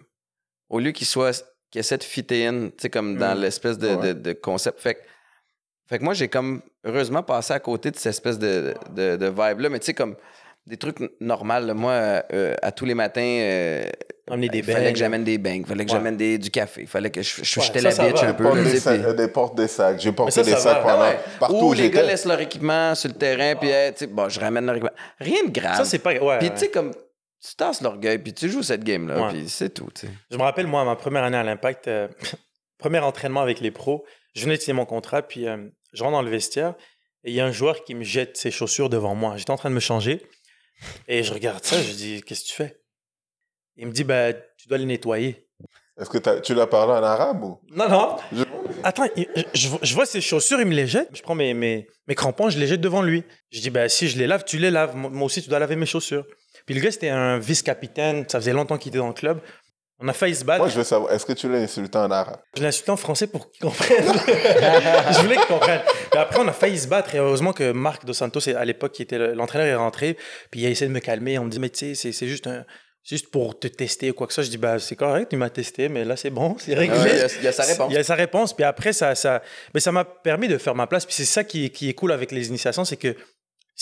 au 0.69 0.79
lieu 0.79 0.91
qu'ils 0.91 1.07
soient 1.07 1.31
qu'ils 1.71 1.79
essaient 1.79 1.97
de 1.97 2.03
fitter 2.03 2.45
in, 2.47 2.67
tu 2.67 2.73
sais, 2.83 2.89
comme 2.89 3.17
dans 3.17 3.35
Mm. 3.35 3.39
l'espèce 3.41 3.77
de, 3.77 3.87
Ouais. 3.95 4.13
de- 4.13 4.19
de 4.19 4.33
concept. 4.33 4.79
Fait 4.81 4.95
que, 4.95 4.99
fait 5.89 5.97
que 5.99 6.03
moi, 6.03 6.13
j'ai 6.13 6.27
comme 6.27 6.61
heureusement 6.85 7.23
passé 7.23 7.53
à 7.53 7.59
côté 7.59 7.91
de 7.91 7.95
cette 7.95 8.11
espèce 8.11 8.37
de, 8.39 8.73
de, 8.91 9.15
de 9.15 9.25
vibe-là, 9.27 9.69
mais 9.69 9.79
tu 9.79 9.85
sais, 9.87 9.93
comme 9.93 10.15
des 10.67 10.77
trucs 10.77 10.97
normaux. 11.19 11.59
là. 11.59 11.73
Moi, 11.73 11.91
euh, 12.33 12.55
à 12.61 12.71
tous 12.71 12.85
les 12.85 12.93
matins, 12.93 13.21
euh, 13.21 13.83
Amener 14.29 14.47
des 14.49 14.59
il 14.59 14.63
fallait 14.63 14.93
que 14.93 14.99
j'amène 14.99 15.23
des 15.25 15.37
bangs, 15.37 15.51
il 15.61 15.65
fallait 15.65 15.83
que 15.85 15.91
Ouais. 15.91 15.97
j'amène 15.97 16.15
des- 16.15 16.37
du 16.37 16.49
café, 16.51 16.81
il 16.81 16.87
fallait 16.87 17.09
que 17.09 17.21
je, 17.21 17.43
je 17.43 17.59
Ouais, 17.59 17.65
jetais 17.65 17.79
ça, 17.79 17.85
la 17.89 17.91
ça 17.91 18.07
bitch 18.07 18.21
va. 18.21 18.27
un 18.29 18.33
peu. 18.33 18.63
Des 18.63 18.79
sacs, 18.79 19.03
puis- 19.03 19.13
des 19.15 19.27
portes 19.27 19.55
des 19.55 19.67
sacs. 19.67 19.99
J'ai 19.99 20.11
porté 20.13 20.31
ça, 20.31 20.43
des 20.43 20.51
ça 20.51 20.57
sacs 20.57 20.83
va. 20.83 20.91
pendant 20.93 21.01
ouais. 21.09 21.19
partout 21.39 21.55
Ou 21.55 21.69
où 21.69 21.73
les 21.73 21.89
gars 21.89 22.03
laissent 22.03 22.25
leur 22.25 22.39
équipement 22.39 22.95
sur 22.95 23.09
le 23.09 23.15
terrain, 23.15 23.55
puis 23.55 23.69
hey, 23.69 23.91
tu 23.91 23.99
sais, 23.99 24.07
bon, 24.07 24.29
je 24.29 24.39
ramène 24.39 24.65
leur 24.65 24.75
équipement. 24.75 24.95
Rien 25.19 25.43
de 25.45 25.51
grave. 25.51 25.77
Ça, 25.77 25.85
c'est 25.85 25.99
pas. 25.99 26.11
Ouais, 26.11 26.37
Puis 26.37 26.47
ouais. 26.47 26.53
tu 26.53 26.59
sais, 26.59 26.69
comme, 26.69 26.91
tu 27.43 27.55
tasses 27.55 27.81
l'orgueil, 27.81 28.19
puis 28.19 28.33
tu 28.33 28.49
joues 28.49 28.63
cette 28.63 28.83
game-là, 28.83 29.21
Ouais. 29.23 29.29
puis 29.29 29.49
c'est 29.49 29.73
tout. 29.73 29.89
Je 30.29 30.37
me 30.37 30.41
rappelle, 30.43 30.67
moi, 30.67 30.83
ma 30.85 30.95
première 30.95 31.23
année 31.23 31.37
à 31.37 31.43
l'Impact, 31.43 31.87
euh, 31.87 32.07
premier 32.77 32.99
entraînement 32.99 33.41
avec 33.41 33.59
les 33.59 33.71
pros, 33.71 34.05
je 34.35 34.43
venais 34.43 34.57
de 34.57 34.61
signer 34.61 34.73
mon 34.75 34.85
contrat, 34.85 35.21
puis 35.23 35.47
euh, 35.47 35.57
je 35.93 36.03
rentre 36.03 36.13
dans 36.13 36.21
le 36.21 36.29
vestiaire 36.29 36.75
et 37.23 37.31
il 37.31 37.35
y 37.35 37.41
a 37.41 37.45
un 37.45 37.51
joueur 37.51 37.83
qui 37.83 37.95
me 37.95 38.03
jette 38.03 38.37
ses 38.37 38.51
chaussures 38.51 38.89
devant 38.89 39.15
moi. 39.15 39.37
J'étais 39.37 39.51
en 39.51 39.57
train 39.57 39.69
de 39.69 39.75
me 39.75 39.79
changer 39.79 40.21
et 41.07 41.23
je 41.23 41.33
regarde 41.33 41.63
ça, 41.63 41.81
je 41.81 41.91
dis 41.91 42.21
Qu'est-ce 42.23 42.43
que 42.43 42.47
tu 42.47 42.53
fais? 42.55 42.81
Il 43.75 43.87
me 43.87 43.91
dit 43.91 44.03
bah, 44.03 44.33
Tu 44.33 44.67
dois 44.67 44.77
les 44.77 44.85
nettoyer. 44.85 45.47
Est-ce 45.99 46.09
que 46.09 46.39
tu 46.39 46.55
l'as 46.55 46.65
parlé 46.67 46.93
en 46.93 47.03
arabe 47.03 47.43
ou? 47.43 47.59
Non, 47.75 47.87
non. 47.89 48.15
Je- 48.31 48.43
attends, 48.83 49.05
je, 49.53 49.67
je 49.81 49.93
vois 49.93 50.05
ses 50.07 50.21
chaussures, 50.21 50.59
il 50.59 50.65
me 50.65 50.73
les 50.73 50.87
jette. 50.87 51.09
Je 51.13 51.21
prends 51.21 51.35
mes, 51.35 51.53
mes, 51.53 51.87
mes 52.07 52.15
crampons, 52.15 52.49
je 52.49 52.57
les 52.57 52.65
jette 52.65 52.81
devant 52.81 53.01
lui. 53.03 53.23
Je 53.51 53.59
dis, 53.61 53.69
ben, 53.69 53.87
si 53.89 54.07
je 54.07 54.17
les 54.17 54.25
lave, 54.25 54.43
tu 54.45 54.57
les 54.57 54.71
laves. 54.71 54.95
Moi 54.95 55.23
aussi, 55.23 55.43
tu 55.43 55.49
dois 55.49 55.59
laver 55.59 55.75
mes 55.75 55.85
chaussures. 55.85 56.25
Puis 56.71 56.79
le 56.79 56.85
gars, 56.85 56.91
c'était 56.91 57.09
un 57.09 57.37
vice-capitaine. 57.37 58.23
Ça 58.29 58.39
faisait 58.39 58.53
longtemps 58.53 58.77
qu'il 58.77 58.91
était 58.91 58.99
dans 58.99 59.09
le 59.09 59.13
club. 59.13 59.41
On 59.99 60.07
a 60.07 60.13
failli 60.13 60.33
se 60.33 60.45
battre. 60.45 60.59
Moi, 60.61 60.69
je 60.69 60.77
veux 60.77 60.83
savoir, 60.85 61.11
est-ce 61.11 61.25
que 61.25 61.33
tu 61.33 61.51
l'as 61.51 61.57
insulté 61.59 61.97
en 61.97 62.09
arabe? 62.09 62.39
Je 62.55 62.61
l'ai 62.61 62.69
insulté 62.69 62.91
en 62.91 62.95
français 62.97 63.27
pour 63.27 63.51
qu'il 63.51 63.59
comprenne. 63.61 63.97
je 64.07 65.19
voulais 65.21 65.35
qu'il 65.35 65.45
comprenne. 65.47 65.81
Et 66.15 66.17
après, 66.17 66.39
on 66.39 66.47
a 66.47 66.53
failli 66.53 66.79
se 66.79 66.87
battre. 66.87 67.13
Et 67.13 67.17
heureusement 67.17 67.51
que 67.51 67.73
Marc 67.73 68.05
Dos 68.05 68.13
Santos, 68.13 68.47
à 68.55 68.63
l'époque, 68.63 68.93
qui 68.93 69.01
était 69.01 69.17
le- 69.17 69.33
l'entraîneur, 69.33 69.67
est 69.67 69.75
rentré. 69.75 70.15
Puis 70.49 70.61
il 70.61 70.65
a 70.65 70.69
essayé 70.69 70.87
de 70.87 70.93
me 70.93 71.01
calmer. 71.01 71.37
On 71.39 71.43
me 71.43 71.49
dit, 71.49 71.59
mais 71.59 71.69
tu 71.69 71.93
sais, 71.93 72.11
c'est- 72.13 72.25
juste, 72.27 72.47
un- 72.47 72.63
juste 73.03 73.29
pour 73.31 73.59
te 73.59 73.67
tester 73.67 74.09
ou 74.11 74.13
quoi 74.13 74.27
que 74.27 74.33
ça. 74.33 74.41
Je 74.41 74.49
dis, 74.49 74.57
bah, 74.57 74.79
c'est 74.79 74.95
correct, 74.95 75.27
tu 75.29 75.35
m'as 75.35 75.49
testé, 75.49 75.89
mais 75.89 76.05
là, 76.05 76.15
c'est 76.15 76.29
bon, 76.29 76.55
c'est 76.59 76.73
réglé. 76.73 76.97
Ouais, 76.97 77.11
il, 77.11 77.17
y 77.19 77.21
a, 77.21 77.27
il 77.39 77.43
y 77.43 77.47
a 77.47 77.51
sa 77.51 77.63
réponse. 77.63 77.87
Il 77.91 77.95
y 77.95 77.97
a 77.97 78.03
sa 78.05 78.15
réponse. 78.15 78.53
Puis 78.55 78.63
après, 78.63 78.93
ça, 78.93 79.13
ça, 79.13 79.41
mais 79.73 79.81
ça 79.81 79.91
m'a 79.91 80.05
permis 80.05 80.47
de 80.47 80.57
faire 80.57 80.73
ma 80.73 80.87
place. 80.87 81.05
Puis 81.05 81.15
c'est 81.15 81.25
ça 81.25 81.43
qui 81.43 81.65
est, 81.65 81.69
qui 81.69 81.89
est 81.89 81.93
cool 81.93 82.13
avec 82.13 82.31
les 82.31 82.47
initiations, 82.47 82.85
c'est 82.85 82.97
que 82.97 83.13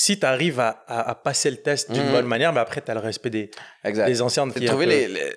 si 0.01 0.17
tu 0.17 0.25
arrives 0.25 0.61
à, 0.61 0.69
à- 0.87 1.09
à 1.09 1.15
passer 1.15 1.51
le 1.51 1.57
test 1.57 1.91
d'une 1.91 2.05
Mhm. 2.05 2.11
bonne 2.13 2.25
manière, 2.25 2.53
mais 2.53 2.61
après, 2.61 2.81
tu 2.81 2.89
as 2.89 2.93
le 2.93 3.01
respect 3.01 3.29
des, 3.29 3.51
Exact. 3.83 4.05
des 4.05 4.21
anciennes. 4.21 4.47
Un 4.49 4.51
trouver 4.65 4.85
peu- 4.85 4.91
les, 4.91 5.07
les- 5.09 5.35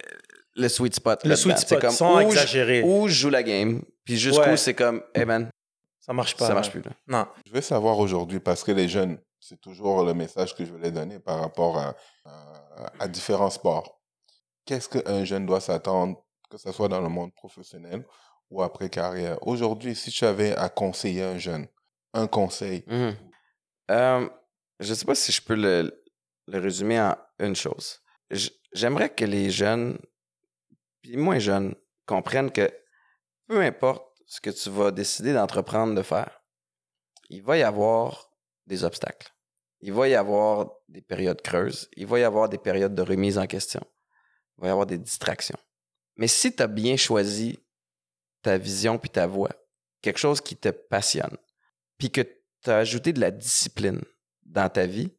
le 0.55 0.69
sweet 0.69 0.95
spot. 0.95 1.25
le 1.25 1.35
sweet 1.35 1.59
spot, 1.59 1.81
comme 1.81 1.91
sans 1.91 2.19
où 2.19 2.21
je- 2.31 2.37
exagérer. 2.37 2.83
Où 2.85 3.09
je 3.09 3.15
joue 3.15 3.31
la 3.31 3.43
game, 3.43 3.83
puis 4.05 4.17
jusqu'où 4.17 4.41
Ouais. 4.51 4.57
c'est 4.57 4.75
comme, 4.75 5.03
hey 5.15 5.25
man, 5.25 5.51
Ça 6.01 6.13
marche 6.13 6.37
pas. 6.37 6.47
ça 6.47 6.55
marche 6.55 6.71
plus. 6.71 6.83
Là. 6.83 6.91
Non. 7.09 7.27
Je 7.45 7.53
veux 7.53 7.61
savoir 7.61 7.99
aujourd'hui, 7.99 8.39
parce 8.39 8.63
que 8.63 8.71
les 8.71 8.89
jeunes, 8.89 9.19
c'est 9.41 9.61
toujours 9.61 10.05
le 10.05 10.15
message 10.15 10.55
que 10.55 10.65
je 10.65 10.71
voulais 10.71 10.93
donner 10.93 11.19
par 11.19 11.41
rapport 11.41 11.77
à, 11.79 11.97
à, 12.25 12.93
à 13.01 13.09
différents 13.09 13.51
sports. 13.51 14.01
Qu'est-ce 14.65 14.89
qu'un 14.89 15.25
jeune 15.25 15.45
doit 15.45 15.61
s'attendre, 15.61 16.23
que 16.49 16.57
ce 16.57 16.71
soit 16.71 16.87
dans 16.89 17.01
le 17.01 17.09
monde 17.09 17.35
professionnel 17.35 18.05
ou 18.49 18.63
après 18.63 18.89
carrière? 18.89 19.39
Aujourd'hui, 19.45 19.97
si 19.97 20.13
tu 20.13 20.25
avais 20.25 20.55
à 20.55 20.69
conseiller 20.69 21.25
un 21.25 21.39
jeune, 21.39 21.67
un 22.15 22.29
conseil. 22.29 22.85
Euh, 23.91 24.29
je 24.83 24.95
sais 24.95 25.05
pas 25.05 25.15
si 25.15 25.33
je 25.33 25.41
peux 25.41 25.55
le, 25.55 26.03
résumer 26.49 27.01
en 27.01 27.17
une 27.39 27.57
chose. 27.57 28.01
J'aimerais 28.73 29.15
que 29.15 29.25
les 29.25 29.51
jeunes, 29.51 29.99
puis 31.01 31.17
moins 31.17 31.39
jeunes, 31.39 31.75
comprennent 32.07 32.51
que 32.51 32.71
peu 33.47 33.61
importe 33.61 34.07
ce 34.27 34.41
que 34.41 34.51
tu 34.51 34.71
vas 34.71 34.91
décider 34.91 35.33
d'entreprendre 35.33 35.95
de 35.95 36.03
faire, 36.03 36.43
il 37.29 37.43
va 37.43 37.59
y 37.59 37.63
avoir 37.63 38.31
des 38.67 38.85
obstacles. 38.85 39.33
Il 39.81 39.93
va 39.93 40.09
y 40.09 40.15
avoir 40.15 40.71
des 40.89 41.03
périodes 41.03 41.43
creuses. 41.43 41.89
Il 41.97 42.07
va 42.07 42.19
y 42.19 42.25
avoir 42.25 42.49
des 42.49 42.59
périodes 42.59 42.95
de 42.95 43.03
remise 43.03 43.39
en 43.39 43.47
question. 43.47 43.85
Il 44.59 44.63
va 44.63 44.69
y 44.69 44.71
avoir 44.71 44.87
des 44.87 44.99
distractions. 44.99 45.59
Mais 46.17 46.29
si 46.29 46.55
tu 46.55 46.63
as 46.63 46.67
bien 46.67 46.97
choisi 46.97 47.59
ta 48.43 48.59
vision 48.59 48.99
puis 48.99 49.11
ta 49.11 49.27
voix, 49.27 49.51
quelque 50.03 50.19
chose 50.19 50.41
qui 50.41 50.57
te 50.57 50.69
passionne, 50.69 51.37
puis 51.99 52.11
que 52.11 52.21
tu 52.21 52.71
as 52.71 52.79
ajouté 52.79 53.13
de 53.13 53.21
la 53.21 53.31
discipline 53.31 54.01
dans 54.53 54.69
ta 54.69 54.87
vie, 54.87 55.13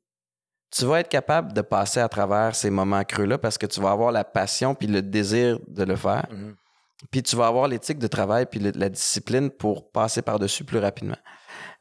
tu 0.71 0.85
vas 0.85 1.01
être 1.01 1.09
capable 1.09 1.53
de 1.53 1.61
passer 1.61 1.99
à 1.99 2.09
travers 2.09 2.55
ces 2.55 2.69
moments 2.69 3.03
creux-là 3.03 3.37
parce 3.37 3.57
que 3.57 3.65
tu 3.65 3.79
vas 3.81 3.91
avoir 3.91 4.11
la 4.11 4.23
passion 4.23 4.73
puis 4.75 4.87
le 4.87 5.01
désir 5.01 5.59
de 5.67 5.83
le 5.83 5.95
faire. 5.95 6.27
Mhm. 6.31 6.55
Puis 7.11 7.21
tu 7.21 7.35
vas 7.35 7.47
avoir 7.47 7.67
l'éthique 7.67 7.99
de 7.99 8.07
travail 8.07 8.45
puis 8.49 8.59
le- 8.59 8.71
la 8.75 8.89
discipline 8.89 9.49
pour 9.51 9.91
passer 9.91 10.21
par-dessus 10.21 10.63
plus 10.63 10.77
rapidement. 10.79 11.17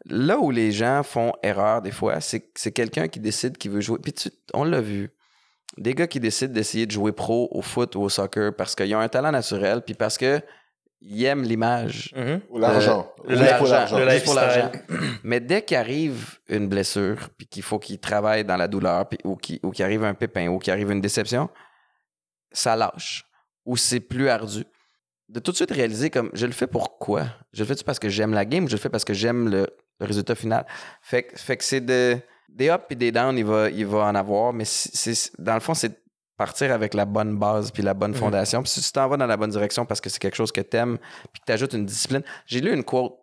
Là 0.07 0.39
où 0.39 0.51
les 0.51 0.73
gens 0.73 1.03
font 1.05 1.33
erreur 1.43 1.81
des 1.81 1.93
fois, 1.93 2.21
c'est 2.21 2.41
que 2.41 2.49
c'est 2.57 2.73
quelqu'un 2.73 3.09
qui 3.09 3.21
décide 3.21 3.57
qu'il 3.57 3.71
veut 3.71 3.81
jouer. 3.81 3.99
Puis 4.03 4.13
tu- 4.13 4.31
on 4.53 4.65
l'a 4.65 4.81
vu. 4.81 5.11
Des 5.79 5.95
gars 5.95 6.07
qui 6.07 6.21
décident 6.21 6.53
d'essayer 6.53 6.85
de 6.85 6.91
jouer 6.91 7.13
pro 7.13 7.49
au 7.53 7.63
foot 7.63 7.95
ou 7.97 8.03
au 8.03 8.09
soccer 8.11 8.55
parce 8.55 8.75
qu'ils 8.75 8.95
ont 8.95 9.01
un 9.01 9.09
talent 9.09 9.31
naturel 9.33 9.81
puis 9.83 9.95
parce 9.95 10.19
qu'ils 11.03 11.25
aiment 11.25 11.43
l'image. 11.43 12.13
Mhm. 12.17 12.41
ou 12.51 12.59
l'argent, 12.59 13.13
le 13.99 14.09
juste 14.11 14.25
pour 14.25 14.35
l'argent. 14.35 14.73
Mais 15.25 15.41
dès 15.41 15.63
qu'arrive 15.63 16.39
une 16.49 16.69
blessure, 16.69 17.29
puis 17.37 17.47
qu'il 17.47 17.63
faut 17.63 17.79
qu'il 17.79 17.99
travaille 17.99 18.45
dans 18.45 18.57
la 18.57 18.69
douleur, 18.69 19.09
puis, 19.09 19.19
ou 19.25 19.37
qu'il 19.37 19.59
ou 19.63 19.71
qu'il 19.71 19.85
arrive 19.85 20.05
un 20.05 20.15
pépin, 20.15 20.49
ou 20.49 20.59
qu'il 20.59 20.73
arrive 20.73 20.91
une 20.91 21.01
déception, 21.01 21.49
ça 22.53 22.77
lâche. 22.77 23.25
Ou 23.65 23.77
c'est 23.77 24.01
plus 24.01 24.29
ardu. 24.29 24.65
De 25.29 25.41
tout 25.41 25.51
de 25.53 25.57
suite 25.57 25.71
réaliser 25.71 26.11
comme, 26.11 26.31
je 26.35 26.47
le 26.47 26.53
fais 26.53 26.67
pourquoi? 26.67 27.27
Je 27.53 27.63
le 27.65 27.75
fais 27.75 27.83
parce 27.85 27.99
que 27.99 28.09
j'aime 28.09 28.33
la 28.35 28.45
game 28.45 28.65
ou 28.65 28.69
je 28.69 28.75
le 28.75 28.81
fais 28.81 28.89
parce 28.91 29.05
que 29.05 29.15
j'aime 29.15 29.49
le, 29.49 29.67
le 30.01 30.07
résultat 30.07 30.35
final? 30.35 30.67
Fait, 31.01 31.23
que- 31.23 31.39
fait 31.39 31.57
que 31.57 31.65
c'est 31.65 31.81
de, 31.81 32.19
des 32.49 32.69
ups 32.69 32.85
et 32.91 32.95
des 32.97 33.13
downs, 33.13 33.39
il 33.39 33.45
va, 33.45 33.71
il 33.71 33.87
va 33.87 34.01
en 34.07 34.15
avoir, 34.15 34.53
mais 34.53 34.65
c'est, 34.67 35.15
c'est- 35.15 35.41
dans 35.41 35.55
le 35.55 35.61
fond, 35.61 35.73
c'est 35.75 35.89
de 35.89 35.97
partir 36.45 36.73
avec 36.73 36.95
la 36.95 37.05
bonne 37.05 37.37
base 37.39 37.71
puis 37.71 37.83
la 37.85 37.95
bonne 37.95 38.11
Mhm. 38.13 38.17
fondation. 38.19 38.63
Puis 38.63 38.71
si 38.73 38.83
tu 38.83 38.91
t'en 38.93 39.07
vas 39.09 39.17
dans 39.17 39.27
la 39.27 39.37
bonne 39.37 39.51
direction 39.51 39.87
parce 39.87 40.01
que 40.01 40.11
c'est 40.11 40.19
quelque 40.19 40.35
chose 40.37 40.51
que 40.53 40.61
t'aimes, 40.61 40.99
puis 41.33 41.41
que 41.41 41.47
tu 41.47 41.53
ajoutes 41.53 41.73
une 41.75 41.87
discipline. 41.87 42.23
J'ai 42.47 42.61
lu 42.61 42.73
une 42.75 42.83
quote 42.85 43.15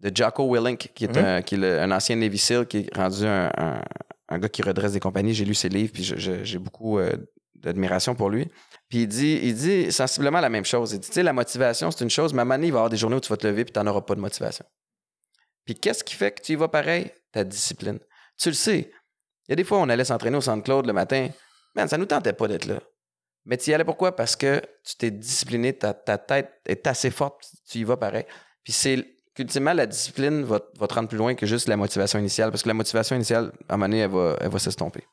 de 0.00 0.10
Jocko 0.14 0.52
Willink, 0.52 0.90
qui 0.94 1.04
est, 1.04 1.16
Mhm. 1.16 1.24
un, 1.24 1.42
qui 1.42 1.54
est 1.54 1.58
le- 1.58 1.78
un 1.80 1.90
ancien 1.92 2.16
Navy 2.16 2.38
SEAL, 2.38 2.66
qui 2.66 2.78
est 2.78 2.96
rendu 2.96 3.24
un, 3.24 3.50
un- 3.56 3.82
un 4.28 4.38
gars 4.40 4.48
qui 4.48 4.62
redresse 4.62 4.92
des 4.92 5.00
compagnies. 5.00 5.32
J'ai 5.34 5.44
lu 5.44 5.54
ses 5.54 5.68
livres, 5.68 5.92
puis 5.94 6.02
j'ai 6.02 6.58
beaucoup 6.58 6.98
euh, 6.98 7.12
d'admiration 7.54 8.14
pour 8.14 8.28
lui. 8.30 8.48
Puis 8.88 9.02
il 9.02 9.06
dit, 9.08 9.38
il 9.42 9.54
dit 9.54 9.90
sensiblement 9.92 10.40
la 10.40 10.48
même 10.50 10.64
chose. 10.64 10.92
Il 10.92 10.98
dit, 11.00 11.08
tu 11.08 11.14
sais, 11.14 11.22
la 11.22 11.32
motivation, 11.32 11.90
c'est 11.92 12.02
une 12.04 12.10
chose, 12.10 12.32
mais 12.34 12.40
à 12.40 12.42
un 12.42 12.44
moment 12.44 12.56
donné, 12.56 12.66
il 12.68 12.72
va 12.72 12.76
y 12.76 12.80
avoir 12.80 12.90
des 12.90 12.96
journées 12.96 13.16
où 13.16 13.20
tu 13.20 13.28
vas 13.30 13.36
te 13.36 13.46
lever, 13.46 13.64
puis 13.64 13.72
tu 13.72 13.78
n'en 13.78 13.86
auras 13.90 14.02
pas 14.02 14.14
de 14.16 14.20
motivation. 14.20 14.64
Puis 15.64 15.74
qu'est-ce 15.76 16.02
qui 16.04 16.14
fait 16.14 16.32
que 16.32 16.42
tu 16.42 16.52
y 16.52 16.56
vas 16.56 16.68
pareil? 16.68 17.10
Ta 17.32 17.42
discipline. 17.44 17.98
Tu 18.38 18.48
le 18.50 18.54
sais. 18.54 18.90
Il 19.48 19.50
y 19.50 19.52
a 19.52 19.56
des 19.56 19.64
fois, 19.64 19.78
on 19.78 19.88
allait 19.88 20.04
s'entraîner 20.04 20.36
au 20.36 20.40
Centre 20.40 20.62
Claude 20.64 20.86
le 20.86 20.92
matin. 20.92 21.28
Man, 21.76 21.88
ça 21.88 21.98
nous 21.98 22.06
tentait 22.06 22.32
pas 22.32 22.48
d'être 22.48 22.64
là. 22.66 22.80
Mais 23.44 23.56
tu 23.56 23.70
y 23.70 23.74
allais 23.74 23.84
pourquoi? 23.84 24.16
Parce 24.16 24.34
que 24.34 24.60
tu 24.84 24.96
t'es 24.96 25.10
discipliné, 25.10 25.72
ta, 25.72 25.94
ta 25.94 26.18
tête 26.18 26.50
est 26.66 26.86
assez 26.86 27.10
forte, 27.10 27.44
tu 27.70 27.78
y 27.78 27.84
vas 27.84 27.96
pareil. 27.96 28.24
Puis 28.64 28.72
c'est 28.72 29.04
qu'ultimement, 29.34 29.72
la 29.74 29.86
discipline 29.86 30.42
va, 30.42 30.60
va 30.78 30.86
te 30.88 30.94
rendre 30.94 31.08
plus 31.08 31.18
loin 31.18 31.34
que 31.34 31.46
juste 31.46 31.68
la 31.68 31.76
motivation 31.76 32.18
initiale. 32.18 32.50
Parce 32.50 32.62
que 32.62 32.68
la 32.68 32.74
motivation 32.74 33.14
initiale, 33.14 33.52
à 33.68 33.74
un 33.74 33.76
moment 33.76 33.88
donné, 33.88 34.00
elle 34.00 34.10
va, 34.10 34.36
elle 34.40 34.48
va 34.48 34.58
s'estomper. 34.58 35.04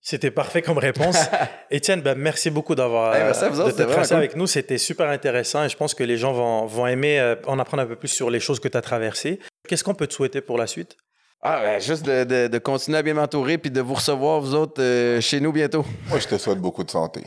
C'était 0.00 0.30
parfait 0.30 0.62
comme 0.62 0.78
réponse. 0.78 1.16
Étienne, 1.70 2.00
ben, 2.00 2.16
merci 2.16 2.50
beaucoup 2.50 2.74
d'avoir 2.74 3.14
Hey, 3.14 3.24
de 3.28 3.84
tracer 3.84 4.08
cool. 4.08 4.16
avec 4.16 4.36
nous. 4.36 4.46
C'était 4.46 4.78
super 4.78 5.08
intéressant 5.08 5.64
et 5.64 5.68
je 5.68 5.76
pense 5.76 5.94
que 5.94 6.02
les 6.04 6.16
gens 6.16 6.32
vont, 6.32 6.66
vont 6.66 6.86
aimer 6.86 7.20
euh, 7.20 7.36
en 7.46 7.58
apprendre 7.58 7.82
un 7.82 7.86
peu 7.86 7.96
plus 7.96 8.08
sur 8.08 8.30
les 8.30 8.40
choses 8.40 8.58
que 8.58 8.68
tu 8.68 8.76
as 8.76 8.82
traversées. 8.82 9.38
Qu'est-ce 9.68 9.84
qu'on 9.84 9.94
peut 9.94 10.06
te 10.06 10.14
souhaiter 10.14 10.40
pour 10.40 10.58
la 10.58 10.66
suite? 10.66 10.96
Ah, 11.42 11.60
ben, 11.60 11.80
juste 11.80 12.04
de, 12.04 12.24
de- 12.24 12.46
de 12.48 12.58
continuer 12.58 12.98
à 12.98 13.02
bien 13.02 13.14
m'entourer 13.14 13.58
puis 13.58 13.70
de 13.70 13.80
vous 13.80 13.94
recevoir, 13.94 14.40
vous 14.40 14.54
autres, 14.54 14.80
euh, 14.80 15.20
chez 15.20 15.40
nous 15.40 15.52
bientôt. 15.52 15.84
Moi, 16.08 16.18
je 16.20 16.28
te 16.28 16.38
souhaite 16.38 16.58
beaucoup 16.60 16.84
de 16.84 16.90
santé. 16.90 17.22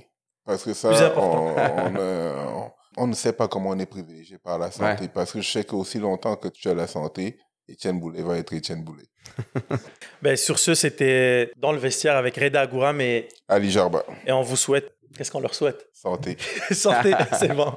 Parce 0.45 0.63
que 0.63 0.73
ça, 0.73 0.89
Plus 0.89 0.97
on, 1.17 1.49
important. 1.49 1.75
on, 1.87 1.95
euh, 1.97 2.45
on- 2.47 2.71
on 2.97 3.07
ne 3.07 3.13
sait 3.13 3.33
pas 3.33 3.47
comment 3.49 3.71
on 3.71 3.79
est 3.79 3.85
privilégié 3.85 4.37
par 4.37 4.57
la 4.57 4.71
santé. 4.71 5.09
Parce 5.13 5.33
que 5.33 5.41
je 5.41 5.51
sais 5.51 5.63
qu'aussi 5.65 5.99
longtemps 5.99 6.37
que 6.37 6.47
tu 6.47 6.69
as 6.69 6.73
la 6.73 6.87
santé, 6.87 7.37
Étienne 7.67 7.99
Boulay 7.99 8.21
va 8.21 8.37
être 8.37 8.53
Étienne 8.53 8.83
Boulay. 8.83 9.03
Ben, 10.21 10.37
sur 10.37 10.59
ce, 10.59 10.73
c'était 10.75 11.51
dans 11.57 11.71
le 11.73 11.77
vestiaire 11.79 12.15
avec 12.15 12.37
Reda 12.37 12.65
Gouram 12.67 13.01
et, 13.01 13.27
Ali 13.49 13.69
Jarba, 13.69 14.03
et 14.25 14.31
on 14.31 14.41
vous 14.43 14.55
souhaite. 14.55 14.91
Qu'est-ce 15.17 15.31
qu'on 15.31 15.39
leur 15.39 15.53
souhaite? 15.55 15.87
santé. 15.93 16.37
Santé, 16.71 17.13
c'est 17.39 17.53
bon. 17.53 17.73